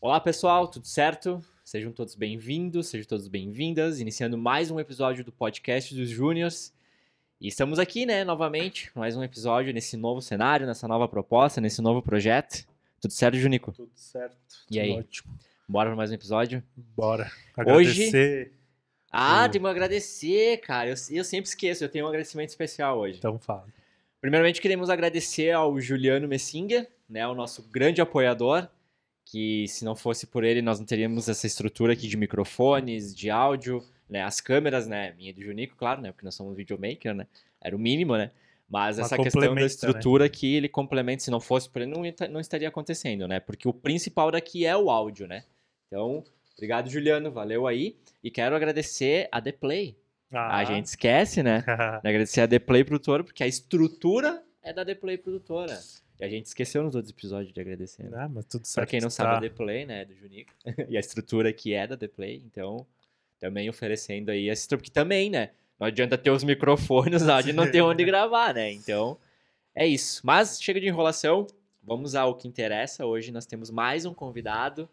Olá 0.00 0.20
pessoal, 0.20 0.68
tudo 0.68 0.86
certo? 0.86 1.42
Sejam 1.64 1.90
todos 1.92 2.14
bem-vindos, 2.14 2.88
sejam 2.88 3.06
todos 3.08 3.26
bem-vindas, 3.28 4.00
iniciando 4.00 4.38
mais 4.38 4.70
um 4.70 4.78
episódio 4.78 5.24
do 5.24 5.32
podcast 5.32 5.94
dos 5.94 6.08
Júniors. 6.08 6.72
E 7.40 7.48
estamos 7.48 7.78
aqui, 7.78 8.06
né, 8.06 8.24
novamente, 8.24 8.90
mais 8.94 9.16
um 9.16 9.22
episódio 9.22 9.72
nesse 9.72 9.96
novo 9.96 10.22
cenário, 10.22 10.66
nessa 10.66 10.86
nova 10.86 11.08
proposta, 11.08 11.60
nesse 11.60 11.82
novo 11.82 12.00
projeto. 12.02 12.66
Tudo 13.00 13.12
certo, 13.12 13.36
Junico? 13.36 13.72
Tudo 13.72 13.90
certo. 13.94 14.36
E 14.70 14.78
aí? 14.80 14.92
Ótimo. 14.98 15.32
Bora 15.68 15.88
para 15.90 15.96
mais 15.96 16.10
um 16.10 16.14
episódio? 16.14 16.62
Bora. 16.76 17.30
Hoje- 17.66 17.90
Agradecer. 18.02 18.52
Ah, 19.10 19.44
Sim. 19.46 19.50
tem 19.52 19.60
que 19.62 19.66
agradecer, 19.68 20.56
cara. 20.58 20.88
Eu, 20.90 20.94
eu 21.10 21.24
sempre 21.24 21.48
esqueço, 21.48 21.82
eu 21.84 21.88
tenho 21.88 22.04
um 22.04 22.08
agradecimento 22.08 22.50
especial 22.50 22.98
hoje. 22.98 23.18
Então 23.18 23.38
fala. 23.38 23.64
Primeiramente, 24.20 24.60
queremos 24.60 24.88
agradecer 24.90 25.50
ao 25.52 25.78
Juliano 25.80 26.28
Messinga, 26.28 26.86
né, 27.08 27.26
o 27.26 27.34
nosso 27.34 27.62
grande 27.70 28.00
apoiador, 28.00 28.68
que 29.26 29.66
se 29.66 29.84
não 29.84 29.96
fosse 29.96 30.26
por 30.26 30.44
ele, 30.44 30.62
nós 30.62 30.78
não 30.78 30.86
teríamos 30.86 31.28
essa 31.28 31.46
estrutura 31.46 31.92
aqui 31.92 32.06
de 32.06 32.16
microfones, 32.16 33.14
de 33.14 33.28
áudio, 33.28 33.84
né, 34.08 34.22
as 34.22 34.40
câmeras, 34.40 34.86
né, 34.86 35.12
minha 35.18 35.30
e 35.30 35.32
do 35.32 35.42
Junico, 35.42 35.74
claro, 35.76 36.00
né, 36.00 36.12
porque 36.12 36.24
nós 36.24 36.34
somos 36.34 36.56
videomaker, 36.56 37.12
né, 37.12 37.26
era 37.60 37.74
o 37.74 37.78
mínimo, 37.78 38.16
né, 38.16 38.30
mas 38.68 39.00
essa 39.00 39.18
questão 39.18 39.42
da 39.42 39.54
né? 39.54 39.66
estrutura 39.66 40.28
que 40.28 40.54
ele 40.54 40.68
complementa, 40.68 41.24
se 41.24 41.30
não 41.30 41.40
fosse 41.40 41.68
por 41.68 41.82
ele, 41.82 41.90
não, 41.90 42.02
não 42.30 42.40
estaria 42.40 42.68
acontecendo, 42.68 43.26
né, 43.26 43.40
porque 43.40 43.68
o 43.68 43.72
principal 43.72 44.30
daqui 44.30 44.64
é 44.64 44.76
o 44.76 44.90
áudio, 44.90 45.26
né. 45.26 45.42
Então, 45.88 46.22
obrigado, 46.56 46.88
Juliano, 46.88 47.30
valeu 47.30 47.66
aí, 47.66 47.96
e 48.22 48.30
quero 48.30 48.54
agradecer 48.54 49.28
a 49.32 49.42
The 49.42 49.52
Play. 49.52 49.96
Ah. 50.32 50.58
A 50.58 50.64
gente 50.64 50.86
esquece, 50.86 51.42
né, 51.42 51.62
de 51.62 51.66
agradecer 52.08 52.42
a 52.42 52.48
The 52.48 52.60
Play 52.60 52.84
Produtora, 52.84 53.24
porque 53.24 53.42
a 53.42 53.46
estrutura 53.48 54.40
é 54.62 54.72
da 54.72 54.84
The 54.84 54.94
Play 54.94 55.18
Produtora. 55.18 55.76
E 56.18 56.24
a 56.24 56.28
gente 56.28 56.46
esqueceu 56.46 56.82
nos 56.82 56.94
outros 56.94 57.12
episódios 57.12 57.52
de 57.52 57.60
agradecer. 57.60 58.04
Né? 58.04 58.16
Ah, 58.18 58.28
mas 58.28 58.46
tudo 58.46 58.66
certo. 58.66 58.86
Pra 58.86 58.90
quem 58.90 59.00
não 59.00 59.08
tá. 59.08 59.14
sabe, 59.14 59.46
a 59.46 59.48
The 59.48 59.54
Play, 59.54 59.86
né, 59.86 60.04
do 60.04 60.14
Junico. 60.14 60.52
e 60.88 60.96
a 60.96 61.00
estrutura 61.00 61.52
que 61.52 61.74
é 61.74 61.86
da 61.86 61.96
The 61.96 62.08
Play, 62.08 62.42
então 62.44 62.86
também 63.38 63.68
oferecendo 63.68 64.30
aí 64.30 64.48
essa 64.48 64.62
estrutura, 64.62 64.82
porque 64.82 64.92
também, 64.92 65.28
né, 65.28 65.50
não 65.78 65.86
adianta 65.86 66.16
ter 66.16 66.30
os 66.30 66.42
microfones 66.42 67.22
lá 67.22 67.42
de 67.42 67.52
não 67.52 67.70
ter 67.70 67.82
onde 67.82 68.02
gravar, 68.06 68.54
né, 68.54 68.72
então 68.72 69.18
é 69.74 69.86
isso. 69.86 70.22
Mas 70.24 70.60
chega 70.60 70.80
de 70.80 70.88
enrolação, 70.88 71.46
vamos 71.82 72.14
ao 72.14 72.34
que 72.34 72.48
interessa. 72.48 73.04
Hoje 73.04 73.30
nós 73.30 73.44
temos 73.44 73.70
mais 73.70 74.06
um 74.06 74.14
convidado, 74.14 74.88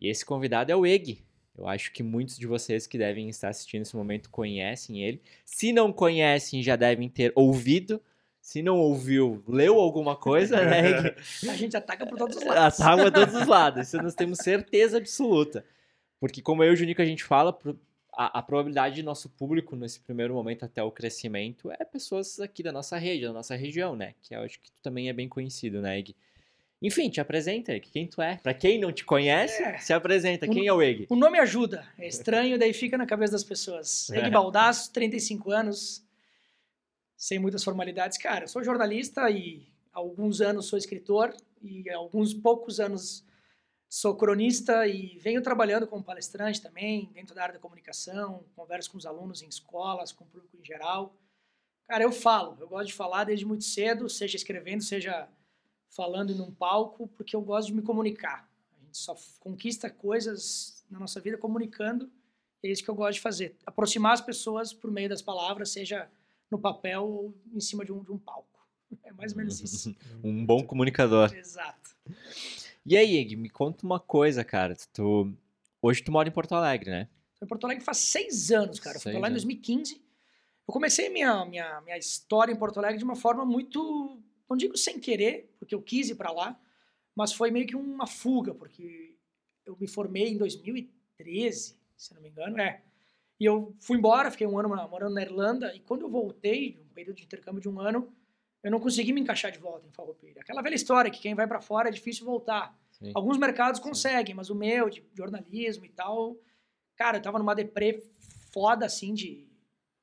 e 0.00 0.08
esse 0.08 0.24
convidado 0.24 0.72
é 0.72 0.76
o 0.76 0.86
Eg. 0.86 1.24
Eu 1.56 1.66
acho 1.66 1.92
que 1.92 2.02
muitos 2.02 2.38
de 2.38 2.46
vocês 2.46 2.86
que 2.86 2.98
devem 2.98 3.28
estar 3.28 3.48
assistindo 3.48 3.80
nesse 3.80 3.96
momento 3.96 4.28
conhecem 4.28 5.02
ele. 5.02 5.22
Se 5.44 5.72
não 5.72 5.90
conhecem, 5.90 6.62
já 6.62 6.76
devem 6.76 7.08
ter 7.08 7.32
ouvido. 7.34 8.00
Se 8.46 8.62
não 8.62 8.78
ouviu, 8.78 9.42
leu 9.48 9.74
alguma 9.80 10.14
coisa, 10.14 10.64
né? 10.64 11.16
A 11.50 11.56
gente 11.56 11.76
ataca 11.76 12.06
por 12.06 12.16
todos 12.16 12.36
os 12.36 12.44
lados. 12.44 12.80
Ataca 12.80 13.10
todos 13.10 13.34
os 13.34 13.46
lados. 13.48 13.88
Isso 13.88 13.96
nós 14.00 14.14
temos 14.14 14.38
certeza 14.38 14.98
absoluta. 14.98 15.64
Porque, 16.20 16.40
como 16.40 16.62
eu 16.62 16.70
e 16.70 16.74
o 16.74 16.76
Junico 16.76 17.02
a 17.02 17.04
gente 17.04 17.24
fala, 17.24 17.58
a, 18.16 18.38
a 18.38 18.42
probabilidade 18.42 18.94
de 18.94 19.02
nosso 19.02 19.28
público, 19.30 19.74
nesse 19.74 19.98
primeiro 19.98 20.32
momento 20.32 20.64
até 20.64 20.80
o 20.80 20.92
crescimento, 20.92 21.72
é 21.72 21.84
pessoas 21.84 22.38
aqui 22.38 22.62
da 22.62 22.70
nossa 22.70 22.96
rede, 22.96 23.24
da 23.26 23.32
nossa 23.32 23.56
região, 23.56 23.96
né? 23.96 24.14
Que 24.22 24.36
eu 24.36 24.42
acho 24.42 24.60
que 24.60 24.70
tu 24.70 24.80
também 24.80 25.08
é 25.08 25.12
bem 25.12 25.28
conhecido, 25.28 25.80
né, 25.82 25.98
Eg? 25.98 26.14
Enfim, 26.80 27.10
te 27.10 27.20
apresenta, 27.20 27.72
Eg. 27.74 27.88
Quem 27.90 28.06
tu 28.06 28.22
é? 28.22 28.36
Pra 28.40 28.54
quem 28.54 28.78
não 28.78 28.92
te 28.92 29.04
conhece, 29.04 29.60
É. 29.60 29.78
se 29.78 29.92
apresenta. 29.92 30.46
Um- 30.46 30.50
Quem 30.50 30.68
é 30.68 30.72
o 30.72 30.80
Eg? 30.80 31.06
O 31.10 31.16
nome 31.16 31.40
ajuda. 31.40 31.84
É 31.98 32.06
estranho, 32.06 32.56
daí 32.60 32.72
fica 32.72 32.96
na 32.96 33.06
cabeça 33.06 33.32
das 33.32 33.42
pessoas. 33.42 34.08
É. 34.10 34.18
Eg 34.20 34.30
Baldasso, 34.30 34.92
35 34.92 35.50
anos, 35.50 36.05
sem 37.16 37.38
muitas 37.38 37.64
formalidades. 37.64 38.18
Cara, 38.18 38.44
eu 38.44 38.48
sou 38.48 38.62
jornalista 38.62 39.30
e 39.30 39.66
há 39.92 39.98
alguns 39.98 40.40
anos 40.40 40.66
sou 40.66 40.78
escritor 40.78 41.34
e 41.62 41.88
há 41.90 41.96
alguns 41.96 42.34
poucos 42.34 42.78
anos 42.78 43.24
sou 43.88 44.16
cronista 44.16 44.86
e 44.86 45.18
venho 45.18 45.42
trabalhando 45.42 45.86
como 45.86 46.02
palestrante 46.02 46.60
também, 46.60 47.10
dentro 47.14 47.34
da 47.34 47.42
área 47.42 47.54
da 47.54 47.60
comunicação, 47.60 48.44
converso 48.54 48.90
com 48.90 48.98
os 48.98 49.06
alunos 49.06 49.42
em 49.42 49.48
escolas, 49.48 50.12
com 50.12 50.24
o 50.24 50.26
público 50.26 50.56
em 50.56 50.64
geral. 50.64 51.16
Cara, 51.88 52.02
eu 52.02 52.12
falo, 52.12 52.56
eu 52.60 52.68
gosto 52.68 52.88
de 52.88 52.94
falar 52.94 53.24
desde 53.24 53.46
muito 53.46 53.64
cedo, 53.64 54.08
seja 54.08 54.36
escrevendo, 54.36 54.82
seja 54.82 55.28
falando 55.88 56.34
num 56.34 56.52
palco, 56.52 57.06
porque 57.08 57.34
eu 57.34 57.40
gosto 57.40 57.68
de 57.68 57.74
me 57.74 57.82
comunicar. 57.82 58.48
A 58.72 58.84
gente 58.84 58.98
só 58.98 59.16
conquista 59.38 59.88
coisas 59.88 60.84
na 60.90 60.98
nossa 60.98 61.20
vida 61.20 61.38
comunicando, 61.38 62.10
é 62.62 62.68
isso 62.68 62.82
que 62.82 62.90
eu 62.90 62.94
gosto 62.94 63.14
de 63.14 63.20
fazer. 63.20 63.56
Aproximar 63.64 64.12
as 64.12 64.20
pessoas 64.20 64.72
por 64.72 64.90
meio 64.90 65.08
das 65.08 65.22
palavras, 65.22 65.70
seja 65.70 66.10
no 66.50 66.58
papel 66.58 67.04
ou 67.04 67.34
em 67.52 67.60
cima 67.60 67.84
de 67.84 67.92
um, 67.92 68.02
de 68.02 68.12
um 68.12 68.18
palco. 68.18 68.46
É 69.04 69.12
mais 69.12 69.32
ou 69.32 69.38
menos 69.38 69.60
isso. 69.60 69.94
Um 70.22 70.44
bom 70.44 70.62
comunicador. 70.62 71.34
Exato. 71.34 71.96
E 72.84 72.96
aí, 72.96 73.16
Eg, 73.16 73.36
me 73.36 73.50
conta 73.50 73.84
uma 73.84 73.98
coisa, 73.98 74.44
cara. 74.44 74.76
Tu, 74.92 75.32
hoje 75.82 76.02
tu 76.02 76.12
mora 76.12 76.28
em 76.28 76.32
Porto 76.32 76.54
Alegre, 76.54 76.90
né? 76.90 77.08
Em 77.42 77.46
Porto 77.46 77.64
Alegre 77.64 77.84
faz 77.84 77.98
seis 77.98 78.50
anos, 78.52 78.78
cara. 78.78 78.96
Eu 78.96 79.00
fui 79.00 79.12
pra 79.12 79.20
lá 79.20 79.28
em 79.28 79.32
anos. 79.32 79.42
2015. 79.44 80.00
Eu 80.66 80.72
comecei 80.72 81.08
minha, 81.08 81.44
minha, 81.44 81.80
minha 81.82 81.96
história 81.96 82.52
em 82.52 82.56
Porto 82.56 82.78
Alegre 82.78 82.98
de 82.98 83.04
uma 83.04 83.14
forma 83.14 83.44
muito, 83.44 84.20
não 84.48 84.56
digo 84.56 84.76
sem 84.76 84.98
querer, 84.98 85.54
porque 85.58 85.74
eu 85.74 85.80
quis 85.80 86.10
ir 86.10 86.16
para 86.16 86.32
lá, 86.32 86.60
mas 87.14 87.32
foi 87.32 87.52
meio 87.52 87.66
que 87.66 87.76
uma 87.76 88.06
fuga, 88.06 88.52
porque 88.52 89.16
eu 89.64 89.76
me 89.80 89.86
formei 89.86 90.28
em 90.28 90.36
2013, 90.36 91.76
se 91.96 92.14
não 92.14 92.20
me 92.20 92.30
engano, 92.30 92.58
é. 92.60 92.82
E 93.38 93.44
eu 93.44 93.74
fui 93.80 93.98
embora, 93.98 94.30
fiquei 94.30 94.46
um 94.46 94.58
ano 94.58 94.68
morando 94.68 95.14
na 95.14 95.22
Irlanda, 95.22 95.74
e 95.74 95.80
quando 95.80 96.02
eu 96.02 96.10
voltei, 96.10 96.78
um 96.80 96.94
período 96.94 97.16
de 97.16 97.24
intercâmbio 97.24 97.60
de 97.60 97.68
um 97.68 97.78
ano, 97.78 98.10
eu 98.62 98.70
não 98.70 98.80
consegui 98.80 99.12
me 99.12 99.20
encaixar 99.20 99.52
de 99.52 99.58
volta 99.58 99.86
em 99.86 99.92
Farroupilha. 99.92 100.40
Aquela 100.40 100.62
velha 100.62 100.74
história 100.74 101.10
que 101.10 101.20
quem 101.20 101.34
vai 101.34 101.46
para 101.46 101.60
fora 101.60 101.88
é 101.88 101.92
difícil 101.92 102.24
voltar. 102.24 102.76
Sim. 102.92 103.12
Alguns 103.14 103.36
mercados 103.36 103.78
Sim. 103.78 103.84
conseguem, 103.84 104.34
mas 104.34 104.48
o 104.48 104.54
meu, 104.54 104.88
de 104.88 105.04
jornalismo 105.14 105.84
e 105.84 105.88
tal, 105.90 106.36
cara, 106.96 107.18
eu 107.18 107.22
tava 107.22 107.38
numa 107.38 107.54
deprê 107.54 108.02
foda, 108.52 108.86
assim, 108.86 109.12
de 109.12 109.46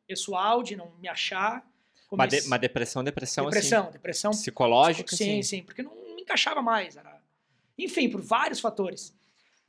pessoal, 0.07 0.61
de 0.61 0.75
não 0.75 0.91
me 0.97 1.07
achar. 1.07 1.67
Uma, 2.11 2.27
de- 2.27 2.35
Comece- 2.35 2.47
uma 2.47 2.59
depressão, 2.59 3.03
depressão, 3.03 3.45
depressão, 3.45 3.91
depressão 3.91 4.29
assim, 4.31 4.41
psicológica, 4.41 5.15
sim, 5.15 5.39
assim. 5.39 5.43
sim, 5.43 5.63
porque 5.63 5.81
não 5.81 5.95
me 6.15 6.21
encaixava 6.21 6.61
mais. 6.61 6.95
Era... 6.95 7.19
Enfim, 7.77 8.07
por 8.07 8.21
vários 8.21 8.59
fatores. 8.59 9.11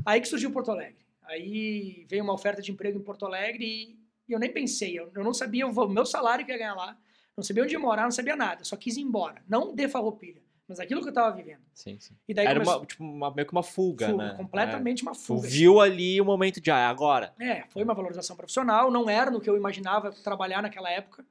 Aí 0.05 0.21
que 0.21 0.29
surgiu 0.29 0.51
Porto 0.51 0.71
Alegre. 0.71 1.04
Aí 1.27 2.05
veio 2.09 2.23
uma 2.23 2.33
oferta 2.33 2.61
de 2.63 2.71
emprego 2.73 2.99
em 2.99 3.03
Porto 3.03 3.25
Alegre 3.27 3.65
e, 3.65 3.99
e 4.29 4.33
eu 4.33 4.39
nem 4.39 4.53
pensei, 4.53 4.99
eu, 4.99 5.11
eu 5.15 5.25
não 5.25 5.35
sabia 5.35 5.67
o 5.67 5.89
meu 5.89 6.07
salário 6.07 6.45
que 6.45 6.53
ia 6.53 6.59
ganhar 6.59 6.75
lá, 6.75 6.97
não 7.37 7.43
sabia 7.43 7.63
onde 7.63 7.73
ia 7.75 7.79
morar, 7.79 8.03
não 8.05 8.11
sabia 8.11 8.37
nada, 8.37 8.65
só 8.65 8.77
quis 8.77 8.97
ir 8.97 9.01
embora. 9.03 9.43
Não 9.49 9.75
de 9.75 9.89
farroupilha, 9.89 10.41
mas 10.69 10.79
aquilo 10.79 11.03
que 11.03 11.09
eu 11.09 11.13
tava 11.13 11.35
vivendo. 11.37 11.63
Sim, 11.75 11.99
sim. 11.99 12.15
E 12.29 12.35
daí 12.35 12.47
Era 12.47 12.55
começou 12.61 12.81
uma, 12.81 12.87
tipo, 12.87 13.05
uma- 13.05 13.35
meio 13.35 13.47
que 13.47 13.53
uma 13.53 13.63
fuga, 13.63 14.09
fuga, 14.11 14.25
né? 14.25 14.35
completamente 14.37 15.03
uma 15.03 15.13
É. 15.13 15.15
Tu 15.15 15.21
fuga. 15.21 15.49
viu 15.49 15.81
ali 15.81 16.21
o 16.21 16.25
momento 16.25 16.61
de, 16.61 16.71
ah, 16.71 16.79
é 16.79 16.85
agora. 16.87 17.35
É, 17.41 17.65
foi 17.69 17.83
uma 17.83 17.95
valorização 17.95 18.37
profissional, 18.37 18.91
não 18.91 19.09
era 19.11 19.31
no 19.31 19.41
que 19.41 19.49
eu 19.51 19.57
imaginava 19.57 20.13
trabalhar 20.13 20.63
naquela 20.63 20.91
época, 20.91 21.25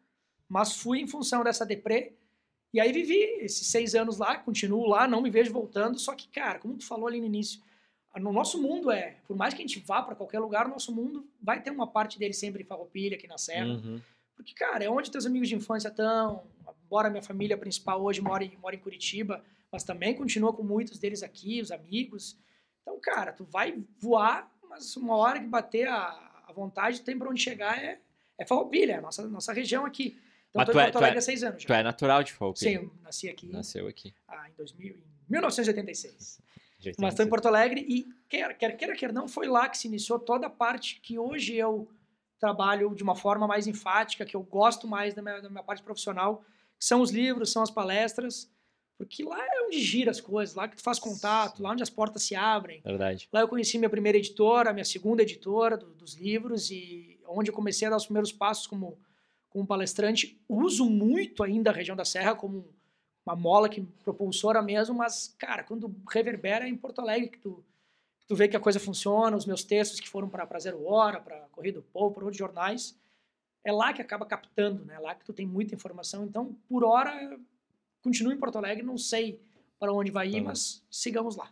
mas 0.50 0.76
fui 0.76 1.00
em 1.00 1.08
função 1.08 1.44
dessa 1.44 1.66
deprê. 1.66 2.14
E 2.74 2.80
aí 2.82 2.92
vivi 2.92 3.16
esses 3.40 3.68
seis 3.68 3.94
anos 3.94 4.18
lá, 4.18 4.36
continuo 4.36 4.88
lá, 4.88 5.08
não 5.08 5.22
me 5.22 5.30
vejo 5.30 5.54
voltando. 5.54 6.00
Só 6.00 6.16
que, 6.16 6.28
cara, 6.28 6.58
como 6.58 6.76
tu 6.76 6.86
falou 6.86 7.08
ali 7.08 7.20
no 7.20 7.28
início, 7.28 7.62
no 8.20 8.32
nosso 8.32 8.62
mundo 8.62 8.92
é, 8.92 9.18
por 9.28 9.36
mais 9.36 9.54
que 9.54 9.62
a 9.64 9.66
gente 9.66 9.80
vá 9.80 10.02
para 10.02 10.16
qualquer 10.16 10.40
lugar, 10.40 10.68
o 10.68 10.70
nosso 10.70 10.94
mundo 10.94 11.28
vai 11.42 11.62
ter 11.62 11.72
uma 11.72 11.88
parte 11.88 12.20
dele 12.20 12.34
sempre 12.34 12.62
em 12.64 12.66
Farroupilha, 12.66 13.16
aqui 13.18 13.28
na 13.28 13.38
Serra. 13.38 13.68
Uhum. 13.74 14.00
Porque, 14.36 14.54
cara, 14.54 14.84
é 14.84 14.90
onde 14.90 15.10
teus 15.12 15.26
amigos 15.26 15.48
de 15.50 15.56
infância 15.56 15.88
estão. 15.88 16.44
Embora 16.86 17.10
minha 17.10 17.24
família 17.24 17.58
principal 17.58 18.02
hoje 18.04 18.22
mora 18.22 18.44
em, 18.44 18.56
mora 18.58 18.76
em 18.76 18.80
Curitiba, 18.80 19.44
mas 19.72 19.84
também 19.84 20.16
continua 20.16 20.54
com 20.54 20.62
muitos 20.64 21.00
deles 21.00 21.24
aqui, 21.24 21.60
os 21.62 21.72
amigos. 21.72 22.38
Então, 22.82 23.00
cara, 23.00 23.32
tu 23.34 23.44
vai 23.46 23.84
voar, 24.00 24.52
mas 24.70 24.96
uma 24.96 25.16
hora 25.16 25.40
que 25.40 25.48
bater 25.48 25.88
a, 25.88 26.44
a 26.48 26.54
vontade, 26.54 27.02
tem 27.02 27.18
para 27.18 27.30
onde 27.30 27.42
chegar 27.42 27.82
é, 27.84 28.00
é 28.38 28.46
Farroupilha, 28.46 28.94
é 28.94 28.98
a 28.98 29.02
nossa, 29.02 29.28
nossa 29.28 29.54
região 29.54 29.86
aqui. 29.86 30.20
Então, 30.50 30.60
Mas 30.62 30.66
tu 30.70 30.78
em 30.78 30.82
é- 30.82 30.92
tu 30.92 31.04
é- 31.04 31.18
há 31.18 31.22
seis 31.22 31.44
anos 31.44 31.64
já. 31.64 31.68
Tu 31.68 31.74
é 31.74 31.82
natural 31.82 32.24
de 32.24 32.32
Farroupilha? 32.34 32.70
Sim, 32.80 32.86
eu 32.86 32.94
nasci 33.02 33.28
aqui 33.30 33.48
Nasceu 33.52 33.88
aqui. 33.88 34.14
ah, 34.28 34.48
em, 34.50 34.54
2000, 34.56 34.94
em 34.96 35.04
1986. 35.32 36.40
Mas 37.00 37.14
estou 37.14 37.26
em 37.26 37.30
Porto 37.30 37.48
Alegre 37.48 37.86
e, 37.88 38.08
quer, 38.30 38.58
quer 38.58 38.76
queira, 38.78 38.96
quer 38.96 39.14
não, 39.14 39.28
foi 39.28 39.48
lá 39.48 39.70
que 39.70 39.78
se 39.78 39.88
iniciou 39.88 40.20
toda 40.20 40.48
a 40.48 40.50
parte 40.50 41.00
que 41.02 41.18
hoje 41.18 41.56
eu 41.56 41.88
trabalho 42.40 42.94
de 42.94 43.04
uma 43.04 43.16
forma 43.16 43.48
mais 43.48 43.68
enfática, 43.68 44.26
que 44.26 44.36
eu 44.36 44.44
gosto 44.44 44.88
mais 44.88 45.14
da 45.14 45.22
minha, 45.22 45.42
da 45.42 45.50
minha 45.50 45.64
parte 45.64 45.82
profissional, 45.82 46.44
são 46.78 47.00
os 47.02 47.10
livros, 47.12 47.52
são 47.52 47.64
as 47.64 47.72
palestras, 47.72 48.52
porque 48.98 49.24
lá 49.24 49.40
é 49.40 49.66
onde 49.66 49.80
gira 49.82 50.12
as 50.12 50.20
coisas, 50.20 50.54
lá 50.54 50.68
que 50.68 50.76
tu 50.76 50.84
faz 50.84 51.00
contato, 51.00 51.64
lá 51.64 51.72
onde 51.72 51.82
as 51.82 51.90
portas 51.90 52.24
se 52.24 52.36
abrem. 52.36 52.82
Verdade. 52.84 53.30
Lá 53.32 53.40
eu 53.42 53.48
conheci 53.48 53.78
minha 53.78 53.90
primeira 53.90 54.18
editora, 54.18 54.74
minha 54.74 54.84
segunda 54.86 55.24
editora 55.24 55.78
do- 55.78 55.94
dos 55.94 56.16
livros 56.16 56.70
e 56.70 57.18
onde 57.28 57.50
eu 57.50 57.54
comecei 57.56 57.88
a 57.88 57.92
dar 57.92 57.98
os 57.98 58.06
primeiros 58.06 58.32
passos 58.34 58.68
como, 58.68 59.00
como 59.50 59.66
palestrante. 59.66 60.38
Uso 60.48 60.90
muito 60.90 61.44
ainda 61.44 61.70
a 61.70 61.74
região 61.74 61.96
da 61.96 62.06
Serra 62.06 62.36
como 62.36 62.68
uma 63.26 63.36
mola 63.36 63.70
que 63.70 63.82
propulsora 64.04 64.62
mesmo, 64.62 64.96
mas, 64.96 65.34
cara, 65.38 65.64
quando 65.64 65.94
reverbera 66.12 66.66
é 66.66 66.70
em 66.70 66.76
Porto 66.76 67.00
Alegre 67.00 67.30
que 67.30 67.38
tu, 67.40 67.64
tu 68.28 68.36
vê 68.36 68.48
que 68.48 68.58
a 68.58 68.60
coisa 68.60 68.80
funciona, 68.80 69.36
os 69.38 69.46
meus 69.46 69.64
textos 69.64 70.00
que 70.00 70.10
foram 70.10 70.28
para 70.30 70.60
Zero 70.60 70.86
Hora, 70.86 71.20
para 71.22 71.40
Correio 71.52 71.76
do 71.76 71.82
Povo, 71.82 72.14
para 72.14 72.24
outros 72.26 72.38
jornais, 72.38 72.98
é 73.64 73.72
lá 73.72 73.94
que 73.94 74.02
acaba 74.02 74.26
captando, 74.26 74.84
né? 74.86 74.96
É 74.96 75.00
lá 75.00 75.16
que 75.16 75.24
tu 75.24 75.32
tem 75.32 75.46
muita 75.46 75.74
informação. 75.74 76.26
Então, 76.26 76.54
por 76.68 76.84
hora, 76.84 77.40
continuo 78.02 78.34
em 78.34 78.38
Porto 78.38 78.58
Alegre, 78.58 78.84
não 78.84 78.98
sei 78.98 79.40
para 79.80 79.94
onde 79.94 80.12
vai 80.12 80.28
ir, 80.28 80.42
Tá. 80.42 80.50
mas 80.50 80.84
sigamos 80.92 81.36
lá. 81.38 81.50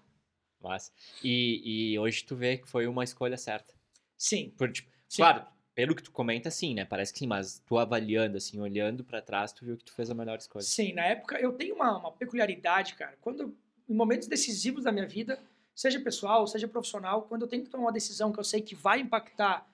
Mas, 0.60 0.92
e, 1.24 1.94
e 1.94 2.00
hoje 2.00 2.24
tu 2.24 2.36
vê 2.36 2.58
que 2.58 2.68
foi 2.68 2.86
uma 2.86 3.04
escolha 3.04 3.38
certa. 3.38 3.74
Sim. 4.18 4.54
Por, 4.58 4.72
tipo, 4.72 4.90
sim. 5.08 5.22
Claro, 5.22 5.46
pelo 5.74 5.96
que 5.96 6.04
tu 6.04 6.12
comenta, 6.12 6.52
sim, 6.52 6.74
né? 6.74 6.86
Parece 6.86 7.14
que 7.14 7.20
sim, 7.20 7.28
mas 7.28 7.60
tu 7.66 7.78
avaliando, 7.78 8.38
assim, 8.38 8.60
olhando 8.60 9.04
pra 9.04 9.22
trás, 9.22 9.52
tu 9.52 9.66
viu 9.66 9.78
que 9.78 9.86
tu 9.86 9.94
fez 9.94 10.10
a 10.10 10.14
melhor 10.14 10.38
escolha. 10.38 10.64
Sim, 10.64 10.94
na 10.94 11.06
época 11.06 11.40
eu 11.40 11.54
tenho 11.54 11.76
uma, 11.76 11.98
uma 11.98 12.12
peculiaridade, 12.12 12.96
cara. 12.96 13.18
Quando, 13.22 13.56
em 13.88 13.94
momentos 13.94 14.28
decisivos 14.28 14.84
da 14.84 14.92
minha 14.92 15.08
vida, 15.08 15.40
seja 15.74 16.00
pessoal, 16.00 16.46
seja 16.46 16.68
profissional, 16.68 17.24
quando 17.24 17.44
eu 17.44 17.48
tenho 17.48 17.64
que 17.64 17.70
tomar 17.70 17.86
uma 17.86 17.92
decisão 17.92 18.32
que 18.32 18.40
eu 18.40 18.44
sei 18.44 18.62
que 18.62 18.76
vai 18.76 19.00
impactar 19.00 19.68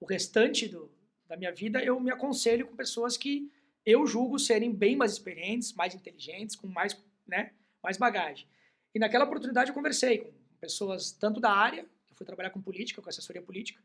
o 0.00 0.06
restante 0.06 0.68
do, 0.68 0.90
da 1.26 1.36
minha 1.36 1.52
vida, 1.52 1.82
eu 1.82 1.98
me 2.00 2.10
aconselho 2.10 2.66
com 2.66 2.76
pessoas 2.76 3.16
que 3.16 3.50
eu 3.86 4.06
julgo 4.06 4.38
serem 4.38 4.72
bem 4.72 4.96
mais 4.96 5.12
experientes, 5.12 5.72
mais 5.72 5.94
inteligentes, 5.94 6.56
com 6.56 6.66
mais, 6.66 7.00
né, 7.26 7.52
mais 7.82 7.96
bagagem. 7.96 8.46
E 8.94 8.98
naquela 8.98 9.24
oportunidade 9.24 9.70
eu 9.70 9.74
conversei 9.74 10.18
com 10.18 10.32
pessoas 10.60 11.12
tanto 11.12 11.40
da 11.40 11.52
área, 11.52 11.82
eu 11.82 12.16
fui 12.16 12.26
trabalhar 12.26 12.50
com 12.50 12.60
política, 12.60 13.02
com 13.02 13.08
assessoria 13.08 13.42
política, 13.42 13.80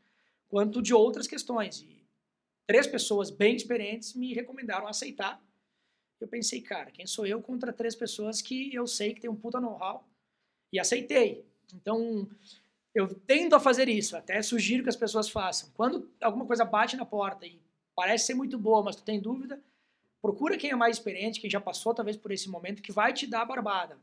quanto 0.50 0.82
de 0.82 0.92
outras 0.92 1.26
questões. 1.26 1.80
E 1.80 2.04
três 2.66 2.86
pessoas 2.86 3.30
bem 3.30 3.56
experientes 3.56 4.14
me 4.14 4.34
recomendaram 4.34 4.86
aceitar. 4.86 5.40
Eu 6.20 6.28
pensei, 6.28 6.60
cara, 6.60 6.90
quem 6.90 7.06
sou 7.06 7.26
eu 7.26 7.40
contra 7.40 7.72
três 7.72 7.94
pessoas 7.94 8.42
que 8.42 8.74
eu 8.74 8.86
sei 8.86 9.14
que 9.14 9.20
tem 9.20 9.30
um 9.30 9.36
puta 9.36 9.60
know-how? 9.60 10.06
E 10.72 10.78
aceitei. 10.78 11.46
Então, 11.72 12.28
eu 12.94 13.08
tendo 13.26 13.54
a 13.54 13.60
fazer 13.60 13.88
isso, 13.88 14.16
até 14.16 14.42
sugiro 14.42 14.82
que 14.82 14.88
as 14.88 14.96
pessoas 14.96 15.28
façam. 15.30 15.70
Quando 15.74 16.10
alguma 16.20 16.44
coisa 16.44 16.64
bate 16.64 16.96
na 16.96 17.06
porta 17.06 17.46
e 17.46 17.58
parece 17.94 18.26
ser 18.26 18.34
muito 18.34 18.58
boa, 18.58 18.82
mas 18.82 18.96
tu 18.96 19.02
tem 19.02 19.20
dúvida, 19.20 19.62
procura 20.20 20.58
quem 20.58 20.70
é 20.70 20.76
mais 20.76 20.96
experiente, 20.96 21.40
quem 21.40 21.48
já 21.48 21.60
passou 21.60 21.94
talvez 21.94 22.16
por 22.16 22.32
esse 22.32 22.48
momento, 22.48 22.82
que 22.82 22.92
vai 22.92 23.12
te 23.12 23.26
dar 23.26 23.42
a 23.42 23.46
barbada. 23.46 23.96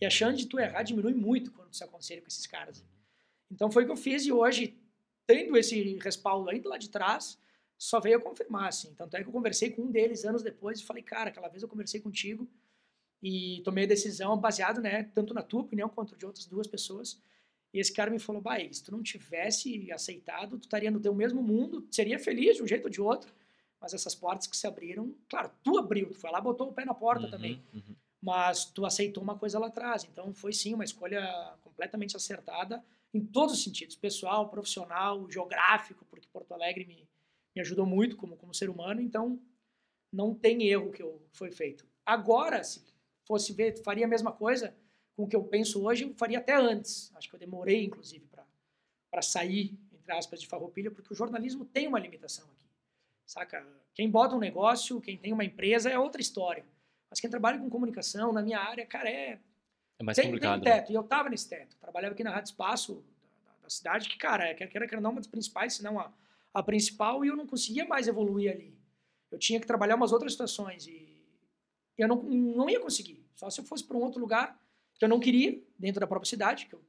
E 0.00 0.04
a 0.04 0.10
chance 0.10 0.36
de 0.36 0.46
tu 0.46 0.58
errar 0.58 0.82
diminui 0.82 1.14
muito 1.14 1.52
quando 1.52 1.70
tu 1.70 1.76
se 1.76 1.84
aconselha 1.84 2.20
com 2.20 2.26
esses 2.26 2.46
caras. 2.46 2.84
Então 3.50 3.70
foi 3.70 3.84
o 3.84 3.86
que 3.86 3.92
eu 3.92 3.96
fiz 3.96 4.26
e 4.26 4.32
hoje, 4.32 4.76
tendo 5.26 5.56
esse 5.56 5.96
respaldo 5.98 6.50
ainda 6.50 6.68
lá 6.68 6.78
de 6.78 6.88
trás, 6.88 7.38
só 7.78 7.98
veio 7.98 8.18
a 8.18 8.20
confirmar, 8.20 8.68
assim. 8.68 8.94
Tanto 8.94 9.16
é 9.16 9.22
que 9.22 9.28
eu 9.28 9.32
conversei 9.32 9.70
com 9.70 9.82
um 9.82 9.90
deles 9.90 10.24
anos 10.24 10.42
depois 10.42 10.80
e 10.80 10.84
falei, 10.84 11.02
cara, 11.02 11.30
aquela 11.30 11.48
vez 11.48 11.62
eu 11.62 11.68
conversei 11.68 12.00
contigo 12.00 12.48
e 13.22 13.60
tomei 13.64 13.84
a 13.84 13.88
decisão 13.88 14.36
baseado, 14.36 14.80
né, 14.80 15.04
tanto 15.14 15.32
na 15.32 15.42
tua 15.42 15.62
opinião 15.62 15.88
quanto 15.88 16.16
de 16.16 16.26
outras 16.26 16.46
duas 16.46 16.66
pessoas. 16.66 17.20
E 17.72 17.80
esse 17.80 17.92
cara 17.92 18.10
me 18.10 18.18
falou, 18.18 18.42
bah, 18.42 18.58
se 18.70 18.82
tu 18.84 18.92
não 18.92 19.02
tivesse 19.02 19.90
aceitado, 19.92 20.58
tu 20.58 20.64
estaria 20.64 20.90
no 20.90 21.00
teu 21.00 21.14
mesmo 21.14 21.42
mundo, 21.42 21.86
seria 21.90 22.18
feliz 22.18 22.56
de 22.56 22.62
um 22.62 22.66
jeito 22.66 22.84
ou 22.84 22.90
de 22.90 23.00
outro, 23.00 23.32
mas 23.80 23.94
essas 23.94 24.14
portas 24.14 24.46
que 24.46 24.56
se 24.56 24.66
abriram, 24.66 25.14
claro, 25.28 25.50
tu 25.62 25.78
abriu, 25.78 26.10
tu 26.10 26.18
foi 26.18 26.30
lá, 26.30 26.40
botou 26.40 26.68
o 26.68 26.72
pé 26.72 26.84
na 26.84 26.94
porta 26.94 27.24
Uhum, 27.24 27.30
também, 27.30 27.62
uhum. 27.72 27.96
mas 28.20 28.64
tu 28.64 28.84
aceitou 28.84 29.22
uma 29.22 29.36
coisa 29.36 29.58
lá 29.58 29.68
atrás. 29.68 30.04
Então 30.04 30.32
foi 30.34 30.52
sim 30.52 30.74
uma 30.74 30.84
escolha 30.84 31.56
completamente 31.62 32.16
acertada 32.16 32.84
em 33.12 33.24
todos 33.24 33.54
os 33.54 33.62
sentidos, 33.62 33.94
pessoal, 33.96 34.48
profissional, 34.48 35.30
geográfico, 35.30 36.04
porque 36.06 36.26
Porto 36.32 36.52
Alegre 36.52 36.86
me, 36.86 37.08
me 37.54 37.60
ajudou 37.60 37.84
muito 37.84 38.16
como, 38.16 38.36
como 38.36 38.54
ser 38.54 38.70
humano, 38.70 39.00
então 39.00 39.40
não 40.12 40.34
tem 40.34 40.66
erro 40.66 40.92
que 40.92 41.02
eu, 41.02 41.22
foi 41.32 41.50
feito. 41.50 41.86
Agora, 42.04 42.62
se 42.64 42.82
fosse 43.26 43.52
ver, 43.52 43.82
faria 43.82 44.06
a 44.06 44.08
mesma 44.08 44.32
coisa 44.32 44.74
com 45.14 45.24
o 45.24 45.28
que 45.28 45.36
eu 45.36 45.44
penso 45.44 45.84
hoje, 45.84 46.04
eu 46.04 46.14
faria 46.14 46.38
até 46.38 46.54
antes. 46.54 47.12
Acho 47.14 47.28
que 47.28 47.34
eu 47.34 47.40
demorei, 47.40 47.84
inclusive, 47.84 48.26
para 49.10 49.22
sair, 49.22 49.78
entre 49.92 50.12
aspas, 50.12 50.40
de 50.40 50.46
farroupilha, 50.46 50.90
porque 50.90 51.12
o 51.12 51.16
jornalismo 51.16 51.64
tem 51.64 51.86
uma 51.86 51.98
limitação 51.98 52.46
aqui. 52.50 52.66
Saca? 53.26 53.66
Quem 53.94 54.10
bota 54.10 54.34
um 54.34 54.38
negócio, 54.38 55.00
quem 55.00 55.16
tem 55.16 55.32
uma 55.32 55.44
empresa 55.44 55.90
é 55.90 55.98
outra 55.98 56.20
história. 56.20 56.64
Mas 57.08 57.20
quem 57.20 57.28
trabalha 57.28 57.58
com 57.58 57.68
comunicação, 57.68 58.32
na 58.32 58.42
minha 58.42 58.58
área, 58.58 58.86
cara, 58.86 59.08
é 59.08 59.38
É 59.98 60.02
mais 60.02 60.16
tem, 60.16 60.24
tem 60.24 60.30
um 60.30 60.34
complicado. 60.34 60.64
né? 60.64 60.72
teto, 60.80 60.92
e 60.92 60.94
eu 60.94 61.02
tava 61.02 61.28
nesse 61.28 61.48
teto. 61.48 61.76
Trabalhava 61.80 62.12
aqui 62.14 62.24
na 62.24 62.30
Rádio 62.30 62.50
Espaço 62.50 63.04
da, 63.44 63.50
da- 63.52 63.56
da 63.62 63.70
cidade, 63.70 64.08
que, 64.08 64.16
cara, 64.18 64.44
é, 64.48 64.54
quer 64.54 64.66
queira, 64.68 64.86
quer 64.88 65.00
não, 65.00 65.10
uma 65.10 65.20
das 65.20 65.26
principais, 65.28 65.74
se 65.74 65.82
não 65.82 65.98
a, 66.00 66.12
a 66.52 66.62
principal, 66.62 67.24
e 67.24 67.28
eu 67.28 67.36
não 67.36 67.46
conseguia 67.46 67.84
mais 67.86 68.08
evoluir 68.08 68.50
ali. 68.52 68.74
Eu 69.30 69.38
tinha 69.38 69.60
que 69.60 69.66
trabalhar 69.66 69.94
umas 69.96 70.12
outras 70.12 70.32
situações, 70.32 70.86
e 70.86 71.22
eu 71.96 72.08
não, 72.08 72.22
não 72.22 72.68
ia 72.68 72.80
conseguir. 72.80 73.24
Só 73.34 73.48
se 73.50 73.60
eu 73.60 73.64
fosse 73.64 73.84
para 73.84 73.96
um 73.96 74.00
outro 74.02 74.20
lugar 74.20 74.60
que 74.98 75.04
eu 75.04 75.08
não 75.08 75.20
queria, 75.20 75.60
dentro 75.78 76.00
da 76.00 76.06
própria 76.06 76.28
cidade, 76.28 76.66
que 76.66 76.74
eu 76.74 76.82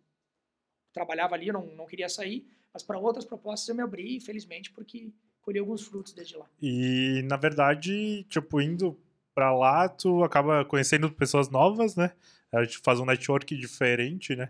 trabalhava 0.91 1.35
ali, 1.35 1.47
eu 1.47 1.53
não, 1.53 1.65
não 1.67 1.85
queria 1.85 2.09
sair, 2.09 2.47
mas 2.73 2.83
para 2.83 2.97
outras 2.97 3.25
propostas 3.25 3.67
eu 3.69 3.75
me 3.75 3.81
abri, 3.81 4.19
felizmente, 4.19 4.71
porque 4.71 5.11
colhi 5.41 5.59
alguns 5.59 5.81
frutos 5.85 6.13
desde 6.13 6.35
lá. 6.37 6.47
E, 6.61 7.21
na 7.25 7.35
verdade, 7.37 8.23
tipo, 8.29 8.61
indo 8.61 8.97
pra 9.33 9.53
lá, 9.55 9.89
tu 9.89 10.23
acaba 10.23 10.63
conhecendo 10.65 11.11
pessoas 11.11 11.49
novas, 11.49 11.95
né? 11.95 12.13
A 12.53 12.63
gente 12.63 12.77
faz 12.79 12.99
um 12.99 13.05
network 13.05 13.55
diferente, 13.57 14.35
né? 14.35 14.49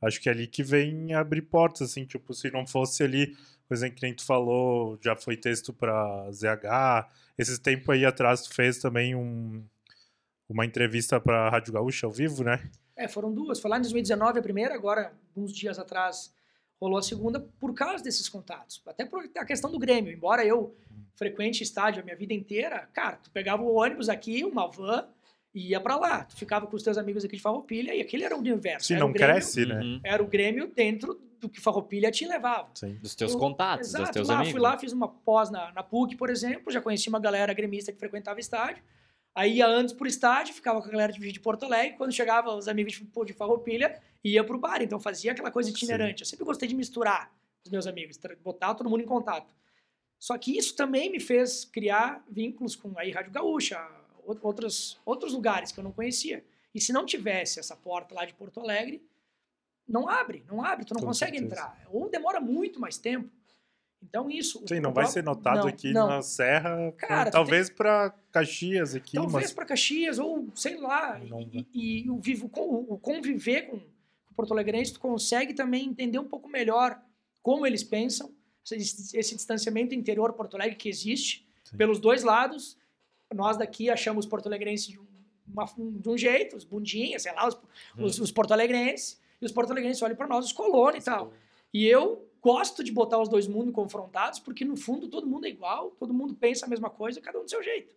Acho 0.00 0.20
que 0.20 0.28
é 0.28 0.32
ali 0.32 0.46
que 0.46 0.62
vem 0.62 1.12
abrir 1.12 1.42
portas, 1.42 1.90
assim, 1.90 2.06
tipo, 2.06 2.32
se 2.32 2.50
não 2.50 2.66
fosse 2.66 3.02
ali, 3.02 3.36
por 3.68 3.74
exemplo, 3.74 3.96
que 3.96 4.02
nem 4.02 4.14
tu 4.14 4.24
falou, 4.24 4.98
já 5.02 5.14
foi 5.14 5.36
texto 5.36 5.72
pra 5.72 6.30
ZH, 6.32 7.08
esses 7.36 7.58
tempos 7.58 7.90
aí 7.90 8.04
atrás 8.04 8.42
tu 8.42 8.54
fez 8.54 8.78
também 8.78 9.14
um, 9.14 9.62
uma 10.48 10.64
entrevista 10.64 11.20
pra 11.20 11.50
Rádio 11.50 11.72
Gaúcha 11.72 12.06
ao 12.06 12.12
vivo, 12.12 12.42
né? 12.42 12.70
É, 12.96 13.08
foram 13.08 13.32
duas. 13.32 13.60
Foi 13.60 13.70
lá 13.70 13.78
em 13.78 13.82
2019 13.82 14.38
a 14.38 14.42
primeira, 14.42 14.74
agora, 14.74 15.12
uns 15.36 15.52
dias 15.52 15.78
atrás, 15.78 16.34
rolou 16.80 16.98
a 16.98 17.02
segunda 17.02 17.40
por 17.58 17.74
causa 17.74 18.02
desses 18.02 18.28
contatos. 18.28 18.82
Até 18.86 19.04
por 19.04 19.28
a 19.36 19.44
questão 19.44 19.70
do 19.70 19.78
Grêmio. 19.78 20.12
Embora 20.12 20.44
eu 20.44 20.74
frequente 21.14 21.62
estádio 21.62 22.00
a 22.00 22.04
minha 22.04 22.16
vida 22.16 22.32
inteira, 22.32 22.88
cara, 22.92 23.16
tu 23.16 23.30
pegava 23.30 23.62
o 23.62 23.74
ônibus 23.74 24.08
aqui, 24.08 24.44
uma 24.44 24.66
van, 24.66 25.06
e 25.54 25.68
ia 25.70 25.80
pra 25.80 25.96
lá. 25.96 26.24
Tu 26.24 26.36
ficava 26.36 26.66
com 26.66 26.76
os 26.76 26.82
teus 26.82 26.96
amigos 26.98 27.24
aqui 27.24 27.36
de 27.36 27.42
Farroupilha, 27.42 27.94
e 27.94 28.00
aquele 28.00 28.24
era 28.24 28.36
o 28.36 28.38
universo. 28.38 28.86
Se 28.86 28.92
era 28.94 29.00
não 29.00 29.10
o 29.10 29.12
Grêmio, 29.12 29.34
cresce, 29.34 29.66
né? 29.66 29.80
Uhum. 29.80 30.00
Era 30.04 30.22
o 30.22 30.26
Grêmio 30.26 30.66
dentro 30.74 31.20
do 31.40 31.48
que 31.48 31.60
Farroupilha 31.60 32.10
te 32.10 32.26
levava. 32.26 32.68
Sim. 32.74 32.94
Dos 33.02 33.14
teus 33.14 33.32
Eu- 33.32 33.38
contatos, 33.38 33.88
Exato, 33.88 34.04
dos 34.04 34.12
teus 34.12 34.28
lá, 34.28 34.34
amigos. 34.36 34.52
fui 34.52 34.60
lá, 34.60 34.78
fiz 34.78 34.92
uma 34.92 35.08
pós 35.08 35.50
na, 35.50 35.72
na 35.72 35.82
PUC, 35.82 36.14
por 36.16 36.28
exemplo, 36.30 36.70
já 36.72 36.80
conheci 36.80 37.08
uma 37.08 37.18
galera 37.20 37.52
gremista 37.54 37.90
que 37.92 37.98
frequentava 37.98 38.38
estádio. 38.38 38.82
Aí 39.34 39.54
ia 39.58 39.66
antes 39.66 39.94
pro 39.94 40.06
estádio, 40.08 40.52
ficava 40.52 40.82
com 40.82 40.88
a 40.88 40.90
galera 40.90 41.12
de, 41.12 41.32
de 41.32 41.40
Porto 41.40 41.64
Alegre. 41.64 41.96
Quando 41.96 42.12
chegava 42.12 42.52
os 42.54 42.66
amigos 42.68 42.92
de, 42.94 43.08
de 43.24 43.32
Farroupilha, 43.32 43.98
ia 44.24 44.42
pro 44.44 44.58
bar. 44.58 44.82
Então 44.82 44.98
fazia 45.00 45.32
aquela 45.32 45.50
coisa 45.50 45.70
itinerante. 45.70 46.22
Eu 46.22 46.26
sempre 46.26 46.44
gostei 46.44 46.68
de 46.68 46.74
misturar 46.74 47.32
os 47.64 47.70
meus 47.70 47.86
amigos, 47.86 48.18
botar 48.42 48.74
todo 48.74 48.90
mundo 48.90 49.02
em 49.02 49.06
contato. 49.06 49.54
Só 50.18 50.36
que 50.36 50.58
isso 50.58 50.74
também 50.76 51.10
me 51.10 51.20
fez 51.20 51.64
criar 51.64 52.22
vínculos 52.30 52.74
com 52.76 52.92
aí 52.98 53.10
Rádio 53.10 53.32
Gaúcha, 53.32 53.80
outros, 54.42 54.98
outros 55.04 55.32
lugares 55.32 55.72
que 55.72 55.78
eu 55.80 55.84
não 55.84 55.92
conhecia. 55.92 56.44
E 56.74 56.80
se 56.80 56.92
não 56.92 57.04
tivesse 57.04 57.58
essa 57.58 57.74
porta 57.76 58.14
lá 58.14 58.24
de 58.24 58.32
Porto 58.34 58.60
Alegre, 58.60 59.02
não 59.88 60.08
abre, 60.08 60.44
não 60.48 60.62
abre, 60.64 60.84
tu 60.84 60.94
não 60.94 61.00
Com 61.00 61.08
consegue 61.08 61.38
certeza. 61.38 61.54
entrar. 61.62 61.86
Ou 61.90 62.08
demora 62.08 62.40
muito 62.40 62.78
mais 62.80 62.96
tempo. 62.96 63.28
Então 64.02 64.30
isso... 64.30 64.64
Sim, 64.66 64.80
não 64.80 64.92
vai 64.92 65.06
ser 65.06 65.22
notado 65.22 65.60
não, 65.60 65.66
aqui 65.66 65.92
não. 65.92 66.06
na 66.08 66.22
Serra, 66.22 66.92
Cara, 66.96 67.30
talvez 67.30 67.68
pra 67.68 68.14
Caxias 68.32 68.94
aqui, 68.94 69.14
Talvez 69.16 69.32
mas 69.34 69.52
para 69.52 69.66
Caxias, 69.66 70.18
ou 70.18 70.48
sei 70.54 70.76
lá. 70.78 71.20
E, 71.20 71.66
e- 71.74 72.02
e 72.04 72.10
o, 72.10 72.18
vivo, 72.18 72.46
o 72.54 72.98
conviver 72.98 73.62
com 73.68 73.76
o 73.76 74.34
Porto 74.34 74.52
Alegrense, 74.54 74.94
tu 74.94 75.00
consegue 75.00 75.52
também 75.52 75.86
entender 75.88 76.18
um 76.18 76.28
pouco 76.28 76.48
melhor 76.48 76.98
como 77.42 77.66
eles 77.66 77.82
pensam, 77.84 78.32
esse, 78.70 79.16
esse 79.16 79.34
distanciamento 79.34 79.94
interior 79.94 80.32
Porto 80.32 80.54
Alegre 80.54 80.76
que 80.76 80.88
existe, 80.88 81.46
Sim. 81.64 81.76
pelos 81.76 81.98
dois 81.98 82.22
lados. 82.22 82.78
Nós 83.34 83.56
daqui 83.56 83.88
achamos 83.90 84.24
os 84.24 84.30
Porto 84.30 84.46
Alegrenses 84.46 84.88
de, 84.88 84.98
um- 84.98 85.98
de 85.98 86.08
um 86.08 86.16
jeito, 86.16 86.56
os 86.56 86.64
bundinhas, 86.64 87.22
sei 87.22 87.32
lá, 87.32 87.46
os, 87.46 87.56
os, 87.98 88.18
os 88.18 88.30
Porto 88.32 88.52
Alegrenses, 88.52 89.20
e 89.40 89.44
os 89.46 89.52
Porto 89.52 89.70
Alegrenses 89.70 90.02
olham 90.02 90.16
para 90.16 90.26
nós, 90.26 90.44
os 90.44 90.52
colonos 90.52 91.02
e 91.02 91.04
tal. 91.04 91.32
E 91.72 91.86
eu 91.86 92.26
gosto 92.40 92.82
de 92.82 92.90
botar 92.92 93.20
os 93.20 93.28
dois 93.28 93.46
mundos 93.46 93.74
confrontados, 93.74 94.38
porque 94.38 94.64
no 94.64 94.76
fundo 94.76 95.08
todo 95.08 95.26
mundo 95.26 95.46
é 95.46 95.48
igual, 95.50 95.90
todo 95.92 96.12
mundo 96.12 96.34
pensa 96.34 96.66
a 96.66 96.68
mesma 96.68 96.90
coisa, 96.90 97.20
cada 97.20 97.38
um 97.38 97.44
do 97.44 97.50
seu 97.50 97.62
jeito. 97.62 97.94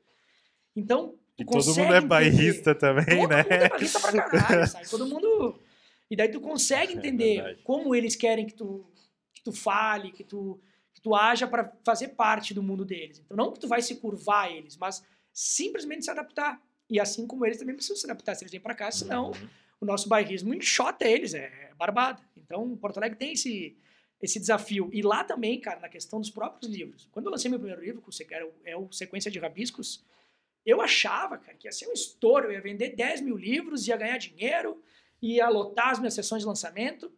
Então, 0.76 1.16
e 1.38 1.46
todo 1.46 1.66
mundo 1.76 1.94
é 1.94 2.02
bairrista 2.02 2.76
também, 2.76 3.06
Todo 3.06 3.30
né? 3.30 3.38
mundo 3.44 3.52
é 3.52 3.70
barrista 3.70 4.00
pra 4.00 4.12
caralho, 4.30 4.68
sabe? 4.68 4.90
Todo 4.90 5.06
mundo... 5.08 5.60
E 6.12 6.16
daí 6.16 6.28
tu 6.30 6.40
consegue 6.40 6.94
É 6.94 6.96
entender 6.98 7.36
verdade. 7.38 7.62
como 7.64 7.96
eles 7.96 8.16
querem 8.16 8.46
que 8.46 8.54
tu, 8.54 8.86
que 9.34 9.42
tu 9.42 9.52
fale, 9.52 10.12
que 10.12 10.24
tu, 10.24 10.60
que 10.94 11.02
tu 11.02 11.16
haja 11.16 11.48
para 11.48 11.74
fazer 11.84 12.10
parte 12.10 12.54
do 12.54 12.62
mundo 12.62 12.86
deles. 12.86 13.18
Então 13.26 13.36
não 13.36 13.52
que 13.52 13.60
tu 13.60 13.68
vai 13.68 13.82
se 13.82 13.96
curvar 13.96 14.46
a 14.46 14.52
eles, 14.52 14.78
mas 14.78 15.04
simplesmente 15.34 16.06
se 16.06 16.12
adaptar. 16.12 16.62
E 16.90 17.00
assim 17.00 17.26
como 17.26 17.46
eles 17.46 17.58
também 17.58 17.74
precisam 17.76 17.98
se 17.98 18.06
adaptar 18.06 18.36
se 18.36 18.44
eles 18.44 18.52
vêm 18.52 18.62
para 18.62 18.76
cá, 18.76 18.92
senão 18.92 19.32
Uhum. 19.32 19.50
o 19.82 19.86
nosso 19.86 20.08
bairrismo 20.08 20.54
enxota 20.54 21.06
eles, 21.08 21.34
é 21.34 21.72
barbada. 21.78 22.22
Então, 22.38 22.76
Porto 22.78 22.98
Alegre 22.98 23.18
tem 23.18 23.34
esse, 23.34 23.76
esse 24.22 24.40
desafio. 24.40 24.90
E 24.94 25.02
lá 25.02 25.24
também, 25.24 25.60
cara, 25.60 25.80
na 25.80 25.90
questão 25.90 26.20
dos 26.20 26.30
próprios 26.30 26.72
livros. 26.72 27.10
Quando 27.12 27.26
eu 27.26 27.32
lancei 27.32 27.50
meu 27.50 27.60
primeiro 27.60 27.82
livro, 27.84 28.02
que 28.02 28.34
era 28.34 28.46
o- 28.46 28.54
é 28.64 28.78
o 28.78 28.92
Sequência 28.92 29.32
de 29.32 29.40
Rabiscos, 29.40 30.04
eu 30.66 30.80
achava, 30.82 31.38
cara, 31.38 31.58
que 31.58 31.68
ia 31.68 31.72
ser 31.72 31.88
um 31.88 31.94
estouro. 31.94 32.46
Eu 32.48 32.52
ia 32.54 32.62
vender 32.62 32.96
10 32.96 33.20
mil 33.22 33.36
livros, 33.36 33.88
ia 33.88 33.98
ganhar 33.98 34.18
dinheiro, 34.18 34.82
ia 35.22 35.50
lotar 35.50 35.90
as 35.90 36.00
minhas 36.00 36.14
sessões 36.14 36.42
de 36.44 36.48
lançamento, 36.48 37.12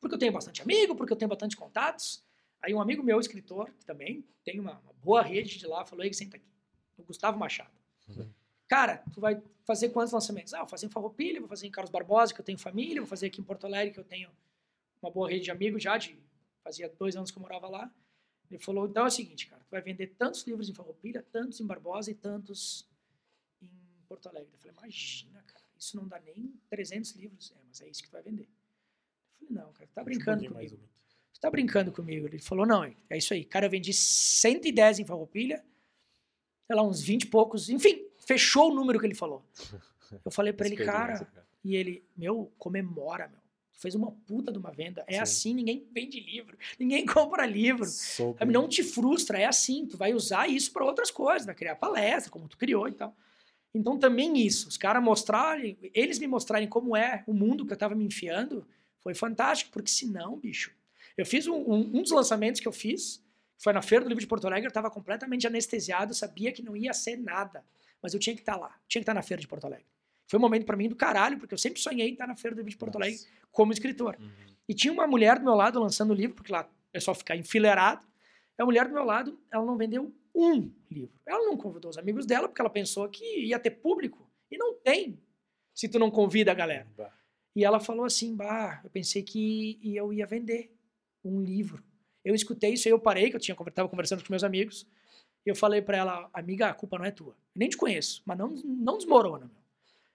porque 0.00 0.14
eu 0.14 0.18
tenho 0.18 0.32
bastante 0.32 0.62
amigo, 0.62 0.94
porque 0.96 1.12
eu 1.12 1.16
tenho 1.16 1.28
bastante 1.28 1.56
contatos. 1.56 2.24
Aí 2.60 2.72
um 2.74 2.80
amigo 2.80 3.02
meu, 3.02 3.20
escritor, 3.20 3.70
que 3.78 3.84
também 3.84 4.24
tem 4.44 4.58
uma, 4.58 4.78
uma 4.80 4.92
boa 5.02 5.22
rede 5.22 5.58
de 5.58 5.66
lá, 5.66 5.84
falou, 5.84 6.04
ei, 6.04 6.12
senta 6.12 6.36
aqui. 6.36 6.46
O 6.96 7.02
Gustavo 7.02 7.38
Machado. 7.38 7.70
Uhum. 8.08 8.28
cara, 8.66 9.04
tu 9.12 9.20
vai 9.20 9.40
fazer 9.64 9.90
quantos 9.90 10.12
lançamentos? 10.12 10.52
Ah, 10.54 10.58
vou 10.58 10.68
fazer 10.68 10.86
em 10.86 10.90
Farroupilha, 10.90 11.38
vou 11.38 11.48
fazer 11.48 11.66
em 11.66 11.70
Carlos 11.70 11.90
Barbosa, 11.90 12.34
que 12.34 12.40
eu 12.40 12.44
tenho 12.44 12.58
família, 12.58 13.00
vou 13.00 13.08
fazer 13.08 13.26
aqui 13.26 13.40
em 13.40 13.44
Porto 13.44 13.64
Alegre, 13.64 13.94
que 13.94 14.00
eu 14.00 14.04
tenho 14.04 14.30
uma 15.00 15.10
boa 15.10 15.28
rede 15.28 15.44
de 15.44 15.50
amigos 15.50 15.82
já, 15.82 15.96
de, 15.96 16.18
fazia 16.62 16.88
dois 16.88 17.16
anos 17.16 17.30
que 17.30 17.38
eu 17.38 17.42
morava 17.42 17.68
lá. 17.68 17.92
Ele 18.50 18.58
falou, 18.58 18.86
então 18.86 19.04
é 19.04 19.06
o 19.06 19.10
seguinte, 19.10 19.46
cara, 19.46 19.62
tu 19.64 19.70
vai 19.70 19.80
vender 19.80 20.08
tantos 20.18 20.42
livros 20.46 20.68
em 20.68 20.74
Farroupilha, 20.74 21.24
tantos 21.32 21.60
em 21.60 21.66
Barbosa 21.66 22.10
e 22.10 22.14
tantos 22.14 22.86
em 23.62 23.68
Porto 24.06 24.28
Alegre. 24.28 24.50
Eu 24.52 24.58
falei, 24.58 24.76
imagina, 24.76 25.42
cara, 25.42 25.64
isso 25.78 25.96
não 25.96 26.06
dá 26.06 26.20
nem 26.20 26.54
300 26.68 27.12
livros. 27.12 27.52
É, 27.52 27.62
mas 27.66 27.80
é 27.80 27.88
isso 27.88 28.02
que 28.02 28.08
tu 28.08 28.12
vai 28.12 28.22
vender. 28.22 28.48
Eu 29.40 29.46
falei, 29.46 29.62
não, 29.62 29.72
cara, 29.72 29.86
tu 29.86 29.94
tá 29.94 30.04
brincando 30.04 30.48
comigo. 30.48 30.78
Tu 31.32 31.40
tá 31.40 31.50
brincando 31.50 31.92
comigo. 31.92 32.26
Ele 32.26 32.38
falou, 32.38 32.66
não, 32.66 32.84
é 32.84 33.16
isso 33.16 33.32
aí. 33.32 33.44
Cara, 33.44 33.66
eu 33.66 33.70
vendi 33.70 33.92
110 33.92 34.98
em 35.00 35.06
Farroupilha, 35.06 35.64
sei 36.72 36.76
lá, 36.76 36.82
uns 36.82 37.02
20 37.02 37.24
e 37.24 37.26
poucos, 37.26 37.68
enfim, 37.68 38.06
fechou 38.18 38.70
o 38.70 38.74
número 38.74 38.98
que 38.98 39.04
ele 39.04 39.14
falou. 39.14 39.44
Eu 40.24 40.30
falei 40.30 40.52
pra 40.52 40.66
ele, 40.66 40.76
cara, 40.76 41.26
e 41.64 41.74
ele, 41.76 42.04
meu, 42.16 42.50
comemora, 42.58 43.28
meu. 43.28 43.40
Fez 43.72 43.94
uma 43.94 44.12
puta 44.12 44.52
de 44.52 44.58
uma 44.58 44.70
venda. 44.70 45.02
É 45.08 45.14
Sim. 45.14 45.20
assim, 45.20 45.54
ninguém 45.54 45.86
vende 45.90 46.20
livro, 46.20 46.56
ninguém 46.78 47.04
compra 47.06 47.44
livro. 47.46 47.84
Sabe, 47.86 48.52
Não 48.52 48.68
te 48.68 48.82
frustra, 48.82 49.38
é 49.38 49.44
assim. 49.46 49.86
Tu 49.86 49.96
vai 49.96 50.12
usar 50.14 50.48
isso 50.48 50.70
para 50.70 50.84
outras 50.84 51.10
coisas, 51.10 51.46
vai 51.46 51.54
criar 51.54 51.76
palestra, 51.76 52.30
como 52.30 52.46
tu 52.48 52.56
criou 52.58 52.86
e 52.88 52.92
tal. 52.92 53.16
Então 53.74 53.98
também 53.98 54.38
isso, 54.38 54.68
os 54.68 54.76
caras 54.76 55.02
mostrarem, 55.02 55.78
eles 55.94 56.18
me 56.18 56.26
mostrarem 56.26 56.68
como 56.68 56.94
é 56.96 57.24
o 57.26 57.32
mundo 57.32 57.64
que 57.66 57.72
eu 57.72 57.76
tava 57.76 57.94
me 57.94 58.04
enfiando, 58.04 58.66
foi 59.00 59.14
fantástico, 59.14 59.70
porque 59.72 59.90
senão, 59.90 60.36
bicho, 60.38 60.70
eu 61.16 61.24
fiz 61.24 61.46
um, 61.46 61.54
um- 61.56 61.90
um 61.98 62.02
dos 62.02 62.10
lançamentos 62.12 62.60
que 62.60 62.68
eu 62.68 62.72
fiz, 62.72 63.24
foi 63.62 63.72
na 63.72 63.80
Feira 63.80 64.04
do 64.04 64.08
Livro 64.08 64.20
de 64.20 64.26
Porto 64.26 64.46
Alegre, 64.46 64.66
eu 64.66 64.70
estava 64.70 64.90
completamente 64.90 65.46
anestesiado, 65.46 66.12
sabia 66.14 66.50
que 66.50 66.62
não 66.62 66.76
ia 66.76 66.92
ser 66.92 67.16
nada, 67.16 67.64
mas 68.02 68.12
eu 68.12 68.18
tinha 68.18 68.34
que 68.34 68.42
estar 68.42 68.56
lá, 68.56 68.76
tinha 68.88 69.00
que 69.00 69.04
estar 69.04 69.14
na 69.14 69.22
Feira 69.22 69.40
de 69.40 69.46
Porto 69.46 69.66
Alegre. 69.66 69.86
Foi 70.26 70.38
um 70.38 70.42
momento 70.42 70.66
para 70.66 70.76
mim 70.76 70.88
do 70.88 70.96
caralho, 70.96 71.38
porque 71.38 71.54
eu 71.54 71.58
sempre 71.58 71.80
sonhei 71.80 72.08
em 72.08 72.12
estar 72.12 72.26
na 72.26 72.34
Feira 72.34 72.56
do 72.56 72.58
Livro 72.58 72.70
de 72.70 72.76
Porto 72.76 72.96
Alegre 72.96 73.20
como 73.52 73.72
escritor. 73.72 74.16
Uhum. 74.18 74.30
E 74.68 74.74
tinha 74.74 74.92
uma 74.92 75.06
mulher 75.06 75.38
do 75.38 75.44
meu 75.44 75.54
lado 75.54 75.78
lançando 75.78 76.10
o 76.10 76.14
livro, 76.14 76.34
porque 76.34 76.50
lá 76.50 76.68
é 76.92 76.98
só 76.98 77.14
ficar 77.14 77.36
enfileirado. 77.36 78.06
A 78.58 78.64
mulher 78.64 78.86
do 78.86 78.94
meu 78.94 79.04
lado, 79.04 79.38
ela 79.50 79.64
não 79.64 79.76
vendeu 79.76 80.14
um 80.34 80.72
livro. 80.90 81.14
Ela 81.26 81.44
não 81.44 81.56
convidou 81.56 81.90
os 81.90 81.98
amigos 81.98 82.26
dela, 82.26 82.48
porque 82.48 82.60
ela 82.60 82.70
pensou 82.70 83.08
que 83.08 83.44
ia 83.44 83.58
ter 83.58 83.70
público. 83.70 84.30
E 84.50 84.56
não 84.56 84.74
tem, 84.74 85.20
se 85.74 85.88
tu 85.88 85.98
não 85.98 86.10
convida 86.10 86.50
a 86.50 86.54
galera. 86.54 86.86
Bah. 86.96 87.12
E 87.54 87.64
ela 87.64 87.78
falou 87.78 88.04
assim, 88.04 88.34
bah, 88.34 88.80
eu 88.82 88.90
pensei 88.90 89.22
que 89.22 89.78
eu 89.82 90.12
ia 90.12 90.26
vender 90.26 90.74
um 91.24 91.40
livro. 91.42 91.84
Eu 92.24 92.34
escutei 92.34 92.74
isso 92.74 92.88
aí, 92.88 92.92
eu 92.92 92.98
parei, 92.98 93.30
que 93.30 93.36
eu 93.36 93.40
tinha 93.40 93.56
estava 93.66 93.88
conversando 93.88 94.22
com 94.22 94.32
meus 94.32 94.44
amigos, 94.44 94.86
e 95.44 95.50
eu 95.50 95.56
falei 95.56 95.82
pra 95.82 95.96
ela, 95.96 96.30
amiga, 96.32 96.68
a 96.68 96.74
culpa 96.74 96.98
não 96.98 97.04
é 97.04 97.10
tua. 97.10 97.36
Nem 97.54 97.68
te 97.68 97.76
conheço, 97.76 98.22
mas 98.24 98.38
não, 98.38 98.48
não 98.64 98.96
desmorona, 98.96 99.46
meu. 99.46 99.62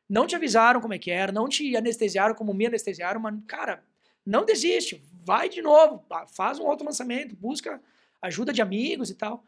Não 0.10 0.26
te 0.26 0.36
avisaram 0.36 0.80
como 0.80 0.94
é 0.94 1.00
que 1.00 1.12
era, 1.12 1.34
não 1.34 1.50
te 1.50 1.76
anestesiaram 1.76 2.34
como 2.34 2.54
me 2.54 2.66
anestesiaram, 2.66 3.20
mas, 3.20 3.36
cara, 3.46 3.84
não 4.26 4.46
desiste, 4.46 5.04
vai 5.26 5.50
de 5.50 5.62
novo, 5.62 6.06
faz 6.34 6.60
um 6.60 6.66
outro 6.66 6.86
lançamento, 6.86 7.36
busca 7.36 7.82
ajuda 8.22 8.54
de 8.54 8.62
amigos 8.62 9.10
e 9.10 9.16
tal. 9.16 9.44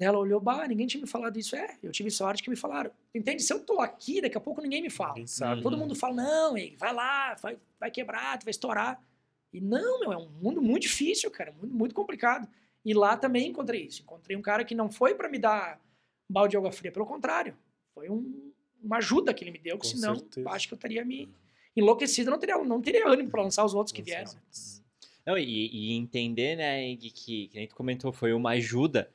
Ela 0.00 0.16
olhou, 0.16 0.40
bah, 0.40 0.66
ninguém 0.68 0.86
tinha 0.86 1.00
me 1.00 1.08
falado 1.08 1.36
isso. 1.38 1.56
É, 1.56 1.76
eu 1.82 1.90
tive 1.90 2.10
sorte 2.10 2.42
que 2.42 2.48
me 2.48 2.54
falaram. 2.54 2.90
Entende? 3.12 3.42
Se 3.42 3.52
eu 3.52 3.60
tô 3.64 3.80
aqui, 3.80 4.20
daqui 4.20 4.38
a 4.38 4.40
pouco 4.40 4.62
ninguém 4.62 4.80
me 4.80 4.90
fala. 4.90 5.14
Ninguém. 5.50 5.62
Todo 5.62 5.76
mundo 5.76 5.94
fala, 5.94 6.14
não, 6.14 6.54
vai 6.78 6.94
lá, 6.94 7.34
vai, 7.34 7.58
vai 7.80 7.90
quebrar, 7.90 8.38
tu 8.38 8.44
vai 8.44 8.52
estourar. 8.52 9.02
E 9.52 9.60
não, 9.60 10.00
meu, 10.00 10.12
é 10.12 10.16
um 10.16 10.28
mundo 10.28 10.60
muito 10.60 10.82
difícil, 10.82 11.30
cara, 11.30 11.52
muito, 11.52 11.74
muito 11.74 11.94
complicado. 11.94 12.48
E 12.84 12.92
lá 12.94 13.16
também 13.16 13.48
encontrei 13.48 13.82
isso. 13.86 14.02
Encontrei 14.02 14.36
um 14.36 14.42
cara 14.42 14.64
que 14.64 14.74
não 14.74 14.90
foi 14.90 15.14
para 15.14 15.28
me 15.28 15.38
dar 15.38 15.80
balde 16.28 16.52
de 16.52 16.56
água 16.56 16.70
fria, 16.72 16.92
pelo 16.92 17.06
contrário. 17.06 17.56
Foi 17.94 18.08
um- 18.10 18.52
uma 18.82 18.98
ajuda 18.98 19.32
que 19.34 19.42
ele 19.42 19.50
me 19.50 19.58
deu, 19.58 19.78
que 19.78 19.86
senão 19.86 20.14
certeza. 20.16 20.48
acho 20.50 20.68
que 20.68 20.74
eu 20.74 20.78
teria 20.78 21.04
me 21.04 21.28
enlouquecido, 21.74 22.30
não 22.30 22.38
teria, 22.38 22.56
não 22.62 22.80
teria 22.80 23.08
ânimo 23.08 23.30
para 23.30 23.42
lançar 23.42 23.64
os 23.64 23.74
outros 23.74 23.92
que 23.92 24.02
vieram. 24.02 24.26
certeza. 24.26 24.82
Não, 25.26 25.36
e, 25.36 25.66
e 25.68 25.92
entender, 25.92 26.56
né, 26.56 26.82
Eng, 26.84 26.96
que, 26.98 27.48
que 27.48 27.50
nem 27.54 27.66
tu 27.66 27.74
comentou, 27.74 28.12
foi 28.12 28.32
uma 28.32 28.50
ajuda, 28.50 29.10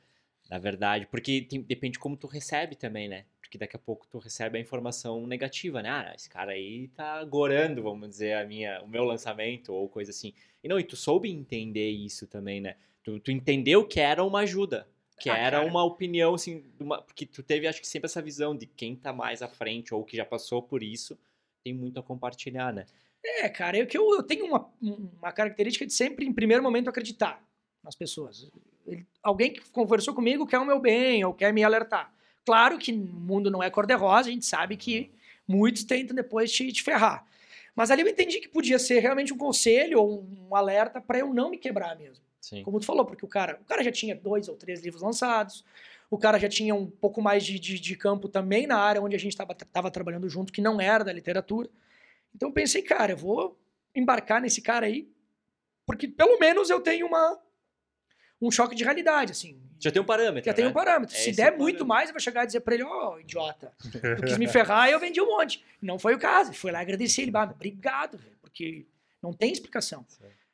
na 0.50 0.58
verdade, 0.58 1.06
porque 1.06 1.42
tem- 1.42 1.62
depende 1.62 1.94
de 1.94 1.98
como 1.98 2.16
tu 2.16 2.26
recebe 2.26 2.76
também, 2.76 3.08
né? 3.08 3.24
Porque 3.54 3.58
daqui 3.58 3.76
a 3.76 3.78
pouco 3.78 4.04
tu 4.08 4.18
recebe 4.18 4.58
a 4.58 4.60
informação 4.60 5.28
negativa, 5.28 5.80
né? 5.80 5.88
Ah, 5.88 6.12
esse 6.16 6.28
cara 6.28 6.50
aí 6.52 6.88
tá 6.88 7.22
gorando, 7.22 7.84
vamos 7.84 8.08
dizer, 8.08 8.32
a 8.36 8.44
minha, 8.44 8.82
o 8.82 8.88
meu 8.88 9.04
lançamento 9.04 9.72
ou 9.72 9.88
coisa 9.88 10.10
assim. 10.10 10.32
E 10.62 10.66
não, 10.68 10.76
e 10.76 10.82
tu 10.82 10.96
soube 10.96 11.30
entender 11.30 11.88
isso 11.88 12.26
também, 12.26 12.60
né? 12.60 12.74
Tu, 13.04 13.20
tu 13.20 13.30
entendeu 13.30 13.86
que 13.86 14.00
era 14.00 14.24
uma 14.24 14.40
ajuda, 14.40 14.88
que 15.20 15.30
Ah, 15.30 15.38
era 15.38 15.58
cara. 15.58 15.70
uma 15.70 15.84
opinião, 15.84 16.34
assim, 16.34 16.64
uma- 16.80 17.00
porque 17.00 17.24
tu 17.24 17.44
teve, 17.44 17.68
acho 17.68 17.80
que 17.80 17.86
sempre 17.86 18.06
essa 18.06 18.20
visão 18.20 18.56
de 18.56 18.66
quem 18.66 18.96
tá 18.96 19.12
mais 19.12 19.40
à 19.40 19.46
frente 19.46 19.94
ou 19.94 20.02
que 20.04 20.16
já 20.16 20.24
passou 20.24 20.60
por 20.60 20.82
isso, 20.82 21.16
tem 21.62 21.72
muito 21.72 22.00
a 22.00 22.02
compartilhar, 22.02 22.72
né? 22.72 22.86
É, 23.24 23.48
cara, 23.48 23.76
eu, 23.78 23.86
que 23.86 23.96
eu, 23.96 24.16
eu 24.16 24.22
tenho 24.24 24.46
uma, 24.46 24.68
uma 24.82 25.30
característica 25.30 25.86
de 25.86 25.92
sempre, 25.92 26.26
em 26.26 26.32
primeiro 26.32 26.60
momento, 26.62 26.90
acreditar 26.90 27.40
nas 27.84 27.94
pessoas. 27.94 28.50
Ele- 28.84 29.06
alguém 29.22 29.52
que 29.52 29.60
conversou 29.70 30.12
comigo 30.12 30.44
quer 30.44 30.58
o 30.58 30.66
meu 30.66 30.80
bem 30.80 31.24
ou 31.24 31.32
quer 31.32 31.52
me 31.52 31.62
alertar. 31.62 32.12
Claro 32.44 32.78
que 32.78 32.92
o 32.92 32.96
mundo 32.96 33.50
não 33.50 33.62
é 33.62 33.70
cor-de-rosa, 33.70 34.28
a 34.28 34.32
gente 34.32 34.44
sabe 34.44 34.76
que 34.76 35.10
muitos 35.46 35.84
tentam 35.84 36.14
depois 36.14 36.52
te, 36.52 36.72
te 36.72 36.82
ferrar. 36.82 37.26
Mas 37.74 37.90
ali 37.90 38.02
eu 38.02 38.08
entendi 38.08 38.38
que 38.40 38.48
podia 38.48 38.78
ser 38.78 39.00
realmente 39.00 39.32
um 39.32 39.38
conselho 39.38 40.00
ou 40.00 40.22
um 40.22 40.54
alerta 40.54 41.00
para 41.00 41.18
eu 41.18 41.32
não 41.32 41.50
me 41.50 41.58
quebrar 41.58 41.96
mesmo. 41.96 42.22
Sim. 42.40 42.62
Como 42.62 42.78
tu 42.78 42.86
falou, 42.86 43.04
porque 43.04 43.24
o 43.24 43.28
cara, 43.28 43.58
o 43.60 43.64
cara 43.64 43.82
já 43.82 43.90
tinha 43.90 44.14
dois 44.14 44.48
ou 44.48 44.54
três 44.54 44.82
livros 44.82 45.02
lançados, 45.02 45.64
o 46.10 46.18
cara 46.18 46.38
já 46.38 46.48
tinha 46.48 46.74
um 46.74 46.86
pouco 46.86 47.20
mais 47.22 47.44
de, 47.44 47.58
de, 47.58 47.80
de 47.80 47.96
campo 47.96 48.28
também 48.28 48.66
na 48.66 48.76
área 48.76 49.02
onde 49.02 49.16
a 49.16 49.18
gente 49.18 49.32
estava 49.32 49.90
trabalhando 49.90 50.28
junto, 50.28 50.52
que 50.52 50.60
não 50.60 50.80
era 50.80 51.02
da 51.02 51.12
literatura. 51.12 51.68
Então 52.34 52.50
eu 52.50 52.52
pensei, 52.52 52.82
cara, 52.82 53.12
eu 53.12 53.16
vou 53.16 53.58
embarcar 53.94 54.40
nesse 54.40 54.60
cara 54.60 54.86
aí, 54.86 55.08
porque 55.86 56.06
pelo 56.06 56.38
menos 56.38 56.68
eu 56.70 56.80
tenho 56.80 57.06
uma, 57.06 57.40
um 58.46 58.50
choque 58.50 58.74
de 58.74 58.84
realidade, 58.84 59.32
assim. 59.32 59.58
Já 59.80 59.90
tem 59.90 60.00
um 60.00 60.04
parâmetro, 60.04 60.44
Já 60.48 60.54
tem 60.54 60.64
um 60.64 60.68
né? 60.68 60.74
parâmetro. 60.74 61.14
É 61.14 61.18
Se 61.18 61.32
der 61.32 61.52
o 61.52 61.58
muito 61.58 61.78
parâmetro. 61.84 61.86
mais, 61.86 62.08
eu 62.08 62.14
vou 62.14 62.20
chegar 62.20 62.44
e 62.44 62.46
dizer 62.46 62.60
pra 62.60 62.74
ele, 62.74 62.84
ó, 62.84 63.18
idiota, 63.18 63.72
tu 64.16 64.22
quis 64.24 64.38
me 64.38 64.46
ferrar 64.48 64.88
e 64.88 64.92
eu 64.92 65.00
vendi 65.00 65.20
um 65.20 65.26
monte. 65.26 65.62
Não 65.82 65.98
foi 65.98 66.14
o 66.14 66.18
caso. 66.18 66.52
Foi 66.54 66.70
lá 66.72 66.80
agradecer 66.80 67.22
ele, 67.22 67.30
bah, 67.30 67.44
obrigado, 67.44 68.16
velho, 68.16 68.36
porque 68.40 68.86
não 69.22 69.32
tem 69.32 69.52
explicação. 69.52 70.06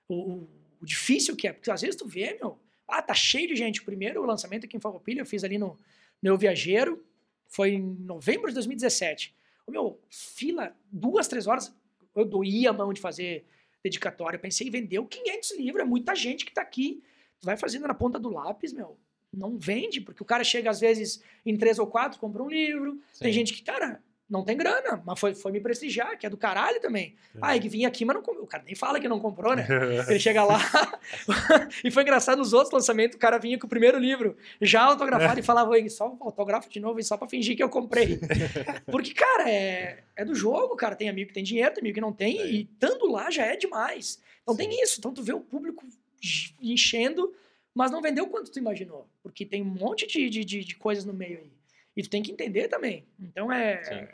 O, 0.08 0.14
o- 0.14 0.50
o 0.82 0.86
difícil 0.86 1.36
que 1.36 1.46
é, 1.46 1.52
porque 1.52 1.70
às 1.70 1.80
vezes 1.82 1.94
tu 1.96 2.06
vê, 2.08 2.34
meu, 2.40 2.58
ah, 2.88 3.02
tá 3.02 3.14
cheio 3.14 3.46
de 3.46 3.54
gente. 3.54 3.80
O 3.80 3.84
primeiro 3.84 4.24
lançamento 4.24 4.64
aqui 4.64 4.76
em 4.76 4.80
Farroupilha 4.80 5.20
eu 5.20 5.26
fiz 5.26 5.44
ali 5.44 5.58
no 5.58 5.78
Meu 6.22 6.36
Viajeiro, 6.38 7.04
foi 7.46 7.74
em 7.74 7.80
novembro 8.00 8.48
de 8.48 8.54
2017. 8.54 9.34
Ô, 9.66 9.70
meu, 9.70 10.00
fila, 10.08 10.74
duas, 10.90 11.28
três 11.28 11.46
horas, 11.46 11.72
eu 12.16 12.24
doía 12.24 12.70
a 12.70 12.72
mão 12.72 12.92
de 12.92 13.00
fazer 13.00 13.44
dedicatória. 13.84 14.36
Eu 14.36 14.40
pensei, 14.40 14.68
vendeu 14.70 15.04
500 15.06 15.56
livros, 15.56 15.82
é 15.82 15.84
muita 15.86 16.14
gente 16.16 16.44
que 16.44 16.52
tá 16.52 16.62
aqui. 16.62 17.02
Vai 17.42 17.56
fazendo 17.56 17.86
na 17.86 17.94
ponta 17.94 18.18
do 18.18 18.28
lápis, 18.30 18.72
meu, 18.72 18.98
não 19.32 19.56
vende, 19.58 20.00
porque 20.00 20.22
o 20.22 20.26
cara 20.26 20.44
chega 20.44 20.70
às 20.70 20.80
vezes 20.80 21.22
em 21.44 21.56
três 21.56 21.78
ou 21.78 21.86
quatro, 21.86 22.18
compra 22.20 22.42
um 22.42 22.48
livro. 22.48 22.98
Tem 23.18 23.32
Sim. 23.32 23.38
gente 23.38 23.54
que, 23.54 23.62
cara, 23.62 24.02
não 24.28 24.44
tem 24.44 24.56
grana, 24.56 25.02
mas 25.04 25.18
foi, 25.18 25.34
foi 25.34 25.50
me 25.50 25.60
prestigiar, 25.60 26.16
que 26.18 26.24
é 26.26 26.30
do 26.30 26.36
caralho 26.36 26.80
também. 26.80 27.16
Ah, 27.42 27.56
é 27.56 27.58
que 27.58 27.68
vinha 27.68 27.88
aqui, 27.88 28.04
mas 28.04 28.14
não 28.14 28.22
comprou. 28.22 28.44
O 28.44 28.46
cara 28.46 28.62
nem 28.64 28.74
fala 28.76 29.00
que 29.00 29.08
não 29.08 29.18
comprou, 29.18 29.56
né? 29.56 29.66
Ele 30.08 30.20
chega 30.20 30.44
lá 30.44 30.58
e 31.84 31.90
foi 31.90 32.02
engraçado 32.02 32.38
nos 32.38 32.52
outros 32.52 32.72
lançamentos, 32.72 33.16
o 33.16 33.18
cara 33.18 33.38
vinha 33.38 33.58
com 33.58 33.66
o 33.66 33.70
primeiro 33.70 33.98
livro 33.98 34.36
já 34.60 34.82
autografado 34.82 35.40
e 35.40 35.42
falava, 35.42 35.70
"Oi, 35.70 35.88
só 35.88 36.16
autógrafo 36.20 36.68
de 36.68 36.78
novo, 36.78 37.00
e 37.00 37.04
só 37.04 37.16
pra 37.16 37.26
fingir 37.28 37.56
que 37.56 37.62
eu 37.62 37.68
comprei. 37.68 38.20
Porque, 38.86 39.14
cara, 39.14 39.50
é, 39.50 40.04
é 40.14 40.24
do 40.24 40.34
jogo, 40.34 40.76
cara. 40.76 40.94
Tem 40.94 41.08
amigo 41.08 41.28
que 41.28 41.34
tem 41.34 41.42
dinheiro, 41.44 41.72
tem 41.74 41.80
amigo 41.82 41.94
que 41.94 42.00
não 42.00 42.12
tem, 42.12 42.40
É. 42.40 42.46
e 42.46 42.62
estando 42.62 43.10
lá 43.10 43.30
já 43.30 43.46
é 43.46 43.56
demais. 43.56 44.20
Então 44.42 44.54
Sim. 44.54 44.68
tem 44.68 44.82
isso. 44.82 44.96
Então 44.98 45.12
tu 45.12 45.22
vê 45.22 45.32
o 45.32 45.40
público 45.40 45.84
enchendo, 46.60 47.34
mas 47.74 47.90
não 47.90 48.00
vendeu 48.02 48.26
quanto 48.28 48.50
tu 48.50 48.58
imaginou. 48.58 49.08
Porque 49.22 49.44
tem 49.46 49.62
um 49.62 49.66
monte 49.66 50.06
de, 50.06 50.28
de, 50.28 50.44
de, 50.44 50.64
de 50.64 50.74
coisas 50.76 51.04
no 51.04 51.12
meio 51.12 51.38
aí. 51.38 51.52
E 51.96 52.02
tu 52.02 52.10
tem 52.10 52.22
que 52.22 52.32
entender 52.32 52.68
também. 52.68 53.06
Então 53.18 53.50
é. 53.52 53.82
Sim. 53.84 54.08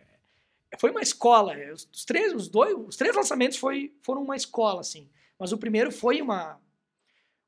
Foi 0.78 0.90
uma 0.90 1.00
escola. 1.02 1.54
Os, 1.72 2.04
três, 2.04 2.32
os 2.32 2.48
dois, 2.48 2.74
os 2.76 2.96
três 2.96 3.14
lançamentos 3.14 3.56
foi, 3.58 3.94
foram 4.02 4.22
uma 4.22 4.36
escola, 4.36 4.80
assim. 4.80 5.08
Mas 5.38 5.52
o 5.52 5.58
primeiro 5.58 5.90
foi 5.92 6.20
uma. 6.20 6.60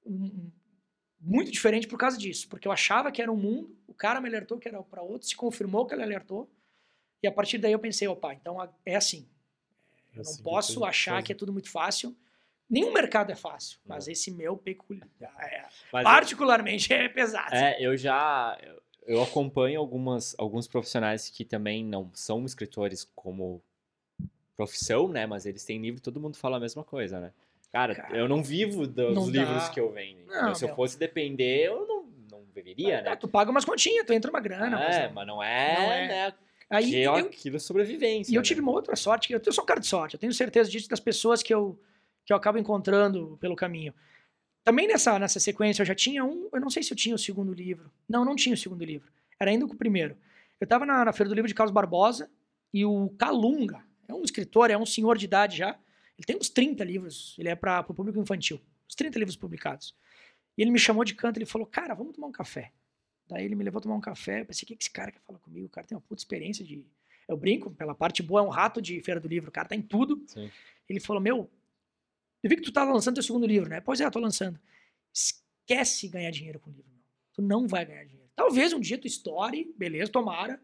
um- 0.06 0.50
muito 1.20 1.50
diferente 1.50 1.86
por 1.88 1.98
causa 1.98 2.16
disso. 2.16 2.48
Porque 2.48 2.68
eu 2.68 2.72
achava 2.72 3.10
que 3.10 3.20
era 3.20 3.30
um 3.32 3.36
mundo, 3.36 3.76
o 3.86 3.94
cara 3.94 4.20
me 4.20 4.28
alertou 4.28 4.58
que 4.58 4.68
era 4.68 4.80
para 4.82 5.02
outro, 5.02 5.26
se 5.28 5.34
confirmou 5.36 5.84
que 5.86 5.94
ele 5.94 6.02
alertou. 6.02 6.48
E 7.22 7.26
a 7.26 7.32
partir 7.32 7.58
daí 7.58 7.72
eu 7.72 7.78
pensei, 7.78 8.06
opa, 8.06 8.32
então 8.32 8.56
é 8.86 8.94
assim. 8.96 9.28
Eu 10.14 10.22
não 10.22 10.30
Assim 10.30 10.42
posso 10.42 10.84
achar 10.84 11.22
que 11.22 11.32
é 11.32 11.34
tudo 11.34 11.52
muito 11.52 11.70
fácil. 11.70 12.16
Nenhum 12.70 12.92
mercado 12.92 13.32
é 13.32 13.34
fácil, 13.34 13.78
mas 13.86 14.08
esse 14.08 14.30
meu 14.30 14.56
peculiar, 14.56 15.08
é, 15.40 15.64
Mas 15.92 16.04
particularmente 16.04 16.92
é 16.92 17.08
pesado. 17.08 17.54
É, 17.54 17.76
eu 17.80 17.96
já. 17.96 18.58
eu- 19.06 19.22
acompanho 19.22 19.80
algumas, 19.80 20.34
alguns 20.38 20.68
profissionais 20.68 21.30
que 21.30 21.44
também 21.44 21.82
não 21.84 22.10
são 22.12 22.44
escritores 22.44 23.08
como 23.16 23.62
profissão, 24.56 25.08
né? 25.08 25.26
Mas 25.26 25.46
eles 25.46 25.64
têm 25.64 25.80
livro, 25.80 26.00
todo 26.00 26.20
mundo 26.20 26.36
fala 26.36 26.56
a 26.56 26.60
mesma 26.60 26.84
coisa, 26.84 27.18
né? 27.20 27.32
Cara, 27.72 27.94
Cara, 27.94 28.16
eu 28.16 28.28
não 28.28 28.42
vivo 28.42 28.86
dos 28.86 29.14
não 29.14 29.32
dá. 29.32 29.38
livros 29.38 29.68
que 29.70 29.78
eu 29.80 29.90
vendo. 29.92 30.26
Não, 30.26 30.34
Então, 30.40 30.54
se 30.54 30.64
eu 30.64 30.74
fosse 30.74 30.98
depender, 30.98 31.66
eu 31.68 31.86
não, 31.86 32.02
não 32.30 32.42
viveria, 32.54 32.98
Ah, 32.98 33.02
né? 33.02 33.16
tu 33.16 33.28
paga 33.28 33.50
umas 33.50 33.64
continhas, 33.64 34.04
tu 34.06 34.12
entra 34.12 34.30
uma 34.30 34.40
grana. 34.40 34.76
mas 34.78 34.96
é, 34.96 35.06
não- 35.06 35.14
mas 35.14 35.26
não 35.26 35.42
é, 35.42 35.74
não 35.74 35.92
é. 35.92 36.08
né? 36.08 36.34
Aí 36.70 36.90
que 36.90 36.96
é 36.98 37.06
eu, 37.06 37.14
aquilo 37.16 37.56
é 37.56 37.58
sobrevivência. 37.58 38.30
e 38.30 38.34
eu 38.34 38.40
né? 38.40 38.44
tive 38.44 38.60
uma 38.60 38.72
outra 38.72 38.94
sorte, 38.94 39.28
que 39.28 39.34
eu, 39.34 39.40
eu 39.44 39.52
sou 39.52 39.64
um 39.64 39.66
cara 39.66 39.80
de 39.80 39.86
sorte, 39.86 40.14
eu 40.14 40.20
tenho 40.20 40.32
certeza 40.34 40.70
disso 40.70 40.88
das 40.88 41.00
pessoas 41.00 41.42
que 41.42 41.52
eu, 41.54 41.80
que 42.28 42.32
eu 42.34 42.36
acabo 42.36 42.58
encontrando 42.58 43.38
pelo 43.40 43.56
caminho. 43.56 43.94
Também 44.62 44.86
nessa, 44.86 45.18
nessa 45.18 45.40
sequência 45.40 45.80
eu 45.80 45.86
já 45.86 45.94
tinha 45.94 46.22
um, 46.22 46.50
eu 46.52 46.60
não 46.60 46.68
sei 46.68 46.82
se 46.82 46.92
eu 46.92 46.96
tinha 46.96 47.14
o 47.14 47.18
segundo 47.18 47.54
livro. 47.54 47.90
Não, 48.06 48.22
não 48.22 48.36
tinha 48.36 48.54
o 48.54 48.58
segundo 48.58 48.84
livro. 48.84 49.10
Era 49.40 49.50
ainda 49.50 49.66
com 49.66 49.72
o 49.72 49.78
primeiro. 49.78 50.14
Eu 50.60 50.66
estava 50.66 50.84
na, 50.84 51.06
na 51.06 51.12
Feira 51.14 51.30
do 51.30 51.34
Livro 51.34 51.48
de 51.48 51.54
Carlos 51.54 51.72
Barbosa 51.72 52.30
e 52.70 52.84
o 52.84 53.08
Calunga, 53.18 53.82
é 54.06 54.12
um 54.12 54.22
escritor, 54.22 54.70
é 54.70 54.76
um 54.76 54.84
senhor 54.84 55.16
de 55.16 55.24
idade 55.24 55.56
já. 55.56 55.70
Ele 56.18 56.26
tem 56.26 56.36
uns 56.36 56.50
30 56.50 56.84
livros, 56.84 57.34
ele 57.38 57.48
é 57.48 57.54
para 57.54 57.80
o 57.88 57.94
público 57.94 58.20
infantil. 58.20 58.60
Uns 58.86 58.94
30 58.94 59.18
livros 59.18 59.36
publicados. 59.36 59.96
E 60.54 60.60
ele 60.60 60.70
me 60.70 60.78
chamou 60.78 61.04
de 61.04 61.14
canto, 61.14 61.38
ele 61.38 61.46
falou, 61.46 61.66
cara, 61.66 61.94
vamos 61.94 62.14
tomar 62.14 62.26
um 62.26 62.32
café. 62.32 62.72
Daí 63.26 63.46
ele 63.46 63.54
me 63.54 63.64
levou 63.64 63.78
a 63.78 63.82
tomar 63.82 63.94
um 63.94 64.02
café, 64.02 64.42
eu 64.42 64.44
pensei, 64.44 64.64
o 64.64 64.66
que 64.66 64.76
que 64.76 64.84
esse 64.84 64.90
cara 64.90 65.10
quer 65.10 65.20
falar 65.20 65.38
comigo? 65.38 65.64
O 65.64 65.70
cara 65.70 65.86
tem 65.86 65.96
uma 65.96 66.02
puta 66.02 66.20
experiência 66.20 66.62
de... 66.62 66.84
Eu 67.26 67.38
brinco, 67.38 67.70
pela 67.70 67.94
parte 67.94 68.22
boa, 68.22 68.42
é 68.42 68.44
um 68.44 68.50
rato 68.50 68.82
de 68.82 69.00
Feira 69.00 69.18
do 69.18 69.28
Livro, 69.28 69.48
o 69.48 69.52
cara 69.52 69.68
tá 69.68 69.74
em 69.74 69.80
tudo. 69.80 70.22
Sim. 70.26 70.50
Ele 70.88 71.00
falou, 71.00 71.22
meu, 71.22 71.50
eu 72.42 72.50
vi 72.50 72.56
que 72.56 72.62
tu 72.62 72.72
tá 72.72 72.84
lançando 72.84 73.14
teu 73.14 73.22
segundo 73.22 73.46
livro, 73.46 73.68
né? 73.68 73.80
Pois 73.80 74.00
é, 74.00 74.04
eu 74.04 74.10
tô 74.10 74.18
lançando. 74.20 74.58
Esquece 75.12 76.08
ganhar 76.08 76.30
dinheiro 76.30 76.58
com 76.60 76.70
livro, 76.70 76.90
meu. 76.90 77.02
Tu 77.32 77.42
não 77.42 77.66
vai 77.66 77.84
ganhar 77.84 78.04
dinheiro. 78.04 78.28
Talvez 78.34 78.72
um 78.72 78.80
dia 78.80 78.98
tu 78.98 79.06
estoure, 79.06 79.72
beleza, 79.76 80.10
tomara, 80.12 80.60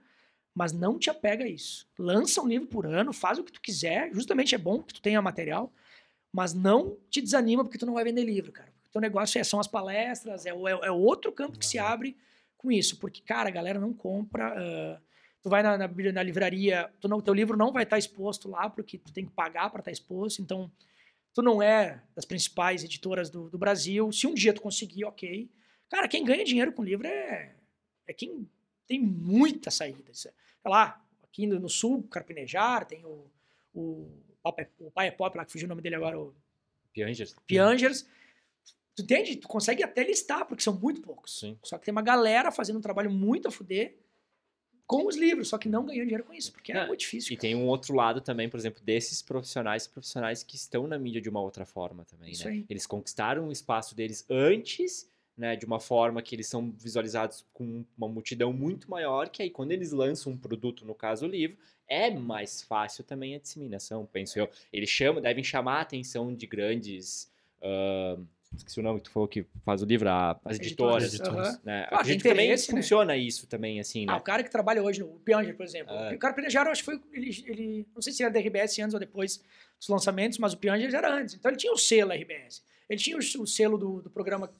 mas 0.55 0.73
não 0.73 0.99
te 0.99 1.11
apega 1.11 1.45
a 1.45 1.49
isso. 1.49 1.87
Lança 1.99 2.41
um 2.41 2.47
livro 2.47 2.69
por 2.69 2.87
ano, 2.87 3.13
faz 3.13 3.39
o 3.39 3.45
que 3.45 3.53
tu 3.53 3.61
quiser, 3.61 4.13
justamente 4.15 4.55
é 4.55 4.59
bom 4.59 4.83
que 4.83 4.95
tu 4.95 5.03
tenha 5.03 5.21
material, 5.21 5.73
mas 6.33 6.55
não 6.55 6.97
te 7.11 7.21
desanima 7.21 7.65
porque 7.65 7.79
tu 7.79 7.87
não 7.87 7.95
vai 7.95 8.05
vender 8.05 8.25
livro, 8.25 8.53
cara. 8.53 8.73
O 8.87 8.91
teu 8.91 9.01
negócio 9.01 9.41
é, 9.41 9.45
são 9.45 9.59
as 9.59 9.67
palestras, 9.67 10.47
é, 10.47 10.55
o- 10.55 10.69
é, 10.69 10.73
é 10.87 10.91
outro 10.91 11.33
campo 11.33 11.59
que 11.59 11.67
se 11.67 11.79
abre 11.79 12.17
com 12.57 12.71
isso, 12.71 12.97
porque, 12.99 13.21
cara, 13.21 13.49
a 13.49 13.53
galera 13.53 13.81
não 13.81 13.93
compra. 13.93 14.55
ah, 14.57 15.01
tu 15.43 15.51
vai 15.51 15.63
na, 15.63 15.77
na, 15.77 15.89
na 15.89 16.23
livraria, 16.23 16.89
tu 17.01 17.09
não, 17.09 17.21
teu 17.21 17.35
livro 17.35 17.57
não 17.57 17.73
vai 17.73 17.83
estar 17.83 17.99
exposto 17.99 18.49
lá, 18.49 18.71
porque 18.71 18.97
tu 18.97 19.13
tem 19.13 19.27
que 19.27 19.33
pagar 19.33 19.69
para 19.71 19.81
estar 19.81 19.91
exposto, 19.91 20.41
então 20.41 20.71
tu 21.35 21.43
não 21.43 21.61
é 21.61 22.03
das 22.15 22.25
principais 22.25 22.85
editoras 22.85 23.29
do, 23.29 23.51
do 23.51 23.59
Brasil. 23.59 24.11
Se 24.13 24.27
um 24.27 24.33
dia 24.33 24.55
tu 24.55 24.63
conseguir, 24.63 25.05
ok. 25.05 25.51
Cara, 25.91 26.09
quem 26.09 26.25
ganha 26.25 26.45
dinheiro 26.45 26.73
com 26.73 26.83
livro 26.83 27.07
é, 27.07 27.57
é 28.07 28.13
quem 28.15 28.49
tem 28.87 29.01
muita 29.01 29.71
saída. 29.71 30.11
É- 30.11 30.15
Sei 30.15 30.33
lá, 30.65 31.05
aqui 31.23 31.47
no, 31.47 31.61
no 31.61 31.69
sul, 31.69 32.05
Carpinejar, 32.05 32.87
tem 32.87 33.05
o, 33.05 33.31
o, 33.75 34.09
o 34.79 34.91
Pai 34.91 35.09
é 35.09 35.11
Pop, 35.11 35.37
lá 35.37 35.45
que 35.45 35.53
fugiu 35.53 35.67
o 35.67 35.69
nome 35.69 35.83
dele 35.83 35.97
agora, 35.97 36.19
o 36.19 36.35
Piangers. 36.93 37.35
Piangers. 37.47 38.09
Tu 38.95 39.03
entende? 39.03 39.37
Tu 39.37 39.49
consegue 39.49 39.83
até 39.83 40.05
listar, 40.05 40.47
porque 40.47 40.63
são 40.63 40.79
muito 40.79 41.03
poucos. 41.03 41.41
Sim. 41.41 41.59
Só 41.65 41.77
que 41.77 41.85
tem 41.85 41.93
uma 41.93 42.01
galera 42.03 42.53
fazendo 42.53 42.79
um 42.79 42.81
trabalho 42.81 43.11
muito 43.11 43.49
a 43.49 43.51
fuder 43.51 43.99
com 44.87 45.07
os 45.07 45.17
livros, 45.17 45.49
só 45.49 45.59
que 45.59 45.69
não 45.69 45.85
ganhando 45.85 46.05
dinheiro 46.05 46.25
com 46.25 46.35
isso, 46.35 46.53
porque 46.53 46.73
é 46.73 46.87
muito 46.87 47.01
difícil. 47.01 47.33
E 47.33 47.37
tem 47.37 47.55
um 47.55 47.67
outro 47.67 47.95
lado 47.95 48.21
também, 48.21 48.49
por 48.49 48.59
exemplo, 48.59 48.83
desses 48.83 49.23
profissionais, 49.23 49.87
profissionais 49.87 50.43
que 50.43 50.57
estão 50.57 50.87
na 50.87 50.99
mídia 50.99 51.21
de 51.21 51.29
uma 51.29 51.41
outra 51.41 51.65
forma 51.65 52.05
também, 52.05 52.33
Isso 52.33 52.45
né? 52.45 52.53
aí. 52.53 52.67
Eles 52.69 52.87
conquistaram 52.87 53.49
o 53.49 53.53
espaço 53.53 53.95
deles 53.95 54.27
antes, 54.29 55.09
né, 55.37 55.57
de 55.57 55.65
uma 55.65 55.81
forma 55.81 56.23
que 56.23 56.35
eles 56.35 56.47
são 56.47 56.71
visualizados 56.71 57.45
com 57.53 57.85
uma 57.97 58.09
multidão 58.09 58.53
muito 58.53 58.91
maior, 58.91 59.29
que 59.29 59.43
aí 59.43 59.51
quando 59.51 59.73
eles 59.73 59.91
lançam 59.91 60.33
um 60.33 60.37
produto, 60.37 60.85
no 60.85 60.95
caso 60.95 61.27
o 61.27 61.29
livro, 61.29 61.57
é 61.89 62.11
mais 62.11 62.63
fácil 62.63 63.03
também 63.05 63.35
a 63.35 63.39
disseminação, 63.39 64.07
penso 64.07 64.39
eu. 64.39 64.49
Eles 64.73 64.89
chamam, 64.91 65.21
devem 65.21 65.43
chamar 65.43 65.79
a 65.79 65.81
atenção 65.81 66.35
de 66.35 66.47
grandes... 66.47 67.31
ah, 67.63 68.19
esqueci 68.57 68.81
o 68.81 68.83
nome 68.83 68.99
que 69.01 69.05
tu 69.05 69.11
falou 69.11 69.29
que 69.29 69.45
faz 69.65 69.83
o 69.83 69.85
livro, 69.85 70.09
a- 70.09 70.39
as 70.45 70.57
editoras. 70.57 71.15
Editoras, 71.15 71.49
aham. 71.49 71.61
Né? 71.65 71.87
Ah, 71.91 71.97
Acredito 71.97 72.23
que 72.23 72.29
também 72.29 72.49
né? 72.51 72.57
funciona 72.59 73.17
isso 73.17 73.47
também, 73.47 73.81
assim, 73.81 74.05
Ah, 74.09 74.13
né? 74.13 74.19
o 74.19 74.21
cara 74.21 74.43
que 74.43 74.51
trabalha 74.51 74.83
hoje 74.83 75.01
no 75.01 75.07
Pianger, 75.21 75.57
por 75.57 75.65
exemplo. 75.65 75.95
É. 75.95 76.15
O 76.15 76.19
cara 76.19 76.35
Pianger, 76.35 76.63
eu 76.67 76.71
acho 76.73 76.83
que 76.83 76.87
foi. 76.87 77.01
Ele, 77.13 77.45
ele- 77.47 77.87
não 77.95 78.03
sei 78.03 78.13
se 78.13 78.23
era 78.23 78.33
da 78.33 78.39
RBS 78.41 78.79
antes 78.83 78.95
ou 78.95 79.01
depois 79.01 79.43
dos 79.79 79.89
lançamentos, 79.89 80.39
mas 80.39 80.53
o 80.53 80.57
Pianger 80.59 80.91
já 80.91 80.99
era 80.99 81.15
antes. 81.15 81.35
Então 81.35 81.51
ele 81.51 81.59
tinha 81.59 81.73
o 81.73 81.77
selo 81.79 82.13
RBS. 82.13 82.63
Ele 82.89 82.99
tinha 83.01 83.17
o, 83.17 83.21
o 83.21 83.47
selo 83.47 83.77
do, 83.79 84.03
do 84.03 84.11
programa. 84.11 84.51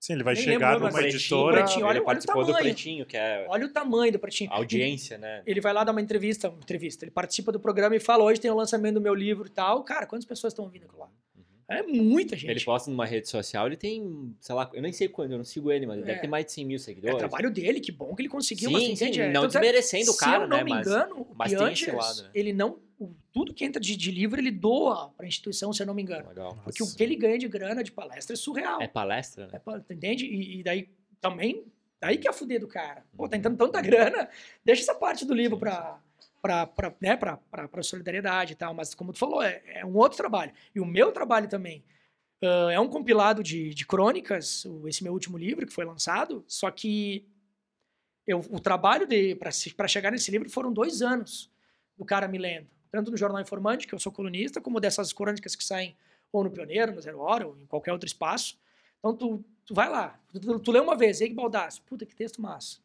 Sim, 0.00 0.12
ele 0.12 0.22
vai 0.22 0.34
Nem 0.34 0.44
chegar 0.44 0.74
lembro, 0.74 0.86
numa 0.86 0.92
Pretinho, 0.92 1.16
editora. 1.18 1.56
Pretinho, 1.64 1.84
olha- 1.86 1.90
ele 1.92 1.98
olha 1.98 2.02
o 2.02 2.06
participou 2.06 2.42
do 2.44 2.46
tamanho. 2.52 2.64
Pretinho, 2.64 3.04
que 3.06 3.16
é 3.16 3.46
Olha 3.48 3.66
o 3.66 3.68
tamanho 3.68 4.12
do 4.12 4.18
pratinho. 4.20 4.48
a 4.52 4.54
audiência, 4.56 5.18
né? 5.18 5.42
Ele 5.44 5.60
vai 5.60 5.72
lá 5.72 5.82
dar 5.82 5.90
uma 5.90 6.00
entrevista, 6.00 6.48
uma 6.48 6.58
entrevista. 6.58 7.04
Ele 7.04 7.10
participa 7.10 7.50
do 7.50 7.58
programa 7.58 7.96
e 7.96 8.00
fala: 8.00 8.22
hoje 8.22 8.40
tem 8.40 8.48
o 8.50 8.54
lançamento 8.54 8.94
do 8.94 9.00
meu 9.00 9.12
livro 9.14 9.46
e 9.46 9.50
tal. 9.50 9.82
Cara, 9.82 10.06
quantas 10.06 10.24
pessoas 10.24 10.52
estão 10.52 10.64
ouvindo 10.64 10.84
aquilo 10.84 11.00
lá? 11.00 11.08
É 11.70 11.82
muita 11.82 12.34
gente. 12.34 12.50
Ele 12.50 12.64
posta 12.64 12.90
numa 12.90 13.04
rede 13.04 13.28
social, 13.28 13.66
ele 13.66 13.76
tem, 13.76 14.34
sei 14.40 14.54
lá, 14.54 14.70
eu 14.72 14.80
nem 14.80 14.90
sei 14.90 15.06
quando, 15.06 15.32
eu 15.32 15.36
não 15.38 15.44
sigo 15.44 15.70
ele, 15.70 15.84
mas 15.86 15.96
ele 15.98 16.04
É. 16.04 16.06
deve 16.08 16.20
ter 16.22 16.26
mais 16.26 16.46
de 16.46 16.52
100 16.52 16.64
mil 16.64 16.76
É 16.76 16.78
seguidores. 16.78 17.18
trabalho 17.18 17.50
dele, 17.50 17.78
que 17.78 17.92
bom 17.92 18.14
que 18.14 18.22
ele 18.22 18.28
conseguiu, 18.30 18.68
sim, 18.68 18.72
mas 18.72 18.82
sim, 18.84 18.92
entende? 18.92 19.20
É, 19.20 19.30
não 19.30 19.44
é- 19.44 19.46
desmerecendo 19.48 20.10
o 20.10 20.14
Se 20.14 20.20
cara, 20.20 20.44
eu 20.44 20.48
não 20.48 20.56
né? 20.56 20.64
me 20.64 20.70
mas 20.70 20.86
engano, 20.86 21.14
o 21.20 21.34
mas 21.34 21.52
Piangers, 21.52 21.94
lado, 21.94 22.22
né? 22.22 22.30
ele 22.34 22.52
não. 22.54 22.78
o- 22.98 23.14
tudo 23.32 23.52
que 23.54 23.64
entra 23.64 23.80
de, 23.80 23.94
de 23.96 24.10
livro, 24.10 24.40
ele 24.40 24.50
doa 24.50 25.10
pra 25.16 25.24
instituição, 25.26 25.72
se 25.72 25.80
eu 25.82 25.86
não 25.86 25.94
me 25.94 26.02
engano. 26.02 26.26
legal. 26.30 26.58
Porque 26.64 26.82
o 26.82 26.86
Nossa. 26.86 26.96
que 26.96 27.02
ele 27.04 27.14
ganha 27.14 27.38
de 27.38 27.46
grana 27.46 27.84
de 27.84 27.92
palestra 27.92 28.32
é 28.34 28.36
surreal. 28.36 28.80
É 28.82 28.88
palestra, 28.88 29.46
né? 29.46 29.60
É 29.88 29.92
entende? 29.94 30.24
E, 30.26 30.60
e 30.60 30.62
daí 30.64 30.88
também, 31.20 31.64
daí 32.00 32.16
que 32.18 32.26
é 32.26 32.30
a 32.30 32.32
fuder 32.32 32.58
do 32.58 32.66
cara. 32.66 33.04
Pô, 33.16 33.28
tá 33.28 33.36
Uhum. 33.36 33.38
entrando 33.40 33.56
tanta 33.58 33.80
grana, 33.80 34.28
deixa 34.64 34.82
essa 34.82 34.94
parte 34.96 35.24
do 35.24 35.32
livro 35.34 35.56
Sim, 35.56 35.60
pra, 35.60 36.00
pra, 36.40 36.68
né, 37.00 37.16
pra 37.16 37.82
solidariedade 37.82 38.52
e 38.52 38.56
tal. 38.56 38.74
Mas 38.74 38.94
como 38.94 39.12
tu 39.12 39.18
falou, 39.18 39.42
é, 39.42 39.62
é 39.66 39.86
um 39.86 39.96
outro 39.96 40.16
trabalho. 40.16 40.52
E 40.74 40.80
o 40.80 40.86
meu 40.86 41.12
trabalho 41.12 41.48
também 41.48 41.84
ah, 42.42 42.70
é 42.72 42.78
um 42.78 42.88
compilado 42.88 43.42
de, 43.42 43.74
de 43.74 43.86
crônicas, 43.86 44.64
esse 44.86 45.02
meu 45.02 45.12
último 45.12 45.36
livro 45.36 45.66
que 45.66 45.72
foi 45.72 45.84
lançado, 45.84 46.44
só 46.46 46.70
que 46.70 47.26
eu, 48.26 48.40
o 48.50 48.60
trabalho 48.60 49.06
para 49.74 49.88
chegar 49.88 50.12
nesse 50.12 50.30
livro 50.30 50.48
foram 50.50 50.72
dois 50.72 51.02
anos 51.02 51.50
do 51.96 52.04
cara 52.04 52.28
me 52.28 52.38
lendo. 52.38 52.68
Tanto 52.90 53.10
no 53.10 53.16
Jornal 53.16 53.40
Informante, 53.40 53.86
que 53.86 53.94
eu 53.94 53.98
sou 53.98 54.12
colunista, 54.12 54.60
como 54.60 54.80
dessas 54.80 55.12
crônicas 55.12 55.56
que 55.56 55.64
saem 55.64 55.96
ou 56.30 56.44
no 56.44 56.50
Pioneiro, 56.50 56.94
no 56.94 57.00
Zero 57.00 57.20
Hora, 57.20 57.46
ou 57.46 57.58
em 57.58 57.66
qualquer 57.66 57.92
outro 57.92 58.06
espaço. 58.06 58.58
Então 58.98 59.14
tu, 59.14 59.44
tu 59.64 59.74
vai 59.74 59.88
lá, 59.88 60.18
tu, 60.28 60.38
tu, 60.38 60.58
tu 60.60 60.70
lê 60.70 60.78
uma 60.78 60.96
vez, 60.96 61.20
Eike 61.20 61.34
Baldasso, 61.34 61.82
puta 61.82 62.04
que 62.04 62.14
texto 62.14 62.40
massa. 62.40 62.78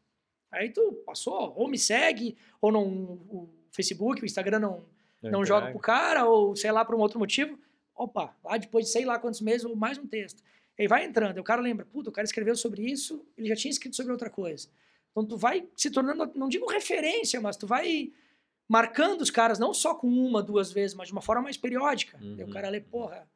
Aí 0.53 0.69
tu 0.69 0.93
passou, 1.05 1.53
ou 1.55 1.67
me 1.67 1.77
segue, 1.77 2.37
ou 2.61 2.71
não, 2.71 2.85
o 2.85 3.49
Facebook, 3.71 4.21
o 4.21 4.25
Instagram 4.25 4.59
não, 4.59 4.85
não 5.21 5.45
joga 5.45 5.71
pro 5.71 5.79
cara, 5.79 6.25
ou 6.25 6.55
sei 6.55 6.71
lá, 6.71 6.85
por 6.85 6.95
um 6.95 6.99
outro 6.99 7.19
motivo. 7.19 7.57
Opa, 7.95 8.35
lá 8.43 8.57
depois 8.57 8.85
de 8.85 8.91
sei 8.91 9.05
lá 9.05 9.19
quantos 9.19 9.41
meses, 9.41 9.65
ou 9.65 9.75
mais 9.75 9.97
um 9.97 10.07
texto. 10.07 10.41
Aí 10.79 10.87
vai 10.87 11.05
entrando, 11.05 11.35
aí 11.35 11.39
o 11.39 11.43
cara 11.43 11.61
lembra, 11.61 11.85
puta, 11.85 12.09
o 12.09 12.13
cara 12.13 12.25
escreveu 12.25 12.55
sobre 12.55 12.83
isso, 12.83 13.25
ele 13.37 13.47
já 13.47 13.55
tinha 13.55 13.71
escrito 13.71 13.95
sobre 13.95 14.11
outra 14.11 14.29
coisa. 14.29 14.67
Então 15.11 15.25
tu 15.25 15.37
vai 15.37 15.67
se 15.75 15.91
tornando, 15.91 16.31
não 16.35 16.49
digo 16.49 16.69
referência, 16.69 17.39
mas 17.39 17.55
tu 17.55 17.67
vai 17.67 18.11
marcando 18.67 19.21
os 19.21 19.29
caras, 19.29 19.59
não 19.59 19.73
só 19.73 19.93
com 19.93 20.07
uma, 20.07 20.41
duas 20.41 20.71
vezes, 20.71 20.95
mas 20.95 21.07
de 21.07 21.13
uma 21.13 21.21
forma 21.21 21.43
mais 21.43 21.57
periódica. 21.57 22.17
Uhum. 22.19 22.35
Aí 22.37 22.43
o 22.43 22.49
cara 22.49 22.69
lê, 22.69 22.79
porra, 22.79 23.27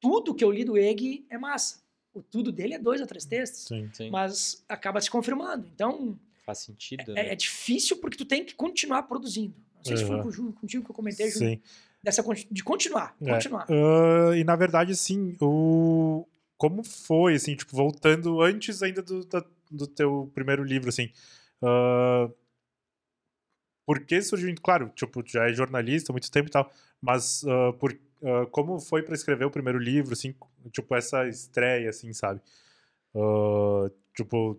tudo 0.00 0.34
que 0.34 0.42
eu 0.42 0.50
li 0.50 0.64
do 0.64 0.76
Eg 0.76 1.24
é 1.30 1.38
massa. 1.38 1.82
O 2.12 2.22
tudo 2.22 2.50
dele 2.52 2.74
é 2.74 2.78
dois 2.78 3.00
ou 3.00 3.06
três 3.06 3.24
textos, 3.24 3.64
Sim. 3.64 3.90
Sim, 3.92 4.10
mas 4.10 4.64
acaba 4.68 5.00
se 5.00 5.10
confirmando. 5.10 5.66
Então, 5.72 6.18
faz 6.44 6.58
sentido, 6.58 7.02
é, 7.10 7.14
né? 7.14 7.32
é 7.32 7.34
difícil 7.34 7.96
porque 7.98 8.16
tu 8.16 8.24
tem 8.24 8.44
que 8.44 8.54
continuar 8.54 9.02
produzindo. 9.04 9.54
Não 9.76 9.84
sei 9.84 9.96
se 9.96 10.04
foi 10.04 10.16
Uhum. 10.16 10.22
com 10.22 10.28
o 10.28 10.32
Ju- 10.32 10.52
contigo 10.52 10.84
que 10.84 10.90
eu 10.90 10.94
comentei, 10.94 11.30
Sim. 11.30 11.60
dessa 12.02 12.22
de 12.50 12.62
continuar, 12.62 13.16
É. 13.20 13.30
continuar. 13.34 13.66
Ah, 13.68 14.36
e 14.36 14.44
na 14.44 14.56
verdade, 14.56 14.92
assim, 14.92 15.36
o... 15.40 16.26
como 16.56 16.82
foi, 16.84 17.34
assim, 17.34 17.54
tipo, 17.56 17.74
voltando 17.76 18.40
antes 18.40 18.82
ainda 18.82 19.02
do, 19.02 19.24
da- 19.26 19.44
do 19.70 19.86
teu 19.86 20.30
primeiro 20.34 20.62
livro, 20.62 20.88
assim, 20.88 21.10
ah, 21.62 22.30
por 23.86 24.00
que 24.00 24.20
surgiu, 24.22 24.54
claro, 24.62 24.90
tipo, 24.94 25.22
já 25.26 25.48
é 25.48 25.52
jornalista 25.52 26.10
há 26.10 26.14
muito 26.14 26.30
tempo 26.30 26.48
e 26.48 26.52
tal, 26.52 26.70
mas 27.00 27.44
ah, 27.46 27.72
por, 27.74 27.98
como 28.50 28.80
foi 28.80 29.02
para 29.02 29.14
escrever 29.14 29.44
o 29.44 29.50
primeiro 29.50 29.78
livro, 29.78 30.14
assim, 30.14 30.34
tipo, 30.72 30.94
essa 30.94 31.26
estreia, 31.28 31.90
assim, 31.90 32.10
sabe? 32.14 32.40
Tipo, 34.16 34.58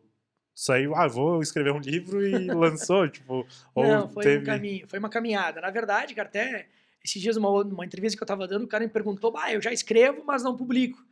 saiu, 0.56 0.96
ah, 0.96 1.06
vou 1.06 1.42
escrever 1.42 1.74
um 1.74 1.80
livro 1.80 2.26
e 2.26 2.48
lançou, 2.48 3.08
tipo, 3.12 3.46
ou 3.76 3.84
Não, 3.84 4.10
foi 4.10 4.24
teve... 4.24 4.42
um 4.42 4.46
caminho, 4.46 4.88
foi 4.88 4.98
uma 4.98 5.10
caminhada. 5.10 5.60
Na 5.60 5.70
verdade, 5.70 6.16
cara, 6.16 6.30
até 6.30 6.68
esses 7.04 7.22
dias, 7.22 7.36
uma, 7.36 7.50
uma 7.50 7.86
entrevista 7.86 8.18
que 8.18 8.24
eu 8.24 8.28
tava 8.28 8.48
dando, 8.48 8.64
o 8.64 8.68
cara 8.68 8.84
me 8.86 8.90
perguntou, 8.90 9.36
ah, 9.38 9.52
eu 9.52 9.62
já 9.62 9.74
escrevo, 9.74 10.24
mas 10.26 10.42
não 10.42 10.56
publico. 10.56 11.06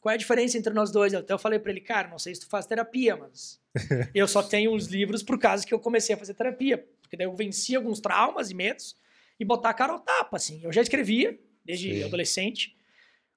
Qual 0.00 0.10
é 0.10 0.14
a 0.14 0.18
diferença 0.18 0.56
entre 0.56 0.72
nós 0.72 0.90
dois? 0.90 1.14
Até 1.14 1.32
eu 1.32 1.38
falei 1.38 1.58
pra 1.58 1.72
ele, 1.72 1.80
cara, 1.80 2.08
não 2.08 2.18
sei 2.18 2.34
se 2.34 2.42
tu 2.42 2.48
faz 2.48 2.66
terapia, 2.66 3.16
mas 3.16 3.60
eu 4.14 4.28
só 4.28 4.42
tenho 4.42 4.72
uns 4.74 4.86
livros 4.86 5.22
por 5.22 5.38
causa 5.38 5.66
que 5.66 5.72
eu 5.72 5.80
comecei 5.80 6.14
a 6.14 6.18
fazer 6.18 6.34
terapia. 6.34 6.86
Porque 7.02 7.16
daí 7.16 7.26
eu 7.26 7.34
venci 7.34 7.74
alguns 7.74 8.00
traumas 8.00 8.50
e 8.50 8.54
medos 8.54 8.96
e 9.38 9.44
botar 9.44 9.70
a 9.70 9.74
cara 9.74 9.92
ao 9.92 10.00
tapa, 10.00 10.36
assim. 10.36 10.60
Eu 10.62 10.72
já 10.72 10.80
escrevia, 10.80 11.38
desde 11.64 11.98
Sim. 12.00 12.04
adolescente. 12.04 12.76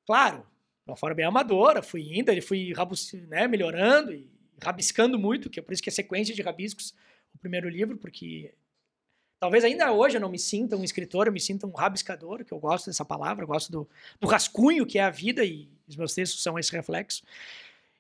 Claro, 0.06 0.46
de 0.86 0.92
uma 0.92 0.98
forma 0.98 1.16
bem 1.16 1.26
amadora, 1.26 1.82
fui 1.82 2.18
indo, 2.18 2.30
ele 2.30 2.42
fui 2.42 2.74
né, 3.28 3.48
melhorando 3.48 4.14
e 4.14 4.30
rabiscando 4.64 5.20
muito, 5.20 5.50
que 5.50 5.60
é 5.60 5.64
por 5.64 5.74
isso 5.74 5.84
que 5.84 5.90
é 5.90 5.92
sequência 5.92 6.34
de 6.34 6.42
rabiscos 6.42 6.94
o 7.34 7.38
primeiro 7.38 7.68
livro, 7.68 7.98
porque 7.98 8.54
talvez 9.40 9.64
ainda 9.64 9.92
hoje 9.92 10.18
eu 10.18 10.22
não 10.22 10.30
me 10.30 10.40
sinta 10.40 10.78
um 10.78 10.84
escritor, 10.84 11.28
eu 11.28 11.34
me 11.34 11.40
sinta 11.40 11.68
um 11.68 11.72
rabiscador, 11.72 12.46
que 12.46 12.52
eu 12.52 12.60
gosto 12.60 12.88
dessa 12.88 13.04
palavra, 13.04 13.44
eu 13.44 13.48
gosto 13.48 13.72
do, 13.72 13.90
do 14.20 14.28
rascunho 14.28 14.86
que 14.86 15.00
é 15.00 15.04
a 15.04 15.10
vida 15.10 15.44
e 15.44 15.70
os 15.88 15.96
meus 15.96 16.14
textos 16.14 16.42
são 16.42 16.58
esse 16.58 16.72
reflexo. 16.72 17.24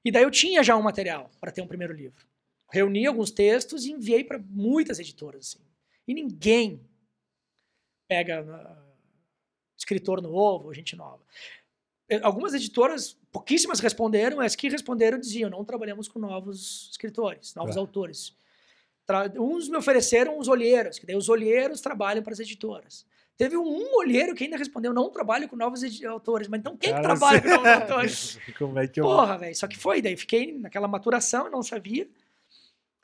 E 0.05 0.11
daí 0.11 0.23
eu 0.23 0.31
tinha 0.31 0.63
já 0.63 0.75
um 0.75 0.81
material 0.81 1.29
para 1.39 1.51
ter 1.51 1.61
um 1.61 1.67
primeiro 1.67 1.93
livro. 1.93 2.25
Reuni 2.71 3.05
alguns 3.05 3.31
textos 3.31 3.85
e 3.85 3.91
enviei 3.91 4.23
para 4.23 4.39
muitas 4.39 4.99
editoras. 4.99 5.55
Assim. 5.55 5.65
E 6.07 6.13
ninguém 6.13 6.81
pega 8.07 8.41
uh, 8.43 8.93
escritor 9.77 10.21
novo, 10.21 10.73
gente 10.73 10.95
nova. 10.95 11.23
Eh, 12.13 12.19
algumas 12.23 12.53
editoras, 12.53 13.17
pouquíssimas 13.31 13.79
responderam, 13.79 14.39
as 14.39 14.55
que 14.55 14.69
responderam 14.69 15.19
diziam: 15.19 15.49
não 15.49 15.63
trabalhamos 15.65 16.07
com 16.07 16.19
novos 16.19 16.89
escritores, 16.91 17.55
novos 17.55 17.75
É. 17.75 17.79
autores. 17.79 18.35
Tra- 19.05 19.31
Uns 19.37 19.67
me 19.67 19.77
ofereceram 19.77 20.37
os 20.37 20.47
olheiros, 20.47 20.97
que 20.99 21.05
daí 21.05 21.15
os 21.15 21.29
olheiros 21.29 21.81
trabalham 21.81 22.23
para 22.23 22.33
as 22.33 22.39
editoras. 22.39 23.05
Teve 23.35 23.57
um 23.57 23.95
olheiro 23.95 24.35
que 24.35 24.43
ainda 24.43 24.57
respondeu: 24.57 24.93
não 24.93 25.09
trabalho 25.09 25.49
com 25.49 25.55
novos 25.55 25.81
autores. 26.05 26.47
Mas 26.47 26.59
então 26.59 26.77
quem 26.77 26.89
que 26.93 26.95
Cara, 27.01 27.03
trabalha 27.03 27.41
com 27.41 27.49
novos 27.49 27.67
autores? 27.81 28.39
Como 28.57 28.79
é 28.79 28.87
que 28.87 28.99
eu. 28.99 29.03
Porra, 29.05 29.37
velho. 29.37 29.55
Só 29.55 29.67
que 29.67 29.77
foi, 29.77 30.01
daí 30.01 30.15
fiquei 30.15 30.53
naquela 30.57 30.87
maturação, 30.87 31.49
não 31.49 31.63
sabia. 31.63 32.07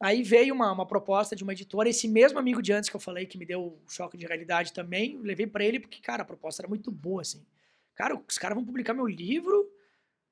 Aí 0.02 0.24
veio 0.24 0.54
uma, 0.54 0.72
uma 0.72 0.86
proposta 0.86 1.36
de 1.36 1.44
uma 1.44 1.52
editora, 1.52 1.90
esse 1.90 2.08
mesmo 2.08 2.40
amigo 2.40 2.62
de 2.62 2.72
antes 2.72 2.90
que 2.90 2.96
eu 2.96 3.00
falei, 3.02 3.26
que 3.26 3.38
me 3.38 3.46
deu 3.46 3.62
o 3.62 3.80
choque 3.90 4.18
de 4.18 4.26
realidade 4.26 4.72
também, 4.72 5.18
levei 5.22 5.46
pra 5.46 5.62
ele, 5.62 5.78
porque, 5.78 6.00
cara, 6.00 6.22
a 6.22 6.26
proposta 6.26 6.62
era 6.62 6.70
muito 6.70 6.90
boa, 6.90 7.22
assim. 7.22 7.44
Cara, 8.00 8.16
os 8.26 8.38
caras 8.38 8.56
vão 8.56 8.64
publicar 8.66 8.94
meu 8.94 9.06
livro, 9.06 9.70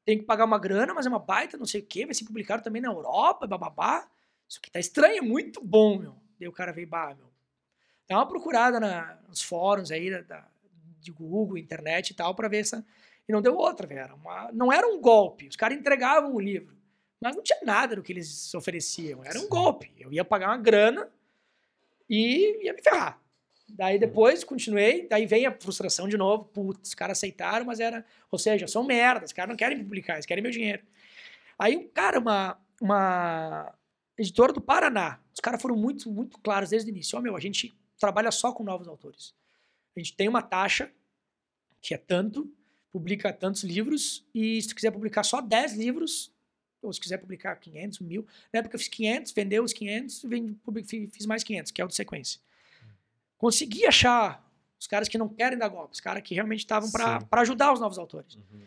tem 0.06 0.18
que 0.18 0.24
pagar 0.24 0.46
uma 0.46 0.58
grana, 0.58 0.94
mas 0.94 1.06
é 1.06 1.10
uma 1.10 1.20
baita, 1.20 1.58
não 1.58 1.66
sei 1.66 1.82
o 1.82 1.86
quê, 1.86 2.06
vai 2.06 2.16
ser 2.16 2.24
publicado 2.24 2.64
também 2.64 2.82
na 2.82 2.88
Europa, 2.88 3.46
bababá. 3.46 4.08
Isso 4.48 4.58
aqui 4.60 4.72
tá 4.72 4.80
estranho, 4.80 5.18
é 5.18 5.22
muito 5.22 5.62
bom, 5.62 6.00
meu. 6.00 6.16
Daí 6.40 6.48
o 6.48 6.52
cara 6.54 6.72
veio, 6.72 6.88
bah, 6.88 7.14
meu. 7.14 7.28
Dá 8.08 8.16
uma 8.16 8.26
procurada 8.26 8.80
na- 8.80 9.20
nos 9.28 9.42
fóruns 9.42 9.92
aí 9.92 10.10
da, 10.10 10.22
da- 10.22 10.48
de 11.02 11.12
Google, 11.12 11.58
internet 11.58 12.12
e 12.12 12.14
tal, 12.14 12.34
pra 12.34 12.48
ver 12.48 12.60
essa. 12.60 12.86
E 13.28 13.34
não 13.34 13.42
deu 13.42 13.54
outra, 13.58 13.86
velho. 13.86 14.16
Uma- 14.16 14.50
Não 14.54 14.72
era 14.72 14.88
um 14.88 15.02
golpe. 15.02 15.50
Os 15.50 15.58
caras 15.58 15.78
entregavam 15.78 16.34
o 16.34 16.40
livro. 16.40 16.74
Mas 17.20 17.36
não 17.36 17.44
tinha 17.44 17.60
nada 17.64 17.98
do 17.98 18.02
que 18.02 18.14
eles 18.14 18.56
ofereciam. 18.56 19.26
Era 19.26 19.38
um 19.42 19.50
golpe. 19.50 19.92
Eu 19.98 20.14
ia 20.14 20.24
pagar 20.24 20.48
uma 20.52 20.58
grana 20.58 21.12
e 22.10 22.64
ia 22.64 22.74
me 22.74 22.82
ferrar. 22.82 23.20
Daí 23.70 24.00
depois 24.00 24.44
continuei, 24.44 25.08
daí 25.08 25.26
vem 25.26 25.46
a 25.46 25.52
frustração 25.52 26.08
de 26.08 26.18
novo. 26.18 26.46
Putz, 26.46 26.90
os 26.90 26.96
caras 26.96 27.18
aceitaram, 27.18 27.66
mas 27.66 27.80
era. 27.80 28.06
Ou 28.32 28.40
seja, 28.40 28.68
são 28.68 28.84
merda, 28.84 29.26
os 29.26 29.34
caras 29.34 29.50
não 29.50 29.58
querem 29.58 29.78
publicar, 29.84 30.14
eles 30.14 30.26
querem 30.26 30.42
meu 30.42 30.52
dinheiro. 30.52 30.84
Aí, 31.60 31.90
cara, 31.94 32.20
uma, 32.20 32.58
uma 32.82 33.74
editora 34.18 34.54
do 34.54 34.62
Paraná, 34.62 35.20
os 35.34 35.40
caras 35.40 35.62
foram 35.62 35.76
muito, 35.76 36.10
muito 36.12 36.38
claros 36.40 36.70
desde 36.70 36.90
o 36.90 36.94
início. 36.94 37.18
Ó, 37.18 37.22
meu, 37.22 37.36
a 37.36 37.40
gente 37.40 37.76
trabalha 38.00 38.32
só 38.32 38.52
com 38.54 38.64
novos 38.64 38.88
autores. 38.88 39.34
A 39.96 40.00
gente 40.00 40.16
tem 40.16 40.28
uma 40.28 40.42
taxa, 40.42 40.92
que 41.82 41.94
é 41.94 41.98
tanto, 41.98 42.52
publica 42.92 43.34
tantos 43.34 43.64
livros, 43.64 44.26
e 44.34 44.62
se 44.62 44.70
tu 44.70 44.76
quiser 44.76 44.92
publicar 44.92 45.24
só 45.24 45.42
10 45.42 45.74
livros, 45.74 46.32
ou 46.82 46.94
se 46.94 47.00
quiser 47.02 47.18
publicar 47.18 47.56
500, 47.58 48.00
1000, 48.00 48.26
na 48.54 48.60
época 48.60 48.76
eu 48.76 48.80
fiz 48.80 48.88
500, 48.88 49.32
vendeu 49.34 49.64
os 49.64 49.74
500, 49.74 50.24
vendi- 50.24 50.54
public- 50.64 50.88
fi- 50.88 51.08
fiz 51.12 51.26
mais 51.26 51.44
500, 51.44 51.72
que 51.72 51.82
é 51.82 51.86
o 51.86 51.88
de 51.88 51.96
sequência. 51.96 52.40
Consegui 53.38 53.86
achar 53.86 54.46
os 54.80 54.88
caras 54.88 55.08
que 55.08 55.18
não 55.18 55.30
querem 55.30 55.58
dar 55.58 55.70
golpe, 55.70 55.94
os 55.94 56.00
caras 56.00 56.24
que 56.24 56.36
realmente 56.36 56.60
estavam 56.60 56.92
para 56.92 57.42
ajudar 57.42 57.74
os 57.74 57.80
novos 57.80 57.98
autores. 57.98 58.36
Uhum. 58.36 58.62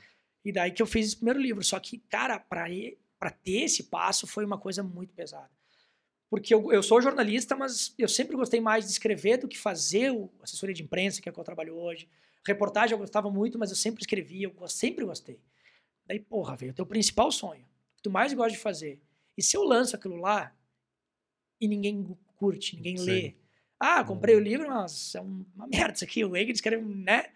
E 0.45 0.53
daí 0.53 0.71
que 0.71 0.83
eu 0.83 0.87
fiz 0.87 1.07
esse 1.07 1.17
primeiro 1.17 1.41
livro. 1.41 1.63
Só 1.63 1.79
que, 1.79 1.99
cara, 1.99 2.39
para 2.39 3.31
ter 3.31 3.63
esse 3.63 3.85
passo 3.85 4.27
foi 4.27 4.45
uma 4.45 4.59
coisa 4.59 4.83
muito 4.83 5.13
pesada. 5.13 5.51
Porque 6.29 6.55
eu, 6.55 6.73
eu 6.73 6.83
sou 6.83 7.03
jornalista, 7.03 7.57
mas 7.57 7.93
eu 7.99 8.09
sempre 8.09 8.37
gostei 8.37 8.61
mais 8.61 8.85
de 8.85 8.93
escrever 8.93 9.39
do 9.39 9.49
que 9.49 9.59
fazer 9.59 10.13
o 10.13 10.31
assessoria 10.41 10.75
de 10.75 10.83
imprensa, 10.83 11.21
que 11.21 11.29
é 11.29 11.31
o 11.31 11.35
que 11.35 11.41
eu 11.41 11.45
trabalho 11.45 11.75
hoje. 11.75 12.09
Reportagem 12.47 12.93
eu 12.93 12.99
gostava 12.99 13.31
muito, 13.31 13.59
mas 13.59 13.71
eu 13.71 13.77
sempre 13.77 14.03
escrevia, 14.03 14.47
eu 14.47 14.69
sempre 14.69 15.05
gostei. 15.05 15.41
Daí, 16.07 16.21
porra, 16.21 16.57
velho, 16.57 16.71
o 16.73 16.75
teu 16.75 16.87
principal 16.87 17.31
sonho, 17.33 17.63
o 17.63 17.97
que 17.97 18.03
tu 18.03 18.11
mais 18.11 18.33
gosta 18.33 18.53
de 18.53 18.59
fazer. 18.59 19.01
E 19.37 19.43
se 19.43 19.57
eu 19.57 19.65
lanço 19.65 19.97
aquilo 19.97 20.17
lá 20.17 20.55
e 21.61 21.67
ninguém 21.67 22.17
curte, 22.37 22.77
ninguém 22.77 22.97
Sim. 22.97 23.05
lê? 23.05 23.35
Ah, 23.81 24.05
comprei 24.05 24.37
o 24.37 24.41
livro, 24.41 24.69
mas 24.69 25.15
é 25.15 25.21
um- 25.23 25.45
uma 25.57 25.67
merda 25.67 25.95
isso 25.95 26.05
aqui. 26.05 26.23
O 26.25 26.37
Egg 26.37 26.53
escreve, 26.53 26.85
né? 26.85 27.27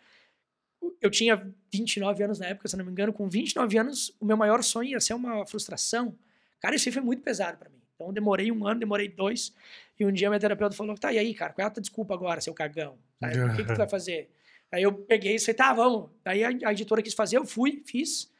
Eu 1.00 1.10
tinha 1.10 1.50
29 1.72 2.22
anos 2.22 2.38
na 2.38 2.46
época, 2.46 2.68
se 2.68 2.76
não 2.76 2.84
me 2.84 2.90
engano. 2.90 3.12
Com 3.12 3.28
29 3.28 3.78
anos, 3.78 4.14
o 4.20 4.26
meu 4.26 4.36
maior 4.36 4.62
sonho 4.62 4.90
ia 4.90 5.00
ser 5.00 5.14
uma 5.14 5.46
frustração. 5.46 6.14
Cara, 6.60 6.74
isso 6.76 6.88
aí 6.88 6.92
foi 6.92 7.02
muito 7.02 7.22
pesado 7.22 7.56
pra 7.56 7.70
mim. 7.70 7.80
Então, 7.94 8.08
eu 8.08 8.12
demorei 8.12 8.52
um 8.52 8.66
ano, 8.66 8.80
demorei 8.80 9.08
dois. 9.08 9.54
E 9.98 10.04
um 10.04 10.12
dia, 10.12 10.28
minha 10.28 10.38
terapeuta 10.40 10.76
falou: 10.76 10.94
tá, 10.96 11.12
e 11.12 11.18
aí, 11.18 11.32
cara, 11.34 11.52
qual 11.54 11.64
é 11.64 11.68
a 11.68 11.70
tua 11.70 11.80
desculpa 11.80 12.12
agora, 12.12 12.40
seu 12.40 12.52
cagão? 12.52 12.98
Sabe? 13.20 13.38
O 13.40 13.56
que, 13.56 13.64
que 13.64 13.72
tu 13.72 13.78
vai 13.78 13.88
fazer? 13.88 14.28
Aí 14.70 14.82
eu 14.82 14.92
peguei 14.92 15.36
e 15.36 15.38
falei: 15.40 15.54
tá, 15.54 15.72
vamos. 15.72 16.10
Aí 16.24 16.44
a, 16.44 16.48
a 16.68 16.72
editora 16.72 17.00
quis 17.02 17.14
fazer, 17.14 17.38
eu 17.38 17.46
fui, 17.46 17.82
fiz. 17.86 18.30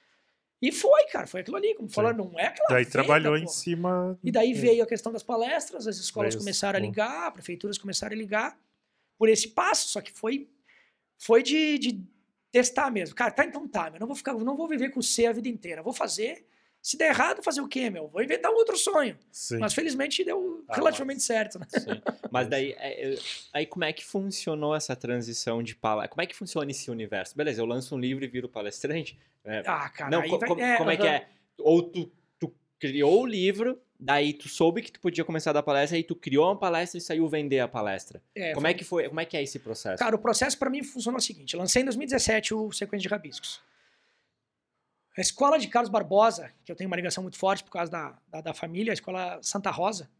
E 0.62 0.72
foi, 0.72 1.06
cara, 1.06 1.26
foi 1.26 1.40
aquilo 1.40 1.56
ali. 1.56 1.74
Como 1.74 1.88
falou, 1.88 2.12
não 2.14 2.38
é 2.38 2.46
aquela. 2.46 2.68
Daí 2.68 2.84
venda, 2.84 2.90
trabalhou 2.90 3.36
em 3.36 3.46
cima. 3.46 4.18
E 4.22 4.30
daí 4.30 4.54
veio 4.54 4.82
a 4.82 4.86
questão 4.86 5.12
das 5.12 5.22
palestras, 5.22 5.86
as 5.86 5.96
escolas 5.96 6.34
começaram 6.34 6.78
a 6.78 6.80
ligar, 6.80 7.32
prefeituras 7.32 7.76
começaram 7.78 8.14
a 8.14 8.18
ligar 8.18 8.58
por 9.18 9.28
esse 9.28 9.48
passo, 9.48 9.88
só 9.88 10.00
que 10.00 10.12
foi 10.12 10.48
foi 11.16 11.42
de, 11.42 11.78
de 11.78 12.04
testar 12.50 12.90
mesmo. 12.90 13.14
Cara, 13.14 13.30
tá, 13.30 13.44
então 13.44 13.66
tá, 13.68 13.90
meu, 13.90 14.00
não 14.00 14.06
vou 14.06 14.16
ficar, 14.16 14.34
não 14.34 14.56
vou 14.56 14.68
viver 14.68 14.90
com 14.90 15.02
C 15.02 15.26
a 15.26 15.32
vida 15.32 15.48
inteira, 15.48 15.82
vou 15.82 15.92
fazer. 15.92 16.46
Se 16.84 16.98
der 16.98 17.08
errado, 17.08 17.42
fazer 17.42 17.62
o 17.62 17.66
quê, 17.66 17.88
meu? 17.88 18.08
Vou 18.08 18.22
inventar 18.22 18.52
um 18.52 18.56
outro 18.56 18.76
sonho. 18.76 19.16
Sim. 19.32 19.56
Mas 19.58 19.72
felizmente 19.72 20.22
deu 20.22 20.62
Ah, 20.68 20.76
relativamente 20.76 21.22
certo, 21.22 21.58
né? 21.58 21.64
Sim. 21.66 22.02
Mas 22.30 22.46
daí, 22.46 22.72
é, 22.76 23.14
é, 23.14 23.18
aí 23.54 23.64
como 23.64 23.84
é 23.84 23.92
que 23.92 24.04
funcionou 24.04 24.74
essa 24.76 24.94
transição 24.94 25.62
de 25.62 25.74
palestra? 25.74 26.10
Como 26.10 26.20
é 26.20 26.26
que 26.26 26.36
funciona 26.36 26.70
esse 26.70 26.90
universo? 26.90 27.34
Beleza, 27.34 27.62
eu 27.62 27.64
lanço 27.64 27.94
um 27.94 27.98
livro 27.98 28.22
e 28.22 28.28
viro 28.28 28.50
palestrante? 28.50 29.18
É, 29.42 29.62
Ah, 29.66 29.88
cara, 29.88 30.10
não, 30.10 30.28
co- 30.28 30.38
vai- 30.38 30.48
co- 30.50 30.56
como 30.56 30.90
é 30.90 30.96
que 30.98 31.06
aham. 31.06 31.14
é? 31.16 31.28
Ou 31.58 31.82
tu, 31.84 32.12
tu 32.38 32.52
criou 32.78 33.22
o 33.22 33.26
livro, 33.26 33.80
daí 33.98 34.34
tu 34.34 34.46
soube 34.50 34.82
que 34.82 34.92
tu 34.92 35.00
podia 35.00 35.24
começar 35.24 35.50
a 35.50 35.54
dar 35.54 35.62
palestra, 35.62 35.96
aí 35.96 36.04
tu 36.04 36.14
criou 36.14 36.44
uma 36.48 36.56
palestra 36.58 36.98
e 36.98 37.00
saiu 37.00 37.26
vender 37.26 37.60
a 37.60 37.68
palestra. 37.68 38.22
É, 38.34 38.52
como 38.52 38.66
é 38.66 38.74
que 38.74 38.84
foi? 38.84 39.08
Como 39.08 39.20
é 39.20 39.24
que 39.24 39.38
é 39.38 39.42
esse 39.42 39.58
processo? 39.58 39.98
Cara, 40.04 40.14
o 40.14 40.18
processo 40.18 40.58
para 40.58 40.68
mim 40.68 40.82
funcionou 40.82 41.18
o 41.18 41.22
seguinte: 41.22 41.56
lancei 41.56 41.80
em 41.80 41.86
2017 41.86 42.52
o 42.52 42.70
Sequência 42.72 43.04
de 43.04 43.08
Rabiscos. 43.08 43.62
A 45.16 45.20
escola 45.20 45.58
de 45.58 45.68
Carlos 45.68 45.90
Barbosa, 45.90 46.52
que 46.64 46.72
eu 46.72 46.76
tenho 46.76 46.88
uma 46.88 46.96
ligação 46.96 47.22
muito 47.22 47.38
forte 47.38 47.62
por 47.62 47.70
causa 47.70 47.90
da, 47.90 48.18
da, 48.28 48.40
da 48.40 48.54
família, 48.54 48.92
a 48.92 48.94
escola 48.94 49.38
Santa 49.42 49.70
Rosa, 49.70 50.10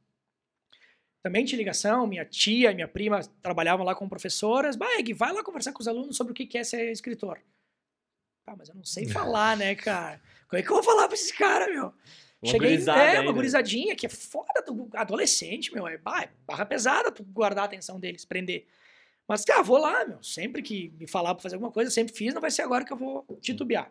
também 1.25 1.45
tinha 1.45 1.59
ligação. 1.59 2.07
Minha 2.07 2.25
tia 2.25 2.71
e 2.71 2.75
minha 2.75 2.87
prima 2.87 3.21
trabalhavam 3.43 3.85
lá 3.85 3.95
como 3.95 4.11
professoras. 4.11 4.77
Bag, 4.77 5.13
vai 5.15 5.33
lá 5.33 5.43
conversar 5.43 5.73
com 5.73 5.81
os 5.81 5.89
alunos 5.89 6.17
sobre 6.17 6.33
o 6.33 6.35
que 6.35 6.59
é 6.59 6.63
ser 6.63 6.93
escritor. 6.93 7.41
Ah, 8.47 8.55
mas 8.57 8.69
eu 8.69 8.75
não 8.75 8.85
sei 8.85 9.09
falar, 9.09 9.57
né, 9.57 9.75
cara? 9.75 10.21
Como 10.47 10.61
é 10.61 10.63
que 10.63 10.71
eu 10.71 10.75
vou 10.75 10.83
falar 10.83 11.09
pra 11.09 11.15
esses 11.15 11.33
caras, 11.33 11.69
meu? 11.69 11.95
Uma 12.43 12.51
Cheguei, 12.51 12.77
é, 12.77 13.21
uma 13.21 13.31
né? 13.31 13.33
gurizadinha 13.33 13.97
que 13.97 14.05
é 14.05 14.09
foda, 14.11 14.63
tu, 14.67 14.91
adolescente, 14.93 15.73
meu, 15.73 15.89
é, 15.89 15.97
bah, 15.97 16.25
é 16.25 16.29
barra 16.47 16.67
pesada 16.67 17.11
tu 17.11 17.25
guardar 17.25 17.65
a 17.65 17.67
atenção 17.67 17.99
deles, 17.99 18.27
prender. 18.27 18.67
Mas, 19.27 19.43
tá, 19.45 19.63
vou 19.63 19.79
lá, 19.79 20.05
meu, 20.05 20.23
sempre 20.23 20.61
que 20.61 20.93
me 20.99 21.07
falar 21.07 21.35
pra 21.35 21.43
fazer 21.43 21.55
alguma 21.55 21.73
coisa, 21.73 21.91
sempre 21.91 22.15
fiz, 22.15 22.35
não 22.35 22.43
vai 22.43 22.51
ser 22.51 22.61
agora 22.61 22.85
que 22.85 22.93
eu 22.93 22.99
vou 22.99 23.25
titubear. 23.41 23.91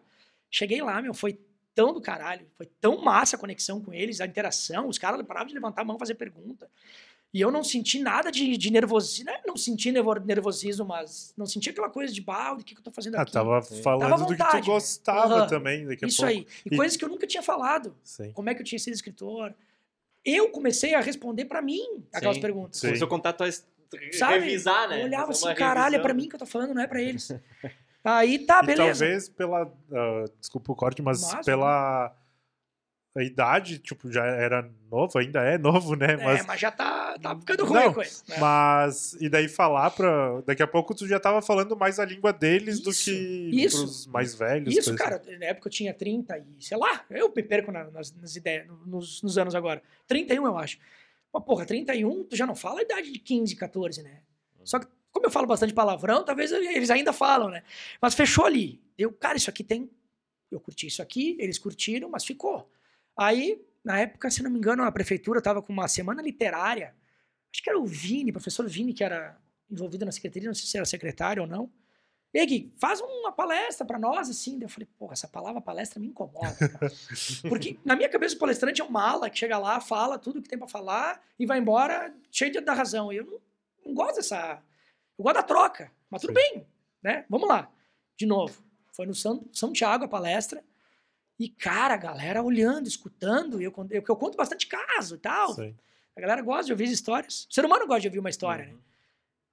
Cheguei 0.55 0.83
lá, 0.83 1.01
meu, 1.01 1.15
foi 1.15 1.39
tão 1.73 1.91
do 1.91 1.99
caralho, 1.99 2.45
foi 2.55 2.67
tão 2.79 3.01
massa 3.03 3.35
a 3.35 3.39
conexão 3.39 3.81
com 3.81 3.91
eles, 3.91 4.21
a 4.21 4.25
interação, 4.27 4.87
os 4.87 4.99
caras 4.99 5.19
paravam 5.25 5.47
de 5.47 5.55
levantar 5.55 5.81
a 5.81 5.85
mão, 5.85 5.97
fazer 5.97 6.13
pergunta. 6.13 6.69
E 7.33 7.41
eu 7.41 7.49
não 7.49 7.63
senti 7.63 7.97
nada 7.97 8.31
de, 8.31 8.55
de 8.55 8.69
nervosismo, 8.71 9.25
né? 9.25 9.41
não 9.47 9.57
senti 9.57 9.91
nervo- 9.91 10.13
nervosismo, 10.19 10.85
mas 10.85 11.33
não 11.35 11.47
senti 11.47 11.71
aquela 11.71 11.89
coisa 11.89 12.13
de, 12.13 12.21
bah, 12.21 12.53
o 12.53 12.57
que, 12.63 12.75
que 12.75 12.79
eu 12.79 12.83
tô 12.83 12.91
fazendo 12.91 13.15
Ah, 13.15 13.23
aqui? 13.23 13.31
tava 13.31 13.59
Sim. 13.63 13.81
falando 13.81 14.01
Tava 14.01 14.13
à 14.13 14.17
do 14.19 14.25
que 14.27 14.31
vontade, 14.43 14.61
tu 14.61 14.65
gostava 14.71 15.33
Aham. 15.39 15.47
também, 15.47 15.87
daqui 15.87 16.05
a 16.05 16.07
Isso 16.07 16.17
pouco. 16.17 16.31
aí. 16.31 16.45
E, 16.63 16.73
E- 16.75 16.77
coisas 16.77 16.95
que 16.95 17.03
eu 17.03 17.09
nunca 17.09 17.25
tinha 17.25 17.41
falado 17.41 17.97
Sim. 18.03 18.31
como 18.33 18.51
é 18.51 18.53
que 18.53 18.61
eu 18.61 18.65
tinha 18.65 18.77
sido 18.77 18.93
escritor. 18.93 19.51
Eu 20.23 20.49
comecei 20.51 20.93
a 20.93 21.01
responder 21.01 21.45
pra 21.45 21.59
mim 21.59 22.05
aquelas 22.13 22.35
Sim. 22.35 22.41
perguntas. 22.43 22.79
Sim. 22.79 22.87
Começou 22.89 23.07
a 23.07 23.09
contar 23.09 23.33
tua 23.33 23.49
Sabe? 24.11 24.35
revisar, 24.45 24.87
né? 24.89 25.01
Eu 25.01 25.05
olhava 25.05 25.27
Fazer 25.33 25.47
assim, 25.47 25.55
caralho, 25.57 25.95
é 25.95 25.99
pra 25.99 26.09
revisão. 26.09 26.15
mim 26.23 26.29
que 26.29 26.35
eu 26.35 26.39
tô 26.39 26.45
falando, 26.45 26.75
não 26.75 26.81
é 26.83 26.87
pra 26.87 27.01
eles. 27.01 27.31
Aí 28.03 28.39
tá, 28.39 28.59
E 28.63 28.65
beleza. 28.67 28.99
talvez 29.05 29.29
pela. 29.29 29.73
ah, 29.93 30.25
desculpa 30.39 30.71
o 30.71 30.75
corte, 30.75 31.01
mas, 31.01 31.33
pela 31.45 32.13
a 33.15 33.21
idade, 33.23 33.77
tipo, 33.77 34.11
já 34.11 34.25
era 34.25 34.67
novo, 34.89 35.19
ainda 35.19 35.39
é 35.43 35.55
novo, 35.55 35.95
né? 35.95 36.13
É, 36.13 36.17
Mas, 36.17 36.45
mas 36.47 36.59
já 36.59 36.71
tá, 36.71 37.15
tá 37.21 37.37
ficando 37.37 37.63
ruim 37.63 37.79
Não, 37.79 37.89
a 37.89 37.93
coisa. 37.93 38.23
né? 38.27 38.37
mas. 38.39 39.13
E 39.21 39.29
daí 39.29 39.47
falar 39.47 39.91
pra. 39.91 40.41
Daqui 40.41 40.63
a 40.63 40.67
pouco 40.67 40.95
tu 40.95 41.07
já 41.07 41.19
tava 41.19 41.39
falando 41.39 41.77
mais 41.77 41.99
a 41.99 42.05
língua 42.05 42.33
deles 42.33 42.79
do 42.79 42.89
Isso, 42.89 43.05
que 43.05 43.11
isso. 43.53 43.77
pros 43.77 44.07
mais 44.07 44.33
velhos. 44.33 44.75
Isso, 44.75 44.95
cara, 44.95 45.21
na 45.39 45.45
época 45.45 45.67
eu 45.67 45.71
tinha 45.71 45.93
30 45.93 46.39
e, 46.39 46.63
sei 46.63 46.75
lá, 46.75 47.05
eu 47.09 47.31
me 47.33 47.43
perco 47.43 47.71
na- 47.71 47.89
nas, 47.91 48.11
nas 48.15 48.35
ideias, 48.35 48.65
nos, 48.87 49.21
nos 49.21 49.37
anos 49.37 49.53
agora. 49.53 49.81
31, 50.07 50.47
eu 50.47 50.57
acho. 50.57 50.79
Mas, 51.31 51.43
porra, 51.45 51.65
31, 51.67 52.23
tu 52.23 52.35
já 52.35 52.47
não 52.47 52.55
fala 52.55 52.79
a 52.79 52.83
idade 52.83 53.11
de 53.11 53.19
15, 53.19 53.55
14, 53.55 54.01
né? 54.01 54.21
Só 54.63 54.79
que, 54.79 54.87
como 55.13 55.27
eu 55.27 55.31
falo 55.31 55.47
bastante 55.47 55.73
palavrão, 55.73 56.25
talvez 56.25 56.51
eles 56.51 56.89
ainda 56.89 57.13
falam, 57.13 57.49
né? 57.49 57.63
Mas 58.01 58.15
fechou 58.15 58.45
ali. 58.45 58.81
Eu, 58.97 59.13
cara, 59.13 59.37
isso 59.37 59.49
aqui 59.49 59.63
tem. 59.63 59.89
Eu 60.51 60.59
curti 60.59 60.87
isso 60.87 61.01
aqui, 61.01 61.37
eles 61.39 61.57
curtiram, 61.57 62.09
mas 62.09 62.25
ficou. 62.25 62.69
Aí, 63.15 63.61
na 63.83 63.99
época, 63.99 64.29
se 64.29 64.41
não 64.41 64.49
me 64.49 64.57
engano, 64.57 64.83
a 64.83 64.91
prefeitura 64.91 65.41
tava 65.41 65.61
com 65.61 65.71
uma 65.71 65.87
semana 65.87 66.21
literária. 66.21 66.95
Acho 67.53 67.63
que 67.63 67.69
era 67.69 67.79
o 67.79 67.85
Vini, 67.85 68.31
professor 68.31 68.67
Vini, 68.67 68.93
que 68.93 69.03
era 69.03 69.37
envolvido 69.69 70.03
na 70.03 70.11
secretaria, 70.11 70.49
não 70.49 70.55
sei 70.55 70.65
se 70.65 70.77
era 70.77 70.85
secretário 70.85 71.43
ou 71.43 71.47
não. 71.47 71.71
E 72.33 72.43
Gui, 72.47 72.73
faz 72.79 72.99
uma 72.99 73.31
palestra 73.31 73.85
pra 73.85 73.99
nós, 73.99 74.27
assim. 74.27 74.57
Daí 74.57 74.63
eu 74.65 74.69
falei, 74.69 74.87
porra, 74.97 75.13
essa 75.13 75.27
palavra 75.27 75.61
palestra 75.61 75.99
me 75.99 76.07
incomoda, 76.07 76.67
cara. 76.67 76.91
Porque 77.47 77.77
na 77.85 77.95
minha 77.95 78.09
cabeça 78.09 78.35
o 78.35 78.39
palestrante 78.39 78.81
é 78.81 78.83
um 78.83 78.89
mala 78.89 79.29
que 79.29 79.37
chega 79.37 79.59
lá, 79.59 79.79
fala 79.79 80.17
tudo 80.17 80.41
que 80.41 80.49
tem 80.49 80.57
pra 80.57 80.67
falar 80.67 81.21
e 81.37 81.45
vai 81.45 81.59
embora 81.59 82.11
cheio 82.31 82.51
de, 82.51 82.59
da 82.59 82.73
razão. 82.73 83.13
E 83.13 83.17
eu 83.17 83.25
não, 83.25 83.39
não 83.85 83.93
gosto 83.93 84.15
dessa. 84.15 84.59
Eu 85.17 85.23
gosto 85.23 85.35
da 85.35 85.43
troca, 85.43 85.91
mas 86.09 86.21
tudo 86.21 86.33
bem, 86.33 86.65
né? 87.01 87.25
Vamos 87.29 87.47
lá. 87.47 87.71
De 88.17 88.25
novo. 88.25 88.63
Foi 88.91 89.05
no 89.05 89.15
São, 89.15 89.47
São 89.51 89.73
Tiago 89.73 90.05
a 90.05 90.07
palestra. 90.07 90.63
E, 91.39 91.49
cara, 91.49 91.95
a 91.95 91.97
galera 91.97 92.43
olhando, 92.43 92.87
escutando. 92.87 93.61
Eu, 93.61 93.73
eu, 93.89 94.03
eu 94.07 94.15
conto 94.15 94.37
bastante 94.37 94.67
caso 94.67 95.15
e 95.15 95.19
tal. 95.19 95.53
Sim. 95.53 95.75
A 96.15 96.21
galera 96.21 96.41
gosta 96.41 96.65
de 96.65 96.71
ouvir 96.71 96.85
as 96.85 96.91
histórias. 96.91 97.47
O 97.49 97.53
ser 97.53 97.65
humano 97.65 97.87
gosta 97.87 98.01
de 98.01 98.07
ouvir 98.07 98.19
uma 98.19 98.29
história, 98.29 98.65
né? 98.67 98.73
Uhum. 98.73 98.79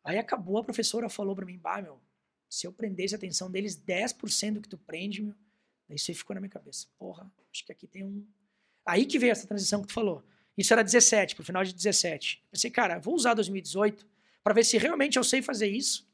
Aí 0.04 0.18
acabou, 0.18 0.58
a 0.58 0.64
professora 0.64 1.08
falou 1.08 1.34
pra 1.34 1.44
mim, 1.44 1.58
bah, 1.58 1.80
meu, 1.80 2.00
se 2.48 2.66
eu 2.66 2.72
prendesse 2.72 3.14
a 3.14 3.18
atenção 3.18 3.50
deles 3.50 3.76
10% 3.76 4.54
do 4.54 4.60
que 4.60 4.68
tu 4.68 4.78
prende, 4.78 5.22
meu, 5.22 5.34
isso 5.90 6.10
aí 6.10 6.14
ficou 6.14 6.34
na 6.34 6.40
minha 6.40 6.50
cabeça. 6.50 6.86
Porra, 6.98 7.30
acho 7.52 7.64
que 7.64 7.72
aqui 7.72 7.86
tem 7.86 8.04
um... 8.04 8.26
Aí 8.84 9.04
que 9.06 9.18
veio 9.18 9.32
essa 9.32 9.46
transição 9.46 9.80
que 9.82 9.88
tu 9.88 9.94
falou. 9.94 10.22
Isso 10.56 10.72
era 10.72 10.82
17, 10.82 11.34
pro 11.34 11.44
final 11.44 11.64
de 11.64 11.74
17. 11.74 12.44
Pensei, 12.50 12.70
cara, 12.70 12.98
vou 12.98 13.14
usar 13.14 13.34
2018 13.34 14.06
para 14.42 14.54
ver 14.54 14.64
se 14.64 14.78
realmente 14.78 15.16
eu 15.16 15.24
sei 15.24 15.42
fazer 15.42 15.68
isso, 15.68 16.08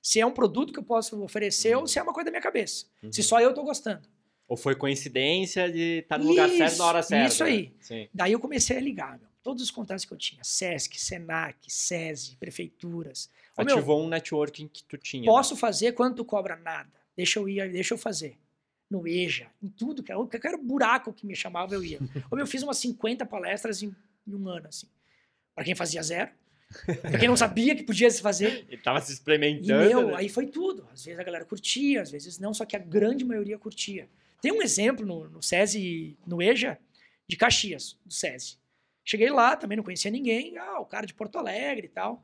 se 0.00 0.20
é 0.20 0.26
um 0.26 0.32
produto 0.32 0.72
que 0.72 0.78
eu 0.78 0.84
posso 0.84 1.20
oferecer 1.22 1.76
ou 1.76 1.86
se 1.86 1.98
é 1.98 2.02
uma 2.02 2.12
coisa 2.12 2.26
da 2.26 2.30
minha 2.30 2.42
cabeça. 2.42 2.86
Uhum. 3.02 3.12
Se 3.12 3.22
só 3.22 3.40
eu 3.40 3.52
tô 3.52 3.62
gostando. 3.62 4.08
Ou 4.46 4.56
foi 4.56 4.74
coincidência 4.74 5.70
de 5.70 5.98
estar 5.98 6.18
no 6.18 6.26
lugar 6.26 6.48
certo 6.48 6.72
Isso, 6.72 6.78
na 6.78 6.86
hora 6.86 7.02
certa. 7.02 7.28
isso 7.28 7.44
né? 7.44 7.50
aí. 7.50 7.74
Sim. 7.80 8.08
Daí 8.14 8.32
eu 8.32 8.40
comecei 8.40 8.78
a 8.78 8.80
ligar, 8.80 9.18
meu, 9.18 9.28
todos 9.42 9.62
os 9.62 9.70
contatos 9.70 10.06
que 10.06 10.12
eu 10.12 10.16
tinha. 10.16 10.42
Sesc, 10.42 10.98
Senac, 10.98 11.58
SESI, 11.70 12.36
prefeituras. 12.36 13.28
Ô, 13.56 13.62
meu, 13.62 13.76
Ativou 13.76 14.02
um 14.02 14.08
networking 14.08 14.66
que 14.68 14.82
tu 14.84 14.96
tinha. 14.96 15.26
Posso 15.26 15.54
fazer 15.54 15.92
quando 15.92 16.16
tu 16.16 16.24
cobra 16.24 16.56
nada. 16.56 16.90
Deixa 17.14 17.38
eu 17.38 17.48
ir, 17.48 17.70
deixa 17.70 17.92
eu 17.92 17.98
fazer. 17.98 18.38
No 18.90 19.06
EJA, 19.06 19.50
em 19.62 19.68
tudo, 19.68 20.02
cara. 20.02 20.18
Qualquer 20.18 20.56
buraco 20.56 21.12
que 21.12 21.26
me 21.26 21.36
chamava, 21.36 21.74
eu 21.74 21.84
ia. 21.84 21.98
Ou 22.30 22.38
eu 22.38 22.46
fiz 22.46 22.62
umas 22.62 22.78
50 22.78 23.26
palestras 23.26 23.82
em, 23.82 23.94
em 24.26 24.34
um 24.34 24.48
ano, 24.48 24.68
assim. 24.68 24.86
Pra 25.54 25.62
quem 25.62 25.74
fazia 25.74 26.02
zero. 26.02 26.30
Pra 27.00 27.18
quem 27.18 27.28
não 27.28 27.36
sabia 27.36 27.74
que 27.74 27.82
podia 27.82 28.10
se 28.10 28.20
fazer. 28.20 28.66
Ele 28.68 28.82
tava 28.82 29.00
se 29.00 29.10
E, 29.10 29.14
experimentando. 29.14 29.84
meu, 29.88 30.06
né? 30.08 30.14
aí 30.16 30.28
foi 30.28 30.46
tudo. 30.46 30.86
Às 30.92 31.04
vezes 31.04 31.18
a 31.18 31.22
galera 31.24 31.44
curtia, 31.44 32.02
às 32.02 32.10
vezes 32.10 32.38
não, 32.38 32.52
só 32.52 32.64
que 32.64 32.76
a 32.76 32.78
grande 32.78 33.24
maioria 33.24 33.58
curtia. 33.58 34.08
Tem 34.40 34.52
um 34.52 34.62
exemplo 34.62 35.04
no, 35.06 35.28
no 35.28 35.42
SESI, 35.42 36.16
no 36.26 36.40
EJA, 36.42 36.78
de 37.26 37.36
Caxias, 37.36 37.98
do 38.04 38.12
SESI. 38.12 38.56
Cheguei 39.04 39.30
lá, 39.30 39.56
também 39.56 39.76
não 39.76 39.82
conhecia 39.84 40.10
ninguém. 40.10 40.56
Ah, 40.58 40.78
o 40.80 40.84
cara 40.86 41.06
de 41.06 41.14
Porto 41.14 41.38
Alegre 41.38 41.86
e 41.86 41.90
tal. 41.90 42.22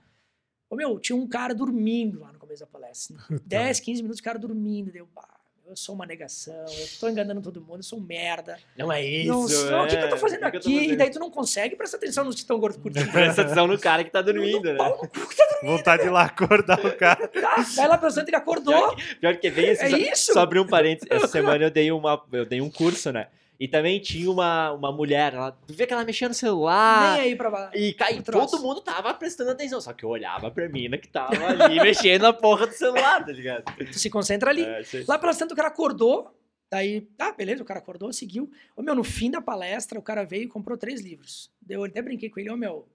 Ô, 0.68 0.76
meu, 0.76 0.98
tinha 1.00 1.16
um 1.16 1.26
cara 1.26 1.54
dormindo 1.54 2.20
lá 2.20 2.33
no 2.33 2.38
começo 2.38 2.61
da 2.61 2.66
palestra. 2.66 3.16
10, 3.44 3.80
15 3.80 4.02
minutos, 4.02 4.20
o 4.20 4.22
cara 4.24 4.38
dormindo. 4.38 4.92
Deu, 4.92 5.07
bah, 5.14 5.34
eu 5.66 5.77
sou 5.77 5.94
uma 5.94 6.05
negação, 6.05 6.55
eu 6.55 6.87
tô 7.00 7.09
enganando 7.09 7.40
todo 7.40 7.61
mundo, 7.61 7.79
eu 7.79 7.83
sou 7.83 7.98
um 7.98 8.03
merda. 8.03 8.59
Não 8.77 8.92
é 8.92 9.03
isso. 9.03 9.29
não 9.29 9.48
sou, 9.48 9.83
o 9.83 9.87
que, 9.87 9.96
que 9.96 10.05
eu 10.05 10.09
tô 10.09 10.16
é. 10.16 10.18
fazendo 10.18 10.44
que 10.44 10.50
que 10.50 10.57
aqui? 10.59 10.70
E 10.70 10.81
fazendo? 10.81 10.98
daí 10.98 11.11
tu 11.11 11.18
não 11.18 11.31
consegue 11.31 11.74
prestar 11.74 11.96
atenção 11.96 12.24
nos 12.24 12.35
que 12.35 12.42
estão 12.42 12.59
gordos 12.59 12.81
curtindo. 12.81 13.11
Presta 13.11 13.42
atenção 13.42 13.66
no 13.66 13.79
cara 13.79 14.05
que 14.05 14.11
tá 14.11 14.20
dormindo, 14.20 14.72
né? 14.72 14.77
Pau 14.77 14.90
no 14.90 15.09
cu 15.09 15.29
que 15.29 15.37
tá 15.37 15.44
Vontade 15.62 16.03
de 16.03 16.09
ir 16.09 16.12
lá 16.12 16.24
acordar 16.24 16.85
o 16.85 16.96
cara. 16.96 17.27
Tá, 17.29 17.57
vai 17.77 17.88
lá 17.88 17.98
pensando, 17.98 18.29
ele 18.29 18.37
acordou. 18.37 18.94
Pior 19.20 19.37
que 19.37 19.50
bem 19.50 19.70
assim, 19.70 19.85
É 19.85 19.90
só, 19.90 19.96
isso? 19.96 20.33
só 20.35 20.40
abrir 20.40 20.61
um 20.61 20.66
parênteses. 20.66 21.09
Essa 21.11 21.27
semana 21.27 21.64
eu 21.64 21.70
dei, 21.70 21.90
uma, 21.90 22.22
eu 22.33 22.44
dei 22.44 22.61
um 22.61 22.70
curso, 22.70 23.11
né? 23.11 23.29
E 23.58 23.68
também 23.68 24.00
tinha 24.00 24.30
uma, 24.30 24.72
uma 24.72 24.90
mulher, 24.90 25.32
ela, 25.34 25.52
tu 25.52 25.72
vê 25.72 25.86
que 25.86 25.92
ela 25.92 26.04
mexia 26.04 26.28
no 26.28 26.34
celular. 26.34 27.12
Nem 27.12 27.22
aí 27.22 27.36
pra 27.36 27.50
baixo. 27.50 27.76
E 27.76 27.94
todo 28.24 28.60
mundo 28.60 28.80
tava 28.80 29.14
prestando 29.14 29.50
atenção. 29.50 29.80
Só 29.80 29.92
que 29.92 30.04
eu 30.04 30.08
olhava 30.08 30.50
pra 30.50 30.68
mina 30.68 30.98
que 30.98 31.08
tava 31.08 31.36
ali 31.46 31.80
mexendo 31.80 32.22
na 32.22 32.32
porra 32.32 32.66
do 32.66 32.72
celular, 32.72 33.24
tá 33.24 33.32
ligado? 33.32 33.64
Tu 33.76 33.98
se 33.98 34.10
concentra 34.10 34.50
ali. 34.50 34.64
É. 34.64 34.82
Lá 35.06 35.18
pelas 35.18 35.38
tantas 35.38 35.52
o 35.52 35.56
cara 35.56 35.68
acordou, 35.68 36.36
daí, 36.70 37.02
tá, 37.16 37.32
beleza, 37.32 37.62
o 37.62 37.66
cara 37.66 37.78
acordou, 37.78 38.12
seguiu. 38.12 38.50
Ô, 38.76 38.82
meu, 38.82 38.94
no 38.94 39.04
fim 39.04 39.30
da 39.30 39.40
palestra, 39.40 39.98
o 39.98 40.02
cara 40.02 40.24
veio 40.24 40.44
e 40.44 40.48
comprou 40.48 40.76
três 40.76 41.00
livros. 41.00 41.50
Eu 41.68 41.84
até 41.84 42.02
brinquei 42.02 42.28
com 42.28 42.40
ele, 42.40 42.50
ô, 42.50 42.56
meu, 42.56 42.88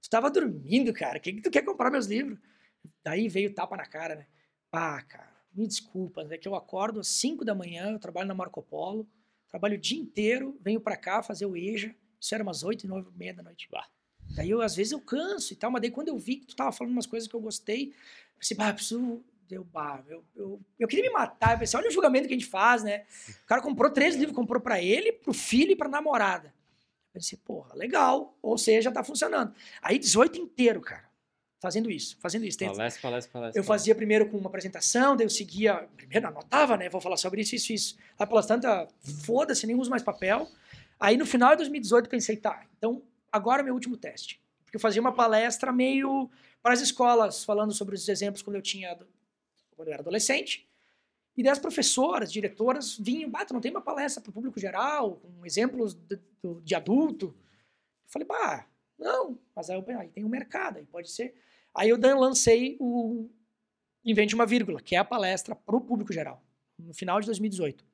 tu 0.00 0.08
tava 0.08 0.30
dormindo, 0.30 0.92
cara, 0.92 1.18
o 1.18 1.20
que, 1.20 1.32
que 1.32 1.42
tu 1.42 1.50
quer 1.50 1.62
comprar 1.62 1.90
meus 1.90 2.06
livros? 2.06 2.38
Daí 3.02 3.28
veio 3.28 3.52
tapa 3.52 3.76
na 3.76 3.86
cara, 3.86 4.14
né? 4.14 4.26
Ah, 4.70 5.02
cara, 5.02 5.32
me 5.52 5.66
desculpa, 5.66 6.26
é 6.30 6.38
que 6.38 6.46
eu 6.46 6.54
acordo 6.54 7.00
às 7.00 7.08
5 7.08 7.44
da 7.44 7.54
manhã, 7.54 7.90
eu 7.90 7.98
trabalho 7.98 8.28
na 8.28 8.34
Marco 8.34 8.62
Polo, 8.62 9.08
trabalho 9.48 9.76
o 9.76 9.80
dia 9.80 9.98
inteiro, 9.98 10.58
venho 10.60 10.80
pra 10.80 10.96
cá 10.96 11.22
fazer 11.22 11.46
o 11.46 11.56
EJA, 11.56 11.94
isso 12.20 12.34
era 12.34 12.42
umas 12.42 12.62
8 12.62 12.84
e 12.84 12.88
9 12.88 13.10
e 13.14 13.18
meia 13.18 13.34
da 13.34 13.42
noite. 13.42 13.68
Bah. 13.70 13.86
Daí 14.34 14.50
eu, 14.50 14.60
às 14.60 14.74
vezes, 14.74 14.92
eu 14.92 15.00
canso 15.00 15.52
e 15.52 15.56
tal, 15.56 15.70
mas 15.70 15.80
daí 15.80 15.90
quando 15.90 16.08
eu 16.08 16.18
vi 16.18 16.36
que 16.36 16.46
tu 16.46 16.56
tava 16.56 16.72
falando 16.72 16.92
umas 16.92 17.06
coisas 17.06 17.28
que 17.28 17.34
eu 17.34 17.40
gostei, 17.40 17.88
eu 17.88 18.38
pensei, 18.38 18.56
eu 18.58 18.74
preciso. 18.74 19.24
Deu, 19.48 19.62
bah, 19.62 20.02
eu, 20.08 20.24
eu, 20.34 20.60
eu 20.76 20.88
queria 20.88 21.04
me 21.04 21.10
matar. 21.10 21.52
Eu 21.52 21.60
pensei, 21.60 21.78
olha 21.78 21.88
o 21.88 21.92
julgamento 21.92 22.26
que 22.26 22.34
a 22.34 22.36
gente 22.36 22.48
faz, 22.48 22.82
né? 22.82 23.04
O 23.44 23.46
cara 23.46 23.62
comprou 23.62 23.88
três 23.88 24.16
livros, 24.16 24.34
comprou 24.34 24.60
pra 24.60 24.82
ele, 24.82 25.12
pro 25.12 25.32
filho 25.32 25.70
e 25.70 25.76
pra 25.76 25.88
namorada. 25.88 26.48
Eu 26.48 27.12
pensei, 27.12 27.38
porra, 27.44 27.72
legal. 27.76 28.36
Ou 28.42 28.58
seja, 28.58 28.90
tá 28.90 29.04
funcionando. 29.04 29.54
Aí 29.80 30.00
18 30.00 30.40
inteiro, 30.40 30.80
cara, 30.80 31.05
fazendo 31.66 31.90
isso, 31.90 32.16
fazendo 32.20 32.44
isso. 32.44 32.58
Palestra, 32.58 33.02
palestra, 33.02 33.32
palestra. 33.32 33.60
eu 33.60 33.64
fazia 33.64 33.92
primeiro 33.92 34.28
com 34.28 34.36
uma 34.36 34.48
apresentação, 34.48 35.16
daí 35.16 35.26
eu 35.26 35.30
seguia, 35.30 35.88
primeiro 35.96 36.28
anotava, 36.28 36.76
né? 36.76 36.88
Vou 36.88 37.00
falar 37.00 37.16
sobre 37.16 37.40
isso, 37.40 37.56
isso, 37.56 37.72
isso. 37.72 37.98
Aí 38.16 38.24
pelas 38.24 38.46
tantas, 38.46 38.88
foda-se, 39.24 39.66
nem 39.66 39.74
uso 39.74 39.90
mais 39.90 40.00
papel. 40.00 40.48
Aí 41.00 41.16
no 41.16 41.26
final 41.26 41.50
de 41.50 41.56
2018 41.56 42.04
eu 42.04 42.10
pensei, 42.10 42.36
tá, 42.36 42.64
então 42.78 43.02
agora 43.32 43.62
é 43.62 43.64
meu 43.64 43.74
último 43.74 43.96
teste. 43.96 44.40
Porque 44.64 44.76
eu 44.76 44.80
fazia 44.80 45.00
uma 45.00 45.12
palestra 45.12 45.72
meio 45.72 46.30
para 46.62 46.72
as 46.72 46.80
escolas, 46.80 47.42
falando 47.42 47.74
sobre 47.74 47.96
os 47.96 48.08
exemplos 48.08 48.42
quando 48.42 48.56
eu 48.56 48.62
tinha, 48.62 48.96
quando 49.74 49.88
eu 49.88 49.92
era 49.92 50.02
adolescente. 50.02 50.68
E 51.36 51.42
daí 51.42 51.50
as 51.50 51.58
professoras, 51.58 52.32
diretoras 52.32 52.96
vinham, 52.96 53.28
bah, 53.28 53.44
tu 53.44 53.54
não 53.54 53.60
tem 53.60 53.72
uma 53.72 53.82
palestra 53.82 54.22
para 54.22 54.30
o 54.30 54.32
público 54.32 54.60
geral, 54.60 55.16
com 55.16 55.44
exemplos 55.44 55.94
de, 55.94 56.20
de 56.62 56.74
adulto? 56.76 57.26
Eu 57.26 58.10
falei, 58.10 58.28
bah, 58.28 58.66
não, 58.96 59.36
mas 59.54 59.68
aí, 59.68 59.76
eu, 59.76 59.98
aí 59.98 60.08
tem 60.08 60.24
um 60.24 60.28
mercado, 60.28 60.78
aí 60.78 60.84
pode 60.86 61.10
ser. 61.10 61.34
Aí 61.76 61.88
eu 61.90 61.98
lancei 62.18 62.76
o 62.80 63.28
Invente 64.04 64.34
uma 64.34 64.46
Vírgula, 64.46 64.80
que 64.80 64.94
é 64.94 64.98
a 64.98 65.04
palestra 65.04 65.54
para 65.54 65.76
o 65.76 65.80
público 65.80 66.12
geral, 66.12 66.42
no 66.78 66.94
final 66.94 67.20
de 67.20 67.26
2018. 67.26 67.84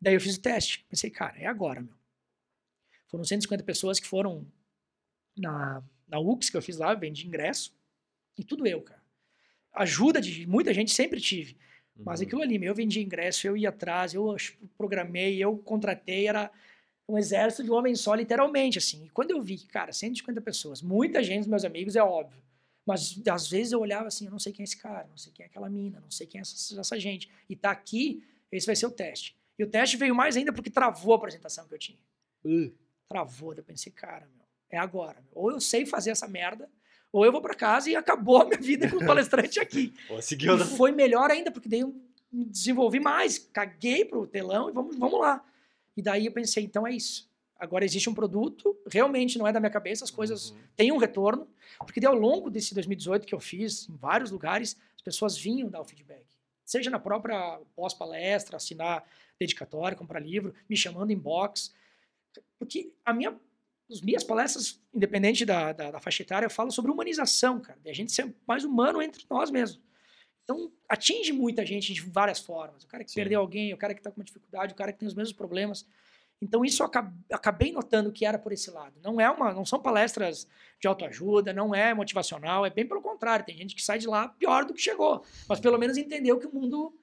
Daí 0.00 0.14
eu 0.14 0.20
fiz 0.20 0.36
o 0.36 0.40
teste. 0.40 0.84
Pensei, 0.88 1.10
cara, 1.10 1.38
é 1.38 1.46
agora, 1.46 1.80
meu. 1.80 1.94
Foram 3.06 3.24
150 3.24 3.62
pessoas 3.62 4.00
que 4.00 4.06
foram 4.06 4.44
na, 5.38 5.82
na 6.08 6.18
UX 6.18 6.50
que 6.50 6.56
eu 6.56 6.62
fiz 6.62 6.76
lá, 6.76 6.92
vendi 6.92 7.26
ingresso. 7.26 7.72
E 8.36 8.44
tudo 8.44 8.66
eu, 8.66 8.82
cara. 8.82 9.00
Ajuda 9.72 10.20
de 10.20 10.46
muita 10.46 10.74
gente 10.74 10.90
sempre 10.90 11.20
tive. 11.20 11.56
Mas 12.04 12.20
Uhum. 12.20 12.26
aquilo 12.26 12.42
ali, 12.42 12.58
meu, 12.58 12.68
eu 12.68 12.74
vendi 12.74 13.00
ingresso, 13.00 13.46
eu 13.46 13.56
ia 13.56 13.70
atrás, 13.70 14.12
eu 14.12 14.36
programei, 14.76 15.42
eu 15.42 15.56
contratei, 15.56 16.28
era 16.28 16.50
um 17.08 17.16
exército 17.16 17.62
de 17.64 17.70
um 17.70 17.74
homem 17.74 17.94
só, 17.94 18.14
literalmente, 18.14 18.76
assim. 18.76 19.06
E 19.06 19.08
quando 19.08 19.30
eu 19.30 19.40
vi 19.40 19.58
cara, 19.60 19.92
150 19.92 20.40
pessoas, 20.40 20.82
muita 20.82 21.22
gente 21.22 21.40
dos 21.40 21.48
meus 21.48 21.64
amigos, 21.64 21.96
é 21.96 22.02
óbvio. 22.02 22.42
Mas 22.86 23.20
às 23.28 23.48
vezes 23.48 23.72
eu 23.72 23.80
olhava 23.80 24.06
assim, 24.06 24.26
eu 24.26 24.30
não 24.30 24.38
sei 24.38 24.52
quem 24.52 24.62
é 24.62 24.64
esse 24.64 24.76
cara, 24.76 25.08
não 25.08 25.16
sei 25.16 25.32
quem 25.32 25.42
é 25.42 25.48
aquela 25.48 25.68
mina, 25.68 25.98
não 25.98 26.10
sei 26.10 26.26
quem 26.26 26.38
é 26.38 26.42
essa, 26.42 26.80
essa 26.80 27.00
gente. 27.00 27.28
E 27.48 27.56
tá 27.56 27.72
aqui, 27.72 28.24
esse 28.52 28.64
vai 28.64 28.76
ser 28.76 28.86
o 28.86 28.90
teste. 28.90 29.36
E 29.58 29.64
o 29.64 29.66
teste 29.66 29.96
veio 29.96 30.14
mais 30.14 30.36
ainda 30.36 30.52
porque 30.52 30.70
travou 30.70 31.14
a 31.14 31.16
apresentação 31.16 31.66
que 31.66 31.74
eu 31.74 31.78
tinha. 31.78 31.98
Uh, 32.44 32.72
Travou, 33.08 33.54
eu 33.54 33.62
pensei, 33.64 33.92
cara, 33.92 34.28
meu, 34.36 34.44
é 34.70 34.78
agora. 34.78 35.20
meu. 35.20 35.30
Ou 35.34 35.50
eu 35.50 35.60
sei 35.60 35.84
fazer 35.84 36.10
essa 36.10 36.28
merda, 36.28 36.68
ou 37.12 37.24
eu 37.24 37.32
vou 37.32 37.40
pra 37.40 37.54
casa 37.54 37.90
e 37.90 37.96
acabou 37.96 38.42
a 38.42 38.44
minha 38.44 38.60
vida 38.60 38.88
como 38.88 39.04
palestrante 39.06 39.58
aqui. 39.58 39.92
conseguiu. 40.06 40.56
E 40.56 40.64
foi 40.64 40.92
melhor 40.92 41.30
ainda, 41.30 41.50
porque 41.50 41.68
daí 41.68 41.80
eu 41.80 41.94
me 42.30 42.44
desenvolvi 42.44 43.00
mais, 43.00 43.38
caguei 43.38 44.04
pro 44.04 44.26
telão 44.26 44.68
e 44.68 44.72
vamos, 44.72 44.96
vamos 44.96 45.20
lá. 45.20 45.44
E 45.96 46.02
daí 46.02 46.26
eu 46.26 46.32
pensei, 46.32 46.64
então 46.64 46.86
é 46.86 46.92
isso. 46.92 47.28
Agora 47.58 47.84
existe 47.84 48.08
um 48.10 48.14
produto, 48.14 48.76
realmente 48.86 49.38
não 49.38 49.46
é 49.46 49.52
da 49.52 49.58
minha 49.60 49.70
cabeça, 49.70 50.04
as 50.04 50.10
coisas 50.10 50.50
Uhum. 50.50 50.58
têm 50.76 50.92
um 50.92 50.98
retorno, 50.98 51.48
porque 51.78 52.00
daí 52.00 52.08
ao 52.08 52.14
longo 52.18 52.50
desse 52.50 52.74
2018 52.74 53.26
que 53.26 53.34
eu 53.34 53.40
fiz, 53.40 53.88
em 53.88 53.96
vários 53.96 54.30
lugares, 54.30 54.76
as 54.94 55.00
pessoas 55.02 55.36
vinham 55.36 55.68
dar 55.68 55.80
o 55.80 55.84
feedback. 55.84 56.24
Seja 56.64 56.90
na 56.90 56.98
própria 56.98 57.58
pós-palestra, 57.74 58.56
assinar 58.56 59.04
dedicatória, 59.38 59.96
comprar 59.96 60.20
livro, 60.20 60.52
me 60.68 60.76
chamando 60.76 61.10
em 61.10 61.18
box. 61.18 61.72
Porque 62.58 62.92
a 63.04 63.12
minha, 63.12 63.34
as 63.90 64.00
minhas 64.00 64.24
palestras, 64.24 64.80
independente 64.92 65.44
da, 65.46 65.72
da, 65.72 65.90
da 65.92 66.00
faixa 66.00 66.22
etária, 66.22 66.46
eu 66.46 66.50
falo 66.50 66.70
sobre 66.70 66.90
humanização, 66.90 67.60
cara, 67.60 67.78
de 67.82 67.88
a 67.88 67.94
gente 67.94 68.12
ser 68.12 68.34
mais 68.46 68.64
humano 68.64 69.00
entre 69.00 69.24
nós 69.30 69.50
mesmos. 69.50 69.80
Então, 70.44 70.70
atinge 70.88 71.32
muita 71.32 71.64
gente 71.64 71.92
de 71.92 72.00
várias 72.02 72.38
formas. 72.40 72.84
O 72.84 72.86
cara 72.86 73.02
que 73.04 73.10
Sim. 73.10 73.16
perdeu 73.16 73.40
alguém, 73.40 73.72
o 73.72 73.76
cara 73.76 73.94
que 73.94 74.00
está 74.00 74.10
com 74.10 74.20
uma 74.20 74.24
dificuldade, 74.24 74.72
o 74.72 74.76
cara 74.76 74.92
que 74.92 74.98
tem 74.98 75.08
os 75.08 75.14
mesmos 75.14 75.36
problemas. 75.36 75.86
Então, 76.40 76.64
isso 76.64 76.82
eu 76.82 76.86
acab- 76.86 77.12
acabei 77.32 77.72
notando 77.72 78.12
que 78.12 78.26
era 78.26 78.38
por 78.38 78.52
esse 78.52 78.70
lado. 78.70 78.94
Não 79.02 79.18
é 79.20 79.30
uma, 79.30 79.54
não 79.54 79.64
são 79.64 79.80
palestras 79.80 80.46
de 80.80 80.86
autoajuda, 80.86 81.52
não 81.52 81.74
é 81.74 81.94
motivacional, 81.94 82.66
é 82.66 82.70
bem 82.70 82.86
pelo 82.86 83.00
contrário. 83.00 83.44
Tem 83.46 83.56
gente 83.56 83.74
que 83.74 83.82
sai 83.82 83.98
de 83.98 84.06
lá 84.06 84.28
pior 84.28 84.64
do 84.66 84.74
que 84.74 84.80
chegou, 84.80 85.24
mas 85.48 85.60
pelo 85.60 85.78
menos 85.78 85.96
entendeu 85.96 86.38
que 86.38 86.46
o 86.46 86.52
mundo 86.54 86.94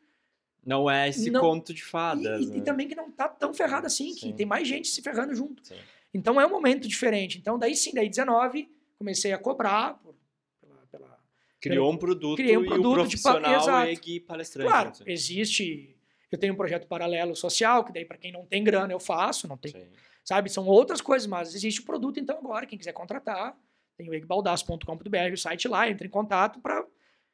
Não 0.66 0.90
é 0.90 1.10
esse 1.10 1.30
Não- 1.30 1.42
conto 1.42 1.74
de 1.74 1.82
e, 1.82 1.84
fadas. 1.84 2.42
e- 2.42 2.46
e 2.46 2.58
né? 2.60 2.62
também 2.62 2.88
que 2.88 2.96
não 2.96 3.12
tá 3.12 3.28
tão 3.28 3.54
ferrado 3.54 3.86
assim, 3.88 4.14
que 4.14 4.22
Sim. 4.28 4.34
tem 4.34 4.46
mais 4.46 4.66
gente 4.68 4.88
se 4.88 5.02
ferrando 5.02 5.36
junto. 5.36 5.66
Sim. 5.68 5.76
Então 6.14 6.40
é 6.40 6.46
um 6.46 6.50
momento 6.50 6.88
diferente. 6.88 7.38
Então 7.38 7.58
daí 7.60 7.76
sim, 7.76 7.92
daí 7.94 8.08
19, 8.08 8.70
comecei 8.98 9.34
a 9.34 9.38
cobrar 9.38 9.96
por- 9.96 10.16
pela- 10.62 10.86
pela, 10.92 11.20
Criou 11.60 11.92
um 11.92 11.98
produto 11.98 12.38
Criei 12.38 12.56
um 12.58 12.64
e 12.64 12.68
produto 12.68 13.02
o 13.02 13.08
de 13.08 13.18
pa- 13.18 13.32
profissional 13.34 13.62
exato. 13.62 13.88
é 13.90 13.96
que 13.98 14.20
palestrante. 14.22 14.70
Claro, 14.70 14.90
né? 14.92 15.06
existe. 15.08 15.93
Eu 16.34 16.40
tenho 16.40 16.54
um 16.54 16.58
projeto 16.58 16.88
paralelo 16.88 17.36
social, 17.36 17.86
que 17.86 17.94
daí 17.94 18.04
para 18.04 18.18
quem 18.18 18.32
não 18.32 18.44
tem 18.44 18.64
grana 18.64 18.92
eu 18.92 19.00
faço, 19.00 19.48
não 19.48 19.56
tem, 19.56 19.72
Sim. 19.72 19.86
sabe? 20.24 20.50
São 20.50 20.66
outras 20.66 21.00
coisas, 21.00 21.28
mas 21.28 21.54
existe 21.54 21.82
o 21.82 21.86
produto, 21.86 22.20
então 22.20 22.36
agora, 22.40 22.66
quem 22.66 22.76
quiser 22.76 22.92
contratar, 22.92 23.56
Tem 23.96 24.10
o 24.10 24.14
egbaldaço.com.br, 24.16 25.32
o 25.32 25.38
site 25.38 25.68
lá, 25.68 25.88
entra 25.88 26.08
em 26.08 26.10
contato 26.10 26.60
para 26.60 26.84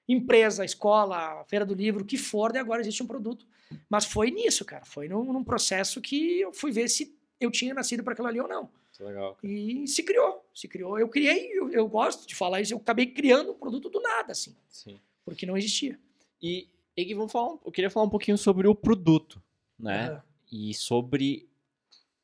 empresa, 0.06 0.66
escola, 0.66 1.46
feira 1.46 1.66
do 1.66 1.74
livro, 1.74 2.04
o 2.04 2.06
que 2.06 2.18
for, 2.18 2.54
e 2.54 2.58
agora 2.58 2.82
existe 2.82 3.02
um 3.02 3.08
produto. 3.08 3.48
Mas 3.90 4.04
foi 4.04 4.32
nisso, 4.32 4.66
cara. 4.66 4.84
Foi 4.84 5.08
num, 5.08 5.24
num 5.32 5.46
processo 5.46 6.02
que 6.02 6.42
eu 6.42 6.52
fui 6.52 6.72
ver 6.72 6.90
se 6.90 7.16
eu 7.40 7.50
tinha 7.50 7.74
nascido 7.74 8.04
para 8.04 8.12
aquilo 8.12 8.28
ali 8.28 8.42
ou 8.42 8.48
não. 8.50 8.70
Legal. 9.00 9.38
E 9.42 9.88
se 9.88 10.04
criou, 10.04 10.46
se 10.54 10.68
criou. 10.68 11.00
Eu 11.00 11.08
criei, 11.08 11.52
eu, 11.54 11.72
eu 11.72 11.88
gosto 11.88 12.28
de 12.28 12.36
falar 12.36 12.60
isso, 12.60 12.74
eu 12.74 12.80
acabei 12.80 13.06
criando 13.06 13.52
um 13.52 13.58
produto 13.58 13.90
do 13.90 14.02
nada, 14.02 14.34
assim, 14.34 14.54
Sim. 14.68 15.00
porque 15.24 15.46
não 15.46 15.56
existia. 15.56 15.98
E, 16.42 16.68
Ig, 17.00 17.14
vamos 17.14 17.32
falar, 17.32 17.58
eu 17.66 17.72
queria 17.72 17.90
falar 17.90 18.06
um 18.06 18.10
pouquinho 18.10 18.38
sobre 18.38 18.68
o 18.68 18.76
produto, 18.76 19.42
né? 19.78 20.10
Aham. 20.10 20.24
E 20.52 20.74
sobre 20.74 21.48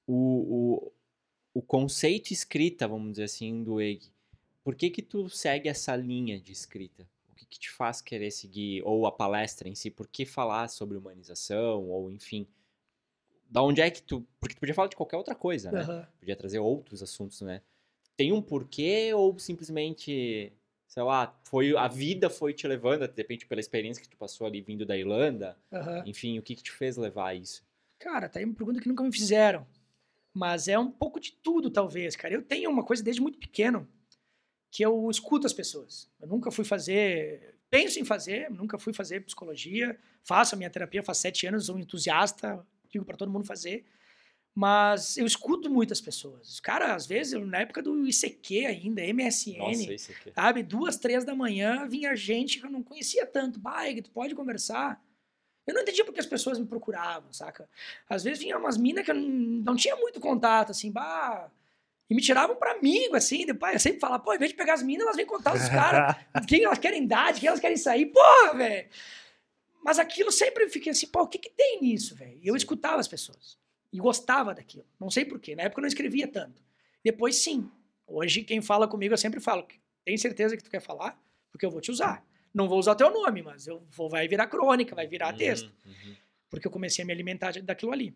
o, 0.08 0.14
o, 0.14 0.92
o 1.54 1.62
conceito 1.62 2.32
escrita, 2.32 2.88
vamos 2.88 3.12
dizer 3.12 3.26
assim, 3.26 3.64
do 3.64 3.82
Ig. 3.82 4.12
Por 4.64 4.76
que 4.76 4.90
que 4.90 5.02
tu 5.02 5.30
segue 5.30 5.70
essa 5.70 5.96
linha 5.96 6.40
de 6.40 6.52
escrita? 6.52 7.08
O 7.32 7.36
que 7.36 7.46
que 7.46 7.60
te 7.60 7.70
faz 7.70 8.02
querer 8.02 8.32
seguir, 8.32 8.82
ou 8.84 9.06
a 9.06 9.12
palestra 9.12 9.70
em 9.70 9.76
si, 9.76 9.92
por 9.92 10.08
que 10.08 10.26
falar 10.26 10.68
sobre 10.70 10.98
humanização, 10.98 11.90
ou 11.90 12.12
enfim... 12.12 12.48
Da 13.48 13.62
onde 13.62 13.80
é 13.80 13.92
que 13.92 14.02
tu... 14.02 14.26
Porque 14.40 14.56
tu 14.56 14.60
podia 14.60 14.74
falar 14.74 14.88
de 14.88 14.96
qualquer 14.96 15.18
outra 15.18 15.36
coisa, 15.36 15.72
né? 15.72 15.82
Aham. 15.82 16.08
podia 16.20 16.36
trazer 16.36 16.58
outros 16.58 17.04
assuntos, 17.04 17.42
né? 17.42 17.62
Tem 18.18 18.32
um 18.32 18.42
porquê 18.42 19.14
ou 19.14 19.38
simplesmente, 19.38 20.52
sei 20.96 21.04
lá, 21.04 21.38
foi 21.44 21.76
a 21.76 21.90
vida 21.90 22.30
foi 22.30 22.54
te 22.54 22.66
levando, 22.66 23.06
de 23.06 23.14
repente 23.18 23.46
pela 23.46 23.60
experiência 23.60 24.02
que 24.02 24.08
tu 24.08 24.16
passou 24.16 24.48
ali 24.48 24.62
vindo 24.62 24.86
da 24.86 24.98
Irlanda, 24.98 25.58
Aham. 25.72 26.04
enfim, 26.06 26.40
o 26.40 26.42
que 26.42 26.56
que 26.56 26.64
te 26.64 26.72
fez 26.72 26.96
levar 26.96 27.28
a 27.28 27.36
isso? 27.36 27.64
Cara, 28.00 28.30
tá 28.30 28.40
aí 28.40 28.46
uma 28.46 28.54
pergunta 28.56 28.80
que 28.80 28.88
nunca 28.88 29.04
me 29.04 29.12
fizeram. 29.12 29.68
Mas 30.34 30.68
é 30.70 30.80
um 30.80 30.90
pouco 30.90 31.20
de 31.20 31.34
tudo, 31.34 31.70
talvez, 31.70 32.16
cara. 32.16 32.34
Eu 32.34 32.42
tenho 32.42 32.70
uma 32.70 32.84
coisa 32.84 33.04
desde 33.04 33.22
muito 33.22 33.38
pequeno 33.40 33.88
que 34.72 34.84
eu 34.84 35.10
escuto 35.10 35.46
as 35.46 35.54
pessoas. 35.54 36.10
Eu 36.20 36.28
nunca 36.28 36.50
fui 36.52 36.66
fazer. 36.66 37.56
Penso 37.70 38.00
em 38.00 38.06
fazer, 38.06 38.50
nunca 38.50 38.78
fui 38.78 38.94
fazer 38.94 39.22
psicologia. 39.22 39.98
Faço 40.24 40.56
a 40.56 40.58
minha 40.58 40.70
terapia 40.70 41.04
faz 41.04 41.18
sete 41.18 41.48
anos, 41.48 41.66
sou 41.66 41.76
um 41.76 41.80
entusiasta, 41.80 42.66
digo 42.90 43.06
para 43.06 43.18
todo 43.18 43.32
mundo 43.32 43.46
fazer. 43.46 43.86
Mas 44.58 45.18
eu 45.18 45.26
escuto 45.26 45.70
muitas 45.70 46.00
pessoas. 46.00 46.62
Cara, 46.62 46.96
às 46.96 47.06
vezes, 47.06 47.34
eu, 47.34 47.46
na 47.46 47.60
época 47.60 47.82
do 47.82 48.08
ICQ 48.08 48.66
ainda, 48.66 49.02
MSN, 49.02 49.58
Nossa, 49.58 50.14
sabe? 50.34 50.64
Duas, 50.64 50.96
três 50.96 51.26
da 51.26 51.36
manhã, 51.36 51.86
vinha 51.86 52.16
gente 52.16 52.60
que 52.60 52.66
eu 52.66 52.72
não 52.72 52.82
conhecia 52.82 53.26
tanto. 53.26 53.60
Bah, 53.60 53.82
tu 54.02 54.10
pode 54.12 54.34
conversar? 54.34 55.04
Eu 55.68 55.74
não 55.74 55.82
entendia 55.82 56.06
porque 56.06 56.22
as 56.22 56.26
pessoas 56.26 56.58
me 56.58 56.66
procuravam, 56.66 57.34
saca? 57.34 57.68
Às 58.08 58.24
vezes 58.24 58.40
vinha 58.40 58.58
umas 58.58 58.78
minas 58.78 59.04
que 59.04 59.12
eu 59.12 59.16
não, 59.16 59.28
não 59.28 59.76
tinha 59.76 59.98
muito 59.98 60.22
contato, 60.22 60.72
assim, 60.72 60.90
bah... 60.90 61.52
E 62.08 62.14
me 62.14 62.22
tiravam 62.22 62.56
pra 62.56 62.74
amigo, 62.74 63.16
assim, 63.16 63.48
depois 63.48 63.74
eu 63.74 63.80
sempre 63.80 64.00
falava, 64.00 64.22
pô, 64.22 64.32
em 64.32 64.38
vez 64.38 64.52
de 64.52 64.56
pegar 64.56 64.76
as 64.76 64.84
minas, 64.84 65.06
elas 65.06 65.16
vêm 65.16 65.26
contar 65.26 65.56
os 65.56 65.68
caras, 65.68 66.16
quem 66.48 66.64
elas 66.64 66.78
querem 66.78 67.08
dar, 67.08 67.34
de 67.34 67.40
quem 67.40 67.48
elas 67.48 67.60
querem 67.60 67.78
sair, 67.78 68.06
porra, 68.06 68.54
velho! 68.54 68.88
Mas 69.84 69.98
aquilo 69.98 70.32
sempre 70.32 70.70
fiquei 70.70 70.92
assim, 70.92 71.08
pô, 71.08 71.24
o 71.24 71.28
que 71.28 71.40
que 71.40 71.50
tem 71.50 71.82
nisso, 71.82 72.16
velho? 72.16 72.40
E 72.44 72.48
eu 72.48 72.54
Sim. 72.54 72.58
escutava 72.58 73.00
as 73.00 73.08
pessoas. 73.08 73.58
E 73.96 73.98
gostava 73.98 74.54
daquilo. 74.54 74.86
Não 75.00 75.10
sei 75.10 75.24
porquê. 75.24 75.56
Na 75.56 75.64
época 75.64 75.80
eu 75.80 75.84
não 75.84 75.88
escrevia 75.88 76.28
tanto. 76.28 76.62
Depois, 77.02 77.38
sim. 77.38 77.72
Hoje, 78.06 78.44
quem 78.44 78.62
fala 78.62 78.90
comigo, 78.90 79.14
eu 79.14 79.18
sempre 79.18 79.40
falo, 79.40 79.66
tem 80.04 80.18
certeza 80.18 80.58
que 80.58 80.64
tu 80.64 80.70
quer 80.70 80.82
falar? 80.82 81.18
Porque 81.50 81.66
eu 81.66 81.72
vou 81.72 81.80
te 81.80 81.92
usar. 81.92 82.26
Não 82.54 82.68
vou 82.68 82.78
usar 82.78 82.96
teu 82.96 83.10
nome, 83.10 83.42
mas 83.42 83.68
eu 83.68 83.82
vou, 83.92 84.10
vai 84.10 84.28
virar 84.28 84.48
crônica, 84.48 84.94
vai 84.94 85.08
virar 85.08 85.32
texto. 85.32 85.74
Uhum, 85.86 85.92
uhum. 85.92 86.16
Porque 86.50 86.68
eu 86.68 86.72
comecei 86.72 87.04
a 87.04 87.06
me 87.06 87.14
alimentar 87.14 87.54
daquilo 87.64 87.94
ali. 87.94 88.14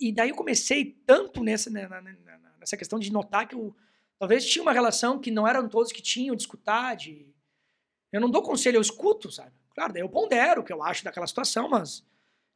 E 0.00 0.12
daí 0.12 0.30
eu 0.30 0.36
comecei 0.36 0.96
tanto 1.04 1.42
nessa, 1.42 1.70
né, 1.70 1.88
nessa 2.60 2.76
questão 2.76 2.98
de 2.98 3.12
notar 3.12 3.48
que 3.48 3.54
eu 3.56 3.74
talvez 4.16 4.46
tinha 4.46 4.62
uma 4.62 4.72
relação 4.72 5.18
que 5.18 5.30
não 5.30 5.46
eram 5.46 5.68
todos 5.68 5.90
que 5.90 6.00
tinham, 6.00 6.36
de 6.36 6.42
escutar, 6.42 6.94
de... 6.94 7.26
Eu 8.12 8.20
não 8.20 8.30
dou 8.30 8.42
conselho, 8.42 8.76
eu 8.76 8.80
escuto, 8.80 9.30
sabe? 9.30 9.52
Claro, 9.74 9.92
daí 9.92 10.02
eu 10.02 10.08
pondero 10.08 10.60
o 10.60 10.64
que 10.64 10.72
eu 10.72 10.82
acho 10.84 11.02
daquela 11.02 11.26
situação, 11.26 11.68
mas... 11.68 12.04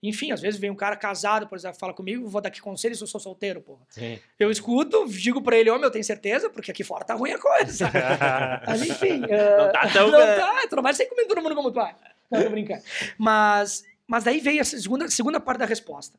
Enfim, 0.03 0.31
às 0.31 0.41
vezes 0.41 0.61
vem 0.61 0.71
um 0.71 0.77
cara 0.77 0.95
casado, 0.97 1.49
por 1.49 1.59
exemplo, 1.59 1.77
fala 1.79 1.93
comigo, 1.93 2.29
vou 2.29 2.41
dar 2.41 2.49
aqui 2.51 2.61
conselho 2.61 2.95
se 2.95 3.03
eu 3.03 3.07
sou 3.09 3.21
solteiro, 3.21 3.61
porra. 3.61 3.85
Sim. 3.89 4.19
Eu 4.39 4.49
escuto, 4.51 5.09
digo 5.09 5.43
pra 5.43 5.57
ele, 5.57 5.71
ô, 5.71 5.79
meu, 5.79 5.91
tem 5.91 6.03
certeza? 6.05 6.49
Porque 6.49 6.71
aqui 6.71 6.85
fora 6.85 7.05
tá 7.05 7.15
ruim 7.15 7.33
a 7.33 7.39
coisa, 7.39 7.73
sabe? 7.73 7.99
Mas 8.67 8.83
enfim. 8.83 9.25
eh, 9.29 9.57
Não 9.59 9.73
tá 9.73 9.89
tão... 9.93 10.11
não 10.11 10.19
tá, 10.21 10.67
tu 10.71 10.77
não 10.77 10.83
vai 10.85 10.95
sair 10.95 11.07
comendo 11.07 11.29
todo 11.29 11.43
mundo 11.43 11.55
como 11.57 11.73
tu 11.73 11.81
é. 11.81 11.97
Não, 12.31 12.43
tô 12.45 12.51
brincando. 12.51 12.83
Mas, 13.19 13.85
mas 14.07 14.23
daí 14.25 14.39
veio 14.39 14.61
essa 14.61 14.79
segunda, 14.79 15.09
segunda 15.09 15.41
parte 15.41 15.59
da 15.59 15.65
resposta. 15.67 16.19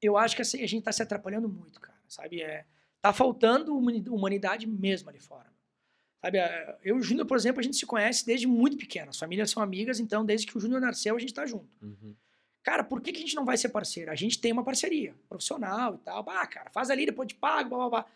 Eu 0.00 0.16
acho 0.16 0.34
que 0.36 0.42
assim, 0.42 0.62
a 0.62 0.66
gente 0.68 0.84
tá 0.84 0.92
se 0.92 1.02
atrapalhando 1.02 1.48
muito, 1.48 1.80
cara, 1.80 1.98
sabe? 2.08 2.40
É, 2.40 2.64
tá 3.02 3.12
faltando 3.12 3.76
humani- 3.76 4.04
humanidade 4.08 4.66
mesmo 4.66 5.10
ali 5.10 5.18
fora. 5.18 5.48
Sabe, 6.24 6.38
é, 6.38 6.76
eu 6.82 6.96
e 6.96 6.98
o 6.98 7.02
Júnior, 7.02 7.26
por 7.26 7.36
exemplo, 7.36 7.60
a 7.60 7.62
gente 7.62 7.76
se 7.76 7.84
conhece 7.86 8.24
desde 8.24 8.46
muito 8.46 8.76
pequeno. 8.76 9.10
As 9.10 9.18
famílias 9.18 9.50
são 9.50 9.62
amigas, 9.62 10.00
então 10.00 10.24
desde 10.24 10.46
que 10.46 10.56
o 10.56 10.60
Júnior 10.60 10.80
nasceu, 10.80 11.14
a 11.14 11.18
gente 11.18 11.34
tá 11.34 11.44
junto. 11.46 11.68
Uhum. 11.82 12.14
Cara, 12.62 12.84
por 12.84 13.00
que, 13.00 13.12
que 13.12 13.18
a 13.18 13.20
gente 13.20 13.36
não 13.36 13.44
vai 13.44 13.56
ser 13.56 13.70
parceiro? 13.70 14.10
A 14.10 14.14
gente 14.14 14.38
tem 14.40 14.52
uma 14.52 14.64
parceria 14.64 15.14
profissional 15.28 15.94
e 15.94 15.98
tal. 15.98 16.24
Ah, 16.28 16.46
cara, 16.46 16.70
faz 16.70 16.90
ali, 16.90 17.06
depois 17.06 17.28
te 17.28 17.34
pago, 17.34 17.70
blá, 17.70 17.78
blá, 17.78 17.88
blá. 17.88 18.06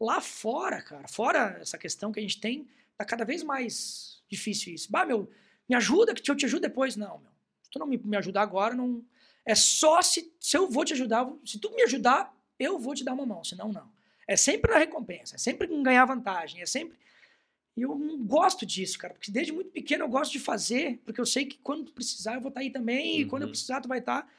Lá 0.00 0.20
fora, 0.20 0.82
cara, 0.82 1.06
fora 1.06 1.58
essa 1.60 1.78
questão 1.78 2.10
que 2.12 2.18
a 2.18 2.22
gente 2.22 2.40
tem, 2.40 2.68
tá 2.96 3.04
cada 3.04 3.24
vez 3.24 3.42
mais 3.42 4.22
difícil 4.28 4.74
isso. 4.74 4.90
Bah, 4.90 5.06
meu, 5.06 5.30
me 5.68 5.76
ajuda 5.76 6.14
que 6.14 6.30
eu 6.30 6.36
te 6.36 6.44
ajudo 6.44 6.62
depois. 6.62 6.96
Não, 6.96 7.18
meu. 7.18 7.30
Se 7.62 7.70
tu 7.70 7.78
não 7.78 7.86
me, 7.86 7.96
me 7.96 8.16
ajudar 8.16 8.42
agora, 8.42 8.74
não. 8.74 9.04
É 9.44 9.54
só 9.54 10.02
se, 10.02 10.32
se 10.40 10.56
eu 10.56 10.68
vou 10.68 10.84
te 10.84 10.92
ajudar. 10.92 11.28
Se 11.44 11.58
tu 11.58 11.70
me 11.70 11.82
ajudar, 11.82 12.34
eu 12.58 12.78
vou 12.78 12.94
te 12.94 13.04
dar 13.04 13.12
uma 13.12 13.26
mão. 13.26 13.44
Senão, 13.44 13.72
não. 13.72 13.90
É 14.26 14.36
sempre 14.36 14.70
na 14.70 14.78
recompensa, 14.78 15.36
é 15.36 15.38
sempre 15.38 15.72
em 15.72 15.82
ganhar 15.82 16.04
vantagem, 16.04 16.62
é 16.62 16.66
sempre. 16.66 16.96
E 17.76 17.82
eu 17.82 17.94
não 17.96 18.18
gosto 18.24 18.66
disso, 18.66 18.98
cara, 18.98 19.14
porque 19.14 19.30
desde 19.30 19.52
muito 19.52 19.70
pequeno 19.70 20.04
eu 20.04 20.08
gosto 20.08 20.32
de 20.32 20.38
fazer, 20.38 21.00
porque 21.04 21.20
eu 21.20 21.24
sei 21.26 21.46
que 21.46 21.58
quando 21.58 21.84
tu 21.86 21.92
precisar 21.92 22.34
eu 22.34 22.40
vou 22.40 22.50
estar 22.50 22.60
aí 22.60 22.70
também, 22.70 23.20
e 23.20 23.24
quando 23.24 23.42
eu 23.42 23.46
Uhum. 23.46 23.52
precisar 23.52 23.80
tu 23.80 23.88
vai 23.88 23.98
estar. 23.98 24.30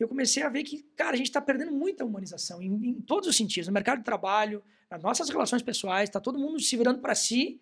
E 0.00 0.02
eu 0.02 0.08
comecei 0.08 0.42
a 0.42 0.48
ver 0.48 0.62
que, 0.62 0.82
cara, 0.96 1.12
a 1.12 1.16
gente 1.16 1.26
está 1.26 1.40
perdendo 1.40 1.70
muita 1.72 2.04
humanização 2.04 2.62
em, 2.62 2.72
em 2.88 2.94
todos 3.02 3.28
os 3.28 3.36
sentidos, 3.36 3.68
no 3.68 3.74
mercado 3.74 3.98
de 3.98 4.04
trabalho, 4.04 4.62
nas 4.90 5.02
nossas 5.02 5.28
relações 5.28 5.62
pessoais, 5.62 6.08
tá 6.08 6.18
todo 6.18 6.38
mundo 6.38 6.58
se 6.60 6.76
virando 6.76 7.00
para 7.00 7.14
si 7.14 7.60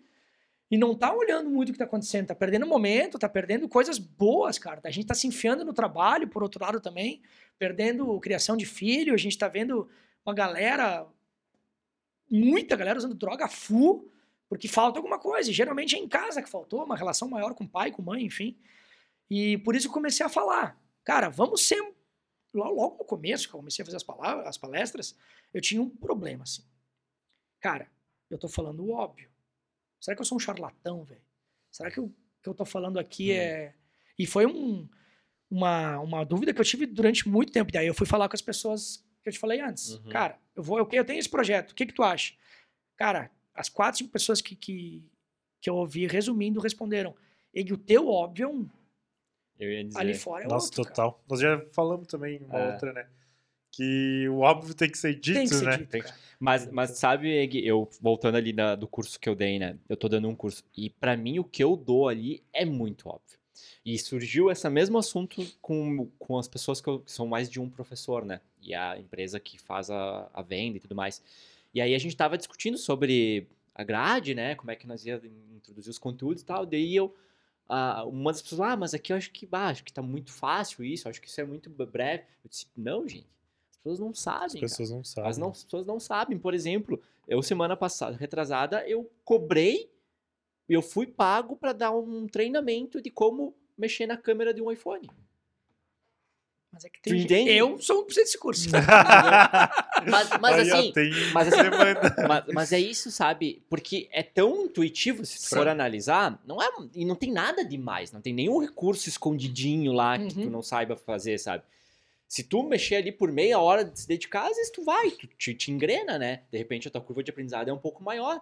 e 0.71 0.79
não 0.79 0.95
tá 0.95 1.13
olhando 1.13 1.51
muito 1.51 1.71
o 1.71 1.73
que 1.73 1.79
tá 1.79 1.85
acontecendo, 1.85 2.29
tá 2.29 2.35
perdendo 2.35 2.65
momento, 2.65 3.19
tá 3.19 3.29
perdendo 3.29 3.69
coisas 3.69 3.99
boas, 3.99 4.59
cara. 4.59 4.81
A 4.85 4.91
gente 4.93 5.07
tá 5.09 5.15
se 5.15 5.27
enfiando 5.27 5.65
no 5.65 5.73
trabalho, 5.73 6.29
por 6.29 6.43
outro 6.45 6.65
lado 6.65 6.81
também, 6.81 7.21
perdendo 7.59 8.19
criação 8.21 8.57
de 8.57 8.65
filho, 8.65 9.13
a 9.13 9.17
gente 9.17 9.37
tá 9.37 9.49
vendo 9.49 9.89
uma 10.25 10.33
galera, 10.33 11.05
muita 12.31 12.77
galera 12.77 12.99
usando 12.99 13.15
droga 13.15 13.49
full, 13.49 14.09
porque 14.51 14.67
falta 14.67 14.99
alguma 14.99 15.17
coisa. 15.17 15.49
E 15.49 15.55
geralmente 15.55 15.95
é 15.95 15.99
em 15.99 16.09
casa 16.09 16.43
que 16.43 16.51
faltou, 16.51 16.85
uma 16.85 16.97
relação 16.97 17.29
maior 17.29 17.55
com 17.55 17.65
pai, 17.65 17.93
com 17.93 18.03
mãe, 18.03 18.25
enfim. 18.25 18.59
E 19.31 19.57
por 19.59 19.77
isso 19.77 19.87
eu 19.87 19.93
comecei 19.93 20.27
a 20.27 20.29
falar. 20.29 20.77
Cara, 21.05 21.29
vamos 21.29 21.67
ser. 21.67 21.81
Logo, 22.53 22.99
no 22.99 23.05
começo, 23.05 23.49
que 23.49 23.55
eu 23.55 23.61
comecei 23.61 23.85
a 23.85 23.87
fazer 23.87 23.97
as, 23.97 24.03
palavras, 24.03 24.45
as 24.45 24.59
palestras, 24.59 25.17
eu 25.55 25.61
tinha 25.61 25.81
um 25.81 25.89
problema, 25.89 26.43
assim. 26.43 26.65
Cara, 27.61 27.89
eu 28.29 28.37
tô 28.37 28.49
falando 28.49 28.85
o 28.85 28.91
óbvio. 28.91 29.31
Será 30.01 30.17
que 30.17 30.21
eu 30.21 30.27
sou 30.27 30.35
um 30.35 30.41
charlatão, 30.41 31.05
velho? 31.05 31.23
Será 31.71 31.89
que 31.89 32.01
o 32.01 32.13
que 32.43 32.49
eu 32.49 32.55
tô 32.55 32.65
falando 32.65 32.99
aqui 32.99 33.31
Hum. 33.31 33.37
é. 33.37 33.75
E 34.19 34.27
foi 34.27 34.47
um, 34.47 34.89
uma, 35.49 36.01
uma 36.01 36.25
dúvida 36.25 36.53
que 36.53 36.61
eu 36.61 36.65
tive 36.65 36.87
durante 36.87 37.29
muito 37.29 37.53
tempo. 37.53 37.71
Daí 37.71 37.87
eu 37.87 37.95
fui 37.95 38.07
falar 38.07 38.29
com 38.29 38.35
as 38.35 38.43
pessoas 38.43 39.07
que 39.23 39.29
eu 39.29 39.33
te 39.33 39.39
falei 39.39 39.61
antes. 39.61 39.91
Uhum. 39.91 40.09
Cara, 40.09 40.41
eu, 40.57 40.63
vou, 40.63 40.77
eu, 40.77 40.89
eu 40.91 41.05
tenho 41.05 41.21
esse 41.21 41.29
projeto, 41.29 41.71
o 41.71 41.75
que, 41.77 41.87
que 41.87 41.95
tu 41.95 42.03
acha? 42.03 42.35
Cara, 42.97 43.31
as 43.61 43.69
quatro, 43.69 43.99
cinco 43.99 44.11
pessoas 44.11 44.41
que, 44.41 44.55
que, 44.57 45.03
que 45.61 45.69
eu 45.71 45.75
ouvi 45.77 46.07
resumindo 46.07 46.61
responderam. 46.61 47.15
E 47.55 47.61
o 47.73 47.77
teu 47.77 48.09
óbvio 48.09 48.45
é 48.45 48.49
um. 48.49 48.69
Eu 49.59 49.71
ia 49.71 49.85
dizer. 49.85 49.99
Ali 49.99 50.15
fora 50.15 50.45
é 50.45 50.49
Nossa, 50.49 50.67
outro. 50.67 50.83
cara. 50.85 50.95
total. 50.95 51.25
Nós 51.29 51.41
já 51.41 51.61
falamos 51.73 52.07
também 52.07 52.39
uma 52.39 52.59
É. 52.59 52.73
outra, 52.73 52.93
né? 52.93 53.07
Que 53.73 54.27
o 54.29 54.39
óbvio 54.41 54.75
tem 54.75 54.91
que 54.91 54.99
ser 54.99 55.15
dito, 55.15 55.35
Tem 55.35 55.47
que 55.49 55.55
ser 55.55 55.65
né? 55.67 55.77
dito, 55.77 55.91
Tem- 55.91 56.03
cara. 56.03 56.15
Mas, 56.41 56.67
mas 56.73 56.91
sabe, 56.93 57.29
Eg, 57.31 57.57
eu 57.65 57.89
voltando 58.01 58.37
ali 58.37 58.53
na- 58.53 58.75
do 58.75 58.89
curso 58.89 59.21
que 59.21 59.29
eu 59.29 59.35
dei, 59.35 59.59
né? 59.59 59.77
Eu 59.89 59.97
tô 59.97 60.09
dando 60.09 60.27
um 60.29 60.35
curso. 60.35 60.65
E 60.77 60.89
pra 60.91 61.17
mim 61.17 61.39
o 61.39 61.45
que 61.45 61.63
eu 61.63 61.77
dou 61.77 62.09
ali 62.09 62.43
é 62.53 62.65
muito 62.65 63.09
óbvio. 63.09 63.39
E 63.85 63.99
surgiu 63.99 64.51
esse 64.51 64.69
mesmo 64.71 64.97
assunto 64.99 65.47
com, 65.61 66.07
com 66.19 66.39
as 66.39 66.49
pessoas 66.49 66.81
que, 66.81 66.89
eu- 66.89 67.01
que 67.01 67.13
são 67.13 67.27
mais 67.27 67.49
de 67.51 67.61
um 67.61 67.69
professor, 67.69 68.25
né? 68.25 68.41
E 68.63 68.75
a 68.75 68.99
empresa 68.99 69.39
que 69.39 69.59
faz 69.59 69.91
a, 69.91 70.29
a 70.33 70.43
venda 70.43 70.79
e 70.79 70.81
tudo 70.81 70.95
mais. 70.95 71.23
E 71.75 71.81
aí 71.81 71.95
a 71.95 71.99
gente 71.99 72.17
tava 72.17 72.37
discutindo 72.39 72.77
sobre 72.79 73.47
a 73.81 73.85
grade, 73.85 74.35
né? 74.35 74.55
Como 74.55 74.71
é 74.71 74.77
que 74.77 74.87
nós 74.87 75.05
ia 75.07 75.21
introduzir 75.57 75.91
os 75.91 75.99
conteúdos 75.99 76.43
e 76.43 76.47
tal. 76.47 76.67
Daí 76.67 76.95
eu. 76.95 77.15
ah, 77.69 78.05
uma 78.05 78.31
das 78.33 78.43
pessoas, 78.43 78.61
ah, 78.61 78.77
mas 78.77 78.93
aqui 78.95 79.13
eu 79.13 79.17
acho 79.17 79.31
que, 79.31 79.47
bah, 79.47 79.69
acho 79.69 79.83
que 79.85 79.93
tá 79.93 80.03
muito 80.03 80.31
fácil 80.33 80.85
isso, 80.85 81.09
acho 81.09 81.21
que 81.21 81.29
isso 81.29 81.41
é 81.41 81.45
muito 81.45 81.71
breve. 81.71 82.25
Eu 82.45 82.49
disse, 82.51 82.67
não, 82.77 83.09
gente. 83.09 83.27
As 83.71 83.77
pessoas 83.79 83.99
não 84.01 84.15
sabem. 84.15 84.45
As 84.47 84.53
cara. 84.53 84.61
pessoas 84.61 84.91
não 84.91 85.05
sabem. 85.05 85.31
As, 85.31 85.39
não- 85.39 85.51
as 85.51 85.65
pessoas 85.65 85.87
não 85.87 85.99
sabem. 86.01 86.39
Por 86.39 86.53
exemplo, 86.53 87.01
eu 87.27 87.43
semana 87.43 87.77
passada, 87.77 88.17
retrasada, 88.17 88.87
eu 88.87 89.11
cobrei, 89.25 89.91
eu 90.69 90.83
fui 90.83 91.07
pago 91.07 91.57
para 91.57 91.73
dar 91.73 91.91
um 91.93 92.27
treinamento 92.27 93.01
de 93.01 93.11
como 93.11 93.55
mexer 93.79 94.07
na 94.07 94.17
câmera 94.17 94.53
de 94.53 94.61
um 94.61 94.71
iPhone. 94.71 95.09
Mas 96.73 96.85
é 96.85 96.89
que 96.89 97.01
tem 97.03 97.19
gente-? 97.19 97.51
Eu 97.51 97.79
sou 97.81 98.03
um 98.03 98.07
desse 98.07 98.39
curso. 98.39 98.69
Mas, 100.09 100.31
mas 100.41 100.55
Aí, 100.55 100.71
assim, 100.71 100.93
mas 101.35 101.49
assim- 101.49 102.27
mas, 102.27 102.45
mas 102.55 102.73
é 102.73 102.79
isso, 102.81 103.11
sabe? 103.11 103.63
Porque 103.69 104.09
é 104.13 104.23
tão 104.23 104.65
intuitivo, 104.65 105.27
se 105.27 105.37
tu 105.43 105.49
for 105.51 105.65
Sim. 105.65 105.69
analisar, 105.69 106.41
não 106.47 106.61
é, 106.63 106.69
e 106.95 107.05
não 107.05 107.15
tem 107.15 107.31
nada 107.31 107.63
demais, 107.65 108.11
não 108.11 108.21
tem 108.21 108.33
nenhum 108.33 108.59
recurso 108.59 109.09
escondidinho 109.11 109.93
lá 109.93 110.19
que 110.19 110.33
tu 110.35 110.41
Uhum. 110.41 110.51
não 110.51 110.63
saiba 110.63 110.97
fazer, 110.97 111.39
sabe? 111.39 111.65
Se 112.27 112.43
tu 112.45 112.63
mexer 112.63 112.97
ali 112.97 113.13
por 113.13 113.31
meia 113.31 113.59
hora 113.59 113.85
de 113.85 114.01
se 114.01 114.09
dedicar, 114.09 114.47
às 114.49 114.57
vezes 114.57 114.71
tu 114.73 114.83
vai, 114.85 115.11
tu 115.11 115.27
te, 115.27 115.53
te 115.53 115.71
engrena, 115.71 116.19
né? 116.19 116.43
De 116.51 116.57
repente 116.57 116.89
a 116.89 116.91
tua 116.91 117.01
curva 117.03 117.23
de 117.23 117.31
aprendizado 117.31 117.69
é 117.69 117.73
um 117.73 117.79
pouco 117.79 118.03
maior. 118.03 118.41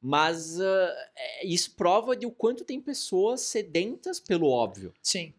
Mas 0.00 0.58
é- 0.60 1.46
isso 1.46 1.74
prova 1.74 2.16
de 2.16 2.24
o 2.26 2.30
quanto 2.30 2.64
tem 2.64 2.80
pessoas 2.80 3.40
sedentas 3.42 4.18
pelo 4.20 4.48
óbvio. 4.48 4.92
Sim. 5.02 5.34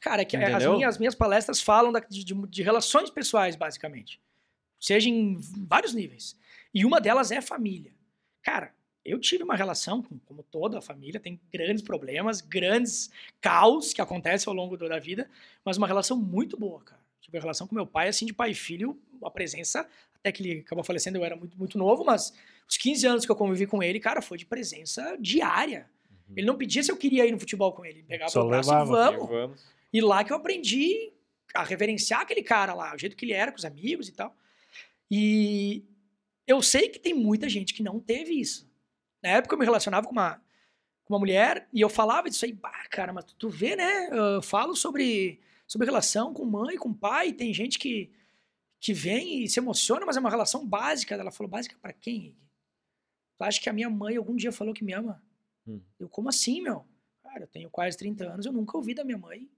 Cara, 0.00 0.22
é 0.22 0.24
que 0.24 0.36
as 0.36 0.62
minhas, 0.76 0.94
as 0.94 0.98
minhas 0.98 1.14
palestras 1.14 1.60
falam 1.60 1.90
da- 1.92 2.00
de, 2.00 2.24
de- 2.24 2.62
relações 2.62 3.10
pessoais, 3.10 3.56
basicamente. 3.56 4.20
Seja 4.80 5.08
em 5.08 5.36
vários 5.66 5.92
níveis. 5.92 6.38
E 6.72 6.84
uma 6.84 7.00
delas 7.00 7.30
é 7.32 7.40
família. 7.40 7.92
Cara, 8.42 8.72
eu 9.04 9.18
tive 9.18 9.42
uma 9.42 9.56
relação, 9.56 10.02
com- 10.02 10.18
como 10.20 10.42
toda 10.44 10.78
a 10.78 10.80
família, 10.82 11.18
tem 11.18 11.40
grandes 11.52 11.82
problemas, 11.82 12.40
grandes 12.40 13.10
caos 13.40 13.92
que 13.92 14.00
acontecem 14.00 14.48
ao 14.48 14.54
longo 14.54 14.76
da 14.76 14.98
vida, 14.98 15.28
mas 15.64 15.76
uma 15.76 15.86
relação 15.86 16.16
muito 16.16 16.56
boa, 16.56 16.80
cara. 16.82 17.00
Tive 17.20 17.36
uma 17.36 17.42
relação 17.42 17.66
com 17.66 17.74
meu 17.74 17.86
pai, 17.86 18.08
assim, 18.08 18.24
de 18.24 18.32
pai 18.32 18.50
e 18.52 18.54
filho, 18.54 18.96
uma 19.20 19.30
presença, 19.30 19.88
até 20.14 20.30
que 20.30 20.42
ele 20.42 20.60
acabou 20.60 20.84
falecendo, 20.84 21.18
eu 21.18 21.24
era 21.24 21.34
muito, 21.36 21.58
muito 21.58 21.76
novo, 21.76 22.04
mas 22.04 22.32
os 22.68 22.76
15 22.76 23.06
anos 23.06 23.26
que 23.26 23.32
eu 23.32 23.36
convivi 23.36 23.66
com 23.66 23.82
ele, 23.82 23.98
cara, 23.98 24.22
foi 24.22 24.38
de 24.38 24.46
presença 24.46 25.16
diária. 25.18 25.88
Ele 26.36 26.46
não 26.46 26.56
pedia 26.56 26.82
se 26.82 26.92
eu 26.92 26.96
queria 26.96 27.26
ir 27.26 27.32
no 27.32 27.38
futebol 27.40 27.72
com 27.72 27.84
ele. 27.84 28.00
Ele 28.00 28.06
pegava 28.06 28.30
Só 28.30 28.44
o 28.44 28.48
braço 28.48 28.68
levava. 28.70 29.12
e 29.12 29.16
vamos. 29.26 29.64
E 29.92 30.00
lá 30.00 30.22
que 30.22 30.32
eu 30.32 30.36
aprendi 30.36 31.12
a 31.54 31.62
reverenciar 31.62 32.20
aquele 32.20 32.42
cara 32.42 32.74
lá, 32.74 32.94
o 32.94 32.98
jeito 32.98 33.16
que 33.16 33.24
ele 33.24 33.32
era 33.32 33.50
com 33.50 33.58
os 33.58 33.64
amigos 33.64 34.08
e 34.08 34.12
tal. 34.12 34.36
E 35.10 35.84
eu 36.46 36.62
sei 36.62 36.88
que 36.88 36.98
tem 36.98 37.14
muita 37.14 37.48
gente 37.48 37.72
que 37.72 37.82
não 37.82 37.98
teve 37.98 38.32
isso. 38.34 38.70
Na 39.22 39.30
época 39.30 39.54
eu 39.54 39.58
me 39.58 39.64
relacionava 39.64 40.06
com 40.06 40.12
uma, 40.12 40.42
com 41.04 41.14
uma 41.14 41.18
mulher 41.18 41.68
e 41.72 41.80
eu 41.80 41.88
falava 41.88 42.28
disso 42.28 42.44
aí, 42.44 42.52
bah, 42.52 42.86
cara, 42.90 43.12
mas 43.12 43.24
tu, 43.24 43.48
vê, 43.48 43.74
né? 43.74 44.08
Eu 44.10 44.42
falo 44.42 44.76
sobre, 44.76 45.40
sobre 45.66 45.86
relação 45.86 46.32
com 46.32 46.44
mãe, 46.44 46.76
com 46.76 46.92
pai, 46.92 47.32
tem 47.32 47.52
gente 47.52 47.78
que, 47.78 48.10
que 48.78 48.92
vem 48.92 49.44
e 49.44 49.48
se 49.48 49.58
emociona, 49.58 50.06
mas 50.06 50.16
é 50.16 50.20
uma 50.20 50.30
relação 50.30 50.66
básica. 50.66 51.14
Ela 51.14 51.32
falou, 51.32 51.50
básica 51.50 51.76
pra 51.80 51.92
quem? 51.92 52.36
Tu 53.38 53.44
acha 53.44 53.60
que 53.60 53.68
a 53.68 53.72
minha 53.72 53.88
mãe 53.88 54.16
algum 54.16 54.36
dia 54.36 54.52
falou 54.52 54.74
que 54.74 54.84
me 54.84 54.92
ama? 54.92 55.22
Hum. 55.66 55.80
Eu, 55.98 56.08
como 56.08 56.28
assim, 56.28 56.60
meu? 56.60 56.84
Cara, 57.22 57.44
eu 57.44 57.48
tenho 57.48 57.70
quase 57.70 57.96
30 57.96 58.24
anos, 58.24 58.46
eu 58.46 58.52
nunca 58.52 58.76
ouvi 58.76 58.94
da 58.94 59.04
minha 59.04 59.18
mãe. 59.18 59.48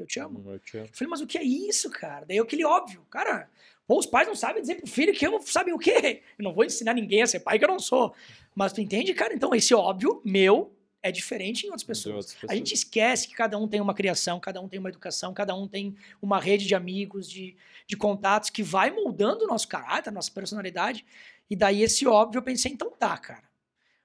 Eu 0.00 0.06
te 0.06 0.18
amo. 0.18 0.42
Eu 0.50 0.58
te 0.58 0.78
amo. 0.78 0.86
Eu 0.86 0.94
falei, 0.94 1.10
mas 1.10 1.20
o 1.20 1.26
que 1.26 1.38
é 1.38 1.42
isso, 1.42 1.90
cara? 1.90 2.24
Daí 2.26 2.38
aquele 2.38 2.64
óbvio, 2.64 3.02
cara. 3.10 3.48
Pô, 3.86 3.98
os 3.98 4.06
pais 4.06 4.26
não 4.26 4.34
sabem 4.34 4.62
dizer 4.62 4.76
pro 4.76 4.86
filho 4.86 5.12
que 5.12 5.26
amam, 5.26 5.40
sabem 5.42 5.74
o 5.74 5.78
quê? 5.78 6.22
Eu 6.38 6.44
não 6.44 6.52
vou 6.52 6.64
ensinar 6.64 6.94
ninguém 6.94 7.22
a 7.22 7.26
ser 7.26 7.40
pai 7.40 7.58
que 7.58 7.64
eu 7.64 7.68
não 7.68 7.78
sou. 7.78 8.14
Mas 8.54 8.72
tu 8.72 8.80
entende, 8.80 9.12
cara? 9.14 9.34
Então 9.34 9.54
esse 9.54 9.74
óbvio 9.74 10.22
meu 10.24 10.72
é 11.02 11.10
diferente 11.10 11.64
em 11.64 11.66
outras 11.66 11.84
pessoas. 11.84 12.32
outras 12.32 12.50
A 12.50 12.54
gente 12.54 12.74
esquece 12.74 13.26
que 13.26 13.34
cada 13.34 13.58
um 13.58 13.66
tem 13.66 13.80
uma 13.80 13.94
criação, 13.94 14.38
cada 14.38 14.60
um 14.60 14.68
tem 14.68 14.78
uma 14.78 14.88
educação, 14.88 15.32
cada 15.32 15.54
um 15.54 15.66
tem 15.66 15.96
uma 16.20 16.38
rede 16.38 16.66
de 16.66 16.74
amigos, 16.74 17.28
de, 17.28 17.56
de 17.86 17.96
contatos 17.96 18.50
que 18.50 18.62
vai 18.62 18.90
moldando 18.90 19.44
o 19.44 19.48
nosso 19.48 19.66
caráter, 19.66 20.10
a 20.10 20.12
nossa 20.12 20.30
personalidade. 20.30 21.04
E 21.48 21.56
daí 21.56 21.82
esse 21.82 22.06
óbvio 22.06 22.38
eu 22.38 22.42
pensei, 22.42 22.72
então 22.72 22.90
tá, 22.90 23.16
cara. 23.16 23.48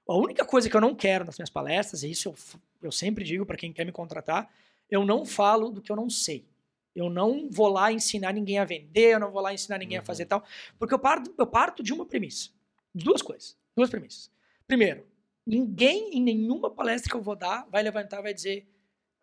A 0.08 0.14
única 0.14 0.44
coisa 0.44 0.70
que 0.70 0.76
eu 0.76 0.80
não 0.80 0.94
quero 0.94 1.24
nas 1.24 1.38
minhas 1.38 1.50
palestras, 1.50 2.02
e 2.02 2.10
isso 2.10 2.28
eu, 2.28 2.34
eu 2.82 2.92
sempre 2.92 3.24
digo 3.24 3.44
para 3.44 3.56
quem 3.56 3.72
quer 3.72 3.84
me 3.84 3.92
contratar, 3.92 4.48
eu 4.90 5.04
não 5.04 5.24
falo 5.24 5.70
do 5.70 5.80
que 5.82 5.90
eu 5.90 5.96
não 5.96 6.08
sei. 6.10 6.46
Eu 6.94 7.10
não 7.10 7.48
vou 7.50 7.68
lá 7.68 7.92
ensinar 7.92 8.32
ninguém 8.32 8.58
a 8.58 8.64
vender, 8.64 9.14
eu 9.14 9.20
não 9.20 9.30
vou 9.30 9.42
lá 9.42 9.52
ensinar 9.52 9.78
ninguém 9.78 9.98
a 9.98 10.00
Uhum. 10.00 10.06
fazer 10.06 10.24
tal, 10.26 10.42
porque 10.78 10.94
eu 10.94 10.98
parto, 10.98 11.34
eu 11.36 11.46
parto 11.46 11.82
de 11.82 11.92
uma 11.92 12.06
premissa. 12.06 12.50
De 12.94 13.04
duas 13.04 13.20
coisas. 13.20 13.56
Duas 13.76 13.90
premissas. 13.90 14.30
Primeiro, 14.66 15.06
ninguém 15.46 16.16
em 16.16 16.22
nenhuma 16.22 16.70
palestra 16.70 17.10
que 17.10 17.16
eu 17.16 17.22
vou 17.22 17.36
dar 17.36 17.66
vai 17.70 17.82
levantar 17.82 18.20
e 18.20 18.22
vai 18.22 18.32
dizer 18.34 18.66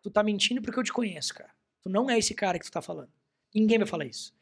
tu 0.02 0.10
tá 0.10 0.22
mentindo 0.22 0.62
porque 0.62 0.78
eu 0.78 0.84
te 0.84 0.92
conheço, 0.92 1.34
cara. 1.34 1.50
Tu 1.82 1.88
não 1.88 2.08
é 2.08 2.16
esse 2.18 2.34
cara 2.34 2.58
que 2.58 2.64
tu 2.64 2.70
tá 2.70 2.80
falando. 2.80 3.10
Ninguém 3.54 3.78
vai 3.78 3.86
falar 3.86 4.04
isso. 4.04 4.32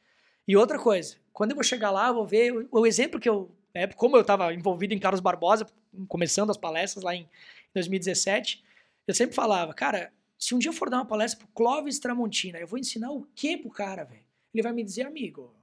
E 0.47 0.57
outra 0.57 0.79
coisa, 0.79 1.17
quando 1.33 1.53
eu 1.53 1.57
vou 1.57 1.65
chegar 1.65 1.91
lá, 1.91 2.09
eu 2.09 2.15
vou 2.15 2.27
ver 2.27 2.53
o, 2.53 2.81
o 2.81 2.87
exemplo 2.87 3.19
que 3.19 3.29
eu, 3.29 3.51
época, 3.73 3.99
como 3.99 4.17
eu 4.17 4.21
estava 4.23 4.53
envolvido 4.53 4.93
em 4.93 4.99
Carlos 4.99 5.21
Barbosa, 5.21 5.67
começando 6.09 6.51
as 6.51 6.57
palestras 6.57 7.03
lá 7.03 7.15
em 7.15 7.29
2017, 7.75 8.63
eu 9.07 9.15
sempre 9.15 9.35
falava, 9.35 9.73
cara, 9.73 10.13
se 10.45 10.55
um 10.57 10.59
dia 10.59 10.71
eu 10.71 10.73
for 10.73 10.91
dar 10.91 10.97
uma 10.99 11.05
palestra 11.07 11.39
pro 11.39 11.49
Clóvis 11.55 12.01
Tramontina, 12.01 12.59
eu 12.59 12.67
vou 12.67 12.77
ensinar 12.79 13.13
o 13.13 13.25
quê 13.35 13.57
pro 13.57 13.71
cara, 13.71 14.03
velho? 14.05 14.25
Ele 14.53 14.63
vai 14.63 14.73
me 14.73 14.83
dizer, 14.83 15.03
amigo, 15.07 15.55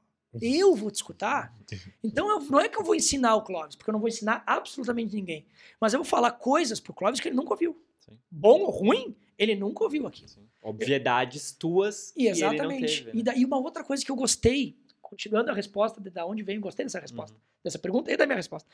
eu 0.42 0.74
vou 0.74 0.90
te 0.90 0.96
escutar? 0.96 1.54
Então 2.02 2.30
eu- 2.30 2.40
não 2.50 2.60
é 2.62 2.70
que 2.70 2.78
eu 2.78 2.84
vou 2.84 2.96
ensinar 2.96 3.36
o 3.36 3.42
Clóvis, 3.44 3.76
porque 3.76 3.90
eu 3.90 3.94
não 3.94 4.00
vou 4.00 4.08
ensinar 4.08 4.42
absolutamente 4.48 5.14
ninguém. 5.14 5.46
Mas 5.82 5.94
eu 5.94 6.00
vou 6.00 6.06
falar 6.06 6.32
coisas 6.32 6.80
pro 6.80 6.94
Clóvis 6.94 7.20
que 7.20 7.28
ele 7.28 7.36
nunca 7.36 7.52
ouviu. 7.52 7.78
Sim. 8.00 8.18
Bom 8.32 8.62
ou 8.62 8.70
ruim, 8.72 9.14
ele 9.38 9.54
nunca 9.54 9.84
ouviu 9.84 10.08
aqui. 10.08 10.26
Sim. 10.30 10.48
Obviedades 10.64 11.52
tuas 11.52 12.12
E 12.12 12.24
que 12.24 12.28
exatamente. 12.30 13.04
teve, 13.04 13.12
E 13.12 13.18
né? 13.18 13.24
daí 13.24 13.44
uma 13.46 13.58
outra 13.58 13.84
coisa 13.84 14.04
que 14.06 14.10
eu 14.12 14.16
gostei, 14.16 14.78
continuando 15.02 15.52
a 15.52 15.54
resposta 15.54 16.00
de 16.00 16.10
da 16.10 16.26
onde 16.26 16.42
veio, 16.42 16.62
gostei 16.62 16.86
dessa 16.86 17.00
resposta, 17.02 17.36
Uhum. 17.36 17.42
dessa 17.66 17.78
pergunta 17.80 18.10
e 18.12 18.16
da 18.16 18.26
minha 18.26 18.38
resposta. 18.38 18.70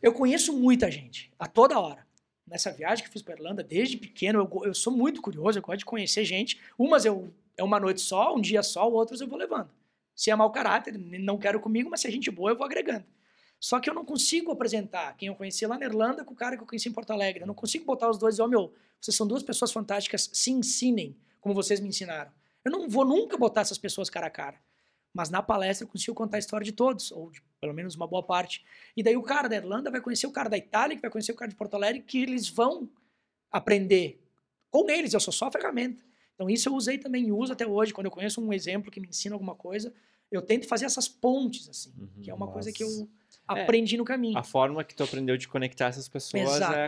eu 0.00 0.12
conheço 0.12 0.56
muita 0.56 0.88
gente, 0.90 1.32
a 1.38 1.46
toda 1.48 1.78
hora. 1.80 2.06
Nessa 2.50 2.72
viagem 2.72 3.04
que 3.04 3.10
fiz 3.10 3.22
para 3.22 3.34
Irlanda, 3.34 3.62
desde 3.62 3.96
pequeno, 3.96 4.40
eu, 4.40 4.64
eu 4.64 4.74
sou 4.74 4.92
muito 4.92 5.22
curioso, 5.22 5.56
eu 5.56 5.62
gosto 5.62 5.78
de 5.78 5.84
conhecer 5.84 6.24
gente. 6.24 6.60
Umas 6.76 7.04
eu 7.04 7.32
é 7.56 7.62
uma 7.62 7.78
noite 7.78 8.00
só, 8.00 8.34
um 8.34 8.40
dia 8.40 8.60
só, 8.60 8.90
outras 8.90 9.20
eu 9.20 9.28
vou 9.28 9.38
levando. 9.38 9.70
Se 10.16 10.32
é 10.32 10.34
mau 10.34 10.50
caráter, 10.50 10.98
não 10.98 11.38
quero 11.38 11.60
comigo, 11.60 11.88
mas 11.88 12.00
se 12.00 12.08
é 12.08 12.10
gente 12.10 12.28
boa, 12.28 12.50
eu 12.50 12.56
vou 12.56 12.66
agregando. 12.66 13.04
Só 13.60 13.78
que 13.78 13.88
eu 13.88 13.94
não 13.94 14.04
consigo 14.04 14.50
apresentar 14.50 15.16
quem 15.16 15.28
eu 15.28 15.36
conheci 15.36 15.64
lá 15.64 15.78
na 15.78 15.84
Irlanda 15.84 16.24
com 16.24 16.32
o 16.32 16.36
cara 16.36 16.56
que 16.56 16.62
eu 16.62 16.66
conheci 16.66 16.88
em 16.88 16.92
Porto 16.92 17.12
Alegre. 17.12 17.42
Eu 17.42 17.46
não 17.46 17.54
consigo 17.54 17.84
botar 17.84 18.10
os 18.10 18.18
dois 18.18 18.38
e 18.38 18.42
ó, 18.42 18.48
meu, 18.48 18.74
vocês 19.00 19.16
são 19.16 19.28
duas 19.28 19.44
pessoas 19.44 19.70
fantásticas, 19.70 20.28
se 20.32 20.50
ensinem 20.50 21.16
como 21.40 21.54
vocês 21.54 21.78
me 21.78 21.88
ensinaram. 21.88 22.32
Eu 22.64 22.72
não 22.72 22.88
vou 22.88 23.04
nunca 23.04 23.36
botar 23.36 23.60
essas 23.60 23.78
pessoas 23.78 24.10
cara 24.10 24.26
a 24.26 24.30
cara. 24.30 24.58
Mas 25.14 25.30
na 25.30 25.40
palestra 25.40 25.84
eu 25.84 25.88
consigo 25.88 26.16
contar 26.16 26.38
a 26.38 26.40
história 26.40 26.64
de 26.64 26.72
todos, 26.72 27.12
ou 27.12 27.30
de 27.30 27.40
pelo 27.60 27.74
menos 27.74 27.94
uma 27.94 28.06
boa 28.06 28.22
parte. 28.22 28.64
E 28.96 29.02
daí 29.02 29.16
o 29.16 29.22
cara 29.22 29.48
da 29.48 29.56
Irlanda 29.56 29.90
vai 29.90 30.00
conhecer 30.00 30.26
o 30.26 30.32
cara 30.32 30.48
da 30.48 30.56
Itália, 30.56 30.96
que 30.96 31.02
vai 31.02 31.10
conhecer 31.10 31.32
o 31.32 31.36
cara 31.36 31.50
de 31.50 31.54
Porto 31.56 31.74
Alegre, 31.74 32.00
que 32.02 32.22
eles 32.22 32.48
vão 32.48 32.88
aprender 33.52 34.20
com 34.70 34.88
eles. 34.90 35.12
Eu 35.12 35.20
sou 35.20 35.32
só 35.32 35.46
a 35.48 35.52
ferramenta. 35.52 36.02
Então 36.34 36.48
isso 36.48 36.68
eu 36.68 36.74
usei 36.74 36.96
também 36.96 37.26
e 37.26 37.32
uso 37.32 37.52
até 37.52 37.66
hoje. 37.66 37.92
Quando 37.92 38.06
eu 38.06 38.10
conheço 38.10 38.40
um 38.40 38.52
exemplo 38.52 38.90
que 38.90 38.98
me 39.00 39.08
ensina 39.08 39.34
alguma 39.34 39.54
coisa, 39.54 39.92
eu 40.30 40.40
tento 40.40 40.66
fazer 40.66 40.86
essas 40.86 41.06
pontes, 41.06 41.68
assim, 41.68 41.92
Uhum. 41.98 42.22
que 42.22 42.30
é 42.30 42.34
uma 42.34 42.48
coisa 42.48 42.72
que 42.72 42.82
Nossa. 42.82 43.00
eu 43.02 43.08
aprendi 43.46 43.96
no 43.98 44.04
caminho. 44.04 44.38
A 44.38 44.42
forma 44.44 44.82
que 44.82 44.94
tu 44.94 45.02
aprendeu 45.02 45.36
de 45.36 45.46
conectar 45.48 45.86
essas 45.88 46.08
pessoas 46.08 46.60
é, 46.62 46.86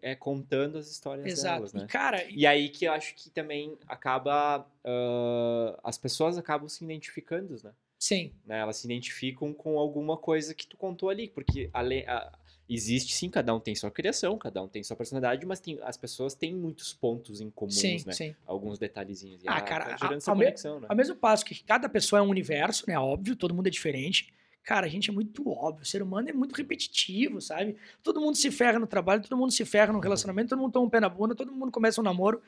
é 0.00 0.14
contando 0.14 0.78
as 0.78 0.88
histórias 0.88 1.26
Exato. 1.26 1.56
delas, 1.56 1.72
né? 1.74 1.82
E 1.82 1.86
cara, 1.86 2.24
E 2.30 2.46
aí 2.46 2.68
que 2.70 2.86
eu 2.86 2.92
acho 2.92 3.14
que 3.16 3.28
também 3.28 3.76
acaba. 3.86 4.66
ah, 4.84 5.80
as 5.84 5.98
pessoas 5.98 6.38
acabam 6.38 6.68
se 6.68 6.82
identificando, 6.84 7.56
né? 7.62 7.72
Sim, 8.04 8.32
né? 8.46 8.60
Elas 8.60 8.76
se 8.76 8.86
identificam 8.86 9.52
com 9.52 9.78
alguma 9.78 10.16
coisa 10.16 10.54
que 10.54 10.66
tu 10.66 10.76
contou 10.76 11.08
ali. 11.08 11.28
Porque 11.28 11.70
ale- 11.72 12.04
a- 12.06 12.32
existe 12.68 13.14
sim, 13.14 13.28
cada 13.30 13.54
um 13.54 13.60
tem 13.60 13.74
sua 13.74 13.90
criação, 13.90 14.36
cada 14.38 14.62
um 14.62 14.68
tem 14.68 14.82
sua 14.82 14.96
personalidade, 14.96 15.44
mas 15.46 15.60
tem, 15.60 15.78
as 15.82 15.96
pessoas 15.96 16.34
têm 16.34 16.54
muitos 16.54 16.92
pontos 16.92 17.40
em 17.40 17.50
comuns, 17.50 17.74
sim, 17.74 18.02
né? 18.06 18.12
sim. 18.12 18.34
Alguns 18.46 18.78
detalhezinhos. 18.78 19.42
E 19.44 19.48
Ah, 19.48 19.60
cara, 19.60 19.96
tá 19.96 20.08
a- 20.08 20.14
essa 20.14 20.30
ao 20.30 20.36
me- 20.36 20.44
conexão, 20.44 20.80
né? 20.80 20.86
Ao 20.90 20.96
mesmo 20.96 21.14
passo 21.16 21.44
que 21.44 21.62
cada 21.62 21.88
pessoa 21.88 22.20
é 22.20 22.22
um 22.22 22.28
universo, 22.28 22.84
né? 22.88 22.98
Óbvio, 22.98 23.36
todo 23.36 23.54
mundo 23.54 23.66
é 23.66 23.70
diferente. 23.70 24.32
Cara, 24.62 24.86
a 24.86 24.88
gente 24.88 25.10
é 25.10 25.12
muito 25.12 25.46
óbvio. 25.50 25.82
O 25.82 25.86
ser 25.86 26.02
humano 26.02 26.28
é 26.28 26.32
muito 26.32 26.54
repetitivo, 26.54 27.38
sabe? 27.40 27.76
Todo 28.02 28.18
mundo 28.20 28.34
se 28.36 28.50
ferra 28.50 28.78
no 28.78 28.86
trabalho, 28.86 29.22
todo 29.22 29.36
mundo 29.36 29.52
se 29.52 29.62
ferra 29.64 29.92
no 29.92 30.00
relacionamento, 30.00 30.48
todo 30.50 30.58
mundo 30.60 30.72
toma 30.72 30.86
um 30.86 30.90
pé 30.90 31.00
na 31.00 31.08
bunda, 31.08 31.34
todo 31.34 31.52
mundo 31.52 31.70
começa 31.70 32.00
um 32.00 32.04
namoro 32.04 32.42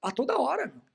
a 0.00 0.10
toda 0.10 0.38
hora, 0.38 0.66
meu. 0.68 0.89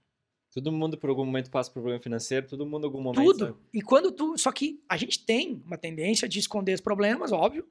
Todo 0.55 0.71
mundo 0.71 0.97
por 0.97 1.09
algum 1.09 1.25
momento 1.25 1.51
passa 1.51 1.69
por 1.69 1.81
problema 1.81 2.01
financeiro, 2.01 2.47
todo 2.47 2.65
mundo 2.65 2.83
em 2.83 2.85
algum 2.85 3.01
momento. 3.01 3.25
Tudo. 3.25 3.45
sabe? 3.47 3.57
E 3.73 3.81
quando 3.81 4.09
tu. 4.09 4.37
Só 4.37 4.53
que 4.53 4.81
a 4.87 4.95
gente 4.95 5.19
tem 5.25 5.61
uma 5.65 5.77
tendência 5.77 6.29
de 6.29 6.39
esconder 6.39 6.73
os 6.75 6.79
problemas, 6.79 7.33
óbvio. 7.33 7.67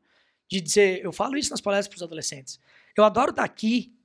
De 0.47 0.61
dizer. 0.61 1.03
Eu 1.03 1.11
falo 1.11 1.35
isso 1.39 1.49
nas 1.49 1.62
palestras 1.62 1.89
para 1.89 1.97
os 1.97 2.03
adolescentes. 2.03 2.61
Eu 2.95 3.03
adoro 3.03 3.30
estar 3.30 3.43
aqui, 3.43 3.97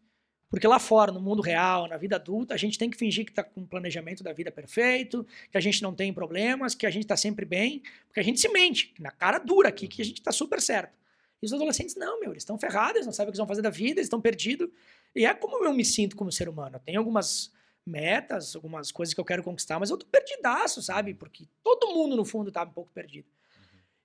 porque 0.50 0.66
lá 0.66 0.80
fora, 0.80 1.12
no 1.12 1.20
mundo 1.20 1.42
real, 1.42 1.90
na 1.90 1.98
vida 1.98 2.16
adulta, 2.16 2.54
a 2.54 2.58
gente 2.58 2.78
tem 2.78 2.90
que 2.90 2.96
fingir 2.96 3.26
que 3.26 3.32
está 3.32 3.44
com 3.44 3.60
um 3.60 3.68
planejamento 3.68 4.24
da 4.24 4.32
vida 4.32 4.50
perfeito, 4.50 5.28
que 5.52 5.58
a 5.58 5.62
gente 5.62 5.84
não 5.84 5.94
tem 5.94 6.14
problemas, 6.14 6.74
que 6.74 6.86
a 6.86 6.90
gente 6.90 7.04
está 7.04 7.18
sempre 7.18 7.44
bem, 7.44 7.84
porque 8.08 8.22
a 8.22 8.24
gente 8.24 8.40
se 8.40 8.48
mente, 8.48 8.94
na 8.98 9.12
cara 9.12 9.40
dura 9.40 9.68
aqui, 9.68 9.90
que 9.90 10.02
a 10.02 10.06
gente 10.06 10.20
está 10.20 10.32
super 10.32 10.62
certo. 10.62 10.98
E 11.42 11.46
os 11.46 11.52
adolescentes, 11.52 11.98
não, 11.98 12.18
meu, 12.22 12.32
eles 12.32 12.44
estão 12.44 12.58
ferrados, 12.58 12.96
eles 12.96 13.06
não 13.06 13.12
sabem 13.12 13.28
o 13.28 13.32
que 13.34 13.36
eles 13.36 13.40
vão 13.40 13.48
fazer 13.48 13.62
da 13.62 13.70
vida, 13.70 14.00
eles 14.00 14.06
estão 14.06 14.22
perdidos. 14.22 14.70
E 15.14 15.26
é 15.26 15.34
como 15.34 15.66
eu 15.66 15.74
me 15.74 15.84
sinto 15.84 16.16
como 16.16 16.32
ser 16.32 16.48
humano. 16.48 16.78
Eu 16.78 16.80
tenho 16.80 16.98
algumas 16.98 17.52
metas, 17.86 18.56
algumas 18.56 18.92
coisas 18.92 19.14
que 19.14 19.20
eu 19.20 19.26
quero 19.26 19.44
conquistar, 19.44 19.80
mas 19.80 19.90
eu 19.90 19.98
tô 19.98 20.06
perdidaço, 20.06 20.82
sabe? 20.82 21.14
Porque 21.14 21.48
todo 21.64 21.94
mundo, 21.94 22.16
no 22.16 22.26
fundo, 22.26 22.52
tá 22.52 22.64
um 22.64 22.72
pouco 22.72 22.92
perdido. 22.92 23.28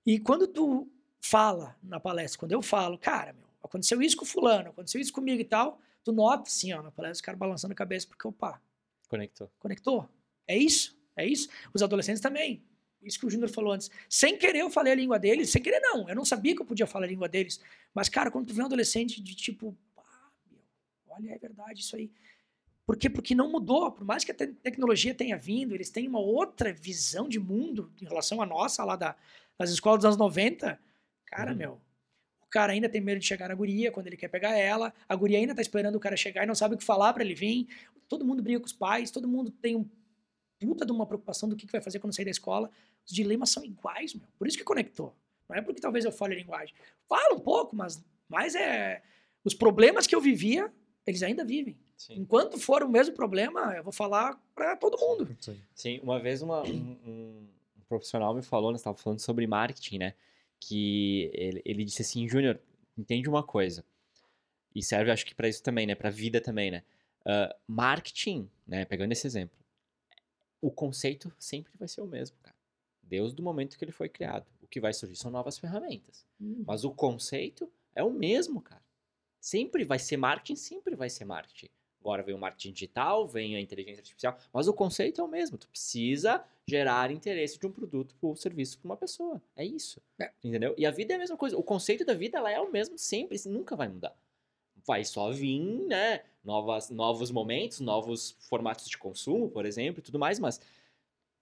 E 0.07 0.18
quando 0.18 0.47
tu 0.47 0.91
fala 1.20 1.77
na 1.83 1.99
palestra, 2.01 2.39
quando 2.39 2.53
eu 2.53 2.62
falo, 2.62 2.99
cara, 2.99 3.33
meu, 3.33 3.45
aconteceu 3.62 4.01
isso 4.03 4.16
com 4.16 4.25
fulano, 4.25 4.70
aconteceu 4.70 5.01
isso 5.01 5.12
comigo 5.12 5.41
e 5.41 5.45
tal, 5.45 5.81
tu 6.03 6.12
nota, 6.12 6.49
assim, 6.49 6.72
ó, 6.72 6.83
na 6.83 6.91
palestra, 6.91 7.16
os 7.16 7.20
caras 7.20 7.39
balançando 7.39 7.72
a 7.72 7.77
cabeça, 7.77 8.07
porque, 8.07 8.27
opa, 8.27 8.61
Conectou. 9.09 9.51
conectou? 9.59 10.09
É 10.47 10.57
isso? 10.57 10.99
É 11.16 11.27
isso. 11.27 11.49
Os 11.72 11.83
adolescentes 11.83 12.20
também. 12.20 12.62
Isso 13.03 13.18
que 13.18 13.27
o 13.27 13.31
Júnior 13.31 13.51
falou 13.51 13.72
antes. 13.72 13.91
Sem 14.09 14.37
querer 14.37 14.61
eu 14.61 14.70
falei 14.70 14.93
a 14.93 14.97
língua 14.97 15.18
deles, 15.18 15.51
sem 15.51 15.62
querer 15.62 15.79
não. 15.81 16.09
Eu 16.09 16.16
não 16.16 16.25
sabia 16.25 16.55
que 16.55 16.62
eu 16.62 16.66
podia 16.66 16.87
falar 16.87 17.05
a 17.05 17.09
língua 17.09 17.29
deles. 17.29 17.61
Mas, 17.93 18.09
cara, 18.09 18.31
quando 18.31 18.47
tu 18.49 18.55
vê 18.55 18.62
um 18.62 18.66
adolescente 18.66 19.22
de 19.22 19.35
tipo, 19.35 19.77
ah, 19.97 20.31
meu, 20.51 20.61
olha, 21.09 21.31
é 21.33 21.39
verdade 21.39 21.81
isso 21.81 21.95
aí. 21.97 22.11
Por 22.87 22.97
quê? 22.97 23.09
Porque 23.09 23.35
não 23.35 23.51
mudou. 23.51 23.91
Por 23.93 24.05
mais 24.05 24.24
que 24.24 24.32
a 24.32 24.35
te 24.35 24.47
tecnologia 24.47 25.14
tenha 25.14 25.37
vindo, 25.37 25.74
eles 25.74 25.91
têm 25.91 26.07
uma 26.07 26.20
outra 26.20 26.72
visão 26.72 27.28
de 27.28 27.39
mundo 27.39 27.91
em 28.01 28.05
relação 28.05 28.43
à 28.43 28.47
nossa 28.47 28.85
lá 28.85 28.97
da, 28.97 29.16
das 29.59 29.70
escolas 29.70 29.99
dos 29.99 30.05
anos 30.07 30.16
90. 30.18 30.78
Cara, 31.26 31.53
uhum. 31.53 31.57
meu, 31.57 31.80
o 32.43 32.47
cara 32.51 32.72
ainda 32.72 32.89
tem 32.89 33.01
medo 33.01 33.18
de 33.18 33.26
chegar 33.26 33.49
na 33.49 33.55
guria 33.55 33.91
quando 33.91 34.07
ele 34.07 34.16
quer 34.16 34.28
pegar 34.28 34.57
ela. 34.57 34.93
A 35.09 35.16
guria 35.16 35.39
ainda 35.39 35.55
tá 35.55 35.62
esperando 35.62 35.97
o 35.97 36.01
cara 36.01 36.16
chegar 36.16 36.45
e 36.45 36.47
não 36.47 36.55
sabe 36.55 36.74
o 36.74 36.78
que 36.78 36.85
falar 36.85 37.12
para 37.12 37.24
ele 37.24 37.35
vir. 37.35 37.68
Todo 38.09 38.24
mundo 38.24 38.43
briga 38.43 38.61
com 38.61 38.66
os 38.66 38.72
pais, 38.72 39.11
todo 39.11 39.26
mundo 39.26 39.51
tem 39.51 39.76
um 39.76 39.89
puta 40.61 40.87
de 40.87 40.93
uma 40.93 41.07
preocupação 41.07 41.49
do 41.49 41.57
que, 41.57 41.66
que 41.66 41.72
vai 41.72 41.80
fazer 41.80 41.99
quando 41.99 42.14
sair 42.14 42.24
da 42.24 42.30
escola. 42.30 42.70
Os 43.07 43.12
dilemas 43.12 43.51
são 43.51 43.64
iguais, 43.64 44.14
meu. 44.14 44.28
Por 44.39 44.47
isso 44.47 44.57
que 44.57 44.64
conectou. 44.64 45.14
Não 45.49 45.57
é 45.57 45.62
porque 45.62 45.80
talvez 45.80 46.05
eu 46.05 46.12
fale 46.12 46.35
a 46.35 46.39
linguagem. 46.39 46.74
Fala 47.09 47.35
um 47.35 47.41
pouco, 47.41 47.76
mas 47.76 48.03
mais 48.28 48.55
é. 48.55 49.03
Os 49.45 49.55
problemas 49.55 50.07
que 50.07 50.14
eu 50.14 50.20
vivia, 50.20 50.72
eles 51.07 51.22
ainda 51.22 51.45
vivem. 51.45 51.78
Sim. 52.05 52.16
Enquanto 52.16 52.59
for 52.59 52.82
o 52.82 52.88
mesmo 52.88 53.14
problema, 53.14 53.74
eu 53.74 53.82
vou 53.82 53.92
falar 53.92 54.38
para 54.55 54.76
todo 54.76 54.98
mundo. 54.98 55.34
Sim. 55.40 55.59
Sim, 55.74 56.00
uma 56.02 56.20
vez 56.20 56.42
uma, 56.42 56.62
um, 56.62 56.98
um, 57.07 57.48
profissional 57.88 58.34
me 58.34 58.42
falou, 58.42 58.72
nós 58.72 58.82
estávamos 58.82 59.02
falando 59.02 59.20
sobre 59.20 59.46
marketing, 59.46 59.98
né? 59.98 60.14
Que 60.61 61.30
ele, 61.32 61.62
ele 61.64 61.82
disse 61.82 62.02
assim, 62.02 62.28
Júnior, 62.28 62.61
entende 62.98 63.26
uma 63.26 63.42
coisa. 63.42 63.82
E 64.74 64.82
serve, 64.82 65.11
acho 65.11 65.24
que 65.24 65.34
para 65.34 65.48
isso 65.48 65.62
também, 65.62 65.86
né? 65.86 65.94
Para 65.94 66.11
vida 66.11 66.42
também, 66.42 66.70
né? 66.70 66.82
Uh, 67.22 67.55
marketing, 67.66 68.50
né? 68.66 68.84
Pegando 68.84 69.12
esse 69.12 69.26
exemplo, 69.26 69.57
o 70.61 70.70
conceito 70.70 71.32
sempre 71.38 71.72
vai 71.78 71.88
ser 71.88 72.02
o 72.02 72.07
mesmo, 72.07 72.36
cara. 72.42 72.57
Desde 73.02 73.40
o 73.40 73.44
momento 73.44 73.78
que 73.78 73.84
ele 73.84 73.92
foi 73.92 74.11
criado. 74.11 74.46
O 74.61 74.66
que 74.66 74.78
vai 74.78 74.92
surgir 74.92 75.16
são 75.16 75.30
novas 75.30 75.59
ferramentas. 75.59 76.26
Hum. 76.38 76.64
Mas 76.66 76.84
o 76.84 76.90
conceito 76.90 77.72
é 77.94 78.05
o 78.05 78.11
mesmo, 78.11 78.61
cara. 78.61 78.82
Sempre 79.40 79.84
vai 79.84 79.98
ser 79.98 80.18
marketing, 80.18 80.57
sempre 80.57 80.94
vai 80.94 81.09
ser 81.09 81.24
marketing. 81.24 81.70
Agora 82.05 82.22
vem 82.22 82.34
o 82.34 82.38
marketing 82.38 82.72
digital, 82.72 83.26
vem 83.26 83.57
a 83.57 83.61
inteligência 83.61 84.02
artificial, 84.02 84.36
mas 84.52 84.68
o 84.68 84.74
conceito 84.74 85.22
é 85.22 85.24
o 85.24 85.28
mesmo. 85.28 85.57
Tu 85.57 85.66
precisa 85.66 86.44
gerar 86.68 87.11
interesse 87.11 87.59
de 87.59 87.66
um 87.66 87.72
produto 87.72 88.14
ou 88.20 88.36
serviço 88.36 88.78
para 88.78 88.90
uma 88.90 88.96
pessoa. 88.96 89.40
É 89.57 89.64
isso. 89.64 90.02
É. 90.20 90.30
Entendeu? 90.44 90.74
E 90.76 90.84
a 90.84 90.90
vida 90.90 91.14
é 91.14 91.16
a 91.16 91.18
mesma 91.18 91.38
coisa. 91.38 91.57
O 91.57 91.62
conceito 91.62 92.05
da 92.05 92.12
vida 92.12 92.36
ela 92.36 92.50
é 92.50 92.61
o 92.61 92.70
mesmo 92.70 92.98
sempre, 92.98 93.36
isso 93.36 93.48
nunca 93.48 93.74
vai 93.74 93.88
mudar. 93.88 94.14
Vai 94.86 95.02
só 95.02 95.30
vir, 95.30 95.86
né? 95.86 96.20
Novas, 96.44 96.90
novos 96.90 97.30
momentos, 97.30 97.80
novos 97.80 98.36
formatos 98.50 98.86
de 98.86 98.98
consumo, 98.98 99.48
por 99.48 99.64
exemplo, 99.64 100.00
e 100.00 100.02
tudo 100.02 100.18
mais, 100.18 100.38
mas 100.38 100.61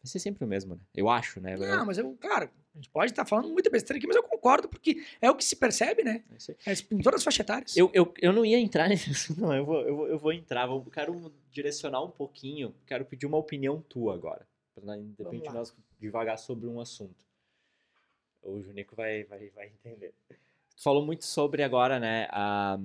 vai 0.03 0.11
ser 0.11 0.19
sempre 0.19 0.45
o 0.45 0.49
mesmo, 0.49 0.75
né? 0.75 0.81
Eu 0.95 1.09
acho, 1.09 1.41
né? 1.41 1.57
Não, 1.57 1.87
mas 1.87 1.97
eu, 1.97 2.17
claro, 2.21 2.51
a 2.75 2.77
gente 2.77 2.91
pode 2.91 3.13
estar 3.13 3.25
falando 3.25 3.49
muita 3.51 3.71
besteira 3.71 3.99
aqui, 3.99 4.07
mas 4.07 4.17
eu 4.17 4.23
concordo, 4.25 4.69
porque 4.69 5.05
é 5.21 5.31
o 5.31 5.37
que 5.37 5.45
se 5.45 5.55
percebe, 5.55 6.03
né? 6.03 6.25
É 6.67 6.73
em 6.91 6.99
todas 6.99 7.21
as 7.21 7.25
faixas 7.25 7.41
etárias. 7.41 7.77
Eu, 7.77 7.89
eu, 7.95 8.13
eu 8.21 8.33
não 8.33 8.45
ia 8.45 8.59
entrar 8.59 8.89
nisso, 8.91 9.41
não, 9.41 9.55
eu 9.55 9.65
vou, 9.65 9.81
eu 9.83 9.97
vou, 9.97 10.09
eu 10.09 10.19
vou 10.19 10.33
entrar, 10.33 10.67
vou, 10.67 10.85
quero 10.87 11.33
direcionar 11.53 12.03
um 12.03 12.11
pouquinho, 12.11 12.75
quero 12.85 13.05
pedir 13.05 13.27
uma 13.27 13.39
opinião 13.39 13.81
tua 13.81 14.15
agora, 14.15 14.47
para 14.75 14.97
de 14.97 15.23
repente 15.23 15.53
nós 15.53 15.73
devagar 16.01 16.37
sobre 16.37 16.67
um 16.67 16.81
assunto. 16.81 17.25
O 18.43 18.61
Junico 18.61 18.97
vai, 18.97 19.23
vai, 19.23 19.51
vai 19.51 19.69
entender. 19.69 20.13
Tu 20.29 20.83
falou 20.83 21.07
muito 21.07 21.25
sobre 21.25 21.63
agora, 21.63 22.01
né, 22.01 22.27
a, 22.31 22.77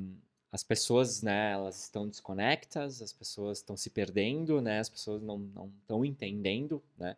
as 0.51 0.63
pessoas, 0.63 1.21
né, 1.21 1.51
elas 1.51 1.83
estão 1.83 2.07
desconectas, 2.07 3.01
as 3.01 3.11
pessoas 3.11 3.59
estão 3.59 3.75
se 3.75 3.89
perdendo, 3.89 4.61
né, 4.61 4.79
as 4.79 4.89
pessoas 4.89 5.21
não 5.21 5.71
estão 5.81 6.05
entendendo, 6.05 6.81
né. 6.97 7.15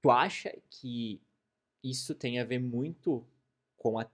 Tu 0.00 0.10
acha 0.10 0.52
que 0.68 1.20
isso 1.82 2.14
tem 2.14 2.40
a 2.40 2.44
ver 2.44 2.58
muito 2.58 3.24
com 3.76 3.98
a, 3.98 4.06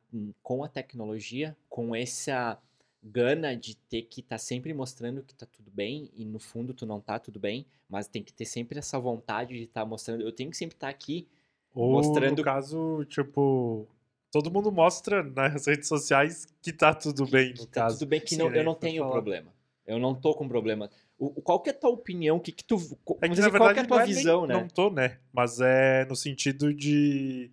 com 0.43 0.65
a 0.65 0.69
tecnologia, 0.69 1.57
com 1.69 1.95
essa 1.95 2.59
gana 3.03 3.57
de 3.57 3.77
ter 3.77 4.03
que 4.03 4.21
estar 4.21 4.35
tá 4.35 4.39
sempre 4.39 4.75
mostrando 4.75 5.23
que 5.23 5.35
tá 5.35 5.47
tudo 5.47 5.71
bem 5.71 6.11
e 6.15 6.25
no 6.25 6.39
fundo 6.39 6.75
tu 6.75 6.85
não 6.85 7.01
tá 7.01 7.19
tudo 7.19 7.39
bem, 7.39 7.65
mas 7.89 8.09
tem 8.09 8.23
que 8.23 8.33
ter 8.33 8.45
sempre 8.45 8.79
essa 8.79 8.99
vontade 8.99 9.57
de 9.57 9.65
estar 9.65 9.83
tá 9.83 9.87
mostrando, 9.87 10.23
eu 10.23 10.33
tenho 10.33 10.51
que 10.51 10.57
sempre 10.57 10.75
estar 10.75 10.89
tá 10.89 10.91
aqui 10.91 11.29
Ou, 11.75 11.93
mostrando... 11.93 12.39
no 12.39 12.45
caso, 12.45 13.05
tipo, 13.05 13.87
todo 14.31 14.51
mundo 14.51 14.71
mostra 14.71 15.23
nas 15.23 15.67
redes 15.67 15.89
sociais 15.89 16.47
que 16.63 16.73
tá 16.73 16.95
tudo 16.95 17.27
bem, 17.27 17.51
no 17.51 17.67
tá 17.67 17.83
caso. 17.83 17.99
tudo 17.99 18.09
bem 18.09 18.21
que 18.21 18.37
não, 18.37 18.51
eu 18.55 18.65
não 18.65 18.75
tenho 18.75 19.03
falar. 19.03 19.13
problema. 19.13 19.53
Eu 19.87 19.99
não 19.99 20.15
tô 20.15 20.35
com 20.35 20.47
problema. 20.47 20.91
O, 21.19 21.43
qual 21.43 21.61
que 21.61 21.71
é 21.71 21.73
a 21.73 21.77
tua 21.77 21.91
opinião? 21.91 22.37
O 22.37 22.41
que, 22.41 22.53
que 22.53 22.63
tu. 22.63 22.77
É 23.21 23.29
que, 23.29 23.35
dizer, 23.35 23.51
verdade, 23.51 23.59
qual 23.59 23.73
que 23.73 23.81
é 23.81 23.83
a 23.83 23.87
tua 23.87 24.05
visão, 24.05 24.47
nem, 24.47 24.49
né? 24.57 24.63
Não 24.63 24.69
tô, 24.69 24.91
né? 24.91 25.19
Mas 25.33 25.61
é 25.61 26.05
no 26.05 26.15
sentido 26.15 26.73
de. 26.73 27.51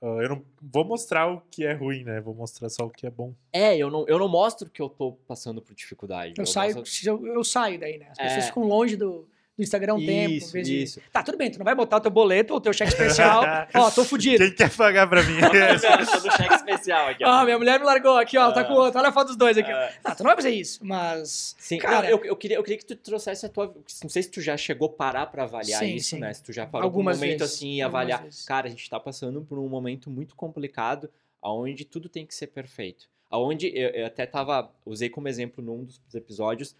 Uh, 0.00 0.22
eu 0.22 0.28
não 0.28 0.44
vou 0.62 0.84
mostrar 0.84 1.26
o 1.26 1.40
que 1.50 1.64
é 1.64 1.72
ruim, 1.72 2.04
né? 2.04 2.20
Vou 2.20 2.34
mostrar 2.34 2.68
só 2.68 2.86
o 2.86 2.90
que 2.90 3.06
é 3.06 3.10
bom. 3.10 3.34
É, 3.52 3.76
eu 3.76 3.90
não, 3.90 4.06
eu 4.06 4.18
não 4.18 4.28
mostro 4.28 4.70
que 4.70 4.80
eu 4.80 4.88
tô 4.88 5.12
passando 5.26 5.60
por 5.60 5.74
dificuldade. 5.74 6.34
Eu, 6.38 6.42
eu 6.42 6.46
saio, 6.46 6.76
mostro... 6.76 7.08
eu, 7.10 7.26
eu, 7.26 7.44
saio 7.44 7.80
daí, 7.80 7.98
né? 7.98 8.08
As 8.10 8.18
pessoas 8.18 8.44
é... 8.44 8.46
ficam 8.46 8.62
longe 8.62 8.96
do, 8.96 9.28
do 9.56 9.62
Instagram 9.62 9.94
um 9.94 9.98
isso, 9.98 10.52
tempo. 10.52 10.68
Isso. 10.68 11.00
Tá, 11.10 11.22
tudo 11.22 11.38
bem, 11.38 11.50
tu 11.50 11.58
não 11.58 11.64
vai 11.64 11.74
botar 11.74 11.96
o 11.96 12.00
teu 12.00 12.10
boleto 12.10 12.52
ou 12.52 12.58
o 12.58 12.60
teu 12.60 12.72
cheque 12.74 12.90
especial. 12.90 13.42
ó, 13.74 13.90
tô 13.90 14.04
fudido. 14.04 14.44
Quem 14.44 14.54
quer 14.54 14.70
pagar 14.70 15.08
pra 15.08 15.22
mim? 15.22 15.38
eu 15.40 16.20
do 16.20 16.36
cheque 16.36 16.54
especial 16.54 17.08
aqui. 17.08 17.24
Ó, 17.24 17.44
minha 17.44 17.58
mulher 17.58 17.80
me 17.80 17.86
largou 17.86 18.18
aqui, 18.18 18.36
ó, 18.36 18.52
tá 18.52 18.64
com 18.64 18.74
outro. 18.74 18.98
Olha 19.00 19.08
a 19.08 19.12
foto 19.12 19.28
dos 19.28 19.36
dois 19.36 19.56
aqui. 19.56 19.70
Uh, 19.70 20.02
tá, 20.02 20.14
tu 20.14 20.22
não 20.22 20.28
vai 20.28 20.36
fazer 20.36 20.50
isso, 20.50 20.84
mas. 20.84 21.56
Sim, 21.58 21.78
cara, 21.78 22.02
não, 22.02 22.08
eu, 22.08 22.24
eu, 22.26 22.36
queria, 22.36 22.58
eu 22.58 22.62
queria 22.62 22.76
que 22.76 22.84
tu 22.84 22.96
trouxesse 22.96 23.46
a 23.46 23.48
tua. 23.48 23.74
Não 24.02 24.10
sei 24.10 24.22
se 24.22 24.30
tu 24.30 24.42
já 24.42 24.58
chegou 24.58 24.88
a 24.88 24.92
parar 24.92 25.26
pra 25.26 25.44
avaliar 25.44 25.80
sim, 25.80 25.94
isso, 25.94 26.10
sim. 26.10 26.18
né? 26.18 26.34
Se 26.34 26.42
tu 26.42 26.52
já 26.52 26.66
parou 26.66 26.84
Algumas 26.84 27.16
por 27.16 27.22
um 27.22 27.26
momento 27.26 27.40
vezes. 27.40 27.54
assim 27.54 27.76
e 27.76 27.82
avaliar. 27.82 28.26
Cara, 28.46 28.66
a 28.66 28.70
gente 28.70 28.90
tá 28.90 29.00
passando 29.00 29.40
por 29.40 29.58
um 29.58 29.68
momento 29.68 30.10
muito 30.10 30.36
complicado, 30.36 31.08
onde 31.42 31.86
tudo 31.86 32.10
tem 32.10 32.26
que 32.26 32.34
ser 32.34 32.48
perfeito. 32.48 33.08
Aonde 33.30 33.68
eu, 33.74 33.88
eu 33.90 34.06
até 34.06 34.26
tava. 34.26 34.70
Usei 34.84 35.08
como 35.08 35.28
exemplo 35.28 35.64
num 35.64 35.84
dos 35.84 36.14
episódios 36.14 36.76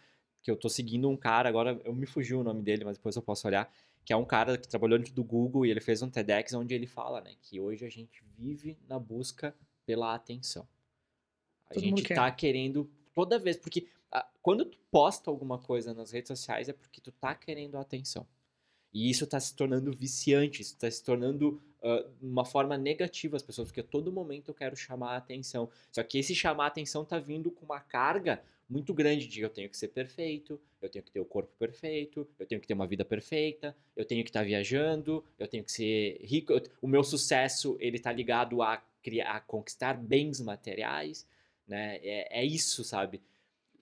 que 0.46 0.50
eu 0.52 0.56
tô 0.56 0.68
seguindo 0.68 1.10
um 1.10 1.16
cara, 1.16 1.48
agora 1.48 1.80
eu 1.84 1.92
me 1.92 2.06
fugiu 2.06 2.38
o 2.38 2.44
nome 2.44 2.62
dele, 2.62 2.84
mas 2.84 2.96
depois 2.96 3.16
eu 3.16 3.20
posso 3.20 3.48
olhar, 3.48 3.68
que 4.04 4.12
é 4.12 4.16
um 4.16 4.24
cara 4.24 4.56
que 4.56 4.68
trabalhou 4.68 4.96
dentro 4.96 5.12
do 5.12 5.24
Google 5.24 5.66
e 5.66 5.72
ele 5.72 5.80
fez 5.80 6.02
um 6.02 6.08
TEDx 6.08 6.54
onde 6.54 6.72
ele 6.72 6.86
fala, 6.86 7.20
né, 7.20 7.34
que 7.42 7.58
hoje 7.58 7.84
a 7.84 7.88
gente 7.88 8.22
vive 8.38 8.78
na 8.88 8.96
busca 8.96 9.52
pela 9.84 10.14
atenção. 10.14 10.64
A 11.68 11.74
Todo 11.74 11.82
gente 11.82 12.14
tá 12.14 12.30
quer. 12.30 12.36
querendo 12.36 12.88
toda 13.12 13.40
vez, 13.40 13.56
porque 13.56 13.88
a, 14.08 14.24
quando 14.40 14.64
tu 14.64 14.78
posta 14.88 15.28
alguma 15.28 15.58
coisa 15.58 15.92
nas 15.92 16.12
redes 16.12 16.28
sociais 16.28 16.68
é 16.68 16.72
porque 16.72 17.00
tu 17.00 17.10
tá 17.10 17.34
querendo 17.34 17.76
a 17.76 17.80
atenção. 17.80 18.24
E 18.94 19.10
isso 19.10 19.24
está 19.24 19.40
se 19.40 19.52
tornando 19.52 19.90
viciante, 19.90 20.62
isso 20.62 20.74
está 20.74 20.88
se 20.88 21.02
tornando 21.02 21.60
uh, 21.82 22.08
uma 22.22 22.44
forma 22.44 22.78
negativa 22.78 23.36
às 23.36 23.42
pessoas, 23.42 23.66
porque 23.66 23.80
a 23.80 23.84
todo 23.84 24.12
momento 24.12 24.52
eu 24.52 24.54
quero 24.54 24.76
chamar 24.76 25.14
a 25.14 25.16
atenção. 25.16 25.68
Só 25.90 26.04
que 26.04 26.18
esse 26.18 26.36
chamar 26.36 26.66
a 26.66 26.68
atenção 26.68 27.04
tá 27.04 27.18
vindo 27.18 27.50
com 27.50 27.64
uma 27.64 27.80
carga 27.80 28.40
muito 28.68 28.92
grande 28.92 29.26
de 29.26 29.40
eu 29.40 29.48
tenho 29.48 29.68
que 29.68 29.76
ser 29.76 29.88
perfeito, 29.88 30.60
eu 30.82 30.88
tenho 30.88 31.04
que 31.04 31.10
ter 31.10 31.20
o 31.20 31.24
corpo 31.24 31.52
perfeito, 31.58 32.28
eu 32.38 32.46
tenho 32.46 32.60
que 32.60 32.66
ter 32.66 32.74
uma 32.74 32.86
vida 32.86 33.04
perfeita, 33.04 33.76
eu 33.94 34.04
tenho 34.04 34.24
que 34.24 34.30
estar 34.30 34.40
tá 34.40 34.46
viajando, 34.46 35.24
eu 35.38 35.46
tenho 35.46 35.64
que 35.64 35.70
ser 35.70 36.18
rico, 36.22 36.52
eu, 36.52 36.62
o 36.82 36.88
meu 36.88 37.04
sucesso 37.04 37.76
ele 37.80 37.96
está 37.96 38.12
ligado 38.12 38.62
a 38.62 38.82
criar, 39.02 39.36
a 39.36 39.40
conquistar 39.40 39.94
bens 39.94 40.40
materiais, 40.40 41.26
né? 41.66 41.98
É, 42.02 42.40
é 42.40 42.44
isso, 42.44 42.82
sabe? 42.82 43.22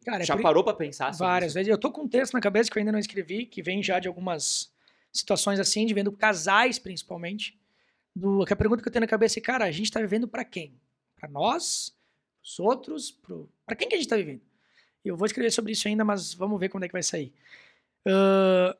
Cara, 0.04 0.22
é 0.22 0.26
já 0.26 0.36
parou 0.36 0.62
para 0.62 0.76
pensar 0.76 1.14
sobre 1.14 1.26
Várias 1.26 1.50
isso? 1.50 1.54
vezes. 1.54 1.70
Eu 1.70 1.78
tô 1.78 1.90
com 1.90 2.02
um 2.02 2.08
texto 2.08 2.34
na 2.34 2.40
cabeça 2.40 2.70
que 2.70 2.76
eu 2.76 2.80
ainda 2.80 2.92
não 2.92 2.98
escrevi, 2.98 3.46
que 3.46 3.62
vem 3.62 3.82
já 3.82 3.98
de 3.98 4.06
algumas 4.06 4.70
situações 5.10 5.58
assim, 5.58 5.86
de 5.86 5.94
vendo 5.94 6.12
casais 6.12 6.78
principalmente. 6.78 7.58
Do, 8.14 8.44
que 8.44 8.52
a 8.52 8.56
pergunta 8.56 8.82
que 8.82 8.88
eu 8.88 8.92
tenho 8.92 9.00
na 9.00 9.08
cabeça 9.08 9.38
é, 9.38 9.42
cara, 9.42 9.64
a 9.64 9.70
gente 9.70 9.86
está 9.86 10.00
vivendo 10.00 10.28
para 10.28 10.44
quem? 10.44 10.78
Para 11.16 11.28
nós? 11.28 11.96
Para 12.40 12.46
os 12.46 12.60
outros? 12.60 13.10
Para 13.64 13.74
quem 13.74 13.88
que 13.88 13.94
a 13.94 13.98
gente 13.98 14.06
está 14.06 14.16
vivendo? 14.16 14.42
Eu 15.04 15.16
vou 15.16 15.26
escrever 15.26 15.50
sobre 15.50 15.72
isso 15.72 15.86
ainda, 15.86 16.04
mas 16.04 16.32
vamos 16.32 16.58
ver 16.58 16.68
como 16.68 16.84
é 16.84 16.88
que 16.88 16.92
vai 16.92 17.02
sair. 17.02 17.32
Uh, 18.06 18.76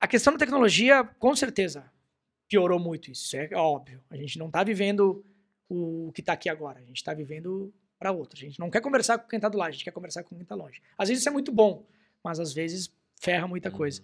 a 0.00 0.06
questão 0.06 0.32
da 0.32 0.38
tecnologia, 0.38 1.02
com 1.18 1.34
certeza, 1.34 1.90
piorou 2.48 2.78
muito 2.78 3.10
isso. 3.10 3.36
É 3.36 3.48
óbvio. 3.54 4.02
A 4.10 4.16
gente 4.16 4.38
não 4.38 4.46
está 4.46 4.62
vivendo 4.62 5.24
o 5.68 6.12
que 6.14 6.20
está 6.20 6.34
aqui 6.34 6.48
agora. 6.48 6.78
A 6.78 6.84
gente 6.84 6.98
está 6.98 7.14
vivendo 7.14 7.72
para 7.98 8.12
outro. 8.12 8.38
A 8.38 8.40
gente 8.40 8.58
não 8.60 8.70
quer 8.70 8.80
conversar 8.80 9.18
com 9.18 9.28
quem 9.28 9.38
está 9.38 9.48
do 9.48 9.58
lado, 9.58 9.68
a 9.68 9.72
gente 9.72 9.84
quer 9.84 9.90
conversar 9.90 10.22
com 10.22 10.34
quem 10.34 10.42
está 10.42 10.54
longe. 10.54 10.82
Às 10.96 11.08
vezes 11.08 11.22
isso 11.22 11.28
é 11.28 11.32
muito 11.32 11.50
bom, 11.50 11.86
mas 12.22 12.38
às 12.38 12.52
vezes 12.52 12.92
ferra 13.20 13.46
muita 13.46 13.70
uhum. 13.70 13.76
coisa. 13.76 14.02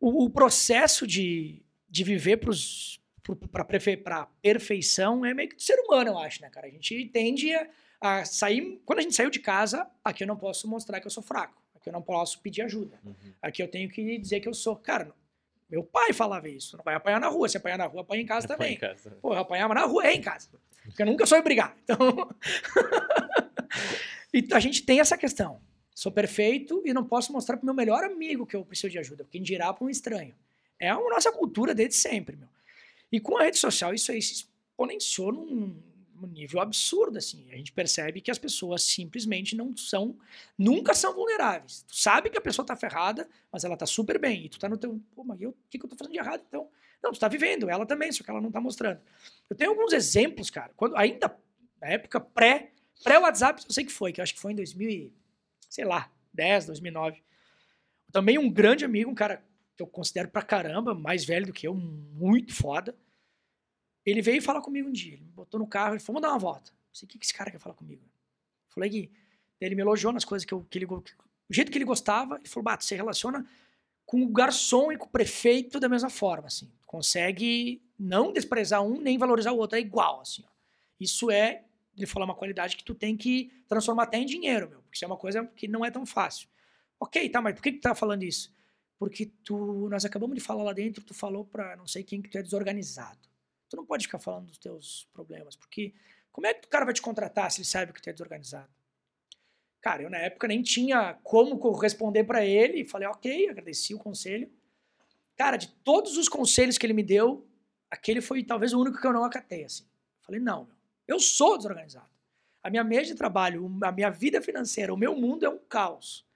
O, 0.00 0.24
o, 0.24 0.30
processo 0.30 1.06
de, 1.06 1.62
de 1.88 2.04
viver 2.04 2.38
para 2.38 3.62
a 3.62 4.26
perfeição 4.40 5.24
é 5.24 5.34
meio 5.34 5.48
que 5.48 5.56
do 5.56 5.62
ser 5.62 5.78
humano, 5.80 6.10
eu 6.10 6.18
acho, 6.18 6.40
né, 6.40 6.48
cara? 6.48 6.66
A 6.66 6.70
gente 6.70 7.06
tende 7.06 7.52
a 7.52 7.68
a 8.00 8.24
sair. 8.24 8.80
Quando 8.84 9.00
a 9.00 9.02
gente 9.02 9.14
saiu 9.14 9.30
de 9.30 9.38
casa, 9.38 9.86
aqui 10.04 10.24
eu 10.24 10.28
não 10.28 10.36
posso 10.36 10.66
mostrar 10.66 11.00
que 11.00 11.06
eu 11.06 11.10
sou 11.10 11.22
fraco. 11.22 11.60
Aqui 11.74 11.88
eu 11.88 11.92
não 11.92 12.02
posso 12.02 12.40
pedir 12.40 12.62
ajuda. 12.62 12.98
Uhum. 13.04 13.14
Aqui 13.40 13.62
eu 13.62 13.68
tenho 13.68 13.88
que 13.88 14.18
dizer 14.18 14.40
que 14.40 14.48
eu 14.48 14.54
sou. 14.54 14.76
Cara, 14.76 15.12
meu 15.70 15.84
pai 15.84 16.12
falava 16.12 16.48
isso. 16.48 16.76
Não 16.76 16.84
vai 16.84 16.94
apanhar 16.94 17.20
na 17.20 17.28
rua. 17.28 17.48
Se 17.48 17.56
apanhar 17.56 17.78
na 17.78 17.86
rua, 17.86 18.02
apanha 18.02 18.22
em 18.22 18.26
casa 18.26 18.48
também. 18.48 18.74
Em 18.74 18.78
casa. 18.78 19.10
Pô, 19.22 19.32
eu 19.32 19.38
apanhava 19.38 19.74
na 19.74 19.84
rua, 19.84 20.06
é 20.06 20.14
em 20.14 20.20
casa. 20.20 20.48
Porque 20.84 21.02
eu 21.02 21.06
nunca 21.06 21.26
soube 21.26 21.44
brigar. 21.44 21.76
Então. 21.84 21.98
e 24.34 24.46
a 24.52 24.60
gente 24.60 24.82
tem 24.82 25.00
essa 25.00 25.16
questão. 25.16 25.60
Sou 25.94 26.10
perfeito 26.10 26.82
e 26.84 26.92
não 26.92 27.04
posso 27.04 27.32
mostrar 27.32 27.56
pro 27.56 27.66
meu 27.66 27.74
melhor 27.74 28.02
amigo 28.04 28.46
que 28.46 28.56
eu 28.56 28.64
preciso 28.64 28.90
de 28.90 28.98
ajuda. 28.98 29.26
Quem 29.30 29.42
dirá 29.42 29.72
para 29.72 29.84
um 29.84 29.90
estranho. 29.90 30.34
É 30.78 30.88
a 30.88 30.96
nossa 30.96 31.30
cultura 31.30 31.74
desde 31.74 31.94
sempre, 31.94 32.36
meu. 32.36 32.48
E 33.12 33.20
com 33.20 33.36
a 33.36 33.42
rede 33.42 33.58
social, 33.58 33.92
isso 33.92 34.10
aí 34.10 34.22
se 34.22 34.32
exponenciou 34.32 35.32
num, 35.32 35.76
num 36.20 36.28
nível 36.28 36.60
absurdo, 36.60 37.18
assim. 37.18 37.50
A 37.50 37.56
gente 37.56 37.72
percebe 37.72 38.20
que 38.20 38.30
as 38.30 38.38
pessoas 38.38 38.82
simplesmente 38.82 39.56
não 39.56 39.76
são, 39.76 40.16
nunca 40.56 40.94
são 40.94 41.14
vulneráveis. 41.14 41.82
Tu 41.88 41.96
sabe 41.96 42.30
que 42.30 42.38
a 42.38 42.40
pessoa 42.40 42.64
tá 42.64 42.76
ferrada, 42.76 43.28
mas 43.50 43.64
ela 43.64 43.76
tá 43.76 43.86
super 43.86 44.18
bem. 44.18 44.44
E 44.44 44.48
tu 44.48 44.58
tá 44.58 44.68
no 44.68 44.76
teu, 44.76 45.00
pô, 45.14 45.24
mas 45.24 45.40
o 45.40 45.54
que, 45.68 45.78
que 45.78 45.84
eu 45.84 45.88
tô 45.88 45.96
fazendo 45.96 46.12
de 46.12 46.18
errado, 46.18 46.42
então? 46.46 46.68
Não, 47.02 47.12
tu 47.12 47.18
tá 47.18 47.28
vivendo, 47.28 47.70
ela 47.70 47.86
também, 47.86 48.12
só 48.12 48.22
que 48.22 48.30
ela 48.30 48.40
não 48.40 48.50
tá 48.50 48.60
mostrando. 48.60 49.00
Eu 49.48 49.56
tenho 49.56 49.70
alguns 49.70 49.92
exemplos, 49.92 50.50
cara, 50.50 50.70
quando 50.76 50.96
ainda, 50.96 51.34
na 51.80 51.88
época 51.88 52.20
pré, 52.20 52.72
pré-WhatsApp, 53.02 53.62
eu 53.66 53.72
sei 53.72 53.84
que 53.84 53.92
foi, 53.92 54.12
que 54.12 54.20
eu 54.20 54.22
acho 54.22 54.34
que 54.34 54.40
foi 54.40 54.52
em 54.52 54.56
2000 54.56 54.90
e, 54.90 55.12
sei 55.68 55.84
lá, 55.84 56.10
10, 56.34 56.66
2009. 56.66 57.22
Também 58.12 58.38
um 58.38 58.50
grande 58.50 58.84
amigo, 58.84 59.10
um 59.10 59.14
cara 59.14 59.42
que 59.76 59.82
eu 59.82 59.86
considero 59.86 60.28
pra 60.28 60.42
caramba, 60.42 60.94
mais 60.94 61.24
velho 61.24 61.46
do 61.46 61.52
que 61.52 61.66
eu, 61.66 61.74
muito 61.74 62.52
foda. 62.52 62.94
Ele 64.04 64.22
veio 64.22 64.42
falar 64.42 64.60
comigo 64.60 64.88
um 64.88 64.92
dia, 64.92 65.14
ele 65.14 65.24
me 65.24 65.32
botou 65.32 65.60
no 65.60 65.66
carro, 65.66 65.94
ele 65.94 66.00
falou, 66.00 66.20
vamos 66.20 66.28
dar 66.28 66.34
uma 66.34 66.38
volta. 66.38 66.70
Eu 66.70 66.94
sei, 66.94 67.06
o 67.06 67.08
que, 67.08 67.18
que 67.18 67.24
esse 67.24 67.34
cara 67.34 67.50
quer 67.50 67.58
falar 67.58 67.74
comigo? 67.74 68.02
Eu 68.02 68.74
falei 68.74 68.90
que 68.90 69.10
ele 69.60 69.74
me 69.74 69.82
elogiou 69.82 70.12
nas 70.12 70.24
coisas 70.24 70.44
que, 70.44 70.54
eu, 70.54 70.66
que 70.68 70.78
ele, 70.78 70.86
o 70.86 71.04
jeito 71.50 71.70
que 71.70 71.78
ele 71.78 71.84
gostava, 71.84 72.36
ele 72.36 72.48
falou, 72.48 72.64
Bato, 72.64 72.84
você 72.84 72.96
relaciona 72.96 73.46
com 74.06 74.22
o 74.22 74.28
garçom 74.28 74.90
e 74.90 74.96
com 74.96 75.06
o 75.06 75.10
prefeito 75.10 75.78
da 75.78 75.88
mesma 75.88 76.10
forma, 76.10 76.48
assim. 76.48 76.70
Consegue 76.86 77.82
não 77.98 78.32
desprezar 78.32 78.82
um 78.82 79.00
nem 79.00 79.18
valorizar 79.18 79.52
o 79.52 79.58
outro, 79.58 79.76
é 79.76 79.80
igual, 79.80 80.20
assim. 80.20 80.42
Ó. 80.46 80.50
Isso 80.98 81.30
é, 81.30 81.64
ele 81.96 82.06
falou, 82.06 82.26
uma 82.26 82.34
qualidade 82.34 82.76
que 82.76 82.82
tu 82.82 82.94
tem 82.94 83.16
que 83.16 83.52
transformar 83.68 84.04
até 84.04 84.18
em 84.18 84.26
dinheiro, 84.26 84.68
meu, 84.68 84.80
porque 84.82 84.96
isso 84.96 85.04
é 85.04 85.06
uma 85.06 85.16
coisa 85.16 85.46
que 85.54 85.68
não 85.68 85.84
é 85.84 85.90
tão 85.90 86.04
fácil. 86.04 86.48
Ok, 86.98 87.28
tá, 87.28 87.40
mas 87.40 87.54
por 87.54 87.62
que, 87.62 87.72
que 87.72 87.78
tu 87.78 87.82
tá 87.82 87.94
falando 87.94 88.22
isso? 88.22 88.52
Porque 88.98 89.26
tu, 89.44 89.88
nós 89.88 90.04
acabamos 90.04 90.34
de 90.34 90.42
falar 90.42 90.62
lá 90.62 90.72
dentro, 90.72 91.02
tu 91.02 91.14
falou 91.14 91.44
pra 91.44 91.76
não 91.76 91.86
sei 91.86 92.02
quem 92.02 92.20
que 92.20 92.28
tu 92.28 92.36
é 92.36 92.42
desorganizado. 92.42 93.29
Tu 93.70 93.76
não 93.76 93.86
pode 93.86 94.04
ficar 94.04 94.18
falando 94.18 94.48
dos 94.48 94.58
teus 94.58 95.08
problemas, 95.12 95.54
porque 95.54 95.94
como 96.32 96.46
é 96.46 96.52
que 96.52 96.66
o 96.66 96.70
cara 96.70 96.84
vai 96.84 96.92
te 96.92 97.00
contratar 97.00 97.50
se 97.50 97.60
ele 97.60 97.66
sabe 97.66 97.92
que 97.92 98.02
tu 98.02 98.10
é 98.10 98.12
desorganizado? 98.12 98.68
Cara, 99.80 100.02
eu 100.02 100.10
na 100.10 100.18
época 100.18 100.48
nem 100.48 100.60
tinha 100.60 101.14
como 101.22 101.56
responder 101.72 102.24
para 102.24 102.44
ele, 102.44 102.84
falei, 102.84 103.08
ok, 103.08 103.48
agradeci 103.48 103.94
o 103.94 103.98
conselho. 103.98 104.52
Cara, 105.36 105.56
de 105.56 105.68
todos 105.68 106.16
os 106.18 106.28
conselhos 106.28 106.76
que 106.76 106.84
ele 106.84 106.92
me 106.92 107.04
deu, 107.04 107.48
aquele 107.88 108.20
foi 108.20 108.42
talvez 108.42 108.74
o 108.74 108.80
único 108.80 109.00
que 109.00 109.06
eu 109.06 109.12
não 109.12 109.24
acatei, 109.24 109.64
assim. 109.64 109.86
Falei, 110.20 110.40
não, 110.40 110.64
meu, 110.64 110.76
eu 111.06 111.20
sou 111.20 111.56
desorganizado. 111.56 112.10
A 112.62 112.68
minha 112.68 112.84
mesa 112.84 113.06
de 113.06 113.14
trabalho, 113.14 113.78
a 113.82 113.92
minha 113.92 114.10
vida 114.10 114.42
financeira, 114.42 114.92
o 114.92 114.98
meu 114.98 115.14
mundo 115.14 115.46
é 115.46 115.48
um 115.48 115.58
caos. 115.58 116.26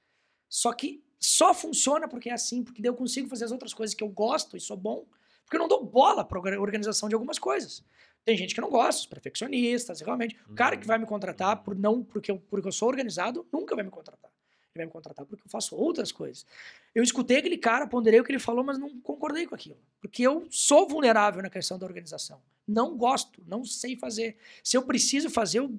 Só 0.49 0.73
que 0.73 1.05
só 1.19 1.53
funciona 1.53 2.09
porque 2.09 2.31
é 2.31 2.33
assim, 2.33 2.63
porque 2.63 2.87
eu 2.87 2.95
consigo 2.95 3.29
fazer 3.29 3.45
as 3.45 3.53
outras 3.53 3.75
coisas 3.75 3.95
que 3.95 4.05
eu 4.05 4.09
gosto 4.09 4.57
e 4.57 4.61
sou 4.61 4.77
bom, 4.77 5.05
porque 5.45 5.57
eu 5.57 5.61
não 5.61 5.69
dou 5.69 5.85
bola 5.85 6.25
para 6.25 6.39
a 6.39 6.61
organização 6.61 7.09
de 7.09 7.15
algumas 7.15 7.39
coisas. 7.39 7.85
Tem 8.25 8.37
gente 8.37 8.55
que 8.55 8.61
não 8.61 8.71
gosta, 8.71 9.03
os 9.03 9.07
perfeccionistas, 9.07 10.01
realmente. 10.01 10.37
O 10.49 10.55
cara 10.55 10.77
que 10.77 10.83
uhum. 10.83 10.89
vai 10.89 10.99
me 10.99 11.07
contratar 11.07 11.63
por 11.63 11.77
não 11.77 12.03
porque 12.03 12.31
eu, 12.31 12.39
porque 12.39 12.67
eu 12.67 12.73
sou 12.73 12.89
organizado, 12.89 13.47
nunca 13.53 13.75
vai 13.75 13.85
me 13.85 13.91
contratar. 13.91 14.31
Ele 14.75 14.79
vai 14.79 14.87
me 14.87 14.93
contratar 14.93 15.27
porque 15.27 15.45
eu 15.45 15.51
faço 15.51 15.77
outras 15.77 16.11
coisas. 16.11 16.47
Eu 16.95 17.03
escutei 17.03 17.39
aquele 17.39 17.59
cara, 17.59 17.87
ponderei 17.87 18.21
o 18.21 18.25
que 18.25 18.33
ele 18.33 18.39
falou, 18.39 18.65
mas 18.65 18.79
não 18.79 18.99
concordei 19.01 19.47
com 19.47 19.55
aquilo. 19.55 19.79
Porque 20.01 20.23
eu 20.23 20.47
sou 20.51 20.89
vulnerável 20.89 21.43
na 21.43 21.51
questão 21.51 21.79
da 21.79 21.87
organização. 21.87 22.41
Não 22.67 22.97
gosto, 22.97 23.43
não 23.47 23.65
sei 23.65 23.95
fazer. 23.95 24.37
Se 24.63 24.77
eu 24.77 24.83
preciso 24.83 25.29
fazer, 25.29 25.59
eu 25.59 25.79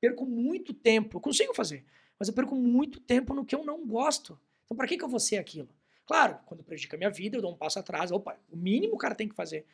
perco 0.00 0.26
muito 0.26 0.74
tempo. 0.74 1.16
Eu 1.16 1.20
consigo 1.20 1.54
fazer 1.54 1.84
mas 2.18 2.28
eu 2.28 2.34
perco 2.34 2.54
muito 2.56 2.98
tempo 3.00 3.32
no 3.32 3.44
que 3.44 3.54
eu 3.54 3.64
não 3.64 3.86
gosto. 3.86 4.38
Então, 4.64 4.76
para 4.76 4.86
que, 4.86 4.98
que 4.98 5.04
eu 5.04 5.08
vou 5.08 5.20
ser 5.20 5.36
aquilo? 5.36 5.68
Claro, 6.08 6.38
quando 6.46 6.64
prejudica 6.64 6.96
a 6.96 6.98
minha 6.98 7.10
vida, 7.10 7.36
eu 7.36 7.42
dou 7.42 7.52
um 7.52 7.56
passo 7.56 7.78
atrás. 7.78 8.10
Opa, 8.10 8.40
o 8.50 8.56
mínimo 8.56 8.94
o 8.94 8.98
cara 8.98 9.14
tem 9.14 9.28
que 9.28 9.34
fazer. 9.34 9.66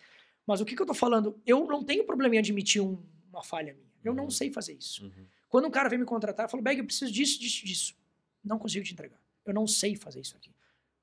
Mas 0.45 0.61
o 0.61 0.65
que, 0.65 0.75
que 0.75 0.83
eu 0.83 0.87
tô 0.87 0.93
falando? 0.93 1.41
Eu 1.47 1.65
não 1.65 1.85
tenho 1.85 2.05
problema 2.05 2.35
em 2.35 2.39
admitir 2.39 2.83
um, 2.83 3.01
uma 3.31 3.41
falha 3.41 3.73
minha. 3.73 3.87
Eu 4.03 4.13
não 4.13 4.25
uhum. 4.25 4.31
sei 4.31 4.51
fazer 4.51 4.75
isso. 4.75 5.05
Uhum. 5.05 5.27
Quando 5.49 5.69
um 5.69 5.71
cara 5.71 5.89
vem 5.89 5.97
me 5.97 6.05
contratar, 6.05 6.47
eu 6.47 6.51
falo, 6.51 6.61
Beg, 6.61 6.81
eu 6.81 6.85
preciso 6.85 7.13
disso, 7.13 7.39
disso, 7.39 7.65
disso. 7.65 7.97
Não 8.43 8.59
consigo 8.59 8.85
te 8.85 8.93
entregar. 8.93 9.21
Eu 9.47 9.55
não 9.55 9.65
sei 9.65 9.95
fazer 9.95 10.21
isso 10.21 10.37
aqui. 10.37 10.53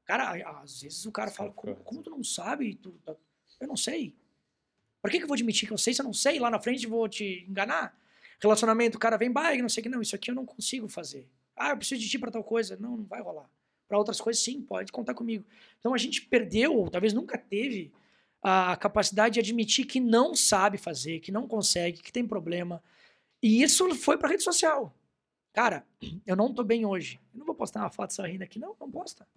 Cara, 0.03 0.34
às 0.61 0.82
vezes 0.82 1.05
o 1.05 1.11
cara 1.13 1.32
fala, 1.32 1.49
como, 1.53 1.77
como 1.77 2.03
tu 2.03 2.09
não 2.09 2.21
sabe? 2.25 2.75
Tu, 2.75 2.91
tá, 3.05 3.15
eu 3.61 3.67
não 3.69 3.77
sei. 3.77 4.13
Por 5.01 5.09
que, 5.09 5.17
que 5.17 5.23
eu 5.23 5.27
vou 5.27 5.36
admitir 5.36 5.65
que 5.65 5.73
eu 5.73 5.77
sei 5.77 5.93
se 5.93 6.01
eu 6.01 6.05
não 6.05 6.13
sei? 6.13 6.39
Lá 6.39 6.51
na 6.51 6.59
frente 6.59 6.86
vou 6.86 7.07
te 7.07 7.45
enganar? 7.47 7.97
Relacionamento, 8.41 8.97
o 8.97 8.99
cara 8.99 9.17
vem, 9.17 9.32
bike, 9.32 9.61
não 9.61 9.69
sei 9.69 9.79
o 9.79 9.84
que, 9.84 9.89
não, 9.89 10.01
isso 10.01 10.13
aqui 10.13 10.29
eu 10.29 10.36
não 10.36 10.45
consigo 10.45 10.89
fazer. 10.89 11.29
Ah, 11.55 11.69
eu 11.69 11.77
preciso 11.77 12.01
de 12.01 12.09
ti 12.09 12.19
para 12.19 12.32
tal 12.32 12.43
coisa. 12.43 12.75
Não, 12.75 12.97
não 12.97 13.05
vai 13.05 13.21
rolar. 13.21 13.49
Para 13.91 13.97
outras 13.97 14.21
coisas, 14.21 14.41
sim, 14.41 14.61
pode 14.61 14.89
contar 14.89 15.13
comigo. 15.13 15.43
Então 15.77 15.93
a 15.93 15.97
gente 15.97 16.21
perdeu, 16.21 16.77
ou 16.77 16.89
talvez 16.89 17.11
nunca 17.11 17.37
teve, 17.37 17.91
a 18.41 18.77
capacidade 18.77 19.33
de 19.33 19.41
admitir 19.41 19.85
que 19.85 19.99
não 19.99 20.33
sabe 20.33 20.77
fazer, 20.77 21.19
que 21.19 21.29
não 21.29 21.45
consegue, 21.45 22.01
que 22.01 22.09
tem 22.09 22.25
problema. 22.25 22.81
E 23.43 23.61
isso 23.61 23.93
foi 23.95 24.17
para 24.17 24.29
rede 24.29 24.43
social. 24.43 24.95
Cara, 25.51 25.85
eu 26.25 26.37
não 26.37 26.53
tô 26.53 26.63
bem 26.63 26.85
hoje. 26.85 27.19
Eu 27.33 27.39
não 27.39 27.45
vou 27.45 27.53
postar 27.53 27.81
uma 27.81 27.89
foto 27.89 28.13
sorrindo 28.13 28.45
aqui, 28.45 28.59
não, 28.59 28.73
não 28.79 28.89
posta. 28.89 29.27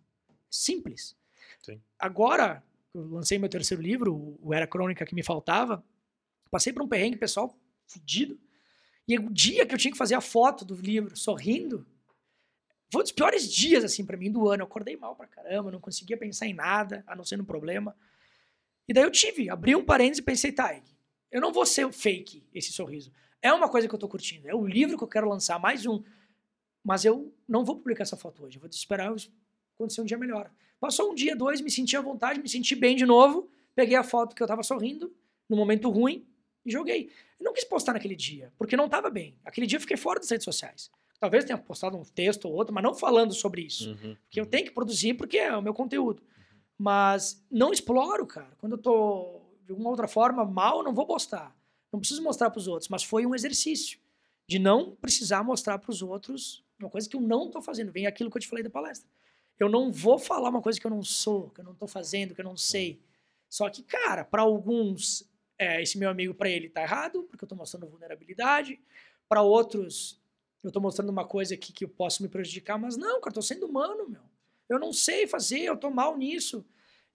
Simples. 0.48 1.16
Sim. 1.60 1.82
Agora, 1.98 2.62
eu 2.94 3.04
lancei 3.08 3.40
meu 3.40 3.48
terceiro 3.48 3.82
livro, 3.82 4.38
o 4.40 4.54
Era 4.54 4.68
Crônica 4.68 5.04
que 5.04 5.16
me 5.16 5.24
faltava. 5.24 5.84
Passei 6.48 6.72
por 6.72 6.80
um 6.80 6.86
perrengue 6.86 7.16
pessoal 7.16 7.58
fudido. 7.88 8.38
E 9.08 9.18
o 9.18 9.28
dia 9.32 9.66
que 9.66 9.74
eu 9.74 9.78
tinha 9.78 9.90
que 9.90 9.98
fazer 9.98 10.14
a 10.14 10.20
foto 10.20 10.64
do 10.64 10.76
livro 10.76 11.16
sorrindo, 11.16 11.84
foi 12.94 13.00
um 13.00 13.02
dos 13.02 13.12
piores 13.12 13.52
dias, 13.52 13.82
assim, 13.82 14.04
para 14.04 14.16
mim, 14.16 14.30
do 14.30 14.48
ano. 14.48 14.62
Eu 14.62 14.66
acordei 14.66 14.96
mal 14.96 15.16
pra 15.16 15.26
caramba, 15.26 15.72
não 15.72 15.80
conseguia 15.80 16.16
pensar 16.16 16.46
em 16.46 16.54
nada, 16.54 17.02
a 17.08 17.16
não 17.16 17.24
ser 17.24 17.36
no 17.36 17.44
problema. 17.44 17.96
E 18.86 18.92
daí 18.94 19.02
eu 19.02 19.10
tive, 19.10 19.50
abri 19.50 19.74
um 19.74 19.84
parênteses 19.84 20.20
e 20.20 20.22
pensei, 20.22 20.52
tá, 20.52 20.80
eu 21.28 21.40
não 21.40 21.52
vou 21.52 21.66
ser 21.66 21.90
fake 21.92 22.46
esse 22.54 22.72
sorriso. 22.72 23.12
É 23.42 23.52
uma 23.52 23.68
coisa 23.68 23.88
que 23.88 23.94
eu 23.94 23.98
tô 23.98 24.08
curtindo, 24.08 24.48
é 24.48 24.54
o 24.54 24.64
livro 24.64 24.96
que 24.96 25.02
eu 25.02 25.08
quero 25.08 25.28
lançar, 25.28 25.58
mais 25.58 25.86
um. 25.86 26.04
Mas 26.84 27.04
eu 27.04 27.34
não 27.48 27.64
vou 27.64 27.76
publicar 27.76 28.02
essa 28.02 28.16
foto 28.16 28.44
hoje, 28.44 28.58
eu 28.58 28.60
vou 28.60 28.70
esperar 28.70 29.12
acontecer 29.74 30.00
um 30.00 30.04
dia 30.04 30.16
melhor. 30.16 30.48
Passou 30.78 31.10
um 31.10 31.14
dia, 31.14 31.34
dois, 31.34 31.60
me 31.60 31.72
senti 31.72 31.96
à 31.96 32.00
vontade, 32.00 32.40
me 32.40 32.48
senti 32.48 32.76
bem 32.76 32.94
de 32.94 33.04
novo, 33.04 33.50
peguei 33.74 33.96
a 33.96 34.04
foto 34.04 34.36
que 34.36 34.42
eu 34.42 34.46
tava 34.46 34.62
sorrindo, 34.62 35.12
no 35.48 35.56
momento 35.56 35.90
ruim, 35.90 36.24
e 36.64 36.70
joguei. 36.70 37.10
Eu 37.40 37.44
não 37.44 37.52
quis 37.52 37.64
postar 37.64 37.94
naquele 37.94 38.14
dia, 38.14 38.52
porque 38.56 38.76
não 38.76 38.86
estava 38.86 39.10
bem. 39.10 39.36
Aquele 39.44 39.66
dia 39.66 39.78
eu 39.78 39.80
fiquei 39.80 39.96
fora 39.96 40.20
das 40.20 40.30
redes 40.30 40.44
sociais. 40.44 40.92
Talvez 41.24 41.42
tenha 41.42 41.56
postado 41.56 41.96
um 41.96 42.04
texto 42.04 42.44
ou 42.44 42.52
outro, 42.52 42.74
mas 42.74 42.84
não 42.84 42.94
falando 42.94 43.32
sobre 43.32 43.62
isso. 43.62 43.92
Uhum, 43.92 44.14
porque 44.26 44.38
eu 44.38 44.44
uhum. 44.44 44.50
tenho 44.50 44.66
que 44.66 44.72
produzir 44.72 45.14
porque 45.14 45.38
é 45.38 45.56
o 45.56 45.62
meu 45.62 45.72
conteúdo. 45.72 46.20
Uhum. 46.20 46.58
Mas 46.76 47.42
não 47.50 47.72
exploro, 47.72 48.26
cara. 48.26 48.54
Quando 48.58 48.72
eu 48.72 48.78
tô 48.78 49.40
de 49.64 49.70
alguma 49.72 49.88
outra 49.88 50.06
forma 50.06 50.44
mal, 50.44 50.78
eu 50.78 50.84
não 50.84 50.92
vou 50.92 51.06
postar. 51.06 51.56
Não 51.90 51.98
preciso 51.98 52.22
mostrar 52.22 52.50
para 52.50 52.58
os 52.58 52.68
outros, 52.68 52.90
mas 52.90 53.02
foi 53.02 53.24
um 53.24 53.34
exercício 53.34 53.98
de 54.46 54.58
não 54.58 54.94
precisar 54.96 55.42
mostrar 55.42 55.78
para 55.78 55.90
os 55.90 56.02
outros 56.02 56.62
uma 56.78 56.90
coisa 56.90 57.08
que 57.08 57.16
eu 57.16 57.22
não 57.22 57.46
estou 57.46 57.62
fazendo. 57.62 57.90
Vem 57.90 58.06
aquilo 58.06 58.30
que 58.30 58.36
eu 58.36 58.42
te 58.42 58.48
falei 58.48 58.62
da 58.62 58.68
palestra. 58.68 59.08
Eu 59.58 59.70
não 59.70 59.90
vou 59.90 60.18
falar 60.18 60.50
uma 60.50 60.60
coisa 60.60 60.78
que 60.78 60.86
eu 60.86 60.90
não 60.90 61.02
sou, 61.02 61.48
que 61.50 61.62
eu 61.62 61.64
não 61.64 61.72
estou 61.72 61.88
fazendo, 61.88 62.34
que 62.34 62.40
eu 62.42 62.44
não 62.44 62.58
sei. 62.58 63.00
Só 63.48 63.70
que, 63.70 63.82
cara, 63.82 64.26
para 64.26 64.42
alguns 64.42 65.26
é, 65.58 65.80
esse 65.80 65.96
meu 65.96 66.10
amigo, 66.10 66.34
para 66.34 66.50
ele, 66.50 66.68
tá 66.68 66.82
errado, 66.82 67.22
porque 67.30 67.44
eu 67.44 67.46
estou 67.46 67.56
mostrando 67.56 67.86
vulnerabilidade. 67.86 68.78
Para 69.26 69.40
outros, 69.40 70.20
eu 70.64 70.68
estou 70.68 70.82
mostrando 70.82 71.10
uma 71.10 71.26
coisa 71.26 71.54
aqui 71.54 71.72
que 71.72 71.84
eu 71.84 71.88
posso 71.88 72.22
me 72.22 72.28
prejudicar, 72.28 72.78
mas 72.78 72.96
não, 72.96 73.20
cara, 73.20 73.34
tô 73.34 73.42
sendo 73.42 73.66
humano, 73.66 74.08
meu. 74.08 74.22
Eu 74.68 74.78
não 74.78 74.92
sei 74.92 75.26
fazer, 75.26 75.60
eu 75.60 75.76
tô 75.76 75.90
mal 75.90 76.16
nisso. 76.16 76.64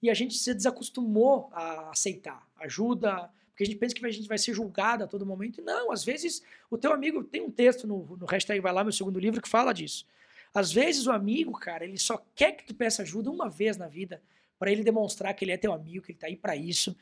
E 0.02 0.10
a 0.10 0.14
gente 0.14 0.38
se 0.38 0.54
desacostumou 0.54 1.50
a 1.52 1.90
aceitar 1.90 2.48
ajuda, 2.58 3.30
porque 3.50 3.64
a 3.64 3.66
gente 3.66 3.78
pensa 3.78 3.96
que 3.96 4.06
a 4.06 4.12
gente 4.12 4.28
vai 4.28 4.38
ser 4.38 4.54
julgado 4.54 5.04
a 5.04 5.08
todo 5.08 5.26
momento. 5.26 5.62
Não, 5.64 5.92
às 5.92 6.04
vezes 6.04 6.44
o 6.70 6.78
teu 6.78 6.94
amigo 6.94 7.24
tem 7.24 7.42
um 7.42 7.50
texto 7.50 7.88
no, 7.88 8.16
no 8.18 8.26
hashtag 8.28 8.60
vai 8.62 8.72
lá, 8.72 8.84
meu 8.84 8.94
segundo 8.94 9.20
livro, 9.20 9.42
que 9.42 9.50
fala 9.50 9.74
disso. 9.74 10.06
Às 10.54 10.72
vezes 10.72 11.08
o 11.08 11.12
amigo, 11.12 11.52
cara, 11.54 11.84
ele 11.84 11.98
só 11.98 12.24
quer 12.36 12.52
que 12.52 12.66
tu 12.66 12.76
peça 12.76 13.02
ajuda 13.02 13.32
uma 13.32 13.50
vez 13.50 13.78
na 13.78 13.88
vida 13.88 14.22
para 14.60 14.72
ele 14.72 14.84
demonstrar 14.84 15.34
que 15.34 15.44
ele 15.44 15.52
é 15.52 15.58
teu 15.58 15.74
amigo, 15.74 16.06
que 16.06 16.12
ele 16.12 16.20
tá 16.20 16.28
aí 16.28 16.36
para 16.36 16.56
isso. 16.56 16.96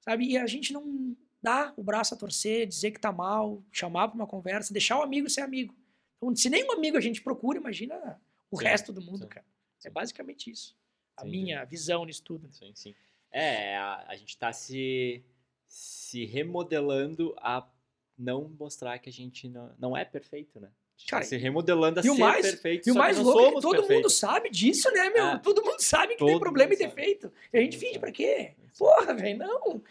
Sabe? 0.00 0.24
E 0.24 0.38
a 0.38 0.46
gente 0.46 0.72
não 0.72 1.14
dá 1.42 1.72
o 1.76 1.82
braço 1.82 2.14
a 2.14 2.16
torcer, 2.16 2.66
dizer 2.66 2.92
que 2.92 3.00
tá 3.00 3.12
mal, 3.12 3.62
chamar 3.70 4.08
para 4.08 4.16
uma 4.16 4.26
conversa, 4.26 4.72
deixar 4.72 4.98
o 4.98 5.02
amigo 5.02 5.28
ser 5.28 5.42
amigo. 5.42 5.74
Então, 6.22 6.36
se 6.36 6.48
nem 6.48 6.64
um 6.64 6.72
amigo 6.72 6.96
a 6.96 7.00
gente 7.00 7.20
procura, 7.20 7.58
imagina 7.58 8.20
o 8.48 8.56
sim, 8.56 8.64
resto 8.64 8.92
do 8.92 9.02
mundo, 9.02 9.24
sim, 9.24 9.28
cara. 9.28 9.46
É 9.84 9.90
basicamente 9.90 10.48
isso. 10.48 10.76
A 11.16 11.24
minha 11.24 11.64
visão 11.64 12.04
nisso 12.04 12.22
tudo. 12.22 12.46
Né? 12.46 12.52
Sim, 12.52 12.72
sim. 12.74 12.94
É, 13.32 13.76
a, 13.76 14.04
a 14.08 14.16
gente 14.16 14.38
tá 14.38 14.52
se, 14.52 15.24
se 15.66 16.24
remodelando 16.24 17.34
a 17.38 17.68
não 18.16 18.48
mostrar 18.48 18.98
que 19.00 19.08
a 19.08 19.12
gente 19.12 19.48
não, 19.48 19.74
não 19.78 19.96
é 19.96 20.04
perfeito, 20.04 20.60
né? 20.60 20.70
Gente 21.02 21.10
Cara, 21.10 21.22
tá 21.22 21.28
se 21.28 21.36
remodelando 21.36 22.00
a 22.00 22.02
e 22.02 22.06
ser 22.06 22.14
mais- 22.18 22.50
perfeito, 22.50 22.88
E 22.88 22.90
o 22.90 22.94
que 22.94 22.98
mais 22.98 23.18
louco 23.18 23.40
é 23.40 23.54
que 23.54 23.60
todo 23.60 23.74
mundo 23.76 23.86
perfeitos. 23.88 24.14
sabe 24.18 24.50
disso, 24.50 24.90
né, 24.92 25.10
meu? 25.10 25.26
É. 25.26 25.38
Todo 25.38 25.62
mundo 25.64 25.80
sabe 25.80 26.14
que 26.14 26.18
Todo 26.18 26.28
tem 26.30 26.38
problema 26.38 26.72
e 26.72 26.76
mundo 26.76 26.82
sabe. 26.88 26.94
defeito. 26.96 27.32
E 27.52 27.58
a 27.58 27.60
gente 27.60 27.76
finge 27.78 27.92
mundo 27.92 28.00
pra 28.00 28.10
quê? 28.12 28.52
Porra, 28.78 29.12
velho, 29.14 29.36
não. 29.38 29.82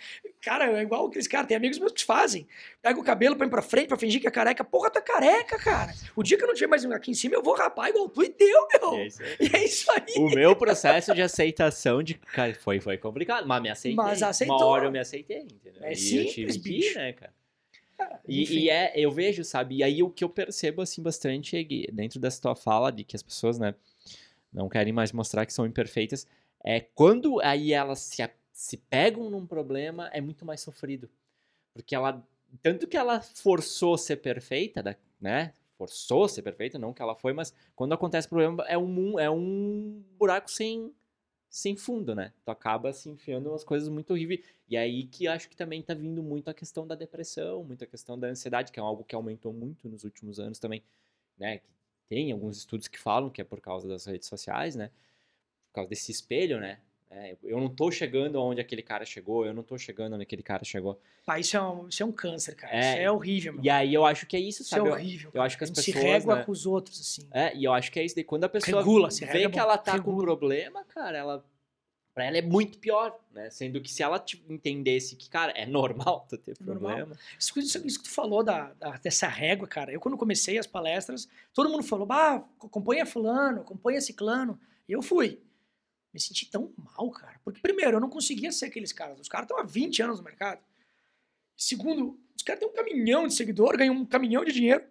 Cara, 0.42 0.66
é 0.72 0.82
igual 0.82 1.06
aqueles 1.06 1.28
caras, 1.28 1.48
tem 1.48 1.56
amigos 1.56 1.78
meus 1.78 1.92
que 1.92 2.04
fazem. 2.04 2.48
Pega 2.82 3.00
o 3.00 3.04
cabelo, 3.04 3.36
põe 3.36 3.48
pra 3.48 3.62
frente 3.62 3.88
pra 3.88 3.96
fingir 3.96 4.20
que 4.20 4.28
é 4.28 4.32
careca. 4.32 4.64
Porra, 4.64 4.90
tá 4.90 5.00
careca, 5.00 5.58
cara. 5.60 5.94
O 6.16 6.24
dia 6.24 6.36
que 6.36 6.44
eu 6.44 6.48
não 6.48 6.56
tiver 6.56 6.66
mais 6.68 6.84
um 6.84 6.92
aqui 6.92 7.12
em 7.12 7.14
cima, 7.14 7.36
eu 7.36 7.44
vou 7.44 7.54
rapar 7.56 7.90
igual 7.90 8.10
tu 8.10 8.24
e 8.24 8.30
deu, 8.30 8.68
meu. 8.74 8.96
É 8.96 9.06
isso 9.06 9.22
aí. 9.22 9.38
E 9.40 9.56
é 9.56 9.64
isso 9.66 9.92
aí. 9.92 10.14
O 10.18 10.30
meu 10.32 10.56
processo 10.56 11.14
de 11.14 11.22
aceitação 11.22 12.02
de 12.02 12.16
cara, 12.16 12.56
foi, 12.56 12.80
foi 12.80 12.98
complicado, 12.98 13.48
mas 13.48 13.62
me 13.62 13.70
aceitei. 13.70 13.96
Mas 13.96 14.24
aceitou. 14.24 14.58
Uma 14.58 14.66
hora 14.66 14.86
eu 14.86 14.92
me 14.92 15.00
aceitei, 15.00 15.42
entendeu? 15.44 15.80
É 15.84 15.90
e 15.90 15.92
eu 15.92 15.96
simples, 15.98 16.34
tive 16.34 16.54
que 16.54 16.60
bicho. 16.60 16.92
ir, 16.94 16.96
né, 16.96 17.14
cara? 17.14 17.34
E, 18.28 18.64
e 18.64 18.70
é, 18.70 18.94
eu 18.96 19.12
vejo, 19.12 19.44
sabe? 19.44 19.78
E 19.78 19.84
aí 19.84 20.04
o 20.04 20.10
que 20.10 20.24
eu 20.24 20.30
percebo, 20.30 20.82
assim, 20.82 21.02
bastante 21.02 21.58
é 21.58 21.64
que 21.64 21.88
dentro 21.92 22.20
dessa 22.20 22.42
tua 22.42 22.56
fala 22.56 22.92
de 22.92 23.04
que 23.04 23.16
as 23.16 23.24
pessoas, 23.24 23.60
né, 23.60 23.76
não 24.52 24.70
querem 24.70 24.94
mais 24.94 25.12
mostrar 25.12 25.46
que 25.46 25.54
são 25.54 25.66
imperfeitas, 25.66 26.28
é 26.64 26.80
quando 26.80 27.40
aí 27.42 27.74
elas 27.74 28.00
se, 28.00 28.30
se 28.52 28.78
pegam 28.78 29.30
num 29.30 29.46
problema, 29.46 30.10
é 30.14 30.22
muito 30.22 30.46
mais 30.46 30.62
sofrido. 30.62 31.10
Porque 31.74 31.96
ela, 31.96 32.26
tanto 32.62 32.88
que 32.88 32.98
ela 32.98 33.22
forçou 33.22 33.98
ser 33.98 34.18
perfeita, 34.18 34.98
né? 35.20 35.54
Forçou 35.78 36.28
ser 36.28 36.42
perfeita, 36.42 36.78
não 36.78 36.94
que 36.94 37.02
ela 37.02 37.16
foi, 37.16 37.34
mas 37.34 37.54
quando 37.76 37.94
acontece 37.94 38.28
problema, 38.28 38.64
é 38.68 38.78
um, 38.78 39.20
é 39.20 39.30
um 39.30 40.04
buraco 40.18 40.52
sem, 40.52 40.94
sem 41.52 41.76
fundo, 41.78 42.16
né? 42.16 42.34
Tu 42.46 42.52
acaba 42.52 42.94
se 42.94 43.10
enfiando 43.10 43.50
umas 43.50 43.64
coisas 43.66 43.90
muito 43.90 44.12
horríveis. 44.14 44.42
E 44.70 44.78
aí 44.78 45.06
que 45.08 45.28
acho 45.28 45.50
que 45.50 45.56
também 45.58 45.84
tá 45.84 45.94
vindo 45.94 46.24
muito 46.24 46.50
a 46.50 46.54
questão 46.54 46.88
da 46.88 46.96
depressão, 46.96 47.64
muito 47.64 47.84
a 47.84 47.88
questão 47.88 48.18
da 48.20 48.28
ansiedade, 48.30 48.72
que 48.72 48.80
é 48.80 48.84
algo 48.84 49.04
que 49.04 49.16
aumentou 49.16 49.54
muito 49.54 49.90
nos 49.90 50.06
últimos 50.06 50.40
anos 50.40 50.60
também, 50.60 50.84
né? 51.38 51.60
Que 51.60 51.70
Tem 52.10 52.32
alguns 52.32 52.58
estudos 52.58 52.88
que 52.88 53.00
falam 53.00 53.30
que 53.30 53.42
é 53.42 53.46
por 53.46 53.62
causa 53.62 53.88
das 53.88 54.06
redes 54.06 54.28
sociais, 54.30 54.76
né? 54.76 54.90
Por 55.70 55.76
causa 55.76 55.90
desse 55.90 56.12
espelho, 56.12 56.60
né? 56.60 56.82
É, 57.14 57.36
eu 57.44 57.60
não 57.60 57.68
tô 57.68 57.92
chegando 57.92 58.42
onde 58.42 58.62
aquele 58.62 58.82
cara 58.82 59.04
chegou, 59.06 59.46
eu 59.46 59.54
não 59.54 59.64
tô 59.64 59.78
chegando 59.78 60.14
onde 60.14 60.24
aquele 60.24 60.42
cara 60.42 60.64
chegou. 60.64 60.98
Pá, 61.26 61.38
isso, 61.38 61.58
é 61.58 61.62
um, 61.62 61.90
isso 61.90 62.02
é 62.02 62.06
um 62.06 62.12
câncer, 62.12 62.56
cara. 62.56 62.74
É. 62.74 62.80
Isso 62.80 63.02
é 63.02 63.12
horrível, 63.12 63.54
meu. 63.54 63.64
E 63.66 63.70
aí 63.70 63.94
eu 63.94 64.06
acho 64.06 64.26
que 64.26 64.38
é 64.38 64.40
isso, 64.40 64.62
Isso 64.62 64.74
é 64.74 64.78
sabe? 64.78 64.88
Eu- 64.90 64.94
horrível. 64.94 65.30
eu 65.34 65.42
acho 65.42 65.58
que 65.58 65.64
as 65.66 65.70
A 65.70 65.74
gente 65.74 65.86
pessoas, 65.88 66.02
Se 66.04 66.10
régua 66.10 66.36
né? 66.38 66.44
com 66.46 66.52
os 66.54 66.66
outros, 66.66 67.00
assim. 67.02 67.28
É, 67.32 67.54
e 67.56 67.66
eu 67.66 67.74
acho 67.74 67.92
que 67.92 68.00
é 68.00 68.06
isso. 68.06 68.16
Daí 68.16 68.24
quando 68.24 68.46
a 68.46 68.50
pessoa 68.50 68.80
Regula, 68.82 69.12
se 69.12 69.26
vê 69.26 69.32
rega, 69.40 69.50
que 69.50 69.60
ela 69.60 69.78
tá 69.78 69.92
com 70.00 70.12
um 70.12 70.14
regula. 70.20 70.24
problema, 70.24 70.86
cara, 70.86 71.18
ela. 71.18 71.46
Pra 72.14 72.26
ela 72.26 72.38
é 72.38 72.42
muito 72.42 72.78
pior, 72.78 73.18
né? 73.32 73.50
Sendo 73.50 73.80
que 73.82 73.92
se 73.92 74.04
ela 74.04 74.24
entendesse 74.50 75.16
que, 75.16 75.30
cara, 75.30 75.52
é 75.54 75.66
normal 75.66 76.26
tu 76.30 76.38
ter 76.38 76.52
É 76.52 76.64
normal. 76.64 76.92
problema. 76.96 77.18
Isso, 77.38 77.58
isso- 77.60 77.88
isso 77.88 77.98
que 78.00 78.06
tu 78.06 78.14
falou 78.14 78.42
da, 78.44 78.72
da- 78.74 78.98
dessa 78.98 79.28
régua, 79.28 79.68
cara. 79.68 79.92
Eu, 79.92 80.00
quando 80.00 80.18
comecei 80.18 80.58
as 80.58 80.68
palestras, 80.68 81.28
todo 81.54 81.70
mundo 81.70 81.84
falou: 81.84 82.06
bah, 82.06 82.44
acompanha 82.62 83.06
Fulano, 83.06 83.62
acompanha 83.62 84.00
Ciclano. 84.02 84.58
E 84.88 84.94
eu 84.94 85.02
fui. 85.02 85.40
Me 86.14 86.20
senti 86.20 86.46
tão 86.50 86.74
mal, 86.78 87.10
cara. 87.12 87.40
Porque, 87.44 87.62
primeiro, 87.62 87.98
eu 87.98 88.00
não 88.02 88.10
conseguia 88.10 88.52
ser 88.52 88.66
aqueles 88.66 88.92
caras. 88.92 89.20
Os 89.20 89.30
caras 89.30 89.46
estão 89.46 89.58
há 89.60 89.64
20 89.64 90.02
anos 90.02 90.18
no 90.18 90.24
mercado. 90.24 90.62
Segundo, 91.56 92.20
os 92.36 92.44
caras 92.44 92.60
têm 92.60 92.70
um 92.70 92.74
caminhão 92.74 93.28
de 93.28 93.34
seguidor, 93.34 93.78
ganham 93.78 93.96
um 93.96 94.06
caminhão 94.06 94.44
de 94.44 94.52
dinheiro. 94.52 94.84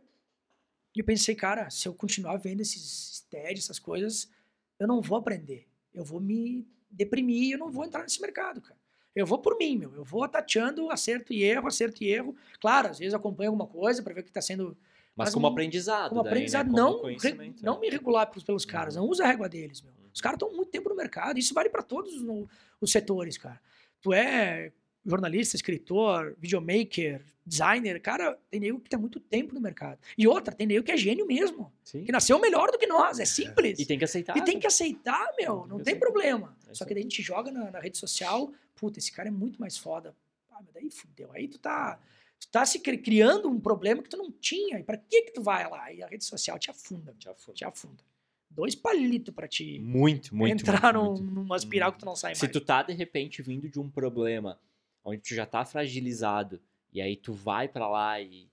E 0.95 1.01
eu 1.01 1.05
pensei, 1.05 1.35
cara, 1.35 1.68
se 1.71 1.87
eu 1.87 1.95
continuar 1.95 2.37
vendo 2.37 2.61
esses 2.61 2.83
steads, 3.16 3.64
essas 3.64 3.79
coisas, 3.79 4.31
eu 4.79 4.87
não 4.87 5.01
vou 5.01 5.18
aprender. 5.18 5.66
Eu 5.93 6.05
vou 6.05 6.21
me 6.21 6.66
deprimir 6.93 7.53
eu 7.53 7.59
não 7.59 7.71
vou 7.71 7.85
entrar 7.85 8.03
nesse 8.03 8.21
mercado, 8.21 8.61
cara. 8.61 8.79
Eu 9.14 9.27
vou 9.27 9.39
por 9.39 9.57
mim, 9.59 9.77
meu. 9.77 9.95
Eu 9.95 10.05
vou 10.05 10.27
tateando 10.29 10.91
acerto 10.91 11.33
e 11.33 11.43
erro, 11.43 11.66
acerto 11.68 12.03
e 12.03 12.09
erro. 12.09 12.35
Claro, 12.61 12.89
às 12.89 12.99
vezes 12.99 13.12
acompanho 13.14 13.51
alguma 13.51 13.66
coisa 13.66 14.03
para 14.03 14.14
ver 14.14 14.21
o 14.21 14.25
que 14.25 14.31
está 14.31 14.41
sendo 14.41 14.77
Mas, 15.16 15.27
Mas 15.29 15.35
como 15.35 15.47
um- 15.47 15.51
aprendizado. 15.51 16.09
como 16.11 16.23
daí, 16.23 16.33
aprendizado. 16.33 16.66
né? 16.66 16.73
Como 16.73 16.83
não, 16.83 16.95
re- 16.95 17.01
conhecimento, 17.01 17.64
não 17.64 17.75
né? 17.75 17.81
me 17.81 17.91
regular 17.91 18.27
pelos, 18.27 18.45
pelos 18.45 18.64
caras, 18.64 18.95
Uhum. 18.97 19.03
não 19.03 19.11
usa 19.11 19.25
a 19.25 19.27
régua 19.27 19.49
deles, 19.49 19.83
meu. 19.83 19.93
Os 20.21 20.23
caras 20.23 20.37
estão 20.37 20.53
muito 20.55 20.71
tempo 20.71 20.91
no 20.91 20.95
mercado. 20.95 21.39
Isso 21.39 21.55
vale 21.55 21.71
para 21.71 21.83
todos 21.83 22.21
no- 22.21 22.47
os 22.79 22.93
setores, 22.93 23.39
cara. 23.39 23.59
Tu 24.03 24.12
é 24.12 24.71
jornalista, 25.03 25.57
escritor, 25.57 26.37
videomaker, 26.39 27.23
designer, 27.47 27.99
cara, 28.03 28.39
tem 28.51 28.61
nego 28.61 28.79
que 28.79 28.91
tá 28.91 28.99
muito 28.99 29.18
tempo 29.18 29.55
no 29.55 29.61
mercado. 29.62 29.99
E 30.18 30.29
outra, 30.29 30.55
tem 30.55 30.66
nego 30.66 30.85
que 30.85 30.93
é 30.93 30.97
gênio 30.99 31.27
mesmo, 31.27 31.73
Sim. 31.83 32.05
que 32.05 32.12
nasceu 32.12 32.39
melhor 32.39 32.71
do 32.71 32.77
que 32.77 32.87
nós, 32.87 33.18
é 33.18 33.25
simples. 33.25 33.79
E 33.79 33.87
tem 33.87 33.99
que 33.99 34.05
aceitar. 34.05 34.37
E 34.37 34.45
tem 34.45 34.61
que 34.61 34.66
aceitar, 34.66 35.27
meu, 35.39 35.66
não 35.66 35.79
que 35.79 35.85
tem 35.85 35.99
problema. 35.99 36.55
É 36.68 36.75
Só 36.75 36.85
que 36.85 36.93
daí 36.93 37.01
a 37.03 37.05
gente 37.05 37.23
joga 37.23 37.51
na, 37.51 37.71
na 37.71 37.81
rede 37.81 37.97
social, 37.97 38.53
puta, 38.77 38.99
esse 38.99 39.11
cara 39.11 39.29
é 39.29 39.33
muito 39.33 39.59
mais 39.59 39.79
foda. 39.79 40.14
Ah, 40.51 40.59
mas 40.62 40.75
daí 40.75 40.91
fudeu. 40.91 41.33
Aí 41.33 41.49
tu 41.49 41.59
tá, 41.59 41.99
tu 42.39 42.47
tá 42.49 42.66
se 42.66 42.79
cri- 42.81 42.99
criando 42.99 43.49
um 43.49 43.59
problema 43.59 44.03
que 44.03 44.11
tu 44.11 44.18
não 44.18 44.31
tinha. 44.31 44.79
E 44.79 44.83
pra 44.85 44.99
que 44.99 45.23
que 45.23 45.33
tu 45.33 45.43
vai 45.43 45.66
lá? 45.68 45.91
E 45.91 46.03
a 46.03 46.07
rede 46.07 46.27
social 46.27 46.59
te 46.59 46.71
afunda, 46.71 47.14
Te 47.18 47.27
afunda. 47.27 47.57
te 47.57 47.64
afunda. 47.64 48.05
Dois 48.51 48.74
palitos 48.74 49.32
pra 49.32 49.46
te 49.46 49.78
Muito, 49.78 50.34
muito. 50.34 50.61
entrar 50.61 50.92
muito, 50.94 51.22
num, 51.22 51.24
muito. 51.24 51.40
numa 51.40 51.57
espiral 51.57 51.92
que 51.92 52.01
tu 52.01 52.05
não 52.05 52.16
sai 52.16 52.34
Se 52.34 52.42
mais. 52.42 52.53
tu 52.53 52.61
tá, 52.61 52.82
de 52.82 52.92
repente, 52.92 53.42
vindo 53.42 53.68
de 53.68 53.78
um 53.78 53.88
problema 53.88 54.59
onde 55.05 55.22
tu 55.22 55.34
já 55.34 55.46
tá 55.46 55.64
fragilizado, 55.64 56.61
e 56.92 57.01
aí 57.01 57.16
tu 57.16 57.32
vai 57.32 57.68
pra 57.68 57.88
lá 57.88 58.20
e, 58.20 58.48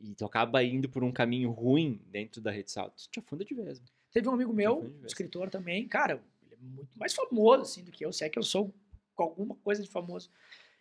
e 0.00 0.14
tu 0.14 0.24
acaba 0.24 0.62
indo 0.64 0.88
por 0.88 1.04
um 1.04 1.12
caminho 1.12 1.50
ruim 1.50 2.00
dentro 2.08 2.40
da 2.40 2.50
rede 2.50 2.70
social, 2.70 2.90
tu 2.90 3.08
te 3.08 3.18
afunda 3.20 3.44
de 3.44 3.54
vez. 3.54 3.80
Teve 4.12 4.28
um 4.28 4.32
amigo 4.32 4.52
meu, 4.52 4.92
escritor 5.06 5.48
também, 5.48 5.86
cara, 5.86 6.20
ele 6.44 6.54
é 6.54 6.58
muito 6.58 6.98
mais 6.98 7.14
famoso 7.14 7.62
assim 7.62 7.84
do 7.84 7.92
que 7.92 8.04
eu, 8.04 8.12
se 8.12 8.24
é 8.24 8.28
que 8.28 8.38
eu 8.38 8.42
sou 8.42 8.74
com 9.14 9.22
alguma 9.22 9.54
coisa 9.56 9.82
de 9.82 9.88
famoso. 9.88 10.28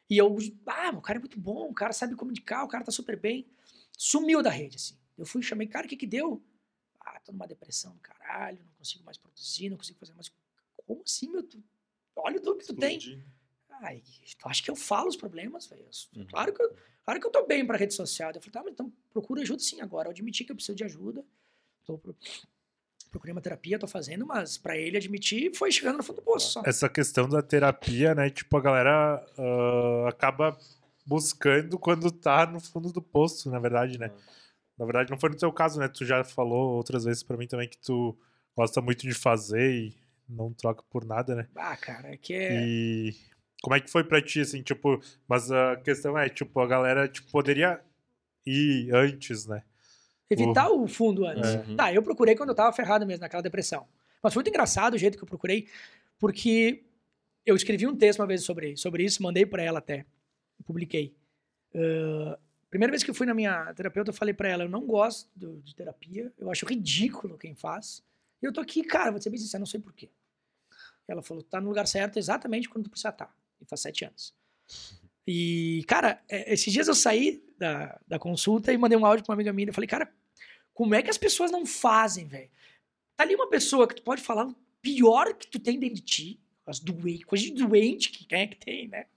E 0.10 0.18
eu, 0.18 0.36
ah, 0.66 0.90
o 0.96 1.02
cara 1.02 1.20
é 1.20 1.22
muito 1.22 1.40
bom, 1.40 1.70
o 1.70 1.74
cara 1.74 1.94
sabe 1.94 2.16
comunicar, 2.16 2.64
o 2.64 2.68
cara 2.68 2.84
tá 2.84 2.92
super 2.92 3.16
bem. 3.16 3.46
Sumiu 3.96 4.42
da 4.42 4.50
rede, 4.50 4.78
assim. 4.78 4.96
Eu 5.16 5.26
fui, 5.26 5.44
chamei, 5.44 5.68
cara, 5.68 5.86
o 5.86 5.90
que 5.90 5.96
que 5.96 6.08
deu? 6.08 6.42
Ah, 7.12 7.20
tô 7.26 7.32
numa 7.32 7.48
depressão 7.48 7.94
do 7.94 8.00
caralho, 8.00 8.60
não 8.60 8.74
consigo 8.78 9.04
mais 9.04 9.18
produzir, 9.18 9.70
não 9.70 9.78
consigo 9.78 9.98
fazer 10.00 10.14
mais. 10.14 10.32
Como 10.86 11.02
assim, 11.04 11.28
meu? 11.30 11.42
Tu, 11.44 11.62
olha 12.16 12.40
tudo 12.40 12.60
que 12.60 12.66
tu 12.66 12.74
tem. 12.76 13.00
Ai, 13.82 14.04
tu 14.38 14.48
acha 14.48 14.62
que 14.62 14.70
eu 14.70 14.76
falo 14.76 15.08
os 15.08 15.16
problemas, 15.16 15.66
velho? 15.68 15.86
Uhum. 16.16 16.26
Claro, 16.28 16.54
que 16.54 16.62
eu, 16.62 16.76
claro 17.04 17.20
que 17.20 17.26
eu 17.28 17.32
tô 17.32 17.46
bem 17.48 17.66
pra 17.66 17.78
rede 17.78 17.94
social. 17.94 18.32
Eu 18.34 18.42
falei, 18.42 18.52
tá, 18.52 18.62
mas 18.64 18.74
então 18.74 18.94
procura 19.12 19.42
ajuda 19.42 19.60
sim 19.62 19.82
agora. 19.82 20.08
Eu 20.08 20.12
admiti 20.12 20.44
que 20.44 20.52
eu 20.52 20.56
preciso 20.56 20.76
de 20.76 20.84
ajuda. 20.84 21.26
Tô 21.86 21.98
pro- 21.98 22.16
procurei 23.10 23.32
uma 23.32 23.42
terapia, 23.42 23.80
tô 23.80 23.88
fazendo, 23.88 24.26
mas 24.26 24.58
pra 24.58 24.78
ele 24.78 24.98
admitir 24.98 25.56
foi 25.56 25.72
chegando 25.72 25.98
no 25.98 26.04
fundo 26.04 26.18
do 26.18 26.22
poço 26.22 26.52
só. 26.52 26.62
Essa 26.66 26.88
questão 26.88 27.28
da 27.28 27.42
terapia, 27.42 28.14
né? 28.14 28.30
Tipo, 28.30 28.58
a 28.58 28.62
galera 28.62 29.26
ah, 29.38 30.10
acaba 30.10 30.56
buscando 31.06 31.80
quando 31.80 32.12
tá 32.12 32.46
no 32.46 32.60
fundo 32.60 32.92
do 32.94 33.02
poço, 33.02 33.50
na 33.50 33.58
verdade, 33.60 33.98
né? 33.98 34.12
Na 34.80 34.86
verdade, 34.86 35.12
não 35.12 35.20
foi 35.20 35.30
no 35.30 35.36
teu 35.36 35.52
caso, 35.52 35.78
né? 35.78 35.90
Tu 35.90 36.06
já 36.06 36.24
falou 36.24 36.78
outras 36.78 37.04
vezes 37.04 37.22
pra 37.22 37.36
mim 37.36 37.46
também 37.46 37.68
que 37.68 37.78
tu 37.78 38.18
gosta 38.56 38.82
muito 38.82 39.02
de 39.02 39.14
fazer 39.14 39.70
e 39.70 39.94
não 40.28 40.54
troca 40.54 40.82
por 40.90 41.04
nada, 41.04 41.36
né? 41.36 41.48
Ah, 41.54 41.76
cara, 41.76 42.14
é 42.14 42.18
que 42.18 42.34
é. 42.34 42.62
E 42.66 43.16
como 43.62 43.76
é 43.76 43.82
que 43.82 43.92
foi 43.92 44.06
pra 44.06 44.22
ti, 44.22 44.40
assim, 44.40 44.64
tipo, 44.64 45.02
mas 45.28 45.52
a 45.52 45.76
questão 45.76 46.18
é, 46.18 46.30
tipo, 46.30 46.58
a 46.62 46.66
galera 46.66 47.10
tipo, 47.10 47.30
poderia 47.30 47.82
ir 48.46 48.90
antes, 48.96 49.46
né? 49.46 49.64
Evitar 50.30 50.70
o 50.70 50.88
fundo 50.88 51.26
antes. 51.26 51.56
Uhum. 51.56 51.76
Tá, 51.76 51.94
eu 51.94 52.02
procurei 52.02 52.36
quando 52.36 52.50
eu 52.50 52.56
tava 52.56 52.72
ferrado 52.72 53.06
mesmo, 53.06 53.22
naquela 53.22 53.44
depressão. 53.44 53.86
Mas 54.24 54.34
foi 54.34 54.40
muito 54.42 54.50
engraçado 54.50 54.94
o 54.94 54.98
jeito 54.98 55.18
que 55.18 55.24
eu 55.24 55.28
procurei, 55.28 55.68
porque 56.18 56.86
eu 57.46 57.56
escrevi 57.56 57.86
um 57.86 57.96
texto 57.98 58.20
uma 58.20 58.28
vez 58.28 58.44
sobre, 58.44 58.78
sobre 58.78 59.04
isso, 59.04 59.22
mandei 59.22 59.46
pra 59.46 59.62
ela 59.62 59.80
até, 59.80 60.06
publiquei. 60.66 61.14
Ah, 61.76 62.40
primeira 62.70 62.92
vez 62.92 63.04
que 63.04 63.10
eu 63.10 63.16
fui 63.16 63.26
na 63.26 63.34
minha 63.34 63.74
terapeuta, 63.74 64.10
eu 64.10 64.14
falei 64.14 64.34
pra 64.34 64.48
ela, 64.50 64.64
eu 64.64 64.70
não 64.70 64.86
gosto 64.86 65.30
do- 65.36 65.62
de 65.62 65.76
terapia, 65.76 66.32
eu 66.38 66.52
acho 66.52 66.66
ridículo 66.66 67.38
quem 67.38 67.56
faz. 67.56 68.04
E 68.42 68.46
eu 68.46 68.54
tô 68.54 68.62
aqui, 68.62 68.84
cara, 68.84 69.12
vou 69.12 69.22
ser 69.22 69.30
bem 69.30 69.40
sincero, 69.40 69.60
não 69.62 69.66
sei 69.66 69.80
porquê. 69.80 70.10
Ela 71.08 71.22
falou, 71.24 71.44
tá 71.44 71.60
no 71.60 71.68
lugar 71.68 71.88
certo 71.88 72.18
exatamente 72.18 72.70
quando 72.70 72.86
tu 72.86 72.90
precisa 72.92 73.10
estar. 73.10 73.36
E 73.60 73.66
faz 73.66 73.82
sete 73.82 74.06
anos. 74.06 74.34
E, 75.28 75.84
cara, 75.88 76.22
é, 76.30 76.54
esses 76.54 76.72
dias 76.72 76.88
eu 76.88 76.96
saí 76.96 77.44
da, 77.58 78.00
da 78.08 78.18
consulta 78.20 78.72
e 78.72 78.78
mandei 78.78 78.98
um 78.98 79.06
áudio 79.06 79.24
pra 79.26 79.32
uma 79.32 79.36
amiga 79.36 79.52
minha. 79.52 79.70
Eu 79.70 79.74
falei, 79.74 79.88
cara, 79.88 80.12
como 80.74 80.96
é 80.96 81.02
que 81.04 81.10
as 81.10 81.18
pessoas 81.18 81.52
não 81.52 81.66
fazem, 81.66 82.28
velho? 82.28 82.50
Tá 83.18 83.24
ali 83.24 83.36
uma 83.36 83.50
pessoa 83.50 83.88
que 83.88 83.96
tu 83.96 84.04
pode 84.04 84.22
falar 84.22 84.48
o 84.48 84.56
pior 84.82 85.34
que 85.34 85.48
tu 85.48 85.60
tem 85.60 85.78
dentro 85.80 85.96
de 85.96 86.02
ti, 86.02 86.40
as 86.66 86.80
doente, 86.80 87.26
coisa 87.26 87.44
de 87.44 87.52
doente 87.52 88.12
que 88.12 88.34
é 88.34 88.48
que 88.48 88.56
tem, 88.56 88.88
né? 88.88 89.08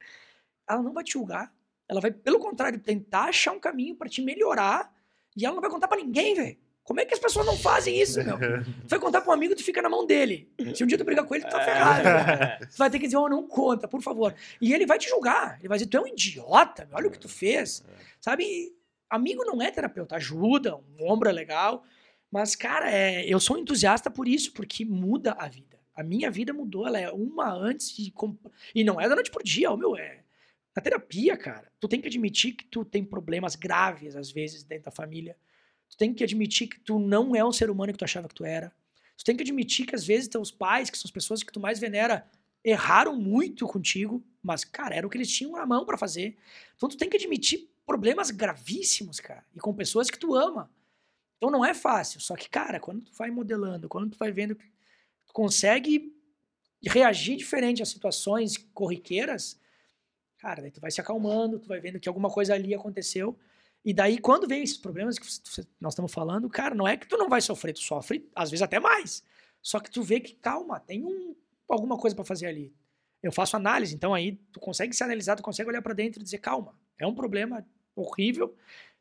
Ela 0.68 0.82
não 0.82 0.92
vai 0.92 1.04
te 1.04 1.12
julgar. 1.12 1.54
Ela 1.92 2.00
vai, 2.00 2.10
pelo 2.10 2.38
contrário, 2.40 2.78
tentar 2.80 3.24
achar 3.24 3.52
um 3.52 3.60
caminho 3.60 3.94
pra 3.94 4.08
te 4.08 4.20
melhorar 4.22 4.90
e 5.36 5.44
ela 5.44 5.54
não 5.54 5.60
vai 5.60 5.70
contar 5.70 5.86
pra 5.88 5.98
ninguém, 5.98 6.34
velho. 6.34 6.56
Como 6.82 6.98
é 6.98 7.04
que 7.04 7.14
as 7.14 7.20
pessoas 7.20 7.46
não 7.46 7.56
fazem 7.56 8.00
isso, 8.00 8.22
meu? 8.24 8.36
Tu 8.38 8.64
vai 8.88 8.98
contar 8.98 9.20
pra 9.20 9.30
um 9.30 9.34
amigo, 9.34 9.54
tu 9.54 9.62
fica 9.62 9.80
na 9.80 9.88
mão 9.88 10.04
dele. 10.04 10.50
Se 10.74 10.82
um 10.82 10.86
dia 10.86 10.98
tu 10.98 11.04
brigar 11.04 11.24
com 11.24 11.34
ele, 11.34 11.44
tu 11.44 11.50
tá 11.50 11.60
ferrado. 11.64 12.02
velho. 12.02 12.66
Tu 12.72 12.76
vai 12.76 12.90
ter 12.90 12.98
que 12.98 13.04
dizer, 13.04 13.16
oh, 13.18 13.28
não 13.28 13.46
conta, 13.46 13.86
por 13.86 14.02
favor. 14.02 14.34
E 14.60 14.72
ele 14.74 14.84
vai 14.86 14.98
te 14.98 15.08
julgar. 15.08 15.58
Ele 15.60 15.68
vai 15.68 15.78
dizer, 15.78 15.88
tu 15.90 15.96
é 15.98 16.00
um 16.00 16.06
idiota, 16.08 16.84
meu, 16.86 16.96
olha 16.96 17.06
o 17.06 17.10
que 17.10 17.18
tu 17.20 17.28
fez. 17.28 17.84
Sabe? 18.20 18.72
Amigo 19.08 19.44
não 19.44 19.60
é 19.62 19.70
terapeuta, 19.70 20.16
ajuda, 20.16 20.74
um 20.76 21.08
ombro 21.08 21.28
é 21.28 21.32
legal. 21.32 21.84
Mas, 22.30 22.56
cara, 22.56 22.90
é, 22.90 23.24
eu 23.26 23.38
sou 23.38 23.56
um 23.56 23.60
entusiasta 23.60 24.10
por 24.10 24.26
isso, 24.26 24.52
porque 24.52 24.84
muda 24.84 25.32
a 25.38 25.46
vida. 25.48 25.78
A 25.94 26.02
minha 26.02 26.30
vida 26.30 26.52
mudou, 26.52 26.86
ela 26.86 26.98
é 26.98 27.10
uma 27.12 27.52
antes 27.52 27.96
e, 27.98 28.10
com- 28.10 28.34
e 28.74 28.82
não 28.82 28.98
é 29.00 29.06
da 29.08 29.14
noite 29.14 29.30
por 29.30 29.42
dia, 29.42 29.70
o 29.70 29.76
meu 29.76 29.94
é. 29.96 30.21
Na 30.74 30.82
terapia, 30.82 31.36
cara, 31.36 31.70
tu 31.78 31.86
tem 31.86 32.00
que 32.00 32.08
admitir 32.08 32.52
que 32.54 32.64
tu 32.64 32.84
tem 32.84 33.04
problemas 33.04 33.54
graves, 33.54 34.16
às 34.16 34.30
vezes, 34.30 34.62
dentro 34.62 34.86
da 34.86 34.90
família. 34.90 35.36
Tu 35.88 35.96
tem 35.96 36.14
que 36.14 36.24
admitir 36.24 36.68
que 36.68 36.80
tu 36.80 36.98
não 36.98 37.36
é 37.36 37.44
um 37.44 37.52
ser 37.52 37.68
humano 37.70 37.92
que 37.92 37.98
tu 37.98 38.04
achava 38.04 38.28
que 38.28 38.34
tu 38.34 38.44
era. 38.44 38.72
Tu 39.16 39.24
tem 39.24 39.36
que 39.36 39.42
admitir 39.42 39.86
que 39.86 39.94
às 39.94 40.06
vezes 40.06 40.28
teus 40.28 40.50
pais, 40.50 40.88
que 40.88 40.96
são 40.96 41.06
as 41.06 41.12
pessoas 41.12 41.42
que 41.42 41.52
tu 41.52 41.60
mais 41.60 41.78
venera, 41.78 42.26
erraram 42.64 43.14
muito 43.14 43.66
contigo, 43.66 44.24
mas, 44.42 44.64
cara, 44.64 44.94
era 44.94 45.06
o 45.06 45.10
que 45.10 45.18
eles 45.18 45.30
tinham 45.30 45.52
na 45.52 45.66
mão 45.66 45.84
para 45.84 45.98
fazer. 45.98 46.36
Então 46.76 46.88
tu 46.88 46.96
tem 46.96 47.10
que 47.10 47.16
admitir 47.16 47.68
problemas 47.84 48.30
gravíssimos, 48.30 49.20
cara, 49.20 49.44
e 49.54 49.60
com 49.60 49.74
pessoas 49.74 50.10
que 50.10 50.18
tu 50.18 50.34
ama. 50.34 50.70
Então 51.36 51.50
não 51.50 51.64
é 51.64 51.74
fácil, 51.74 52.20
só 52.20 52.36
que, 52.36 52.48
cara, 52.48 52.80
quando 52.80 53.02
tu 53.02 53.12
vai 53.12 53.30
modelando, 53.30 53.88
quando 53.88 54.10
tu 54.10 54.18
vai 54.18 54.30
vendo 54.30 54.54
que 54.54 54.64
tu 55.26 55.32
consegue 55.32 56.16
reagir 56.84 57.36
diferente 57.36 57.82
às 57.82 57.88
situações 57.88 58.56
corriqueiras, 58.72 59.60
cara, 60.42 60.60
daí 60.60 60.72
tu 60.72 60.80
vai 60.80 60.90
se 60.90 61.00
acalmando, 61.00 61.60
tu 61.60 61.68
vai 61.68 61.78
vendo 61.78 62.00
que 62.00 62.08
alguma 62.08 62.28
coisa 62.28 62.52
ali 62.52 62.74
aconteceu. 62.74 63.38
E 63.84 63.94
daí, 63.94 64.18
quando 64.18 64.48
vem 64.48 64.62
esses 64.62 64.76
problemas 64.76 65.16
que 65.16 65.26
nós 65.80 65.92
estamos 65.92 66.12
falando, 66.12 66.50
cara, 66.50 66.74
não 66.74 66.86
é 66.86 66.96
que 66.96 67.06
tu 67.06 67.16
não 67.16 67.28
vai 67.28 67.40
sofrer, 67.40 67.72
tu 67.72 67.78
sofre, 67.78 68.28
às 68.34 68.50
vezes 68.50 68.60
até 68.62 68.80
mais. 68.80 69.22
Só 69.62 69.78
que 69.78 69.88
tu 69.88 70.02
vê 70.02 70.18
que, 70.18 70.34
calma, 70.34 70.80
tem 70.80 71.04
um, 71.04 71.36
alguma 71.68 71.96
coisa 71.96 72.16
para 72.16 72.24
fazer 72.24 72.46
ali. 72.46 72.74
Eu 73.22 73.30
faço 73.30 73.56
análise, 73.56 73.94
então 73.94 74.12
aí 74.12 74.32
tu 74.52 74.58
consegue 74.58 74.92
se 74.92 75.04
analisar, 75.04 75.36
tu 75.36 75.44
consegue 75.44 75.70
olhar 75.70 75.80
para 75.80 75.94
dentro 75.94 76.20
e 76.20 76.24
dizer, 76.24 76.38
calma, 76.38 76.76
é 76.98 77.06
um 77.06 77.14
problema 77.14 77.64
horrível, 77.94 78.52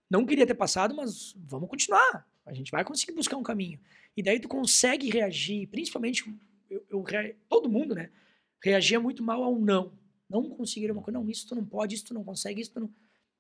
não 0.08 0.28
queria 0.28 0.46
ter 0.46 0.54
passado, 0.54 0.96
mas 0.96 1.34
vamos 1.36 1.68
continuar. 1.68 2.28
A 2.46 2.54
gente 2.54 2.70
vai 2.70 2.84
conseguir 2.84 3.14
buscar 3.14 3.38
um 3.38 3.44
caminho. 3.44 3.80
E 4.16 4.22
daí 4.22 4.40
tu 4.40 4.48
consegue 4.48 5.10
reagir, 5.10 5.68
principalmente 5.68 6.24
eu, 6.70 6.86
eu, 6.88 7.04
todo 7.50 7.68
mundo, 7.68 7.96
né? 7.96 8.12
Reagia 8.64 9.00
muito 9.00 9.24
mal 9.24 9.44
ao 9.44 9.56
não. 9.56 9.92
Não 10.32 10.50
conseguir 10.50 10.90
uma 10.90 11.02
coisa, 11.02 11.20
não, 11.20 11.30
isso 11.30 11.48
tu 11.48 11.56
não 11.56 11.66
pode, 11.66 11.96
isso 11.96 12.06
tu 12.06 12.14
não 12.14 12.24
consegue, 12.24 12.62
isso 12.62 12.72
tu 12.72 12.80
não. 12.80 12.90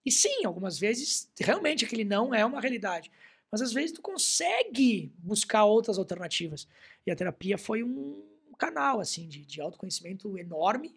E 0.05 0.11
sim, 0.11 0.43
algumas 0.45 0.77
vezes, 0.77 1.31
realmente 1.39 1.85
aquele 1.85 2.03
não 2.03 2.35
é 2.35 2.45
uma 2.45 2.59
realidade. 2.59 3.09
Mas 3.49 3.61
às 3.61 3.71
vezes 3.71 3.93
tu 3.93 4.01
consegue 4.01 5.13
buscar 5.17 5.63
outras 5.63 5.97
alternativas. 5.97 6.67
E 7.05 7.11
a 7.11 7.15
terapia 7.15 7.57
foi 7.57 7.83
um 7.83 8.23
canal, 8.57 8.99
assim, 8.99 9.27
de, 9.27 9.45
de 9.45 9.61
autoconhecimento 9.61 10.37
enorme 10.37 10.95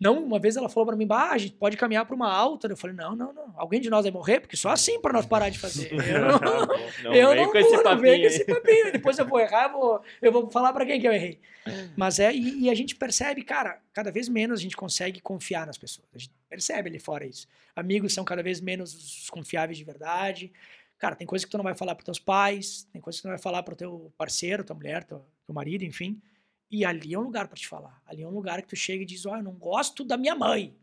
não, 0.00 0.22
uma 0.22 0.38
vez 0.38 0.56
ela 0.56 0.68
falou 0.68 0.86
para 0.86 0.96
mim, 0.96 1.06
bah, 1.06 1.30
a 1.30 1.38
gente 1.38 1.54
pode 1.54 1.76
caminhar 1.76 2.06
para 2.06 2.14
uma 2.14 2.32
alta. 2.32 2.68
Eu 2.68 2.76
falei, 2.76 2.94
não, 2.94 3.16
não, 3.16 3.32
não. 3.32 3.52
Alguém 3.56 3.80
de 3.80 3.90
nós 3.90 4.04
vai 4.04 4.12
morrer, 4.12 4.38
porque 4.38 4.56
só 4.56 4.70
assim 4.70 5.00
para 5.00 5.12
nós 5.12 5.26
parar 5.26 5.48
de 5.48 5.58
fazer. 5.58 5.90
Eu 6.08 6.20
não, 6.20 6.38
não, 6.38 7.14
eu 7.14 7.34
não, 7.34 7.50
com, 7.50 7.58
esse 7.58 7.76
não 7.76 7.98
com 7.98 8.06
esse 8.06 8.44
papinho. 8.44 8.92
Depois 8.92 9.18
eu 9.18 9.26
vou 9.26 9.40
errar, 9.40 9.64
eu 9.64 9.72
vou, 9.72 10.02
eu 10.22 10.32
vou 10.32 10.50
falar 10.50 10.72
para 10.72 10.86
quem 10.86 11.00
que 11.00 11.06
eu 11.06 11.12
errei. 11.12 11.40
Mas 11.96 12.18
é, 12.18 12.32
e, 12.32 12.64
e, 12.64 12.70
a 12.70 12.74
gente 12.74 12.94
percebe, 12.94 13.42
cara, 13.42 13.80
cada 13.92 14.10
vez 14.10 14.28
menos 14.28 14.60
a 14.60 14.62
gente 14.62 14.76
consegue 14.76 15.20
confiar 15.20 15.66
nas 15.66 15.76
pessoas. 15.76 16.06
A 16.14 16.18
gente 16.18 16.32
percebe 16.48 16.88
ali 16.88 16.98
fora 16.98 17.26
isso. 17.26 17.46
Amigos 17.74 18.14
são 18.14 18.24
cada 18.24 18.42
vez 18.42 18.60
menos 18.60 18.94
os 18.94 19.30
confiáveis 19.30 19.76
de 19.76 19.84
verdade. 19.84 20.52
Cara, 20.98 21.14
tem 21.14 21.26
coisas 21.26 21.44
que 21.44 21.50
tu 21.50 21.56
não 21.56 21.64
vai 21.64 21.74
falar 21.74 21.94
para 21.94 22.04
teus 22.04 22.18
pais, 22.18 22.86
tem 22.92 23.00
coisas 23.00 23.20
que 23.20 23.22
tu 23.22 23.28
não 23.28 23.36
vai 23.36 23.42
falar 23.42 23.62
para 23.62 23.74
teu 23.74 24.12
parceiro, 24.16 24.64
tua 24.64 24.76
mulher, 24.76 25.04
teu, 25.04 25.24
teu 25.44 25.54
marido, 25.54 25.84
enfim. 25.84 26.20
E 26.70 26.84
ali 26.84 27.14
é 27.14 27.18
um 27.18 27.22
lugar 27.22 27.48
para 27.48 27.56
te 27.56 27.66
falar. 27.66 28.00
Ali 28.06 28.22
é 28.22 28.26
um 28.26 28.30
lugar 28.30 28.60
que 28.62 28.68
tu 28.68 28.76
chega 28.76 29.02
e 29.02 29.06
diz: 29.06 29.24
Ó, 29.26 29.32
oh, 29.32 29.36
eu 29.36 29.42
não 29.42 29.52
gosto 29.52 30.04
da 30.04 30.16
minha 30.16 30.34
mãe. 30.34 30.76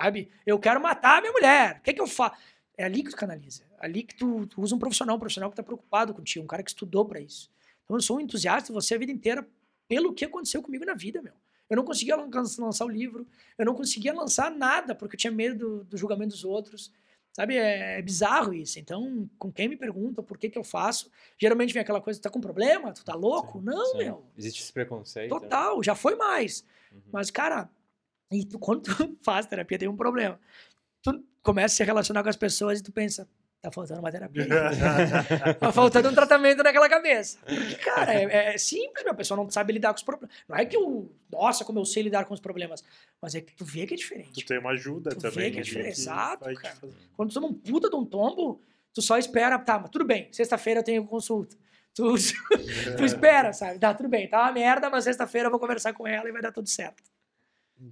Sabe? 0.00 0.30
Eu 0.46 0.58
quero 0.58 0.80
matar 0.80 1.18
a 1.18 1.20
minha 1.20 1.32
mulher. 1.32 1.78
O 1.78 1.82
que, 1.82 1.90
é 1.90 1.92
que 1.92 2.00
eu 2.00 2.06
faço? 2.06 2.36
É 2.76 2.84
ali 2.84 3.02
que 3.02 3.10
tu 3.10 3.16
canaliza. 3.16 3.64
É 3.80 3.86
ali 3.86 4.02
que 4.04 4.14
tu, 4.14 4.46
tu, 4.46 4.60
usa 4.60 4.74
um 4.74 4.78
profissional, 4.78 5.16
um 5.16 5.18
profissional 5.18 5.50
que 5.50 5.56
tá 5.56 5.62
preocupado 5.62 6.14
contigo, 6.14 6.44
um 6.44 6.48
cara 6.48 6.62
que 6.62 6.70
estudou 6.70 7.04
para 7.04 7.20
isso. 7.20 7.50
Então 7.84 7.96
eu 7.96 8.00
sou 8.00 8.18
um 8.18 8.20
entusiasta 8.20 8.72
você 8.72 8.94
a 8.94 8.98
vida 8.98 9.10
inteira 9.10 9.48
pelo 9.88 10.12
que 10.12 10.24
aconteceu 10.24 10.62
comigo 10.62 10.84
na 10.84 10.94
vida, 10.94 11.20
meu. 11.20 11.32
Eu 11.68 11.76
não 11.76 11.84
conseguia 11.84 12.16
lançar 12.16 12.84
o 12.84 12.88
livro, 12.88 13.26
eu 13.58 13.66
não 13.66 13.74
conseguia 13.74 14.14
lançar 14.14 14.50
nada 14.50 14.94
porque 14.94 15.16
eu 15.16 15.18
tinha 15.18 15.30
medo 15.30 15.58
do, 15.58 15.84
do 15.84 15.96
julgamento 15.96 16.30
dos 16.30 16.44
outros. 16.44 16.92
Sabe, 17.32 17.56
é, 17.56 17.98
é, 17.98 18.02
bizarro 18.02 18.52
isso. 18.52 18.78
Então, 18.78 19.30
com 19.38 19.52
quem 19.52 19.68
me 19.68 19.76
pergunta 19.76 20.22
por 20.22 20.36
que 20.36 20.50
que 20.50 20.58
eu 20.58 20.64
faço, 20.64 21.10
geralmente 21.38 21.72
vem 21.72 21.80
aquela 21.80 22.00
coisa, 22.00 22.18
tu 22.18 22.24
tá 22.24 22.30
com 22.30 22.40
problema? 22.40 22.92
Tu 22.92 23.04
tá 23.04 23.14
louco? 23.14 23.60
Sim, 23.60 23.64
não, 23.64 23.86
sim. 23.86 23.98
meu. 23.98 24.26
Existe 24.36 24.62
esse 24.62 24.72
preconceito. 24.72 25.28
Total, 25.28 25.82
já 25.82 25.94
foi 25.94 26.16
mais. 26.16 26.64
Uhum. 26.92 27.00
Mas, 27.12 27.30
cara, 27.30 27.70
e 28.30 28.44
tu, 28.44 28.58
quando 28.60 28.82
tu 28.82 29.18
faz 29.22 29.46
terapia, 29.46 29.78
tem 29.78 29.88
um 29.88 29.96
problema. 29.96 30.40
Tu 31.02 31.24
começa 31.42 31.74
a 31.74 31.76
se 31.76 31.84
relacionar 31.84 32.22
com 32.22 32.28
as 32.28 32.36
pessoas 32.36 32.80
e 32.80 32.82
tu 32.82 32.90
pensa, 32.90 33.28
Tá 33.60 33.72
faltando 33.72 33.98
uma 33.98 34.12
terapia. 34.12 34.46
tá 35.58 35.72
faltando 35.72 36.08
um 36.08 36.14
tratamento 36.14 36.62
naquela 36.62 36.88
cabeça. 36.88 37.38
Porque, 37.44 37.74
cara, 37.76 38.14
é, 38.14 38.54
é 38.54 38.58
simples, 38.58 39.02
meu. 39.02 39.12
A 39.12 39.16
pessoa 39.16 39.36
não 39.36 39.50
sabe 39.50 39.72
lidar 39.72 39.90
com 39.90 39.96
os 39.96 40.02
problemas. 40.04 40.36
Não 40.48 40.56
é 40.56 40.64
que 40.64 40.76
eu. 40.76 41.10
Nossa, 41.30 41.64
como 41.64 41.80
eu 41.80 41.84
sei 41.84 42.04
lidar 42.04 42.24
com 42.24 42.34
os 42.34 42.40
problemas. 42.40 42.84
Mas 43.20 43.34
é 43.34 43.40
que 43.40 43.52
tu 43.54 43.64
vê 43.64 43.84
que 43.84 43.94
é 43.94 43.96
diferente. 43.96 44.32
Tu 44.32 44.46
tem 44.46 44.58
uma 44.60 44.70
ajuda 44.70 45.10
tu 45.10 45.20
também. 45.20 45.46
Vê 45.46 45.50
que 45.50 45.58
é 45.58 45.62
diferente. 45.62 45.98
Exato, 45.98 46.44
cara. 46.54 46.76
Quando 47.16 47.30
tu 47.30 47.34
toma 47.34 47.48
um 47.48 47.54
puta 47.54 47.90
de 47.90 47.96
um 47.96 48.04
tombo, 48.04 48.60
tu 48.94 49.02
só 49.02 49.18
espera. 49.18 49.58
Tá, 49.58 49.76
mas 49.80 49.90
tudo 49.90 50.04
bem. 50.04 50.28
Sexta-feira 50.30 50.80
eu 50.80 50.84
tenho 50.84 51.04
consulta. 51.04 51.56
Tu, 51.92 52.14
tu 52.96 53.04
espera, 53.04 53.52
sabe? 53.52 53.80
Tá, 53.80 53.92
tudo 53.92 54.08
bem. 54.08 54.28
Tá 54.28 54.42
uma 54.42 54.52
merda, 54.52 54.88
mas 54.88 55.02
sexta-feira 55.02 55.48
eu 55.48 55.50
vou 55.50 55.58
conversar 55.58 55.92
com 55.94 56.06
ela 56.06 56.28
e 56.28 56.32
vai 56.32 56.40
dar 56.40 56.52
tudo 56.52 56.68
certo. 56.68 57.02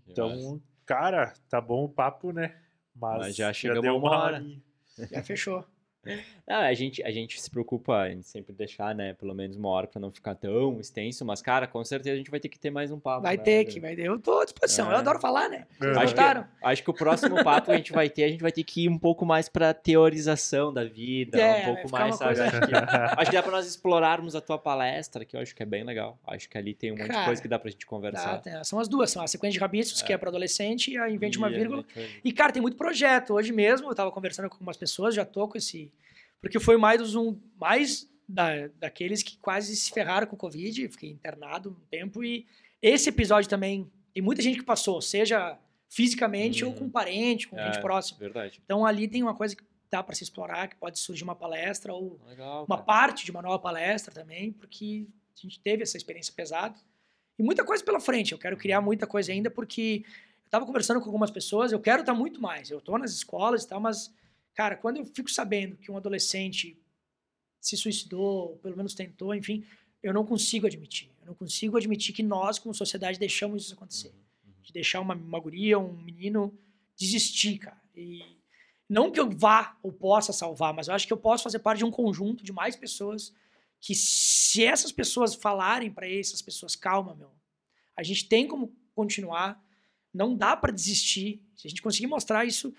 Então, 0.07 0.63
cara, 0.85 1.35
tá 1.49 1.61
bom 1.61 1.85
o 1.85 1.89
papo, 1.89 2.33
né? 2.33 2.55
Mas, 2.95 3.19
mas 3.19 3.37
já 3.37 3.53
chegou 3.53 3.83
uma, 3.83 3.93
uma 3.95 4.11
hora. 4.11 4.37
hora. 4.37 4.47
Já 5.11 5.23
fechou. 5.23 5.65
Não, 6.49 6.57
a, 6.57 6.73
gente, 6.75 7.03
a 7.03 7.11
gente 7.11 7.41
se 7.41 7.51
preocupa 7.51 8.09
em 8.09 8.23
sempre 8.23 8.53
deixar, 8.53 8.95
né, 8.95 9.15
pelo 9.15 9.35
menos 9.35 9.57
uma 9.57 9.69
hora 9.69 9.89
pra 9.89 10.01
não 10.01 10.13
ficar 10.13 10.37
tão 10.37 10.79
extenso, 10.79 11.25
mas, 11.25 11.43
cara, 11.43 11.67
com 11.67 11.85
certeza 11.85 12.15
a 12.15 12.19
gente 12.19 12.31
vai 12.31 12.39
ter 12.39 12.49
que 12.49 12.59
ter 12.59 12.71
mais 12.71 12.93
um 12.93 13.01
papo. 13.01 13.23
Vai 13.23 13.37
né? 13.37 13.43
ter 13.43 13.65
que, 13.65 13.81
vai 13.81 13.97
ter. 13.97 14.03
Eu 14.03 14.19
tô 14.19 14.39
à 14.39 14.45
disposição, 14.45 14.89
é. 14.89 14.95
eu 14.95 14.99
adoro 14.99 15.19
falar, 15.19 15.49
né? 15.49 15.67
É. 15.83 15.91
Acho, 15.99 16.15
que, 16.15 16.21
acho 16.63 16.83
que 16.85 16.91
o 16.91 16.95
próximo 16.95 17.43
papo 17.43 17.67
que 17.67 17.73
a 17.73 17.77
gente 17.77 17.93
vai 17.93 18.09
ter, 18.09 18.25
a 18.25 18.29
gente 18.29 18.41
vai 18.41 18.53
ter 18.53 18.63
que 18.63 18.85
ir 18.85 18.89
um 18.89 18.99
pouco 18.99 19.27
mais 19.27 19.49
pra 19.49 19.75
teorização 19.75 20.73
da 20.73 20.85
vida, 20.85 21.41
é, 21.41 21.63
um 21.63 21.75
pouco 21.75 21.91
mais, 21.91 22.15
sabe? 22.15 22.41
Acho 22.41 22.61
que, 22.61 22.75
acho 22.75 23.31
que 23.31 23.37
dá 23.37 23.43
pra 23.43 23.53
nós 23.53 23.67
explorarmos 23.67 24.37
a 24.37 24.41
tua 24.41 24.57
palestra, 24.57 25.25
que 25.25 25.37
eu 25.37 25.41
acho 25.41 25.55
que 25.55 25.63
é 25.65 25.67
bem 25.67 25.83
legal. 25.83 26.17
Acho 26.27 26.49
que 26.49 26.57
ali 26.57 26.75
tem 26.75 26.93
um 26.93 26.97
monte 26.97 27.09
cara, 27.09 27.21
de 27.21 27.27
coisa 27.27 27.43
que 27.43 27.49
dá 27.49 27.59
pra 27.59 27.71
gente 27.71 27.85
conversar. 27.85 28.41
Dá, 28.45 28.63
são 28.63 28.79
as 28.79 28.87
duas, 28.87 29.11
são 29.11 29.23
a 29.23 29.27
sequência 29.27 29.55
de 29.55 29.61
rabiscos, 29.61 30.01
que 30.01 30.13
é, 30.13 30.15
é 30.15 30.19
pra 30.19 30.29
adolescente, 30.29 30.93
e 30.93 30.99
a 30.99 31.11
Invente 31.11 31.39
Uma 31.39 31.51
Vírgula. 31.51 31.85
E, 32.25 32.33
cara, 32.33 32.53
tem 32.53 32.63
muito 32.63 32.77
projeto. 32.77 33.35
Hoje 33.35 33.53
mesmo, 33.53 33.91
eu 33.91 33.95
tava 33.95 34.13
conversando 34.13 34.49
com 34.49 34.55
algumas 34.55 34.77
pessoas, 34.77 35.13
já 35.13 35.25
tô 35.25 35.49
com 35.49 35.59
esse 35.59 35.91
porque 36.41 36.61
foi 36.61 36.77
mais 36.77 37.15
um 37.15 37.39
mais 37.59 38.09
da, 38.29 38.69
daqueles 38.79 39.23
que 39.23 39.39
quase 39.39 39.75
se 39.77 39.91
ferraram 39.91 40.27
com 40.27 40.35
o 40.35 40.39
Covid, 40.39 40.89
fiquei 40.89 41.11
internado 41.11 41.71
um 41.71 41.87
tempo 41.91 42.25
e 42.25 42.47
esse 42.83 43.09
episódio 43.09 43.49
também 43.49 43.91
tem 44.13 44.23
muita 44.23 44.43
gente 44.43 44.59
que 44.59 44.65
passou, 44.65 45.01
seja 45.01 45.59
fisicamente 45.89 46.65
ou 46.65 46.73
com 46.73 46.85
um 46.85 46.91
parente, 46.91 47.47
com 47.49 47.59
é, 47.59 47.67
gente 47.67 47.81
próxima. 47.81 48.19
Verdade. 48.19 48.61
Então 48.65 48.85
ali 48.85 49.07
tem 49.09 49.23
uma 49.23 49.35
coisa 49.35 49.55
que 49.55 49.63
dá 49.91 50.03
para 50.03 50.15
se 50.15 50.25
explorar, 50.25 50.69
que 50.69 50.77
pode 50.77 50.99
surgir 50.99 51.25
uma 51.25 51.35
palestra 51.35 51.93
ou 51.93 52.21
Legal, 52.27 52.65
uma 52.65 52.79
parte 52.79 53.25
de 53.25 53.31
uma 53.31 53.43
nova 53.43 53.59
palestra 53.59 54.13
também, 54.13 54.53
porque 54.53 55.07
a 55.37 55.41
gente 55.41 55.61
teve 55.61 55.83
essa 55.83 55.97
experiência 55.97 56.33
pesada. 56.35 56.77
E 57.39 57.43
muita 57.43 57.65
coisa 57.65 57.85
pela 57.85 58.01
frente, 58.01 58.33
eu 58.33 58.39
quero 58.39 58.57
criar 58.57 58.81
muita 58.81 59.07
coisa 59.07 59.31
ainda 59.31 59.51
porque 59.51 60.03
eu 60.05 60.47
estava 60.47 60.65
conversando 60.67 61.01
com 61.01 61.07
algumas 61.07 61.31
pessoas, 61.31 61.71
eu 61.71 61.81
quero 61.81 62.01
estar 62.01 62.15
muito 62.15 62.41
mais. 62.41 62.71
Eu 62.71 62.79
estou 62.79 62.99
nas 62.99 63.13
escolas 63.13 63.65
e 63.65 63.69
tal, 63.69 63.81
mas 63.81 64.13
Cara, 64.57 64.75
quando 64.75 64.97
eu 64.97 65.05
fico 65.05 65.31
sabendo 65.31 65.77
que 65.77 65.91
um 65.91 65.99
adolescente 65.99 66.83
se 67.61 67.77
suicidou, 67.77 68.51
ou 68.51 68.57
pelo 68.57 68.77
menos 68.77 68.95
tentou, 68.95 69.35
enfim, 69.35 69.65
eu 70.03 70.15
não 70.15 70.25
consigo 70.25 70.67
admitir. 70.67 71.11
Eu 71.21 71.27
não 71.27 71.35
consigo 71.35 71.77
admitir 71.77 72.15
que 72.15 72.23
nós, 72.23 72.59
como 72.59 72.75
sociedade, 72.75 73.19
deixamos 73.19 73.65
isso 73.65 73.75
acontecer. 73.75 74.09
Uhum, 74.09 74.53
uhum. 74.53 74.63
De 74.63 74.73
deixar 74.73 75.01
uma, 75.01 75.15
uma 75.15 75.39
guria, 75.39 75.79
um 75.79 75.93
menino 75.93 76.59
desistir, 76.97 77.59
cara. 77.59 77.81
E 77.95 78.23
não 78.89 79.11
que 79.11 79.21
eu 79.21 79.29
vá 79.29 79.77
ou 79.83 79.93
possa 79.93 80.33
salvar, 80.33 80.73
mas 80.73 80.89
eu 80.89 80.95
acho 80.95 81.07
que 81.07 81.13
eu 81.13 81.19
posso 81.19 81.45
fazer 81.45 81.59
parte 81.59 81.79
de 81.79 81.85
um 81.85 81.91
conjunto 81.91 82.43
de 82.43 82.53
mais 82.53 82.77
pessoas 82.77 83.35
que, 83.79 83.95
se 83.95 84.65
essas 84.65 84.91
pessoas 84.91 85.35
falarem 85.35 85.91
para 85.91 86.09
essas 86.09 86.41
pessoas, 86.41 86.75
calma, 86.75 87.15
meu, 87.15 87.31
a 87.95 88.03
gente 88.03 88.27
tem 88.27 88.49
como 88.49 88.75
continuar, 88.95 89.63
não 90.15 90.35
dá 90.35 90.57
para 90.57 90.73
desistir. 90.73 91.43
Se 91.55 91.67
a 91.67 91.71
gente 91.71 91.83
conseguir 91.83 92.07
mostrar 92.07 92.47
isso 92.47 92.75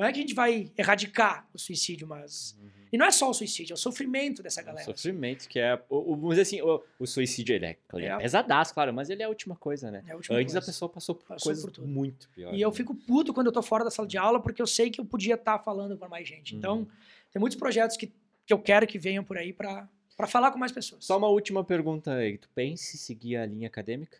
não 0.00 0.06
é 0.06 0.12
que 0.12 0.18
a 0.18 0.22
gente 0.22 0.34
vai 0.34 0.70
erradicar 0.76 1.46
o 1.52 1.58
suicídio, 1.58 2.06
mas. 2.06 2.56
Uhum. 2.60 2.70
E 2.92 2.98
não 2.98 3.06
é 3.06 3.10
só 3.10 3.30
o 3.30 3.34
suicídio, 3.34 3.72
é 3.72 3.74
o 3.74 3.78
sofrimento 3.78 4.42
dessa 4.42 4.62
galera. 4.62 4.90
O 4.90 4.96
sofrimento, 4.96 5.48
que 5.48 5.58
é. 5.58 5.80
O, 5.88 6.14
o, 6.14 6.28
dizer 6.30 6.42
assim, 6.42 6.60
o, 6.60 6.82
o 6.98 7.06
suicídio 7.06 7.54
ele 7.54 7.66
é, 7.66 7.76
ele 7.94 8.06
é, 8.06 8.10
é 8.10 8.18
pesadaço, 8.18 8.74
claro, 8.74 8.92
mas 8.92 9.10
ele 9.10 9.22
é 9.22 9.26
a 9.26 9.28
última 9.28 9.56
coisa, 9.56 9.90
né? 9.90 10.02
É 10.06 10.12
a 10.12 10.16
última 10.16 10.36
Antes 10.36 10.52
coisa. 10.52 10.58
a 10.58 10.62
pessoa 10.62 10.88
passou 10.88 11.14
por 11.14 11.26
passou 11.26 11.52
coisas 11.52 11.64
por 11.70 11.86
muito 11.86 12.28
piores. 12.30 12.54
E 12.54 12.60
né? 12.60 12.64
eu 12.64 12.72
fico 12.72 12.94
puto 12.94 13.32
quando 13.32 13.46
eu 13.46 13.52
tô 13.52 13.62
fora 13.62 13.84
da 13.84 13.90
sala 13.90 14.08
de 14.08 14.18
aula, 14.18 14.40
porque 14.40 14.60
eu 14.60 14.66
sei 14.66 14.90
que 14.90 15.00
eu 15.00 15.04
podia 15.04 15.34
estar 15.34 15.58
tá 15.58 15.64
falando 15.64 15.96
para 15.96 16.08
mais 16.08 16.26
gente. 16.26 16.54
Então, 16.54 16.78
uhum. 16.78 16.86
tem 17.32 17.40
muitos 17.40 17.58
projetos 17.58 17.96
que, 17.96 18.12
que 18.46 18.52
eu 18.52 18.58
quero 18.58 18.86
que 18.86 18.98
venham 18.98 19.24
por 19.24 19.36
aí 19.38 19.52
para 19.52 19.88
falar 20.26 20.50
com 20.50 20.58
mais 20.58 20.72
pessoas. 20.72 21.04
Só 21.04 21.18
uma 21.18 21.28
última 21.28 21.64
pergunta 21.64 22.14
aí. 22.14 22.38
Tu 22.38 22.48
pensa 22.54 22.96
em 22.96 22.98
seguir 22.98 23.36
a 23.36 23.46
linha 23.46 23.68
acadêmica 23.68 24.18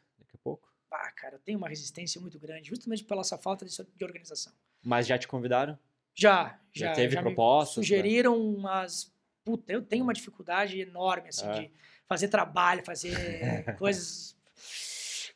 Ah, 0.92 1.10
cara, 1.12 1.36
eu 1.36 1.38
tenho 1.38 1.58
uma 1.58 1.68
resistência 1.68 2.20
muito 2.20 2.38
grande, 2.38 2.68
justamente 2.68 3.02
pela 3.04 3.22
essa 3.22 3.38
falta 3.38 3.64
de, 3.64 3.72
de 3.96 4.04
organização. 4.04 4.52
Mas 4.82 5.06
já 5.06 5.18
te 5.18 5.26
convidaram? 5.26 5.78
Já, 6.14 6.58
já. 6.72 6.88
Já 6.88 6.92
teve 6.92 7.14
já 7.14 7.22
propostas? 7.22 7.74
Sugeriram 7.74 8.36
né? 8.36 8.58
umas. 8.58 9.12
Puta, 9.44 9.72
eu 9.72 9.82
tenho 9.82 10.04
uma 10.04 10.12
dificuldade 10.12 10.78
enorme, 10.80 11.30
assim, 11.30 11.48
é. 11.48 11.52
de 11.52 11.70
fazer 12.06 12.28
trabalho, 12.28 12.84
fazer 12.84 13.16
coisas. 13.78 14.36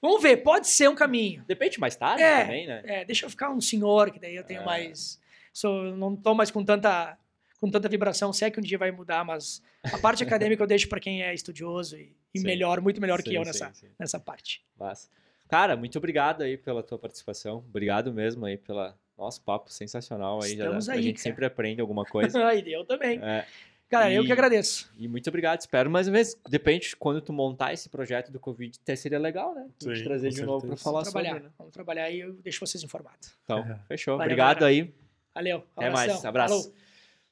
Vamos 0.00 0.22
ver, 0.22 0.38
pode 0.38 0.68
ser 0.68 0.88
um 0.88 0.94
caminho. 0.94 1.44
Depende 1.46 1.80
mais 1.80 1.96
tarde 1.96 2.22
é, 2.22 2.42
também, 2.42 2.66
né? 2.66 2.82
É, 2.84 3.04
deixa 3.04 3.24
eu 3.24 3.30
ficar 3.30 3.50
um 3.50 3.61
senhor, 3.61 4.11
que 4.11 4.20
daí 4.20 4.36
eu 4.36 4.44
tenho 4.44 4.61
é. 4.61 4.64
mais. 4.64 5.18
Sou, 5.52 5.96
não 5.96 6.14
tô 6.14 6.34
mais 6.34 6.50
com 6.50 6.62
tanta 6.62 7.18
com 7.59 7.70
tanta 7.70 7.88
vibração, 7.88 8.32
se 8.32 8.44
é 8.44 8.50
que 8.50 8.61
um 8.61 8.62
dia 8.62 8.76
vai 8.76 8.90
mudar, 8.90 9.24
mas 9.24 9.62
a 9.82 9.98
parte 9.98 10.22
acadêmica 10.24 10.62
eu 10.62 10.66
deixo 10.66 10.88
para 10.88 11.00
quem 11.00 11.22
é 11.22 11.32
estudioso 11.32 11.96
e, 11.96 12.14
e 12.34 12.40
melhor, 12.40 12.80
muito 12.82 13.00
melhor 13.00 13.22
que 13.22 13.30
Sim, 13.30 13.36
eu 13.36 13.44
sim, 13.44 13.50
nessa, 13.50 13.72
sim. 13.72 13.88
nessa 13.98 14.20
parte. 14.20 14.62
Massa. 14.78 15.09
Cara, 15.49 15.76
muito 15.76 15.97
obrigado 15.99 16.42
aí 16.42 16.57
pela 16.57 16.82
tua 16.82 16.99
participação. 16.99 17.59
Obrigado 17.59 18.12
mesmo 18.12 18.44
aí 18.47 18.57
pela 18.57 18.97
nosso 19.16 19.40
papo 19.42 19.70
sensacional 19.70 20.42
aí. 20.42 20.57
Já, 20.57 20.64
Estamos 20.64 20.88
a 20.88 20.92
aí, 20.94 21.03
gente 21.03 21.16
cara. 21.16 21.22
sempre 21.22 21.47
aprende 21.47 21.80
alguma 21.80 22.05
coisa. 22.05 22.44
Ai, 22.44 22.62
eu 22.66 22.84
também. 22.84 23.18
É, 23.22 23.47
Cara, 23.88 24.12
eu 24.12 24.24
e- 24.24 24.26
que 24.26 24.32
agradeço. 24.32 24.92
e 24.99 25.07
muito 25.07 25.28
obrigado. 25.28 25.61
Espero 25.61 25.88
mais 25.88 26.09
uma 26.09 26.14
vez. 26.14 26.36
Depende 26.49 26.88
de 26.88 26.97
quando 26.97 27.20
tu 27.20 27.32
montar 27.32 27.72
esse 27.72 27.88
projeto 27.88 28.32
do 28.32 28.40
Covid, 28.40 28.76
até 28.82 28.97
seria 28.97 29.18
legal, 29.18 29.55
né? 29.55 29.68
A 29.86 29.94
Sim, 29.94 30.03
trazer 30.03 30.28
com 30.30 30.34
de 30.34 30.42
novo 30.42 30.66
para 30.66 30.76
falar 30.76 30.99
Vamos 30.99 31.12
trabalhar. 31.12 31.30
sobre, 31.34 31.44
né? 31.49 31.55
Vamos 31.57 31.72
trabalhar 31.72 32.11
e 32.11 32.18
eu 32.20 32.32
deixo 32.32 32.59
vocês 32.66 32.82
informados. 32.82 33.36
Então, 33.44 33.61
É. 33.61 33.78
fechou. 33.86 34.16
Valeu, 34.18 34.26
obrigado 34.26 34.59
galera. 34.61 34.82
aí. 34.84 34.94
Valeu. 35.34 35.64
Até 35.76 35.90
mais. 35.90 36.24
Abraço. 36.24 36.62
Falou. 36.64 36.74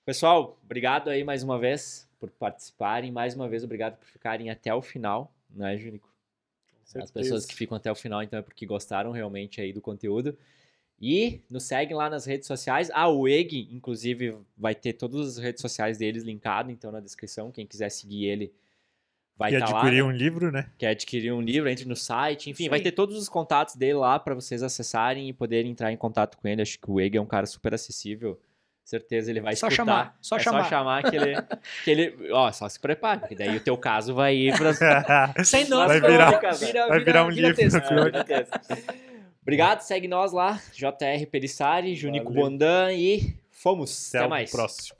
Pessoal, 0.07 0.59
obrigado 0.63 1.09
aí 1.11 1.25
mais 1.25 1.43
uma 1.43 1.59
vez 1.59 2.09
por 2.21 2.31
participarem. 2.31 3.11
Mais 3.11 3.35
uma 3.35 3.49
vez, 3.49 3.65
obrigado 3.65 3.97
por 3.97 4.07
ficarem 4.07 4.49
até 4.51 4.73
o 4.73 4.81
final, 4.81 5.35
né, 5.51 5.77
Júnico? 5.77 6.14
As 6.95 7.11
pessoas 7.11 7.47
que 7.47 7.55
ficam 7.55 7.77
até 7.77 7.91
o 7.91 7.95
final, 7.95 8.23
então, 8.23 8.39
é 8.39 8.43
porque 8.43 8.67
gostaram 8.67 9.11
realmente 9.11 9.61
aí 9.61 9.73
do 9.73 9.81
conteúdo. 9.81 10.37
E 11.01 11.43
nos 11.51 11.65
seguem 11.65 11.97
lá 11.97 12.09
nas 12.09 12.25
redes 12.25 12.47
sociais. 12.47 12.91
Ah, 12.95 13.09
o 13.09 13.29
EG, 13.29 13.69
inclusive, 13.73 14.37
vai 14.57 14.75
ter 14.75 14.93
todas 14.95 15.27
as 15.27 15.39
redes 15.39 15.61
sociais 15.61 15.99
deles 15.99 16.23
linkado, 16.23 16.71
então, 16.71 16.93
na 16.93 17.01
descrição. 17.01 17.51
Quem 17.51 17.67
quiser 17.67 17.91
seguir 17.91 18.25
ele 18.25 18.53
vai 19.37 19.53
estar 19.53 19.71
lá. 19.71 19.81
adquirir 19.81 20.03
né? 20.03 20.09
um 20.09 20.13
livro, 20.13 20.53
né? 20.53 20.71
Quer 20.79 20.89
adquirir 20.89 21.33
um 21.33 21.41
livro, 21.41 21.69
entre 21.69 21.85
no 21.85 21.97
site. 21.97 22.49
Enfim, 22.51 22.69
vai 22.69 22.81
ter 22.81 22.93
todos 22.93 23.17
os 23.19 23.29
contatos 23.29 23.75
dele 23.75 23.95
lá 23.95 24.19
para 24.19 24.35
vocês 24.35 24.63
acessarem 24.63 25.29
e 25.29 25.33
poderem 25.33 25.71
entrar 25.71 25.93
em 25.93 25.97
contato 25.97 26.39
com 26.39 26.47
ele. 26.47 26.63
Acho 26.63 26.79
que 26.79 26.91
o 26.91 27.01
EG 27.01 27.17
é 27.17 27.21
um 27.21 27.27
cara 27.27 27.47
super 27.47 27.75
acessível. 27.75 28.41
Certeza 28.85 29.31
ele 29.31 29.41
vai 29.41 29.57
Só 29.57 29.69
escutar. 29.69 29.77
chamar, 29.93 30.17
só 30.21 30.37
é 30.37 30.41
chamar. 30.41 30.63
só 30.65 30.69
chamar 30.69 31.03
que 31.11 31.17
ele, 31.17 31.43
que 31.85 31.91
ele... 31.91 32.15
Ó, 32.33 32.53
só 32.53 32.69
se 32.69 32.79
prepare, 32.79 33.21
porque 33.21 33.35
daí 33.35 33.57
o 33.57 33.61
teu 33.61 33.79
caso 33.79 34.15
vai 34.15 34.37
ir 34.37 34.55
para 34.59 34.75
Sem 35.45 35.65
Vai 35.65 35.71
nome, 35.71 36.01
virar- 36.01 36.53
vira, 36.55 36.87
vai 36.89 37.01
virar 37.03 37.25
um 37.25 37.31
vira 37.31 37.49
livro. 37.49 37.57
texto. 37.57 38.53
É. 38.71 39.05
Obrigado, 39.41 39.81
segue 39.81 40.07
nós 40.07 40.33
lá. 40.33 40.61
JR 40.75 41.27
Pelissari, 41.31 41.95
Junico 41.95 42.29
Valeu. 42.33 42.43
Bondan 42.51 42.93
e 42.93 43.35
fomos. 43.51 44.09
Até, 44.11 44.19
Até 44.19 44.27
o 44.27 44.31
mais. 44.31 44.51
próximo. 44.51 44.97